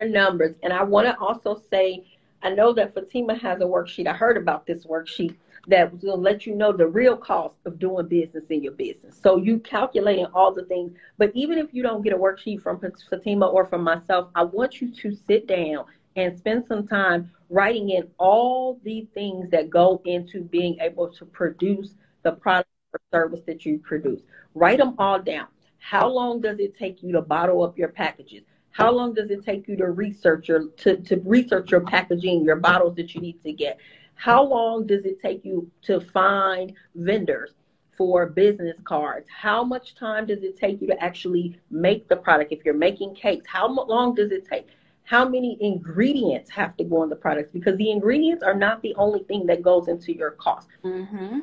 Your 0.00 0.10
numbers. 0.10 0.56
And 0.62 0.72
I 0.72 0.82
want 0.82 1.06
to 1.06 1.18
also 1.18 1.62
say, 1.70 2.09
I 2.42 2.50
know 2.50 2.72
that 2.72 2.94
Fatima 2.94 3.34
has 3.36 3.60
a 3.60 3.64
worksheet. 3.64 4.06
I 4.06 4.14
heard 4.14 4.36
about 4.36 4.66
this 4.66 4.86
worksheet 4.86 5.36
that 5.66 6.02
will 6.02 6.18
let 6.18 6.46
you 6.46 6.54
know 6.54 6.72
the 6.72 6.86
real 6.86 7.16
cost 7.16 7.56
of 7.66 7.78
doing 7.78 8.08
business 8.08 8.44
in 8.48 8.62
your 8.62 8.72
business. 8.72 9.18
So 9.22 9.36
you 9.36 9.58
calculating 9.58 10.26
all 10.26 10.52
the 10.54 10.64
things. 10.64 10.92
But 11.18 11.32
even 11.34 11.58
if 11.58 11.74
you 11.74 11.82
don't 11.82 12.02
get 12.02 12.14
a 12.14 12.18
worksheet 12.18 12.62
from 12.62 12.80
Fatima 12.80 13.46
or 13.46 13.66
from 13.66 13.82
myself, 13.82 14.28
I 14.34 14.44
want 14.44 14.80
you 14.80 14.90
to 14.90 15.14
sit 15.14 15.46
down 15.46 15.84
and 16.16 16.36
spend 16.36 16.64
some 16.64 16.86
time 16.86 17.30
writing 17.50 17.90
in 17.90 18.08
all 18.18 18.80
the 18.84 19.06
things 19.12 19.50
that 19.50 19.70
go 19.70 20.00
into 20.04 20.42
being 20.42 20.78
able 20.80 21.08
to 21.08 21.26
produce 21.26 21.94
the 22.22 22.32
product 22.32 22.70
or 22.92 23.00
service 23.12 23.40
that 23.46 23.66
you 23.66 23.78
produce. 23.78 24.22
Write 24.54 24.78
them 24.78 24.94
all 24.98 25.20
down. 25.20 25.46
How 25.78 26.08
long 26.08 26.40
does 26.40 26.58
it 26.58 26.76
take 26.76 27.02
you 27.02 27.12
to 27.12 27.22
bottle 27.22 27.62
up 27.62 27.78
your 27.78 27.88
packages? 27.88 28.42
How 28.72 28.90
long 28.92 29.14
does 29.14 29.30
it 29.30 29.44
take 29.44 29.66
you 29.68 29.76
to 29.76 29.90
research 29.90 30.48
your 30.48 30.68
to, 30.78 30.96
to 30.96 31.16
research 31.24 31.70
your 31.70 31.80
packaging, 31.80 32.44
your 32.44 32.56
bottles 32.56 32.96
that 32.96 33.14
you 33.14 33.20
need 33.20 33.42
to 33.42 33.52
get? 33.52 33.78
How 34.14 34.42
long 34.44 34.86
does 34.86 35.04
it 35.04 35.20
take 35.20 35.44
you 35.44 35.70
to 35.82 36.00
find 36.00 36.74
vendors 36.94 37.52
for 37.96 38.26
business 38.26 38.76
cards? 38.84 39.26
How 39.28 39.64
much 39.64 39.94
time 39.94 40.26
does 40.26 40.42
it 40.42 40.58
take 40.58 40.80
you 40.80 40.86
to 40.88 41.02
actually 41.02 41.58
make 41.70 42.08
the 42.08 42.16
product? 42.16 42.52
If 42.52 42.64
you're 42.64 42.74
making 42.74 43.14
cakes, 43.14 43.46
how 43.48 43.68
long 43.68 44.14
does 44.14 44.30
it 44.30 44.46
take? 44.46 44.68
How 45.04 45.28
many 45.28 45.58
ingredients 45.60 46.50
have 46.50 46.76
to 46.76 46.84
go 46.84 47.02
in 47.02 47.08
the 47.08 47.16
products? 47.16 47.50
Because 47.50 47.76
the 47.76 47.90
ingredients 47.90 48.42
are 48.44 48.54
not 48.54 48.80
the 48.82 48.94
only 48.94 49.24
thing 49.24 49.46
that 49.46 49.60
goes 49.60 49.88
into 49.88 50.14
your 50.14 50.32
cost. 50.32 50.68
Mm-hmm. 50.84 51.40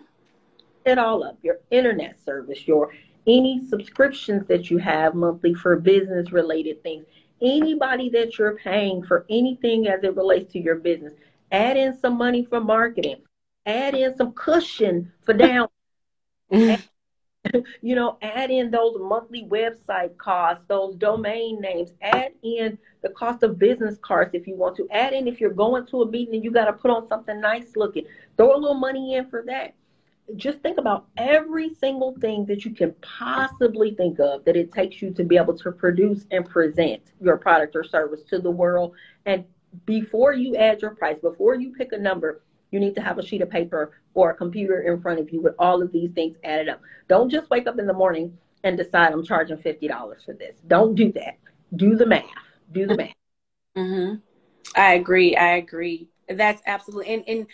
It 0.85 0.97
all 0.97 1.23
up 1.23 1.37
your 1.41 1.59
internet 1.69 2.23
service, 2.23 2.65
your 2.65 2.93
any 3.27 3.61
subscriptions 3.67 4.47
that 4.47 4.71
you 4.71 4.77
have 4.77 5.13
monthly 5.13 5.53
for 5.53 5.75
business 5.75 6.31
related 6.31 6.81
things, 6.81 7.05
anybody 7.41 8.09
that 8.09 8.37
you're 8.37 8.55
paying 8.55 9.03
for 9.03 9.25
anything 9.29 9.87
as 9.87 10.03
it 10.03 10.15
relates 10.15 10.51
to 10.53 10.59
your 10.59 10.75
business. 10.75 11.13
Add 11.51 11.77
in 11.77 11.97
some 11.97 12.17
money 12.17 12.45
for 12.45 12.59
marketing. 12.59 13.21
Add 13.65 13.95
in 13.95 14.15
some 14.15 14.31
cushion 14.31 15.11
for 15.25 15.33
down. 15.33 15.67
Mm-hmm. 16.51 16.81
you 17.81 17.95
know, 17.95 18.17
add 18.21 18.51
in 18.51 18.71
those 18.71 18.95
monthly 18.99 19.45
website 19.45 20.17
costs, 20.17 20.63
those 20.67 20.95
domain 20.95 21.61
names, 21.61 21.91
add 22.01 22.31
in 22.43 22.77
the 23.01 23.09
cost 23.09 23.43
of 23.43 23.59
business 23.59 23.97
cards 24.01 24.31
if 24.33 24.47
you 24.47 24.55
want 24.55 24.75
to. 24.77 24.87
Add 24.91 25.13
in 25.13 25.27
if 25.27 25.39
you're 25.39 25.51
going 25.51 25.85
to 25.87 26.01
a 26.01 26.09
meeting 26.09 26.35
and 26.35 26.43
you 26.43 26.51
got 26.51 26.65
to 26.65 26.73
put 26.73 26.91
on 26.91 27.07
something 27.07 27.39
nice 27.39 27.75
looking. 27.75 28.05
Throw 28.35 28.55
a 28.55 28.57
little 28.57 28.73
money 28.73 29.15
in 29.15 29.29
for 29.29 29.43
that 29.47 29.75
just 30.35 30.59
think 30.59 30.77
about 30.77 31.07
every 31.15 31.73
single 31.75 32.13
thing 32.19 32.45
that 32.45 32.65
you 32.65 32.71
can 32.71 32.93
possibly 33.01 33.95
think 33.95 34.19
of 34.19 34.43
that 34.45 34.57
it 34.57 34.73
takes 34.73 35.01
you 35.01 35.11
to 35.13 35.23
be 35.23 35.37
able 35.37 35.57
to 35.57 35.71
produce 35.71 36.25
and 36.31 36.45
present 36.45 37.01
your 37.21 37.37
product 37.37 37.75
or 37.75 37.83
service 37.83 38.23
to 38.23 38.39
the 38.39 38.51
world. 38.51 38.93
And 39.25 39.45
before 39.85 40.33
you 40.33 40.55
add 40.57 40.81
your 40.81 40.91
price, 40.91 41.17
before 41.21 41.55
you 41.55 41.73
pick 41.73 41.93
a 41.93 41.97
number, 41.97 42.41
you 42.71 42.79
need 42.79 42.95
to 42.95 43.01
have 43.01 43.17
a 43.17 43.25
sheet 43.25 43.41
of 43.41 43.49
paper 43.49 43.91
or 44.13 44.31
a 44.31 44.35
computer 44.35 44.81
in 44.81 45.01
front 45.01 45.19
of 45.19 45.31
you 45.31 45.41
with 45.41 45.55
all 45.57 45.81
of 45.81 45.91
these 45.93 46.11
things 46.11 46.35
added 46.43 46.67
up. 46.67 46.81
Don't 47.07 47.29
just 47.29 47.49
wake 47.49 47.67
up 47.67 47.79
in 47.79 47.87
the 47.87 47.93
morning 47.93 48.37
and 48.63 48.77
decide 48.77 49.13
I'm 49.13 49.23
charging 49.23 49.57
$50 49.57 50.25
for 50.25 50.33
this. 50.33 50.57
Don't 50.67 50.95
do 50.95 51.11
that. 51.13 51.37
Do 51.75 51.95
the 51.95 52.05
math. 52.05 52.25
Do 52.71 52.85
the 52.85 52.97
math. 52.97 53.13
Mm-hmm. 53.77 54.15
I 54.75 54.93
agree. 54.93 55.35
I 55.35 55.57
agree. 55.57 56.09
That's 56.29 56.61
absolutely 56.65 57.13
and, 57.13 57.23
and 57.27 57.47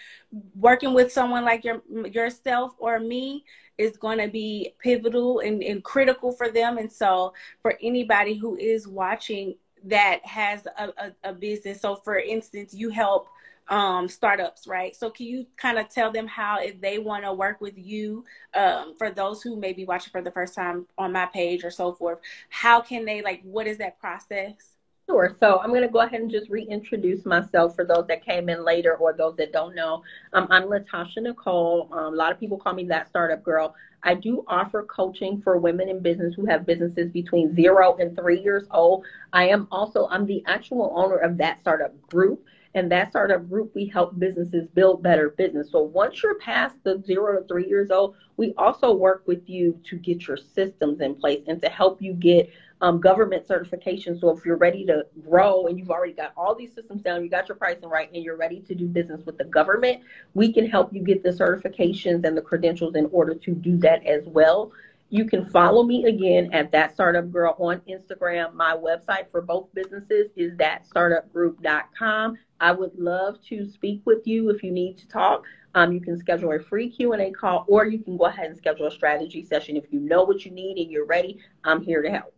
working 0.56 0.94
with 0.94 1.12
someone 1.12 1.46
like 1.46 1.64
your 1.64 1.82
yourself 2.08 2.74
or 2.80 3.00
me 3.00 3.44
is 3.78 3.98
going 3.98 4.20
to 4.20 4.28
be 4.28 4.74
pivotal 4.80 5.40
and, 5.40 5.64
and 5.64 5.84
critical 5.84 6.32
for 6.32 6.50
them. 6.50 6.78
And 6.78 6.92
so 6.92 7.34
for 7.62 7.76
anybody 7.82 8.36
who 8.36 8.56
is 8.58 8.88
watching 8.88 9.56
that 9.86 10.26
has 10.26 10.66
a, 10.78 10.90
a, 10.98 11.30
a 11.30 11.34
business, 11.34 11.82
so 11.82 11.96
for 11.96 12.18
instance, 12.18 12.74
you 12.74 12.90
help 12.90 13.28
um, 13.70 14.08
startups, 14.08 14.68
right? 14.68 14.96
So 14.96 15.10
can 15.10 15.26
you 15.26 15.46
kind 15.58 15.78
of 15.78 15.90
tell 15.90 16.12
them 16.12 16.28
how 16.28 16.60
if 16.60 16.80
they 16.82 17.00
want 17.00 17.24
to 17.24 17.34
work 17.34 17.62
with 17.62 17.78
you, 17.78 18.26
um, 18.54 18.96
for 18.98 19.10
those 19.10 19.42
who 19.42 19.56
may 19.56 19.74
be 19.74 19.86
watching 19.86 20.12
for 20.12 20.22
the 20.22 20.32
first 20.32 20.54
time 20.54 20.86
on 20.98 21.12
my 21.12 21.26
page 21.28 21.64
or 21.64 21.72
so 21.72 21.94
forth, 21.94 22.20
how 22.50 22.82
can 22.82 23.06
they 23.06 23.22
like? 23.22 23.42
What 23.44 23.68
is 23.68 23.78
that 23.78 24.00
process? 24.00 24.74
Sure. 25.06 25.36
So 25.38 25.60
I'm 25.60 25.70
going 25.70 25.82
to 25.82 25.90
go 25.90 26.00
ahead 26.00 26.22
and 26.22 26.32
just 26.32 26.50
reintroduce 26.50 27.26
myself 27.26 27.76
for 27.76 27.84
those 27.84 28.08
that 28.08 28.24
came 28.26 28.48
in 28.48 28.64
later 28.64 28.96
or 28.96 29.12
those 29.14 29.36
that 29.36 29.52
don't 29.52 29.76
know. 29.76 30.02
Um, 30.32 30.48
I'm 30.50 30.64
Latasha 30.64 31.18
Nicole. 31.18 31.90
Um, 31.92 32.14
a 32.14 32.16
lot 32.16 32.32
of 32.32 32.40
people 32.40 32.58
call 32.58 32.74
me 32.74 32.86
that 32.86 33.10
startup 33.10 33.44
girl. 33.44 33.76
I 34.04 34.16
do 34.16 34.46
offer 34.48 34.84
coaching 34.84 35.42
for 35.42 35.58
women 35.58 35.90
in 35.90 36.00
business 36.00 36.36
who 36.36 36.46
have 36.46 36.66
businesses 36.66 37.12
between 37.12 37.54
zero 37.54 37.96
and 37.98 38.16
three 38.16 38.40
years 38.42 38.64
old. 38.72 39.06
I 39.34 39.50
am 39.50 39.68
also 39.72 40.08
I'm 40.10 40.26
the 40.26 40.42
actual 40.46 40.94
owner 40.96 41.18
of 41.18 41.38
that 41.38 41.60
startup 41.60 41.94
group. 42.10 42.46
And 42.76 42.92
that 42.92 43.10
startup 43.10 43.48
group, 43.48 43.74
we 43.76 43.86
help 43.86 44.18
businesses 44.18 44.68
build 44.74 45.04
better 45.04 45.30
business. 45.30 45.72
So 45.72 45.82
once 45.82 46.24
you're 46.24 46.40
past 46.40 46.76
the 46.84 47.02
zero 47.06 47.40
to 47.40 47.48
three 47.48 47.68
years 47.68 47.92
old, 47.92 48.16
we 48.38 48.54
also 48.58 48.94
work 48.94 49.24
with 49.28 49.48
you 49.48 49.80
to 49.90 49.98
get 49.98 50.28
your 50.28 50.38
systems 50.38 51.00
in 51.02 51.16
place 51.16 51.44
and 51.48 51.62
to 51.62 51.70
help 51.70 52.02
you 52.02 52.14
get 52.14 52.52
um, 52.82 53.00
government 53.00 53.48
certification. 53.48 54.20
So 54.20 54.30
if 54.32 54.44
you're 54.44 54.58
ready 54.58 54.86
to 54.88 55.06
grow 55.26 55.68
and 55.68 55.80
you've 55.80 55.92
already 55.92 56.14
got 56.14 56.34
all 56.36 56.54
these 56.54 56.74
systems 56.74 57.02
down, 57.02 57.24
you 57.24 57.30
got 57.30 57.48
your 57.48 57.56
pricing 57.56 57.88
right, 57.88 58.12
and 58.12 58.24
you're 58.24 58.36
ready 58.36 58.60
to 58.62 58.76
do 58.76 58.88
business 58.88 59.22
with 59.26 59.38
the 59.38 59.46
government, 59.46 60.02
we 60.34 60.52
can 60.52 60.70
help 60.70 60.94
you 60.94 61.02
get 61.02 61.24
the 61.24 61.30
certifications 61.30 62.26
and 62.26 62.36
the 62.36 62.42
credentials 62.42 62.96
in 62.96 63.08
order 63.12 63.36
to 63.36 63.52
do 63.52 63.78
that 63.78 64.06
as 64.06 64.26
well. 64.26 64.74
You 65.10 65.26
can 65.26 65.46
follow 65.46 65.84
me 65.84 66.06
again 66.06 66.50
at 66.54 66.72
that 66.72 66.96
startup 66.96 67.32
girl 67.32 67.56
on 67.60 67.82
Instagram. 67.88 68.54
My 68.56 68.76
website 68.76 69.30
for 69.32 69.42
both 69.42 69.68
businesses 69.74 70.32
is 70.36 70.54
thatstartupgroup.com. 70.54 72.38
I 72.64 72.72
would 72.72 72.98
love 72.98 73.42
to 73.50 73.66
speak 73.66 74.04
with 74.06 74.26
you 74.26 74.50
if 74.50 74.64
you 74.64 74.72
need 74.72 74.98
to 75.00 75.08
talk. 75.10 75.44
Um, 75.76 75.92
you 75.92 76.00
can 76.00 76.18
schedule 76.18 76.54
a 76.54 76.60
free 76.60 76.90
Q&A 76.90 77.30
call 77.32 77.66
or 77.68 77.86
you 77.86 78.00
can 78.00 78.16
go 78.16 78.24
ahead 78.24 78.46
and 78.46 78.58
schedule 78.58 78.88
a 78.88 78.92
strategy 78.92 79.44
session. 79.44 79.76
If 79.76 79.92
you 79.92 80.00
know 80.00 80.24
what 80.24 80.46
you 80.46 80.52
need 80.52 80.78
and 80.78 80.90
you're 80.90 81.06
ready, 81.06 81.40
I'm 81.66 81.84
here 81.84 82.02
to 82.02 82.10
help. 82.10 82.33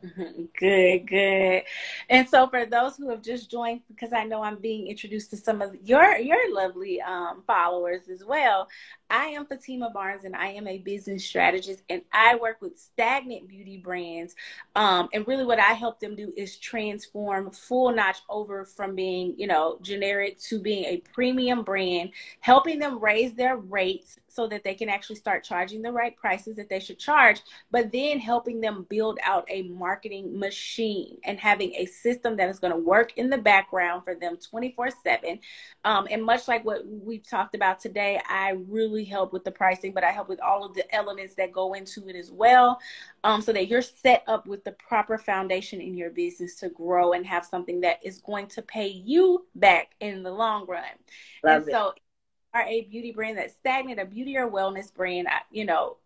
Good, 0.58 1.08
good. 1.08 1.62
And 2.08 2.28
so 2.28 2.46
for 2.48 2.64
those 2.64 2.96
who 2.96 3.10
have 3.10 3.20
just 3.20 3.50
joined, 3.50 3.80
because 3.88 4.12
I 4.12 4.22
know 4.24 4.42
I'm 4.42 4.58
being 4.60 4.86
introduced 4.86 5.30
to 5.30 5.36
some 5.36 5.60
of 5.60 5.74
your 5.82 6.16
your 6.18 6.54
lovely 6.54 7.00
um, 7.00 7.42
followers 7.48 8.08
as 8.08 8.24
well, 8.24 8.68
I 9.10 9.26
am 9.26 9.46
Fatima 9.46 9.90
Barnes 9.90 10.24
and 10.24 10.36
I 10.36 10.48
am 10.48 10.68
a 10.68 10.78
business 10.78 11.24
strategist 11.24 11.82
and 11.88 12.02
I 12.12 12.36
work 12.36 12.62
with 12.62 12.78
stagnant 12.78 13.48
beauty 13.48 13.78
brands. 13.78 14.36
Um, 14.76 15.08
and 15.12 15.26
really 15.26 15.44
what 15.44 15.58
I 15.58 15.72
help 15.72 15.98
them 15.98 16.14
do 16.14 16.32
is 16.36 16.58
transform 16.58 17.50
full 17.50 17.92
notch 17.92 18.18
over 18.28 18.64
from 18.64 18.94
being, 18.94 19.34
you 19.36 19.48
know, 19.48 19.78
generic 19.82 20.38
to 20.42 20.60
being 20.60 20.84
a 20.84 20.98
premium 21.12 21.64
brand, 21.64 22.10
helping 22.40 22.78
them 22.78 23.00
raise 23.00 23.34
their 23.34 23.56
rates 23.56 24.18
so 24.38 24.46
that 24.46 24.62
they 24.62 24.74
can 24.74 24.88
actually 24.88 25.16
start 25.16 25.42
charging 25.42 25.82
the 25.82 25.90
right 25.90 26.16
prices 26.16 26.54
that 26.54 26.68
they 26.68 26.78
should 26.78 26.96
charge, 26.96 27.40
but 27.72 27.90
then 27.90 28.20
helping 28.20 28.60
them 28.60 28.86
build 28.88 29.18
out 29.24 29.44
a 29.48 29.62
marketing 29.62 30.38
machine 30.38 31.18
and 31.24 31.40
having 31.40 31.74
a 31.74 31.84
system 31.86 32.36
that 32.36 32.48
is 32.48 32.60
going 32.60 32.72
to 32.72 32.78
work 32.78 33.18
in 33.18 33.28
the 33.28 33.36
background 33.36 34.04
for 34.04 34.14
them 34.14 34.36
24 34.36 34.90
7. 35.02 35.40
Um, 35.84 36.06
and 36.08 36.24
much 36.24 36.46
like 36.46 36.64
what 36.64 36.86
we've 36.86 37.28
talked 37.28 37.56
about 37.56 37.80
today, 37.80 38.20
I 38.28 38.50
really 38.68 39.02
help 39.02 39.32
with 39.32 39.42
the 39.42 39.50
pricing, 39.50 39.92
but 39.92 40.04
I 40.04 40.12
help 40.12 40.28
with 40.28 40.40
all 40.40 40.64
of 40.64 40.72
the 40.74 40.94
elements 40.94 41.34
that 41.34 41.50
go 41.50 41.72
into 41.72 42.08
it 42.08 42.14
as 42.14 42.30
well. 42.30 42.78
Um, 43.24 43.42
so 43.42 43.52
that 43.52 43.66
you're 43.66 43.82
set 43.82 44.22
up 44.28 44.46
with 44.46 44.62
the 44.62 44.70
proper 44.72 45.18
foundation 45.18 45.80
in 45.80 45.96
your 45.96 46.10
business 46.10 46.54
to 46.60 46.68
grow 46.68 47.14
and 47.14 47.26
have 47.26 47.44
something 47.44 47.80
that 47.80 47.98
is 48.04 48.18
going 48.18 48.46
to 48.46 48.62
pay 48.62 48.86
you 48.86 49.48
back 49.56 49.96
in 49.98 50.22
the 50.22 50.30
long 50.30 50.64
run. 50.68 50.84
Love 51.42 51.62
and 51.62 51.68
it. 51.68 51.72
so 51.72 51.94
are 52.54 52.62
a 52.62 52.82
beauty 52.82 53.12
brand 53.12 53.38
that's 53.38 53.54
stagnant, 53.54 54.00
a 54.00 54.04
beauty 54.04 54.36
or 54.36 54.50
wellness 54.50 54.92
brand, 54.92 55.28
you 55.50 55.64
know, 55.64 55.96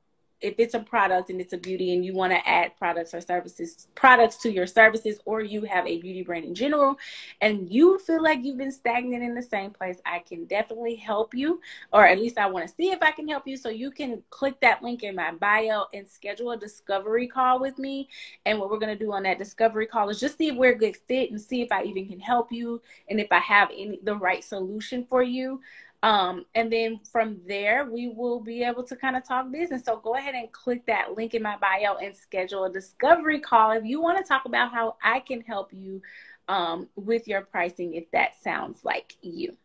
if 0.43 0.57
it's 0.59 0.75
a 0.75 0.81
product 0.81 1.31
and 1.31 1.41
it's 1.41 1.53
a 1.53 1.57
beauty 1.57 1.95
and 1.95 2.05
you 2.05 2.13
want 2.13 2.33
to 2.33 2.49
add 2.49 2.77
products 2.77 3.15
or 3.15 3.21
services 3.21 3.87
products 3.95 4.37
to 4.39 4.51
your 4.51 4.67
services 4.67 5.21
or 5.25 5.41
you 5.41 5.63
have 5.63 5.87
a 5.87 6.01
beauty 6.01 6.23
brand 6.23 6.45
in 6.45 6.55
general 6.55 6.99
and 7.41 7.73
you 7.73 7.99
feel 8.01 8.23
like 8.23 8.41
you've 8.43 8.59
been 8.59 8.73
stagnant 8.73 9.23
in 9.23 9.35
the 9.35 9.43
same 9.43 9.71
place 9.71 9.99
i 10.05 10.19
can 10.19 10.45
definitely 10.47 10.97
help 10.97 11.33
you 11.33 11.61
or 11.93 12.05
at 12.05 12.19
least 12.19 12.39
i 12.39 12.47
want 12.47 12.67
to 12.67 12.75
see 12.75 12.91
if 12.91 13.01
i 13.03 13.13
can 13.13 13.29
help 13.29 13.47
you. 13.47 13.57
So 13.57 13.69
you 13.69 13.91
can 13.91 14.23
click 14.31 14.61
that 14.61 14.83
link 14.83 15.03
in 15.03 15.15
my 15.15 15.33
bio 15.33 15.85
and 15.95 16.09
schedule 16.09 16.51
a 16.51 16.57
discovery 16.57 17.29
call 17.29 17.61
with 17.61 17.79
me. 17.79 18.09
And 18.45 18.59
what 18.59 18.71
we're 18.71 18.79
going 18.79 18.97
to 18.97 19.05
do 19.05 19.13
on 19.13 19.23
that 19.23 19.39
discovery 19.39 19.87
call 19.87 20.09
is 20.09 20.19
just 20.19 20.39
see 20.39 20.49
if 20.49 20.57
we're 20.57 20.73
a 20.73 20.79
good 20.79 20.97
fit 21.09 21.31
and 21.31 21.41
see 21.41 21.63
if 21.63 21.71
i 21.71 21.85
even 21.85 22.09
can 22.09 22.21
help 22.21 22.51
you 22.51 22.83
and 23.09 23.21
if 23.21 23.31
i 23.31 23.39
have 23.39 23.71
any 23.71 24.01
the 24.03 24.17
right 24.17 24.43
solution 24.43 25.05
for 25.09 25.23
you 25.23 25.61
um, 26.03 26.47
and 26.55 26.73
then 26.73 26.99
from 27.11 27.41
there, 27.47 27.89
we 27.89 28.09
will 28.09 28.41
be 28.41 28.65
able 28.65 28.83
to 28.85 28.97
kind 28.97 29.17
of 29.17 29.27
talk 29.27 29.51
business. 29.53 29.85
So 29.85 29.99
go 29.99 30.17
ahead 30.17 30.35
and 30.35 30.51
click 30.51 30.85
that 30.87 31.15
link 31.17 31.35
in 31.35 31.43
my 31.43 31.57
bio 31.59 31.97
and 31.97 32.15
schedule 32.15 32.65
a 32.65 32.73
discovery 32.73 33.39
call 33.39 33.71
if 33.71 33.85
you 33.85 34.01
want 34.01 34.19
to 34.19 34.25
talk 34.25 34.45
about 34.45 34.73
how 34.73 34.97
I 35.03 35.21
can 35.21 35.43
help 35.43 35.73
you 35.73 36.03
um, 36.49 36.89
with 36.97 37.29
your 37.29 37.43
pricing, 37.43 37.95
if 37.95 38.11
that 38.11 38.33
sounds 38.43 38.85
like 38.85 39.17
you. 39.23 39.57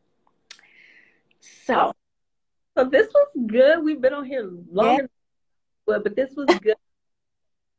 So, 1.40 1.94
so 2.78 2.86
this 2.86 3.08
was 3.14 3.28
good. 3.48 3.84
We've 3.84 4.00
been 4.00 4.14
on 4.14 4.26
here 4.26 4.48
longer, 4.72 5.10
yeah. 5.88 5.98
but 6.04 6.16
this 6.16 6.36
was 6.36 6.48
good 6.60 6.76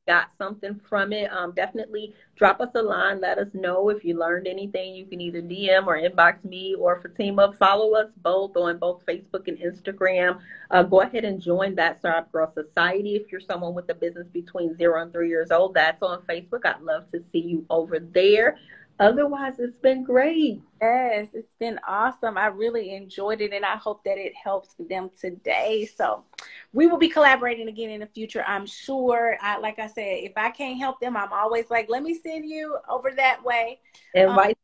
got 0.08 0.30
something 0.38 0.80
from 0.88 1.12
it, 1.12 1.30
um, 1.30 1.52
definitely 1.54 2.14
drop 2.34 2.60
us 2.60 2.70
a 2.74 2.82
line. 2.82 3.20
Let 3.20 3.38
us 3.38 3.48
know 3.52 3.90
if 3.90 4.02
you 4.02 4.18
learned 4.18 4.48
anything. 4.48 4.94
You 4.94 5.04
can 5.04 5.20
either 5.20 5.42
DM 5.42 5.86
or 5.86 6.00
inbox 6.00 6.44
me 6.44 6.74
or 6.74 7.00
Fatima. 7.00 7.52
Follow 7.52 7.94
us 7.94 8.10
both 8.22 8.56
on 8.56 8.78
both 8.78 9.04
Facebook 9.06 9.48
and 9.48 9.58
Instagram. 9.58 10.40
Uh, 10.70 10.82
go 10.82 11.02
ahead 11.02 11.26
and 11.26 11.40
join 11.40 11.74
that 11.74 12.00
Startup 12.00 12.32
Girl 12.32 12.50
Society 12.52 13.16
if 13.16 13.30
you're 13.30 13.40
someone 13.40 13.74
with 13.74 13.90
a 13.90 13.94
business 13.94 14.26
between 14.32 14.74
zero 14.76 15.02
and 15.02 15.12
three 15.12 15.28
years 15.28 15.50
old. 15.50 15.74
That's 15.74 16.02
on 16.02 16.22
Facebook. 16.22 16.64
I'd 16.64 16.80
love 16.80 17.10
to 17.12 17.22
see 17.30 17.40
you 17.40 17.66
over 17.68 17.98
there. 18.00 18.56
Otherwise, 19.00 19.58
it's 19.58 19.76
been 19.76 20.04
great. 20.04 20.60
Yes, 20.80 21.28
it's 21.32 21.52
been 21.60 21.78
awesome. 21.86 22.36
I 22.36 22.46
really 22.46 22.94
enjoyed 22.94 23.40
it 23.40 23.52
and 23.52 23.64
I 23.64 23.76
hope 23.76 24.04
that 24.04 24.18
it 24.18 24.34
helps 24.34 24.74
them 24.78 25.10
today. 25.20 25.88
So, 25.96 26.24
we 26.72 26.86
will 26.86 26.98
be 26.98 27.08
collaborating 27.08 27.68
again 27.68 27.90
in 27.90 28.00
the 28.00 28.06
future, 28.06 28.44
I'm 28.46 28.66
sure. 28.66 29.36
I, 29.40 29.58
like 29.58 29.78
I 29.78 29.86
said, 29.86 30.18
if 30.22 30.32
I 30.36 30.50
can't 30.50 30.78
help 30.78 31.00
them, 31.00 31.16
I'm 31.16 31.32
always 31.32 31.70
like, 31.70 31.88
let 31.88 32.02
me 32.02 32.14
send 32.14 32.46
you 32.46 32.76
over 32.88 33.10
that 33.12 33.42
way. 33.42 33.80
Invite. 34.14 34.50
Um, 34.50 34.54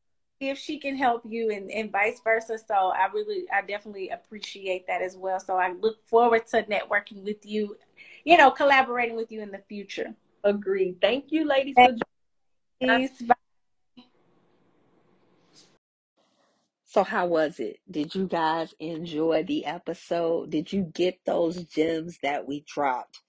if 0.40 0.58
she 0.58 0.78
can 0.78 0.96
help 0.96 1.22
you 1.24 1.50
and, 1.50 1.70
and 1.70 1.90
vice 1.90 2.20
versa. 2.22 2.58
So 2.58 2.74
I 2.74 3.06
really, 3.14 3.44
I 3.52 3.62
definitely 3.62 4.10
appreciate 4.10 4.86
that 4.88 5.00
as 5.00 5.16
well. 5.16 5.40
So 5.40 5.56
I 5.56 5.72
look 5.72 6.06
forward 6.06 6.46
to 6.48 6.62
networking 6.64 7.22
with 7.22 7.46
you, 7.46 7.76
you 8.24 8.36
know, 8.36 8.50
collaborating 8.50 9.16
with 9.16 9.30
you 9.30 9.42
in 9.42 9.50
the 9.50 9.62
future. 9.68 10.14
Agreed. 10.42 11.00
Thank 11.00 11.26
you, 11.30 11.46
ladies, 11.46 11.76
Thank 11.76 11.98
for 11.98 12.06
joining 12.80 13.04
us. 13.04 13.10
Bye. 13.22 13.34
So, 16.94 17.02
how 17.02 17.26
was 17.26 17.58
it? 17.58 17.80
Did 17.90 18.14
you 18.14 18.28
guys 18.28 18.72
enjoy 18.78 19.42
the 19.42 19.66
episode? 19.66 20.50
Did 20.50 20.72
you 20.72 20.92
get 20.94 21.18
those 21.26 21.64
gems 21.64 22.20
that 22.22 22.46
we 22.46 22.64
dropped? 22.72 23.20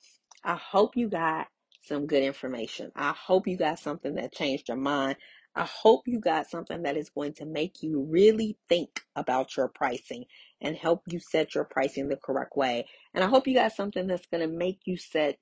I 0.43 0.53
hope 0.53 0.95
you 0.95 1.09
got 1.09 1.47
some 1.81 2.05
good 2.05 2.21
information. 2.21 2.91
I 2.95 3.15
hope 3.17 3.47
you 3.47 3.57
got 3.57 3.79
something 3.79 4.13
that 4.17 4.35
changed 4.35 4.67
your 4.67 4.77
mind. 4.77 5.15
I 5.55 5.63
hope 5.63 6.03
you 6.05 6.19
got 6.19 6.47
something 6.47 6.83
that 6.83 6.95
is 6.95 7.09
going 7.09 7.33
to 7.37 7.47
make 7.47 7.81
you 7.81 8.05
really 8.07 8.55
think 8.69 9.01
about 9.15 9.57
your 9.57 9.67
pricing 9.67 10.25
and 10.61 10.75
help 10.75 11.01
you 11.07 11.17
set 11.17 11.55
your 11.55 11.63
pricing 11.63 12.07
the 12.07 12.17
correct 12.17 12.55
way. 12.55 12.85
And 13.15 13.23
I 13.23 13.27
hope 13.27 13.47
you 13.47 13.55
got 13.55 13.71
something 13.71 14.05
that's 14.05 14.27
going 14.27 14.47
to 14.47 14.55
make 14.55 14.81
you 14.85 14.95
set 14.95 15.39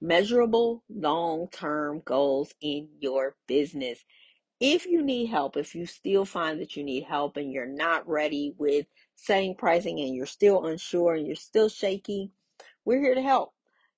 measurable 0.00 0.82
long 0.88 1.48
term 1.52 2.00
goals 2.06 2.54
in 2.62 2.88
your 3.00 3.36
business 3.46 4.02
if 4.60 4.86
you 4.86 5.02
need 5.02 5.26
help, 5.26 5.56
if 5.56 5.74
you 5.74 5.86
still 5.86 6.24
find 6.24 6.60
that 6.60 6.76
you 6.76 6.84
need 6.84 7.04
help 7.04 7.36
and 7.36 7.52
you're 7.52 7.66
not 7.66 8.08
ready 8.08 8.54
with 8.58 8.86
setting 9.14 9.54
pricing 9.54 10.00
and 10.00 10.14
you're 10.14 10.26
still 10.26 10.66
unsure 10.66 11.14
and 11.14 11.26
you're 11.26 11.36
still 11.36 11.68
shaky, 11.68 12.30
we're 12.84 13.00
here 13.00 13.14
to 13.14 13.22
help. 13.22 13.52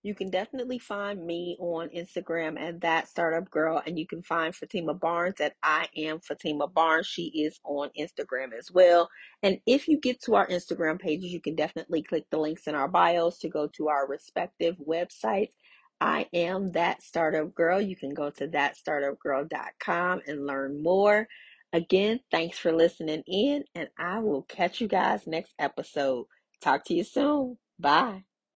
You 0.05 0.15
can 0.15 0.31
definitely 0.31 0.79
find 0.79 1.25
me 1.27 1.57
on 1.59 1.89
Instagram 1.89 2.59
at 2.59 2.81
that 2.83 3.09
startup 3.09 3.51
girl, 3.51 3.83
and 3.85 3.99
you 3.99 4.07
can 4.07 4.23
find 4.23 4.55
Fatima 4.55 4.95
Barnes 4.95 5.41
at 5.41 5.55
I 5.63 5.89
am 5.97 6.21
Fatima 6.21 6.69
Barnes. 6.69 7.07
She 7.07 7.25
is 7.25 7.59
on 7.65 7.91
Instagram 7.99 8.57
as 8.57 8.71
well. 8.71 9.11
And 9.43 9.59
if 9.67 9.89
you 9.89 9.99
get 9.99 10.23
to 10.23 10.37
our 10.37 10.47
Instagram 10.47 11.01
pages, 11.01 11.33
you 11.33 11.41
can 11.41 11.57
definitely 11.57 12.03
click 12.03 12.27
the 12.31 12.39
links 12.39 12.69
in 12.69 12.77
our 12.77 12.89
bios 12.89 13.39
to 13.41 13.49
go 13.49 13.67
to 13.75 13.89
our 13.89 14.07
respective 14.07 14.77
websites. 14.79 15.51
I 16.01 16.27
am 16.33 16.73
that 16.73 17.03
startup 17.03 17.55
girl. 17.55 17.81
You 17.81 17.97
can 17.97 18.15
go 18.15 18.31
to 18.31 18.49
thatstartupgirl.com 18.49 20.23
and 20.27 20.47
learn 20.47 20.83
more. 20.83 21.27
Again, 21.73 22.21
thanks 22.31 22.59
for 22.59 22.73
listening 22.73 23.23
in, 23.27 23.65
and 23.75 23.89
I 23.99 24.21
will 24.21 24.43
catch 24.43 24.81
you 24.81 24.89
guys 24.89 25.27
next 25.27 25.53
episode. 25.59 26.27
Talk 26.63 26.85
to 26.87 26.95
you 26.95 27.05
soon. 27.05 27.59
Bye. 27.79 28.28